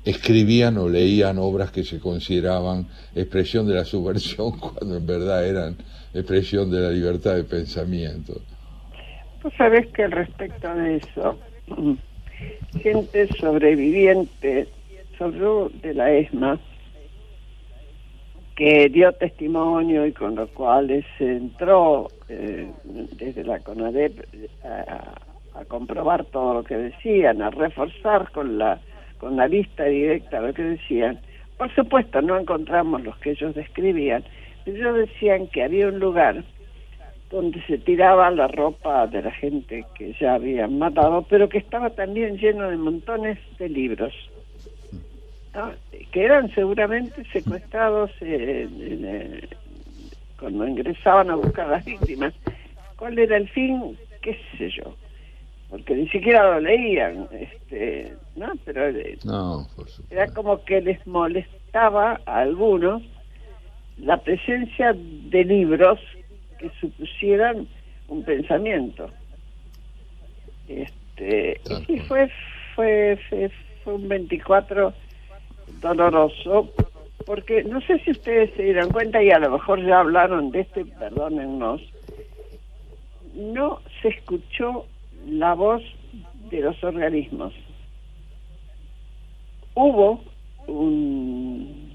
escribían 0.03 0.77
o 0.77 0.89
leían 0.89 1.37
obras 1.37 1.71
que 1.71 1.83
se 1.83 1.99
consideraban 1.99 2.87
expresión 3.15 3.67
de 3.67 3.75
la 3.75 3.85
subversión 3.85 4.51
cuando 4.59 4.97
en 4.97 5.05
verdad 5.05 5.47
eran 5.47 5.77
expresión 6.13 6.69
de 6.69 6.81
la 6.81 6.89
libertad 6.89 7.35
de 7.35 7.43
pensamiento. 7.45 8.41
Pues 9.41 9.53
sabes 9.55 9.87
que 9.87 10.05
respecto 10.07 10.73
de 10.75 10.97
eso, 10.97 11.37
gente 12.81 13.27
sobreviviente, 13.39 14.67
de 15.29 15.93
la 15.93 16.11
ESMA, 16.11 16.59
que 18.55 18.89
dio 18.89 19.11
testimonio 19.13 20.07
y 20.07 20.13
con 20.13 20.35
los 20.35 20.49
cuales 20.49 21.05
se 21.19 21.37
entró 21.37 22.07
eh, 22.27 22.67
desde 22.83 23.43
la 23.43 23.59
CONADEP 23.59 24.25
a, 24.63 25.65
comprobar 25.67 26.25
todo 26.25 26.55
lo 26.55 26.63
que 26.63 26.75
decían, 26.75 27.41
a 27.43 27.51
reforzar 27.51 28.31
con 28.31 28.57
la 28.57 28.79
con 29.19 29.35
la 29.35 29.47
lista 29.47 29.83
directa 29.83 30.41
lo 30.41 30.51
que 30.55 30.63
decían. 30.63 31.19
Por 31.57 31.71
supuesto, 31.75 32.19
no 32.23 32.39
encontramos 32.39 33.03
los 33.03 33.15
que 33.19 33.31
ellos 33.31 33.53
describían, 33.53 34.23
pero 34.65 34.77
ellos 34.77 35.07
decían 35.07 35.45
que 35.47 35.63
había 35.63 35.87
un 35.87 35.99
lugar 35.99 36.43
donde 37.29 37.61
se 37.67 37.77
tiraba 37.77 38.31
la 38.31 38.47
ropa 38.47 39.05
de 39.05 39.21
la 39.21 39.31
gente 39.31 39.85
que 39.95 40.13
ya 40.19 40.33
habían 40.33 40.79
matado, 40.79 41.27
pero 41.29 41.47
que 41.47 41.59
estaba 41.59 41.91
también 41.91 42.37
lleno 42.37 42.67
de 42.67 42.77
montones 42.77 43.37
de 43.59 43.69
libros, 43.69 44.13
¿no? 45.53 45.71
que 46.11 46.23
eran 46.23 46.53
seguramente 46.53 47.23
secuestrados 47.31 48.11
eh, 48.21 48.67
en, 48.69 49.05
eh, 49.05 49.49
cuando 50.39 50.67
ingresaban 50.67 51.29
a 51.29 51.35
buscar 51.35 51.67
a 51.67 51.71
las 51.71 51.85
víctimas. 51.85 52.33
¿Cuál 52.97 53.17
era 53.19 53.37
el 53.37 53.47
fin? 53.49 53.97
¿Qué 54.21 54.37
sé 54.57 54.69
yo? 54.69 54.95
Porque 55.69 55.95
ni 55.95 56.09
siquiera 56.09 56.51
lo 56.51 56.59
leían, 56.59 57.27
este, 57.31 58.13
¿no? 58.35 58.51
Pero 58.65 58.89
eh, 58.89 59.17
No, 59.23 59.67
por 59.75 59.87
era 60.09 60.27
como 60.27 60.63
que 60.65 60.81
les 60.81 61.05
molestaba 61.07 62.19
a 62.25 62.39
algunos 62.39 63.01
la 63.97 64.17
presencia 64.17 64.93
de 64.93 65.43
libros 65.45 65.99
que 66.59 66.69
supusieran 66.81 67.67
un 68.07 68.23
pensamiento. 68.23 69.09
Este, 70.67 71.59
y 71.87 71.99
fue, 71.99 72.29
fue, 72.75 73.19
fue, 73.29 73.51
fue 73.83 73.93
un 73.93 74.07
24 74.09 74.93
doloroso, 75.79 76.69
porque 77.25 77.63
no 77.63 77.81
sé 77.81 77.99
si 77.99 78.11
ustedes 78.11 78.51
se 78.55 78.63
dieron 78.63 78.89
cuenta 78.89 79.21
y 79.23 79.31
a 79.31 79.39
lo 79.39 79.51
mejor 79.51 79.85
ya 79.85 79.99
hablaron 79.99 80.51
de 80.51 80.61
este, 80.61 80.85
perdónennos, 80.85 81.81
no 83.35 83.79
se 84.01 84.09
escuchó 84.09 84.85
la 85.27 85.53
voz 85.53 85.81
de 86.49 86.61
los 86.61 86.83
organismos. 86.83 87.53
Hubo 89.73 90.21
un, 90.67 91.91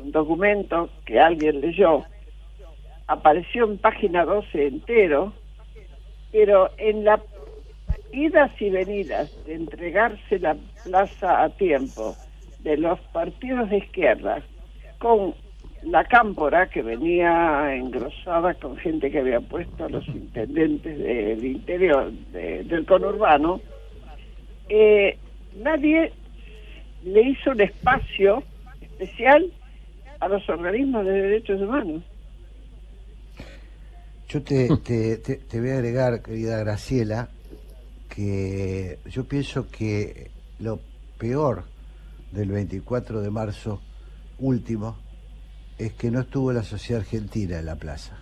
un 0.00 0.12
documento 0.12 0.88
que 1.04 1.18
alguien 1.18 1.60
leyó, 1.60 2.04
apareció 3.06 3.64
en 3.64 3.78
página 3.78 4.24
12 4.24 4.66
entero, 4.66 5.32
pero 6.30 6.70
en 6.78 7.04
la 7.04 7.20
idas 8.12 8.50
y 8.60 8.70
venidas 8.70 9.30
de 9.46 9.54
entregarse 9.54 10.38
la 10.38 10.56
plaza 10.84 11.42
a 11.42 11.48
tiempo 11.48 12.14
de 12.62 12.76
los 12.76 12.98
partidos 13.12 13.68
de 13.70 13.78
izquierda 13.78 14.42
con 14.98 15.34
la 15.82 16.04
cámpora 16.04 16.68
que 16.68 16.80
venía 16.82 17.74
engrosada 17.74 18.54
con 18.54 18.76
gente 18.76 19.10
que 19.10 19.18
había 19.18 19.40
puesto 19.40 19.84
a 19.84 19.88
los 19.88 20.06
intendentes 20.08 20.96
del 20.98 21.44
interior 21.44 22.12
de- 22.32 22.62
del 22.64 22.86
conurbano, 22.86 23.60
eh, 24.68 25.18
nadie 25.56 26.12
le 27.04 27.22
hizo 27.22 27.50
un 27.50 27.60
espacio 27.62 28.44
especial 28.80 29.50
a 30.20 30.28
los 30.28 30.48
organismos 30.48 31.04
de 31.04 31.12
derechos 31.12 31.60
humanos. 31.60 32.02
Yo 34.28 34.42
te, 34.42 34.68
te, 34.84 35.16
te- 35.18 35.36
te 35.36 35.60
voy 35.60 35.70
a 35.70 35.74
agregar, 35.74 36.22
querida 36.22 36.58
Graciela, 36.58 37.28
que 38.08 38.98
yo 39.10 39.24
pienso 39.24 39.68
que 39.68 40.30
lo 40.60 40.78
peor 41.18 41.64
del 42.32 42.50
24 42.50 43.20
de 43.20 43.30
marzo 43.30 43.80
último 44.38 44.96
es 45.78 45.92
que 45.94 46.10
no 46.10 46.20
estuvo 46.20 46.52
la 46.52 46.62
sociedad 46.62 47.02
argentina 47.02 47.58
en 47.58 47.66
la 47.66 47.76
plaza. 47.76 48.18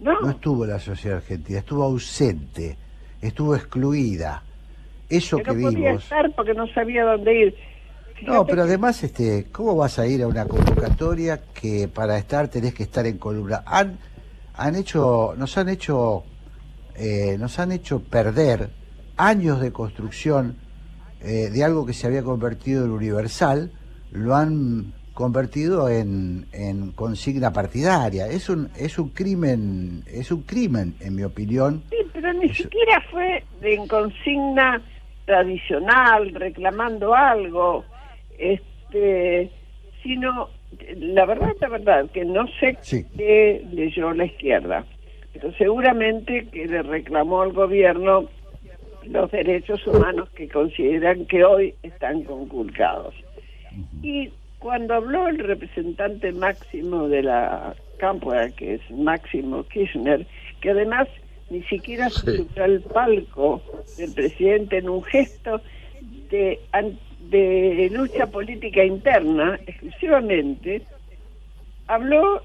No, 0.00 0.28
estuvo 0.28 0.66
la 0.66 0.78
sociedad 0.78 1.18
argentina, 1.18 1.58
estuvo 1.60 1.82
ausente, 1.82 2.76
estuvo 3.20 3.56
excluida. 3.56 4.42
Eso 5.08 5.38
que 5.38 5.44
que 5.44 5.54
no 5.54 5.62
podía 5.62 5.88
vimos. 5.88 6.02
estar 6.02 6.34
porque 6.34 6.52
no 6.54 6.66
sabía 6.68 7.04
dónde 7.04 7.34
ir. 7.34 7.54
No, 8.22 8.46
pero 8.46 8.62
además, 8.62 9.02
este, 9.04 9.46
¿cómo 9.52 9.76
vas 9.76 9.98
a 9.98 10.06
ir 10.06 10.22
a 10.22 10.26
una 10.26 10.46
convocatoria 10.46 11.42
que 11.52 11.88
para 11.88 12.16
estar 12.18 12.48
tenés 12.48 12.74
que 12.74 12.82
estar 12.82 13.06
en 13.06 13.18
columna? 13.18 13.62
Han, 13.66 13.98
han 14.54 14.74
hecho, 14.74 15.34
nos 15.36 15.56
han 15.58 15.68
hecho, 15.68 16.24
eh, 16.94 17.36
nos 17.38 17.58
han 17.58 17.72
hecho 17.72 18.00
perder 18.02 18.70
años 19.16 19.60
de 19.60 19.70
construcción 19.72 20.56
eh, 21.22 21.50
de 21.50 21.64
algo 21.64 21.86
que 21.86 21.92
se 21.92 22.06
había 22.06 22.22
convertido 22.22 22.84
en 22.84 22.90
universal, 22.90 23.70
lo 24.12 24.34
han 24.34 24.92
convertido 25.14 25.88
en, 25.88 26.46
en 26.52 26.92
consigna 26.92 27.52
partidaria. 27.52 28.26
Es 28.26 28.50
un, 28.50 28.68
es 28.76 28.98
un 28.98 29.08
crimen, 29.08 30.02
es 30.06 30.30
un 30.30 30.42
crimen, 30.42 30.94
en 31.00 31.14
mi 31.14 31.22
opinión. 31.22 31.82
Sí, 31.90 31.96
pero 32.12 32.32
ni 32.34 32.48
siquiera 32.50 33.02
fue 33.10 33.42
en 33.62 33.88
consigna 33.88 34.82
tradicional, 35.24 36.32
reclamando 36.34 37.14
algo, 37.14 37.84
este, 38.38 39.50
sino, 40.02 40.50
la 40.98 41.24
verdad, 41.24 41.52
la 41.60 41.68
verdad, 41.68 42.10
que 42.10 42.24
no 42.24 42.46
sé 42.60 42.78
qué 43.16 43.66
leyó 43.72 44.12
la 44.12 44.26
izquierda, 44.26 44.84
pero 45.32 45.52
seguramente 45.54 46.46
que 46.52 46.66
le 46.66 46.82
reclamó 46.82 47.42
al 47.42 47.52
gobierno 47.52 48.28
los 49.08 49.30
derechos 49.30 49.86
humanos 49.86 50.28
que 50.30 50.48
consideran 50.48 51.26
que 51.26 51.44
hoy 51.44 51.74
están 51.82 52.22
conculcados. 52.22 53.14
Y 54.02 54.30
cuando 54.58 54.94
habló 54.94 55.28
el 55.28 55.38
representante 55.38 56.32
máximo 56.32 57.08
de 57.08 57.22
la 57.22 57.74
Cámpora, 57.98 58.50
que 58.50 58.74
es 58.74 58.90
Máximo 58.90 59.64
Kirchner, 59.64 60.26
que 60.60 60.70
además 60.70 61.08
ni 61.50 61.62
siquiera 61.64 62.10
se 62.10 62.38
subió 62.38 62.64
al 62.64 62.80
palco 62.80 63.62
del 63.96 64.12
presidente 64.12 64.78
en 64.78 64.88
un 64.88 65.02
gesto 65.04 65.60
de, 66.30 66.58
de 67.30 67.90
lucha 67.92 68.26
política 68.26 68.84
interna 68.84 69.58
exclusivamente, 69.66 70.82
habló 71.86 72.42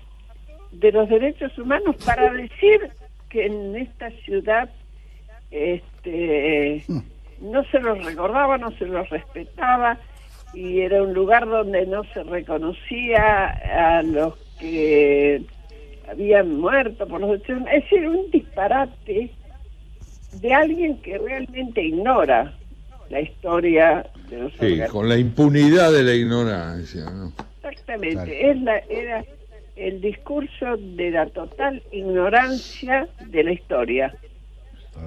de 0.71 0.91
los 0.91 1.09
derechos 1.09 1.57
humanos 1.57 1.95
para 2.05 2.31
decir 2.33 2.91
que 3.29 3.45
en 3.45 3.75
esta 3.75 4.11
ciudad 4.23 4.69
este, 6.03 6.84
no 7.40 7.64
se 7.65 7.80
los 7.80 8.03
recordaba, 8.03 8.57
no 8.57 8.72
se 8.72 8.86
los 8.86 9.10
respetaba 9.10 9.98
y 10.53 10.82
era 10.82 11.02
un 11.02 11.14
lugar 11.14 11.48
donde 11.48 11.86
no 11.86 12.03
se 12.14 12.23
reconocía 12.23 13.48
a 13.48 14.03
los 14.03 14.36
que 14.60 15.44
habían 16.10 16.60
muerto 16.60 17.07
por 17.07 17.22
los 17.22 17.38
hechos. 17.40 17.61
Es 17.72 17.84
decir, 17.84 18.07
un 18.07 18.30
disparate 18.32 19.32
de 20.34 20.53
alguien 20.53 21.02
que 21.02 21.18
realmente 21.18 21.84
ignora 21.84 22.53
la 23.10 23.22
historia 23.22 24.06
de 24.30 24.40
los 24.40 24.53
Sí, 24.60 24.80
con 24.90 25.07
la 25.07 25.18
impunidad 25.18 25.91
de 25.91 26.03
la 26.03 26.14
ignorancia. 26.14 27.10
¿no? 27.10 27.34
Exactamente, 27.57 28.49
es 28.49 28.61
la, 28.61 28.78
era 28.90 29.23
el 29.76 30.02
discurso 30.02 30.78
de 30.78 31.11
la 31.11 31.26
total 31.28 31.82
ignorancia 31.91 33.07
de 33.26 33.44
la 33.44 33.52
historia, 33.52 34.14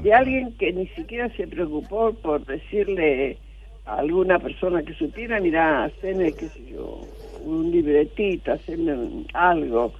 de 0.02 0.12
alguien 0.12 0.52
que 0.58 0.72
ni 0.72 0.86
siquiera 0.88 1.28
se 1.36 1.46
preocupó 1.46 2.12
por 2.14 2.44
decirle 2.46 3.38
a 3.86 3.96
alguna 3.96 4.38
persona 4.38 4.82
que 4.82 4.94
supiera, 4.94 5.40
mira, 5.40 5.84
haceme, 5.84 6.32
qué 6.32 6.48
sé 6.48 6.72
yo, 6.72 7.00
un 7.44 7.70
libretito, 7.70 8.52
haceme 8.52 8.92
un- 8.94 9.26
algo, 9.34 9.92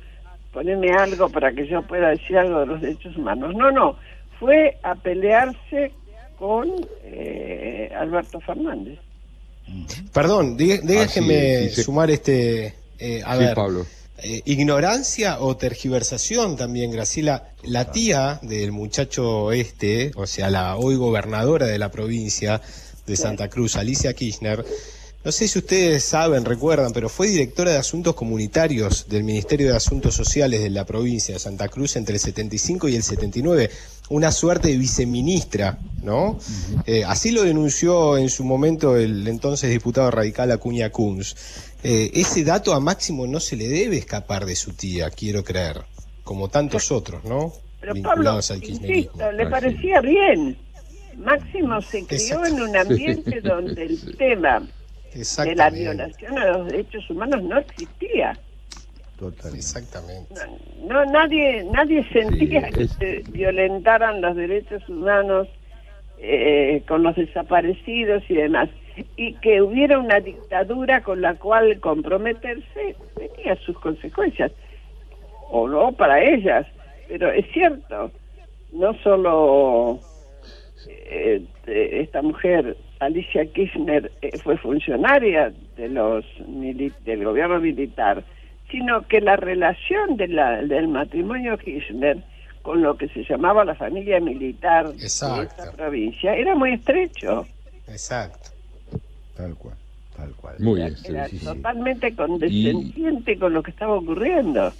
poneme 0.53 0.91
algo 0.93 1.29
para 1.29 1.53
que 1.53 1.67
yo 1.67 1.83
pueda 1.83 2.09
decir 2.11 2.39
algo 2.39 2.61
de 2.61 2.67
los 2.67 2.81
derechos 2.81 3.17
humanos. 3.17 3.55
No, 3.55 3.71
no, 3.71 3.97
fue 4.39 4.77
a 4.83 4.95
pelearse 4.95 5.93
con 6.39 6.71
eh, 7.05 7.91
Alberto 7.97 8.41
Fernández. 8.41 8.99
Perdón, 10.13 10.57
dé- 10.57 10.75
Así 10.75 10.87
déjeme 10.87 11.55
es, 11.55 11.59
sí, 11.71 11.77
sí. 11.77 11.83
sumar 11.83 12.11
este. 12.11 12.75
eh, 12.99 13.23
a 13.25 13.35
Sí, 13.37 13.45
ver, 13.45 13.55
Pablo. 13.55 13.85
Eh, 14.19 14.43
ignorancia 14.45 15.41
o 15.41 15.57
tergiversación 15.57 16.57
también, 16.57 16.91
Graciela. 16.91 17.51
La 17.63 17.91
tía 17.91 18.39
del 18.43 18.73
muchacho 18.73 19.53
este, 19.53 20.13
o 20.17 20.27
sea, 20.27 20.51
la 20.51 20.77
hoy 20.77 20.97
gobernadora 20.97 21.67
de 21.67 21.79
la 21.79 21.91
provincia 21.91 22.61
de 23.07 23.17
Santa 23.17 23.49
Cruz, 23.49 23.77
Alicia 23.77 24.15
Kirchner, 24.15 24.65
no 25.25 25.33
sé 25.33 25.49
si 25.49 25.59
ustedes 25.59 26.05
saben, 26.05 26.45
recuerdan, 26.45 26.93
pero 26.93 27.09
fue 27.09 27.29
directora 27.29 27.71
de 27.71 27.79
Asuntos 27.79 28.15
Comunitarios 28.15 29.09
del 29.09 29.25
Ministerio 29.25 29.69
de 29.69 29.77
Asuntos 29.77 30.15
Sociales 30.15 30.63
de 30.63 30.69
la 30.69 30.85
provincia 30.85 31.33
de 31.33 31.41
Santa 31.41 31.69
Cruz 31.69 31.97
entre 31.97 32.17
el 32.17 32.21
75 32.21 32.89
y 32.91 32.97
el 32.97 33.03
79. 33.03 33.71
Una 34.11 34.31
suerte 34.33 34.69
de 34.69 34.77
viceministra, 34.77 35.79
¿no? 36.03 36.39
Eh, 36.87 37.05
así 37.05 37.31
lo 37.31 37.43
denunció 37.43 38.19
en 38.19 38.29
su 38.29 38.45
momento 38.45 38.97
el 38.97 39.27
entonces 39.27 39.71
diputado 39.71 40.11
radical 40.11 40.51
Acuña 40.53 40.91
Kunz. 40.91 41.35
Eh, 41.83 42.11
ese 42.15 42.45
dato 42.45 42.75
a 42.75 42.81
Máximo 42.81 43.27
no 43.27 43.41
se 43.41 43.57
le 43.57 43.67
debe 43.69 43.97
escapar 43.97 44.45
de 44.45 44.57
su 44.57 44.73
tía, 44.75 45.11
quiero 45.11 45.43
creer, 45.43 45.83
como 46.23 46.49
tantos 46.49 46.93
otros, 46.93 47.25
¿no? 47.25 47.53
Pero 47.81 47.95
Pablo, 48.03 48.41
insisto, 48.63 49.33
le 49.33 49.47
parecía 49.49 50.01
bien. 50.01 50.57
Máximo 51.17 51.81
se 51.81 52.05
crió 52.05 52.45
en 52.45 52.61
un 52.61 52.77
ambiente 52.77 53.31
Sí. 53.43 53.49
donde 53.49 53.83
el 53.85 54.17
tema 54.17 54.67
de 55.15 55.55
la 55.55 55.71
violación 55.71 56.39
a 56.39 56.47
los 56.47 56.67
derechos 56.67 57.09
humanos 57.09 57.43
no 57.43 57.59
existía. 57.59 58.39
Exactamente. 59.55 60.35
No, 60.83 61.05
nadie, 61.07 61.65
nadie 61.73 62.05
sentía 62.13 62.67
Sí, 62.69 62.73
que 62.73 62.89
se 62.89 63.23
violentaran 63.31 64.21
los 64.21 64.37
derechos 64.37 64.87
humanos 64.89 65.49
eh, 66.19 66.83
con 66.89 67.03
los 67.03 67.15
desaparecidos 67.17 68.23
y 68.29 68.35
demás. 68.35 68.69
Y 69.17 69.35
que 69.35 69.61
hubiera 69.61 69.99
una 69.99 70.21
dictadura 70.21 71.03
con 71.03 71.21
la 71.21 71.35
cual 71.35 71.81
comprometerse 71.81 72.97
tenía 73.17 73.57
sus 73.65 73.79
consecuencias. 73.81 74.53
O 75.51 75.69
no 75.69 75.93
para 75.93 76.23
ellas. 76.23 76.67
Pero 77.09 77.31
es 77.31 77.45
cierto, 77.53 78.11
no 78.73 78.95
solo 79.03 79.99
eh, 80.89 81.43
eh, 81.67 82.01
esta 82.03 82.23
mujer, 82.23 82.77
Alicia 83.01 83.45
Kirchner, 83.47 84.11
eh, 84.23 84.39
fue 84.39 84.57
funcionaria 84.59 85.53
de 85.77 85.89
los 85.89 86.25
mili- 86.49 86.95
del 87.05 87.25
gobierno 87.25 87.61
militar, 87.61 88.25
sino 88.71 89.07
que 89.07 89.21
la 89.21 89.37
relación 89.37 90.17
de 90.17 90.29
la, 90.29 90.63
del 90.63 90.89
matrimonio 90.89 91.57
Kirchner 91.59 92.23
con 92.63 92.83
lo 92.83 92.97
que 92.97 93.09
se 93.09 93.25
llamaba 93.25 93.65
la 93.65 93.75
familia 93.75 94.21
militar 94.21 94.91
de 94.93 95.07
esta 95.07 95.47
provincia 95.77 96.35
era 96.35 96.55
muy 96.55 96.73
estrecho. 96.73 97.47
Exacto. 97.87 98.51
Tal 99.37 99.55
cual, 99.57 99.77
tal 100.17 100.33
cual. 100.35 100.57
Muy 100.61 100.81
Era, 100.81 100.95
era 101.05 101.29
sí, 101.29 101.39
sí. 101.39 101.45
totalmente 101.45 102.15
condescendiente 102.15 103.39
con 103.39 103.53
lo 103.53 103.63
que 103.63 103.71
estaba 103.71 103.95
ocurriendo. 103.95 104.73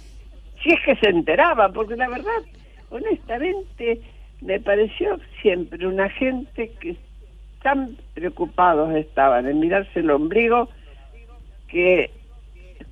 Si 0.63 0.71
es 0.71 0.79
que 0.83 0.95
se 0.95 1.09
enteraba, 1.09 1.69
porque 1.69 1.95
la 1.95 2.09
verdad, 2.09 2.41
honestamente, 2.89 4.01
me 4.41 4.59
pareció 4.59 5.19
siempre 5.41 5.85
una 5.85 6.09
gente 6.09 6.71
que 6.79 6.97
tan 7.61 7.97
preocupados 8.13 8.95
estaban 8.95 9.47
en 9.47 9.59
mirarse 9.59 9.99
el 9.99 10.09
ombligo 10.09 10.69
que 11.67 12.09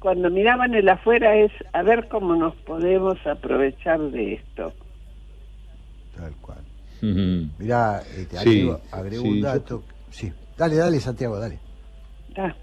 cuando 0.04 0.30
miraban 0.30 0.74
el 0.76 0.90
afuera 0.90 1.34
es 1.38 1.52
a 1.72 1.82
ver 1.82 2.10
cómo 2.10 2.36
nos 2.36 2.54
podemos 2.58 3.16
aprovechar 3.26 4.02
de 4.12 4.34
esto. 4.34 4.74
Tal 6.14 6.34
cual. 6.42 6.58
Mirá, 7.58 8.02
eh, 8.02 8.28
te 8.30 8.38
Sí, 8.40 8.50
agrego, 8.70 8.82
agrego 8.92 9.24
sí, 9.24 9.30
un 9.30 9.38
yo- 9.38 9.44
dato. 9.46 9.84
Sí. 10.12 10.32
Dale, 10.58 10.76
dale, 10.76 11.00
Santiago, 11.00 11.40
dale. 11.40 11.58
Ah, 12.36 12.54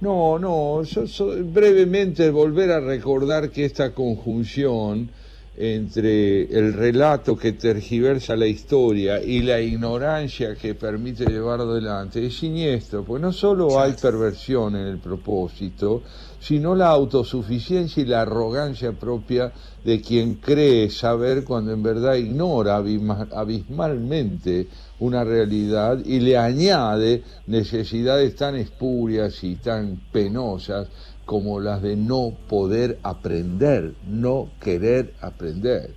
No, 0.00 0.38
no, 0.38 0.82
yo, 0.82 1.06
so- 1.06 1.32
brevemente 1.42 2.28
volver 2.30 2.70
a 2.70 2.80
recordar 2.80 3.48
que 3.50 3.64
esta 3.64 3.94
conjunción 3.94 5.08
entre 5.56 6.42
el 6.42 6.74
relato 6.74 7.34
que 7.34 7.52
tergiversa 7.52 8.36
la 8.36 8.46
historia 8.46 9.22
y 9.22 9.40
la 9.40 9.58
ignorancia 9.58 10.54
que 10.54 10.74
permite 10.74 11.24
llevar 11.24 11.60
adelante 11.62 12.26
es 12.26 12.36
siniestro, 12.36 13.04
pues 13.04 13.22
no 13.22 13.32
solo 13.32 13.80
hay 13.80 13.94
perversión 13.94 14.76
en 14.76 14.86
el 14.86 14.98
propósito, 14.98 16.02
sino 16.46 16.76
la 16.76 16.90
autosuficiencia 16.90 18.04
y 18.04 18.06
la 18.06 18.20
arrogancia 18.20 18.92
propia 18.92 19.50
de 19.84 20.00
quien 20.00 20.36
cree 20.36 20.90
saber 20.90 21.42
cuando 21.42 21.72
en 21.72 21.82
verdad 21.82 22.14
ignora 22.14 22.76
abismalmente 22.76 24.68
una 25.00 25.24
realidad 25.24 25.98
y 26.04 26.20
le 26.20 26.38
añade 26.38 27.24
necesidades 27.48 28.36
tan 28.36 28.54
espurias 28.54 29.42
y 29.42 29.56
tan 29.56 29.96
penosas 30.12 30.88
como 31.24 31.58
las 31.58 31.82
de 31.82 31.96
no 31.96 32.30
poder 32.48 33.00
aprender, 33.02 33.94
no 34.06 34.50
querer 34.60 35.14
aprender. 35.22 35.96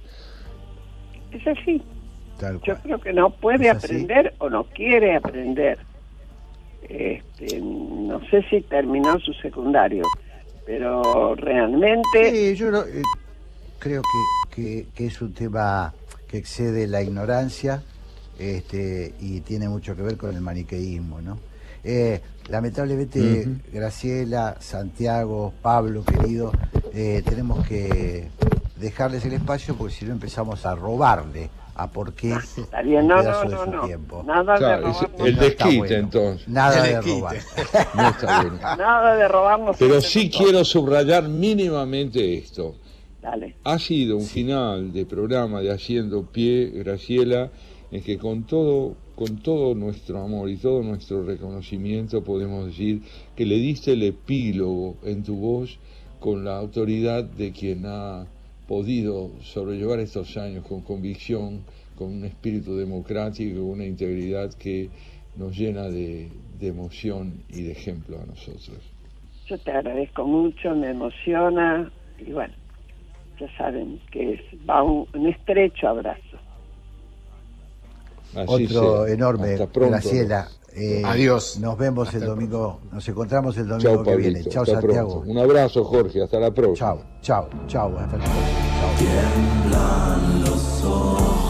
Es 1.31 1.45
así. 1.45 1.79
Yo 2.65 2.75
creo 2.77 2.99
que 2.99 3.13
no 3.13 3.29
puede 3.29 3.69
aprender 3.69 4.33
o 4.39 4.49
no 4.49 4.63
quiere 4.63 5.15
aprender. 5.15 5.77
Este, 6.81 7.61
no 7.61 8.19
sé 8.31 8.41
si 8.49 8.61
terminó 8.61 9.19
su 9.19 9.31
secundario, 9.33 10.01
pero 10.69 11.33
realmente... 11.33 12.29
Sí, 12.29 12.55
yo 12.55 12.69
eh, 12.83 13.01
creo 13.79 14.03
que, 14.53 14.85
que, 14.93 15.07
es 15.07 15.19
un 15.19 15.33
tema 15.33 15.91
que 16.27 16.37
excede 16.37 16.85
la 16.85 17.01
ignorancia 17.01 17.81
este, 18.37 19.15
y 19.19 19.41
tiene 19.41 19.67
mucho 19.67 19.95
que 19.95 20.03
ver 20.03 20.15
con 20.15 20.35
el 20.35 20.41
maniqueísmo, 20.41 21.21
¿no? 21.21 21.39
Eh, 21.83 22.21
lamentablemente, 22.49 23.47
Graciela, 23.73 24.57
Santiago, 24.59 25.53
Pablo, 25.59 26.03
querido, 26.03 26.51
eh, 26.93 27.23
tenemos 27.25 27.67
que 27.67 28.27
dejarles 28.79 29.25
el 29.25 29.33
espacio 29.33 29.75
porque 29.75 29.95
si 29.95 30.05
no 30.05 30.11
empezamos 30.11 30.67
a 30.67 30.75
robarle 30.75 31.49
a 31.81 31.91
por 31.91 32.13
qué 32.13 32.33
Está 32.33 32.81
bien, 32.81 33.07
no, 33.07 33.21
no, 33.21 33.43
no, 33.45 33.65
no. 33.65 33.85
tiempo. 33.85 34.23
Nada 34.23 34.57
de 34.59 34.77
robar. 34.77 35.11
El 35.25 35.35
desquite, 35.35 35.97
entonces. 35.97 36.47
Nada 36.47 36.83
de 36.83 37.01
robar. 37.01 37.37
No 37.95 38.09
está 38.09 38.41
bueno. 38.41 38.57
Nada 38.61 39.15
de 39.15 39.27
robarnos. 39.27 39.75
Pero 39.79 40.01
sí 40.01 40.29
quiero 40.29 40.63
subrayar 40.65 41.27
mínimamente 41.27 42.37
esto. 42.37 42.75
Dale. 43.21 43.55
Ha 43.63 43.77
sido 43.79 44.17
un 44.17 44.25
final 44.25 44.93
de 44.93 45.05
programa 45.05 45.61
de 45.61 45.71
Haciendo 45.71 46.23
Pie, 46.23 46.69
Graciela, 46.69 47.51
en 47.91 48.01
que 48.01 48.17
con 48.17 48.43
todo 48.43 48.95
con 49.15 49.39
todo 49.39 49.75
nuestro 49.75 50.23
amor 50.23 50.49
y 50.49 50.55
todo 50.55 50.81
nuestro 50.81 51.25
reconocimiento 51.25 52.23
podemos 52.23 52.67
decir 52.67 53.01
que 53.35 53.45
le 53.45 53.55
diste 53.55 53.91
el 53.91 54.03
epílogo 54.03 54.95
en 55.03 55.23
tu 55.23 55.35
voz 55.35 55.77
con 56.21 56.45
la 56.45 56.57
autoridad 56.57 57.25
de 57.25 57.51
quien 57.51 57.85
ha 57.85 58.25
podido 58.69 59.31
sobrellevar 59.41 59.99
estos 59.99 60.37
años 60.37 60.63
con 60.67 60.81
convicción, 60.81 61.63
con 61.97 62.09
un 62.09 62.23
espíritu 62.23 62.77
democrático, 62.77 63.61
con 63.61 63.71
una 63.71 63.85
integridad 63.85 64.53
que 64.53 64.91
nos 65.35 65.57
llena 65.57 65.89
de, 65.89 66.29
emoción 66.61 67.41
y 67.49 67.63
de 67.63 67.71
ejemplo 67.71 68.19
a 68.21 68.25
nosotros. 68.27 68.77
Yo 69.47 69.57
te 69.57 69.71
agradezco 69.71 70.23
mucho, 70.23 70.75
me 70.75 70.91
emociona 70.91 71.91
y 72.19 72.31
bueno, 72.31 72.53
ya 73.39 73.47
saben 73.57 73.99
que 74.11 74.33
es, 74.33 74.41
va 74.69 74.83
un 74.83 75.27
estrecho 75.27 75.87
abrazo. 75.87 76.37
Otro 78.35 79.07
enorme, 79.07 79.57
Graciela. 79.73 80.47
Eh, 80.75 81.01
Adiós. 81.05 81.59
Nos 81.59 81.77
vemos 81.77 82.13
el 82.13 82.25
domingo, 82.25 82.81
nos 82.91 83.07
encontramos 83.07 83.57
el 83.57 83.67
domingo 83.67 84.03
que 84.03 84.15
viene. 84.15 84.43
Chao, 84.45 84.65
Santiago. 84.65 85.23
Un 85.25 85.37
abrazo, 85.37 85.83
Jorge. 85.83 86.23
Hasta 86.23 86.39
la 86.39 86.51
próxima. 86.51 86.95
Chao, 86.95 87.03
chao, 87.21 87.49
chao. 87.67 87.97
Hasta 87.97 88.17
la 88.17 88.25
Tiemblan 88.97 90.41
los 90.41 90.83
ojos 90.83 91.49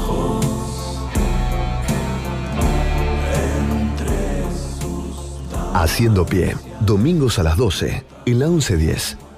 Haciendo 5.74 6.26
pie, 6.26 6.56
domingos 6.82 7.40
a 7.40 7.44
las 7.44 7.56
12, 7.56 8.04
en 8.26 8.40
la 8.40 8.48
11.10. 8.48 9.28